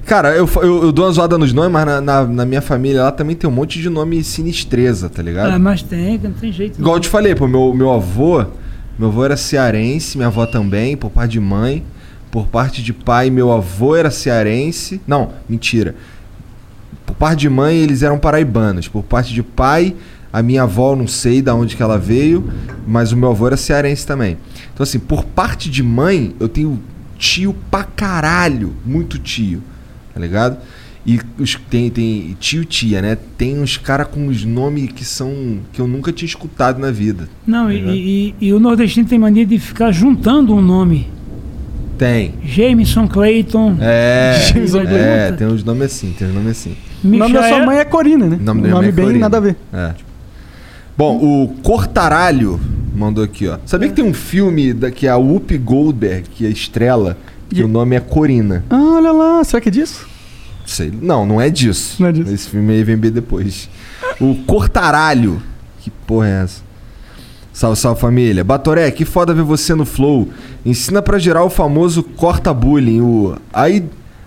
Cara, 0.09 0.35
eu, 0.35 0.49
eu, 0.63 0.85
eu 0.85 0.91
dou 0.93 1.05
uma 1.05 1.13
zoada 1.13 1.37
nos 1.37 1.53
nomes, 1.53 1.71
mas 1.71 1.85
na, 1.85 2.01
na, 2.01 2.25
na 2.25 2.47
minha 2.47 2.63
família 2.63 3.03
lá 3.03 3.13
também 3.13 3.37
tem 3.37 3.49
um 3.49 3.53
monte 3.53 3.79
de 3.79 3.91
nome 3.91 4.25
sinistreza, 4.25 5.11
tá 5.11 5.23
ligado? 5.23 5.53
Ah, 5.53 5.59
mas 5.59 5.83
tem, 5.83 6.19
não 6.19 6.33
tem 6.33 6.51
jeito. 6.51 6.81
Igual 6.81 6.97
eu 6.97 7.01
te 7.01 7.09
falei, 7.11 7.35
pô, 7.35 7.47
meu, 7.47 7.75
meu 7.75 7.93
avô, 7.93 8.43
meu 8.99 9.09
avô 9.09 9.23
era 9.23 9.37
cearense, 9.37 10.17
minha 10.17 10.29
avó 10.29 10.47
também, 10.47 10.97
por 10.97 11.11
parte 11.11 11.33
de 11.33 11.41
mãe. 11.41 11.85
Por 12.31 12.47
parte 12.47 12.83
de 12.83 12.95
pai, 12.95 13.29
meu 13.29 13.53
avô 13.53 13.95
era 13.95 14.11
cearense. 14.11 14.99
Não, 15.07 15.31
mentira. 15.47 15.95
Por 17.05 17.15
parte 17.15 17.41
de 17.41 17.51
mãe, 17.51 17.77
eles 17.77 18.03
eram 18.03 18.19
paraibanos. 18.19 18.89
Por 18.89 19.03
parte 19.03 19.35
de 19.35 19.43
pai, 19.43 19.95
A 20.33 20.43
minha 20.43 20.63
avó, 20.63 20.95
não 20.95 21.07
sei 21.07 21.41
de 21.41 21.51
onde 21.51 21.75
que 21.75 21.83
ela 21.83 21.99
veio, 21.99 22.45
mas 22.87 23.13
o 23.13 23.17
meu 23.17 23.31
avô 23.31 23.47
era 23.47 23.57
cearense 23.57 24.07
também. 24.07 24.37
Então, 24.73 24.85
assim, 24.85 24.99
por 24.99 25.25
parte 25.25 25.71
de 25.71 25.83
mãe, 25.83 26.35
eu 26.39 26.49
tenho 26.49 26.79
tio 27.19 27.55
pra 27.71 27.83
caralho. 27.85 28.75
Muito 28.85 29.19
tio. 29.19 29.63
Tá 30.19 30.25
ligado? 30.25 30.59
E 31.07 31.21
os, 31.39 31.55
tem, 31.71 31.89
tem 31.89 32.37
tio 32.41 32.65
tia, 32.65 33.01
né? 33.01 33.17
Tem 33.39 33.59
uns 33.61 33.77
caras 33.77 34.09
com 34.09 34.27
os 34.27 34.45
nomes 34.45 34.91
que 34.91 35.05
são. 35.05 35.59
que 35.73 35.81
eu 35.81 35.87
nunca 35.87 36.13
tinha 36.13 36.27
escutado 36.27 36.81
na 36.81 36.91
vida. 36.91 37.29
Não, 37.47 37.67
tá 37.67 37.73
e, 37.73 38.35
e- 38.41 38.49
e 38.49 38.53
o 38.53 38.59
nordestino 38.59 39.07
tem 39.07 39.19
mania 39.19 39.47
de 39.47 39.59
ficar 39.61 39.93
juntando 39.93 40.53
um 40.53 40.61
nome. 40.61 41.09
Tem. 41.97 42.35
Jameson 42.45 43.07
Clayton. 43.07 43.77
É, 43.81 44.39
Jameson 44.53 44.81
é, 44.83 45.33
tem 45.33 45.47
uns 45.47 45.63
nomes 45.63 45.85
assim, 45.87 46.13
tem 46.19 46.29
uns 46.29 46.35
nomes 46.35 46.51
assim. 46.51 46.77
O 47.05 47.09
nome 47.09 47.33
da 47.33 47.49
sua 47.49 47.65
mãe 47.65 47.79
é 47.79 47.85
Corina, 47.85 48.27
né? 48.27 48.37
O 48.41 48.43
nome, 48.45 48.61
da 48.63 48.67
minha 48.69 48.75
nome 48.75 48.81
mãe 48.87 48.89
é 48.89 48.93
bem 48.93 49.05
Corina. 49.05 49.21
nada 49.21 49.37
a 49.37 49.41
ver. 49.41 49.57
É. 49.73 49.95
Bom, 50.97 51.17
o 51.17 51.49
Cortaralho 51.63 52.61
mandou 52.95 53.23
aqui, 53.23 53.47
ó. 53.47 53.57
Sabia 53.65 53.89
que 53.89 53.95
tem 53.95 54.05
um 54.05 54.13
filme 54.13 54.73
da, 54.73 54.91
que 54.91 55.07
é 55.07 55.11
a 55.11 55.17
Whoopi 55.17 55.57
Goldberg, 55.57 56.29
que 56.35 56.45
é 56.45 56.49
estrela, 56.51 57.17
que 57.49 57.63
o 57.63 57.69
nome 57.69 57.97
é 57.97 58.01
Corina? 58.01 58.65
Ah, 58.69 58.97
olha 58.97 59.13
lá, 59.13 59.45
será 59.45 59.61
que 59.61 59.69
é 59.69 59.73
disso? 59.73 60.07
Sei. 60.67 60.93
Não, 61.01 61.25
não 61.25 61.41
é 61.41 61.49
disso. 61.49 61.97
Não 62.01 62.09
é 62.09 62.13
disso. 62.13 62.33
Esse 62.33 62.49
filme 62.51 62.73
aí 62.73 62.85
vem 62.85 62.97
bem 62.97 63.11
depois. 63.11 63.69
O 64.21 64.35
Cortaralho. 64.47 65.43
Que 65.81 65.91
porra 65.91 66.29
é 66.29 66.43
essa? 66.43 66.63
Salve, 67.53 67.81
salve 67.81 68.01
família. 68.01 68.45
Batoré, 68.45 68.91
que 68.91 69.05
foda 69.05 69.33
ver 69.33 69.43
você 69.43 69.75
no 69.75 69.85
Flow. 69.85 70.29
Ensina 70.65 71.01
pra 71.01 71.19
gerar 71.19 71.43
o 71.43 71.51
famoso 71.51 72.03
corta 72.03 72.53
bullying, 72.53 73.01
o 73.01 73.37
aí 73.53 73.85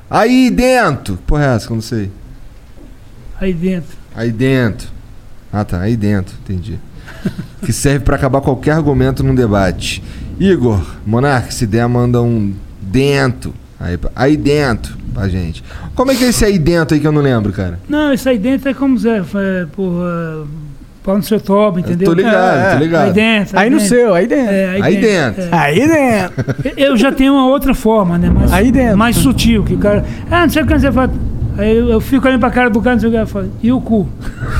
aí 0.09 0.49
dentro. 0.49 1.15
Que 1.17 1.23
Porra 1.23 1.45
é 1.45 1.55
essa? 1.55 1.67
Que 1.67 1.71
eu 1.71 1.75
não 1.75 1.81
sei. 1.81 2.11
Aí 3.39 3.53
dentro. 3.53 3.97
Aí 4.15 4.31
dentro. 4.31 4.89
Ah, 5.53 5.63
tá. 5.63 5.79
Aí 5.79 5.95
dentro. 5.95 6.35
Entendi. 6.43 6.79
que 7.63 7.71
serve 7.71 7.99
pra 7.99 8.15
acabar 8.15 8.41
qualquer 8.41 8.71
argumento 8.71 9.23
num 9.23 9.35
debate. 9.35 10.03
Igor, 10.39 10.81
Monark, 11.05 11.53
se 11.53 11.67
der, 11.67 11.87
manda 11.87 12.21
um 12.21 12.53
dentro. 12.91 13.53
Aí, 13.79 13.97
aí 14.15 14.37
dentro 14.37 14.95
pra 15.13 15.27
gente. 15.27 15.63
Como 15.95 16.11
é 16.11 16.15
que 16.15 16.23
é 16.23 16.27
esse 16.29 16.45
aí 16.45 16.59
dentro 16.59 16.93
aí 16.93 17.01
que 17.01 17.07
eu 17.07 17.11
não 17.11 17.21
lembro, 17.21 17.51
cara? 17.51 17.79
Não, 17.89 18.13
isso 18.13 18.29
aí 18.29 18.37
dentro 18.37 18.69
é 18.69 18.73
como 18.73 18.97
Zé, 18.97 19.17
é, 19.35 19.65
porra, 19.75 20.45
pau 21.03 21.17
no 21.17 21.23
seu 21.23 21.39
toba, 21.39 21.79
entendeu? 21.79 22.07
tô 22.07 22.13
ligado, 22.13 22.73
tô 22.77 22.83
ligado. 22.83 23.07
Aí 23.07 23.13
dentro. 23.13 23.59
Aí 23.59 23.69
no 23.69 23.79
seu, 23.79 24.13
aí 24.13 24.27
dentro. 24.27 24.53
É, 24.53 24.69
aí, 24.69 24.81
Aí 24.83 24.97
dentro. 25.01 25.41
dentro. 25.41 25.55
é. 25.55 25.59
Aí 25.59 25.87
dentro. 25.87 26.73
Eu 26.77 26.95
já 26.95 27.11
tenho 27.11 27.33
uma 27.33 27.47
outra 27.47 27.73
forma, 27.73 28.17
né? 28.19 28.29
Mais, 28.29 28.53
Aí 28.53 28.71
dentro. 28.71 28.97
Mais 28.97 29.15
sutil, 29.15 29.63
que 29.63 29.73
o 29.73 29.77
cara. 29.79 30.05
Ah, 30.29 30.41
não 30.43 30.49
sei 30.49 30.61
o 30.61 30.67
que 30.67 30.77
você 30.79 30.91
fala. 30.91 31.11
Aí 31.57 31.75
eu, 31.75 31.89
eu 31.89 31.99
fico 31.99 32.25
olhando 32.27 32.39
pra 32.39 32.49
cara 32.51 32.69
do 32.69 32.79
cara, 32.81 32.95
não 32.95 32.99
sei 33.01 33.09
o 33.09 33.11
que 33.11 33.17
eu 33.17 33.27
falo. 33.27 33.51
E 33.61 33.71
o 33.71 33.81
cu? 33.81 34.07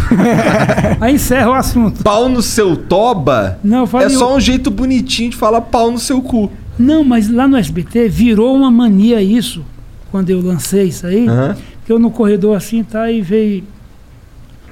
aí 0.99 1.13
encerra 1.15 1.49
o 1.49 1.53
assunto. 1.53 2.03
Pau 2.03 2.27
no 2.27 2.41
seu 2.41 2.75
toba 2.75 3.57
Não, 3.63 3.79
eu 3.81 3.87
falo, 3.87 4.03
é 4.05 4.09
só 4.09 4.33
o- 4.33 4.35
um 4.35 4.39
jeito 4.39 4.69
bonitinho 4.69 5.29
de 5.29 5.37
falar 5.37 5.61
pau 5.61 5.91
no 5.91 5.99
seu 5.99 6.21
cu. 6.21 6.51
Não, 6.81 7.03
mas 7.03 7.29
lá 7.29 7.47
no 7.47 7.57
SBT 7.57 8.09
virou 8.09 8.55
uma 8.55 8.71
mania 8.71 9.21
isso, 9.21 9.63
quando 10.09 10.29
eu 10.29 10.41
lancei 10.41 10.85
isso 10.85 11.05
aí. 11.05 11.27
Aham. 11.27 11.55
Que 11.85 11.91
eu 11.91 11.99
no 11.99 12.11
corredor 12.11 12.57
assim, 12.57 12.83
tá, 12.83 13.11
e 13.11 13.21
veio. 13.21 13.63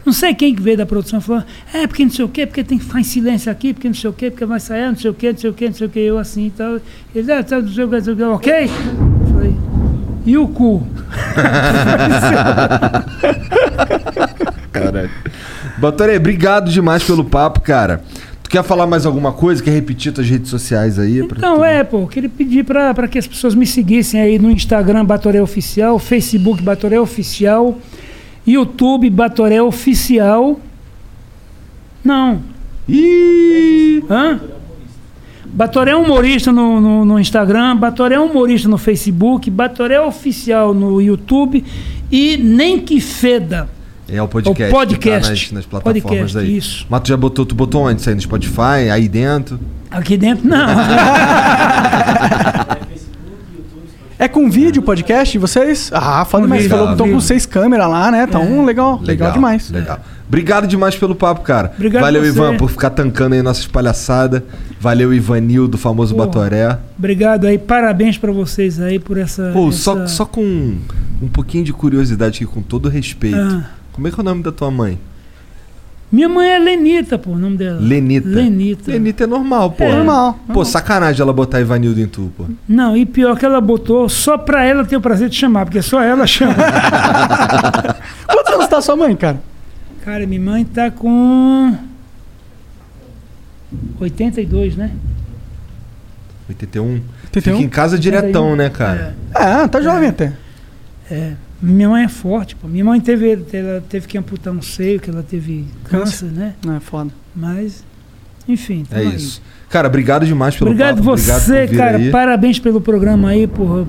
Não 0.05 0.13
sei 0.13 0.33
quem 0.33 0.55
que 0.55 0.61
veio 0.61 0.77
da 0.77 0.85
produção 0.85 1.21
falou, 1.21 1.43
é 1.73 1.85
porque 1.85 2.03
não 2.03 2.11
sei 2.11 2.25
o 2.25 2.29
quê, 2.29 2.47
porque 2.47 2.63
tem 2.63 2.77
que 2.77 2.85
ficar 2.85 2.99
em 2.99 3.03
silêncio 3.03 3.51
aqui, 3.51 3.73
porque 3.73 3.87
não 3.87 3.93
sei 3.93 4.09
o 4.09 4.13
quê, 4.13 4.31
porque 4.31 4.45
vai 4.45 4.59
sair, 4.59 4.87
não 4.87 4.95
sei 4.95 5.11
o 5.11 5.13
quê, 5.13 5.31
não 5.31 5.37
sei 5.37 5.49
o 5.49 5.53
quê, 5.53 5.67
não 5.67 5.73
sei 5.73 5.87
o 5.87 5.89
quê, 5.89 5.99
eu 5.99 6.17
assim 6.17 6.47
e 6.47 6.51
tal. 6.51 6.79
Ele, 7.13 7.31
ah, 7.31 7.43
tá, 7.43 7.61
não 7.61 7.67
sei 7.67 7.83
o 7.83 7.89
quê, 7.89 7.95
não 7.97 8.03
sei 8.03 8.13
o 8.13 8.17
quê, 8.17 8.23
ok? 8.23 8.63
Eu 8.63 8.69
falei, 9.33 9.55
e 10.25 10.37
o 10.37 10.47
cu? 10.47 10.83
Caralho. 14.71 15.11
Batoré, 15.77 16.17
obrigado 16.17 16.71
demais 16.71 17.03
pelo 17.03 17.23
papo, 17.23 17.61
cara. 17.61 18.01
Tu 18.49 18.53
quer 18.53 18.63
falar 18.63 18.87
mais 18.87 19.05
alguma 19.05 19.31
coisa? 19.31 19.61
Quer 19.61 19.69
repetir 19.69 20.11
tuas 20.11 20.27
redes 20.27 20.49
sociais 20.49 20.97
aí? 20.97 21.19
Então, 21.19 21.63
é, 21.63 21.83
pô, 21.83 22.07
queria 22.07 22.27
pedir 22.27 22.65
pra 22.65 22.95
pra 22.95 23.07
que 23.07 23.19
as 23.19 23.27
pessoas 23.27 23.53
me 23.53 23.67
seguissem 23.67 24.19
aí 24.19 24.39
no 24.39 24.49
Instagram 24.49 25.05
Batoré 25.05 25.39
Oficial, 25.39 25.99
Facebook 25.99 26.59
Batoré 26.63 26.99
Oficial, 26.99 27.77
YouTube 28.47 29.07
Batoré 29.11 29.61
Oficial. 29.61 30.59
Não. 32.03 32.41
Ih! 32.87 34.03
Hã? 34.09 34.39
Batoré 35.45 35.95
Humorista 35.95 36.51
no, 36.51 36.81
no, 36.81 37.05
no 37.05 37.19
Instagram, 37.19 37.77
Batoré 37.77 38.19
Humorista 38.19 38.67
no 38.67 38.79
Facebook, 38.79 39.47
Batoré 39.51 40.01
Oficial 40.01 40.73
no 40.73 40.99
YouTube 40.99 41.63
e 42.11 42.35
Nem 42.37 42.79
Que 42.79 42.99
Feda. 42.99 43.69
É 44.11 44.21
o 44.21 44.27
podcast. 44.27 44.73
O 44.73 44.77
podcast. 44.77 44.97
que 44.97 45.09
tá 45.09 45.29
nas, 45.29 45.51
nas 45.51 45.65
plataformas 45.65 46.03
Podcast, 46.03 46.37
aí. 46.37 46.57
isso. 46.57 46.85
Mas 46.89 47.01
tu 47.01 47.09
já 47.09 47.17
botou, 47.17 47.45
tu 47.45 47.55
botou 47.55 47.83
onde? 47.83 48.01
Isso 48.01 48.09
aí 48.09 48.15
no 48.15 48.21
Spotify? 48.21 48.89
Aí 48.91 49.07
dentro? 49.07 49.59
Aqui 49.91 50.17
dentro, 50.17 50.47
não. 50.47 50.59
É 54.21 54.27
com 54.27 54.49
vídeo 54.49 54.81
o 54.81 54.83
podcast 54.83 55.31
de 55.31 55.37
vocês? 55.37 55.89
Ah. 55.93 56.25
Você 56.25 56.45
vídeo. 56.45 56.69
falou 56.69 56.87
que 56.87 56.91
estão 56.91 57.09
com 57.09 57.21
seis 57.21 57.45
câmeras 57.45 57.89
lá, 57.89 58.11
né? 58.11 58.27
Tá 58.27 58.37
um 58.37 58.65
legal, 58.65 58.99
legal, 59.01 59.31
demais. 59.31 59.71
Legal. 59.71 59.97
Obrigado 60.27 60.67
demais 60.67 60.93
pelo 60.97 61.15
papo, 61.15 61.39
cara. 61.39 61.71
Obrigado 61.73 62.01
Valeu, 62.01 62.21
você. 62.21 62.27
Ivan, 62.27 62.57
por 62.57 62.69
ficar 62.69 62.89
tancando 62.89 63.35
aí 63.35 63.41
nossas 63.41 63.65
palhaçadas. 63.65 64.41
Valeu, 64.77 65.13
Ivanil, 65.13 65.69
do 65.69 65.77
famoso 65.77 66.13
Porra. 66.13 66.27
Batoré. 66.27 66.77
Obrigado 66.97 67.47
aí, 67.47 67.57
parabéns 67.57 68.17
pra 68.17 68.33
vocês 68.33 68.81
aí 68.81 68.99
por 68.99 69.17
essa. 69.17 69.51
Pô, 69.53 69.69
essa... 69.69 69.77
só, 69.77 70.07
só 70.07 70.25
com 70.25 70.75
um 71.21 71.27
pouquinho 71.29 71.63
de 71.63 71.71
curiosidade 71.71 72.43
aqui, 72.43 72.45
com 72.45 72.61
todo 72.61 72.89
respeito. 72.89 73.37
Ah. 73.37 73.78
Como 73.99 74.07
é 74.07 74.11
que 74.11 74.17
é 74.17 74.21
o 74.21 74.23
nome 74.23 74.41
da 74.41 74.51
tua 74.53 74.71
mãe? 74.71 74.97
Minha 76.09 76.29
mãe 76.29 76.49
é 76.49 76.57
Lenita, 76.57 77.19
pô, 77.19 77.31
o 77.31 77.37
nome 77.37 77.57
dela. 77.57 77.81
Lenita. 77.81 78.29
Lenita. 78.29 78.91
Lenita 78.91 79.25
é 79.25 79.27
normal, 79.27 79.71
pô. 79.71 79.83
É 79.83 79.91
normal, 79.93 80.39
Pô, 80.53 80.63
sacanagem 80.63 81.21
ela 81.21 81.33
botar 81.33 81.59
Ivanildo 81.59 81.99
em 81.99 82.07
tu, 82.07 82.31
pô. 82.37 82.45
Não, 82.65 82.95
e 82.95 83.05
pior 83.05 83.37
que 83.37 83.45
ela 83.45 83.59
botou 83.59 84.07
só 84.07 84.37
pra 84.37 84.63
ela 84.63 84.85
ter 84.85 84.95
o 84.95 85.01
prazer 85.01 85.27
de 85.27 85.35
chamar, 85.35 85.65
porque 85.65 85.81
só 85.81 86.01
ela 86.01 86.25
chama. 86.25 86.55
Quantos 88.25 88.53
anos 88.53 88.67
tá 88.67 88.81
sua 88.81 88.95
mãe, 88.95 89.13
cara? 89.17 89.41
Cara, 90.05 90.25
minha 90.25 90.41
mãe 90.41 90.63
tá 90.63 90.89
com 90.89 91.75
82, 93.99 94.77
né? 94.77 94.91
81. 96.47 97.01
81? 97.25 97.41
Fica 97.41 97.51
em 97.51 97.67
casa 97.67 97.99
diretão, 97.99 98.55
né, 98.55 98.69
cara? 98.69 99.13
Ah, 99.35 99.67
tá 99.67 99.81
jovem 99.81 100.07
até. 100.07 100.31
É. 101.11 101.33
Minha 101.61 101.89
mãe 101.89 102.03
é 102.05 102.07
forte, 102.07 102.55
pô. 102.55 102.67
Minha 102.67 102.85
mãe 102.85 103.01
teve, 103.01 103.37
ela 103.53 103.83
teve 103.89 104.07
que 104.07 104.17
amputar 104.17 104.53
um 104.53 104.61
seio, 104.61 104.99
que 104.99 105.09
ela 105.09 105.21
teve 105.23 105.65
câncer, 105.83 106.31
né? 106.31 106.53
Não, 106.65 106.75
é 106.75 106.79
foda. 106.79 107.11
Mas, 107.35 107.83
enfim. 108.47 108.85
É, 108.91 108.99
aí. 108.99 109.15
isso. 109.15 109.41
Cara, 109.69 109.87
obrigado 109.87 110.25
demais 110.25 110.55
pelo 110.55 110.71
Obrigado 110.71 110.97
papo. 111.03 111.17
você, 111.17 111.67
vir 111.67 111.77
cara. 111.77 111.97
aí. 111.97 112.09
Parabéns 112.11 112.57
pelo 112.59 112.79
programa 112.81 113.29
aí, 113.29 113.45
porra. 113.45 113.85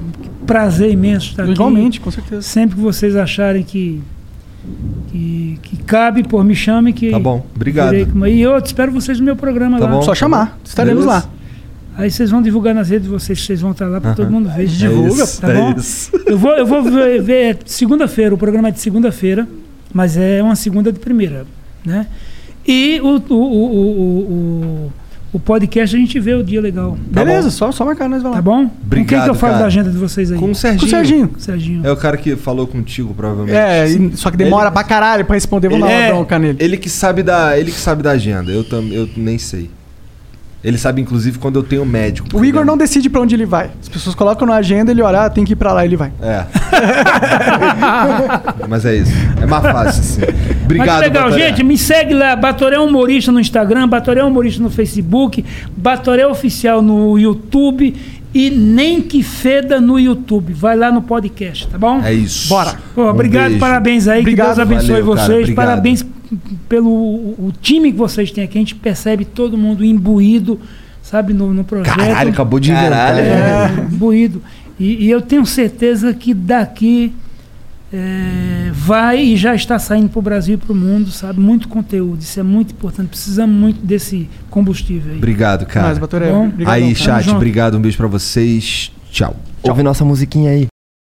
Prazer 0.46 0.90
imenso 0.90 1.30
estar 1.30 1.44
aqui. 1.44 1.52
Igualmente, 1.52 2.00
com 2.00 2.10
certeza. 2.10 2.42
Sempre 2.42 2.74
que 2.76 2.82
vocês 2.82 3.14
acharem 3.14 3.62
que, 3.62 4.02
que, 5.08 5.58
que 5.62 5.76
cabe, 5.84 6.22
por 6.24 6.44
me 6.44 6.54
chame 6.56 6.92
que. 6.92 7.10
Tá 7.10 7.18
bom, 7.18 7.46
obrigado. 7.54 7.90
virei 7.90 8.06
com- 8.06 8.26
E 8.26 8.40
eu 8.42 8.60
te 8.60 8.66
espero 8.66 8.90
vocês 8.92 9.18
no 9.18 9.24
meu 9.24 9.36
programa 9.36 9.78
Tá 9.78 9.84
lá. 9.86 9.92
bom, 9.92 10.02
Só 10.02 10.08
tá 10.10 10.14
chamar. 10.16 10.46
bom. 10.46 10.60
Estaremos 10.64 11.04
Beleza. 11.04 11.24
lá. 11.26 11.39
Aí 12.00 12.10
vocês 12.10 12.30
vão 12.30 12.40
divulgar 12.40 12.74
nas 12.74 12.88
redes 12.88 13.04
de 13.04 13.10
vocês, 13.10 13.44
vocês 13.44 13.60
vão 13.60 13.72
estar 13.72 13.86
lá 13.86 14.00
para 14.00 14.14
todo 14.14 14.30
mundo 14.30 14.48
ver. 14.48 14.62
É 14.62 14.66
Divulga, 14.66 15.22
isso, 15.22 15.38
tá 15.38 15.50
é 15.50 15.54
bom? 15.54 15.74
isso. 15.76 16.10
Eu 16.24 16.38
vou, 16.38 16.52
eu 16.52 16.64
vou 16.64 16.82
ver, 16.82 17.20
ver 17.20 17.58
segunda-feira, 17.66 18.34
o 18.34 18.38
programa 18.38 18.68
é 18.68 18.70
de 18.70 18.80
segunda-feira, 18.80 19.46
mas 19.92 20.16
é 20.16 20.42
uma 20.42 20.56
segunda 20.56 20.90
de 20.90 20.98
primeira, 20.98 21.44
né? 21.84 22.06
E 22.66 22.98
o, 23.02 23.22
o, 23.28 23.34
o, 23.34 23.66
o, 23.74 24.92
o, 25.34 25.40
podcast 25.40 25.94
a 25.94 25.98
gente 25.98 26.18
vê 26.18 26.32
o 26.32 26.42
dia 26.42 26.60
legal. 26.60 26.96
Beleza, 27.06 27.50
só, 27.50 27.70
só 27.70 27.84
marcar, 27.84 28.08
nós 28.08 28.22
vai 28.22 28.30
lá. 28.30 28.36
Tá 28.38 28.42
bom? 28.42 28.62
com 28.62 28.68
quem 28.68 28.86
Obrigado, 28.86 29.24
que 29.24 29.30
eu 29.30 29.34
falo 29.34 29.52
cara. 29.52 29.62
da 29.64 29.66
agenda 29.66 29.90
de 29.90 29.98
vocês 29.98 30.32
aí? 30.32 30.38
Com 30.38 30.52
o 30.52 30.54
Serginho. 30.54 30.80
Com 30.80 30.86
o 30.86 30.88
Serginho. 30.88 31.30
Serginho. 31.36 31.86
É 31.86 31.92
o 31.92 31.96
cara 31.96 32.16
que 32.16 32.34
falou 32.34 32.66
contigo, 32.66 33.12
provavelmente. 33.12 33.56
É, 33.56 33.86
só 34.14 34.30
que 34.30 34.38
demora 34.38 34.70
pra 34.70 34.84
caralho 34.84 35.26
pra 35.26 35.34
responder, 35.34 35.66
Ele, 35.66 35.80
dar 35.80 35.86
uma 35.86 35.92
é, 35.92 36.08
bronca 36.08 36.38
nele. 36.38 36.56
ele 36.60 36.78
que 36.78 36.88
sabe 36.88 37.22
da, 37.22 37.58
ele 37.58 37.70
que 37.70 37.78
sabe 37.78 38.02
da 38.02 38.12
agenda. 38.12 38.50
Eu 38.50 38.64
tam, 38.64 38.82
eu 38.88 39.06
nem 39.16 39.36
sei. 39.36 39.68
Ele 40.62 40.76
sabe 40.76 41.00
inclusive 41.00 41.38
quando 41.38 41.58
eu 41.58 41.62
tenho 41.62 41.86
médico. 41.86 42.28
O 42.38 42.44
Igor 42.44 42.66
não 42.66 42.76
decide 42.76 43.08
pra 43.08 43.22
onde 43.22 43.34
ele 43.34 43.46
vai. 43.46 43.70
As 43.80 43.88
pessoas 43.88 44.14
colocam 44.14 44.46
na 44.46 44.56
agenda, 44.56 44.90
ele 44.90 45.00
olha, 45.00 45.22
ah, 45.24 45.30
tem 45.30 45.42
que 45.44 45.54
ir 45.54 45.56
pra 45.56 45.72
lá, 45.72 45.86
ele 45.86 45.96
vai. 45.96 46.12
É. 46.20 46.44
Mas 48.68 48.84
é 48.84 48.96
isso. 48.96 49.12
É 49.40 49.46
mais 49.46 49.62
fácil, 49.62 50.02
sim. 50.02 50.20
Obrigado, 50.64 50.86
Mas 50.88 50.96
que 50.98 51.04
legal, 51.08 51.24
Batoré. 51.24 51.48
gente. 51.48 51.62
Me 51.64 51.78
segue 51.78 52.14
lá, 52.14 52.36
Batoré 52.36 52.78
Humorista 52.78 53.32
no 53.32 53.40
Instagram, 53.40 53.88
Batoré 53.88 54.22
Humorista 54.22 54.62
no 54.62 54.70
Facebook, 54.70 55.44
Batoré 55.76 56.26
Oficial 56.26 56.82
no 56.82 57.18
YouTube 57.18 57.94
e 58.32 58.50
Nem 58.50 59.00
Que 59.00 59.22
Feda 59.22 59.80
no 59.80 59.98
YouTube. 59.98 60.52
Vai 60.52 60.76
lá 60.76 60.92
no 60.92 61.02
podcast, 61.02 61.66
tá 61.68 61.78
bom? 61.78 62.00
É 62.04 62.12
isso. 62.12 62.48
Bora. 62.48 62.74
Pô, 62.94 63.04
Um 63.04 63.08
obrigado, 63.08 63.46
beijo. 63.48 63.60
parabéns 63.60 64.06
aí. 64.06 64.20
Obrigado. 64.20 64.50
que 64.50 64.54
Deus 64.56 64.58
abençoe 64.60 65.00
Valeu, 65.00 65.14
cara, 65.14 65.26
vocês. 65.26 65.38
obrigado. 65.42 65.66
parabéns 65.66 66.06
pelo 66.68 66.90
o, 66.90 67.52
time 67.60 67.92
que 67.92 67.98
vocês 67.98 68.30
têm 68.30 68.44
aqui. 68.44 68.58
A 68.58 68.60
gente 68.60 68.74
percebe 68.74 69.24
todo 69.24 69.56
mundo 69.56 69.84
imbuído, 69.84 70.60
sabe, 71.02 71.32
no, 71.32 71.52
no 71.52 71.64
projeto. 71.64 71.96
Caralho, 71.96 72.30
acabou 72.30 72.60
de 72.60 72.70
inventar. 72.70 73.18
É, 73.18 73.70
imbuído. 73.90 74.42
E, 74.78 75.06
e 75.06 75.10
eu 75.10 75.20
tenho 75.20 75.44
certeza 75.44 76.14
que 76.14 76.32
daqui 76.32 77.12
é, 77.92 78.70
vai 78.72 79.20
e 79.20 79.36
já 79.36 79.54
está 79.54 79.78
saindo 79.78 80.08
para 80.08 80.18
o 80.18 80.22
Brasil 80.22 80.54
e 80.54 80.56
para 80.56 80.72
o 80.72 80.76
mundo, 80.76 81.10
sabe? 81.10 81.40
Muito 81.40 81.68
conteúdo, 81.68 82.20
isso 82.20 82.38
é 82.38 82.42
muito 82.42 82.72
importante. 82.72 83.08
Precisamos 83.08 83.54
muito 83.54 83.84
desse 83.84 84.28
combustível 84.48 85.12
aí. 85.12 85.18
Obrigado, 85.18 85.66
cara. 85.66 85.88
Mas, 85.88 85.98
Batoré, 85.98 86.30
Bom, 86.30 86.46
obrigadão, 86.46 86.72
aí, 86.72 86.94
cara. 86.94 87.04
chat, 87.04 87.24
junto. 87.24 87.36
obrigado, 87.36 87.76
um 87.76 87.80
beijo 87.80 87.96
pra 87.96 88.06
vocês. 88.06 88.92
Tchau. 89.10 89.36
Ouve 89.62 89.82
nossa 89.82 90.04
musiquinha 90.04 90.50
aí. 90.50 90.69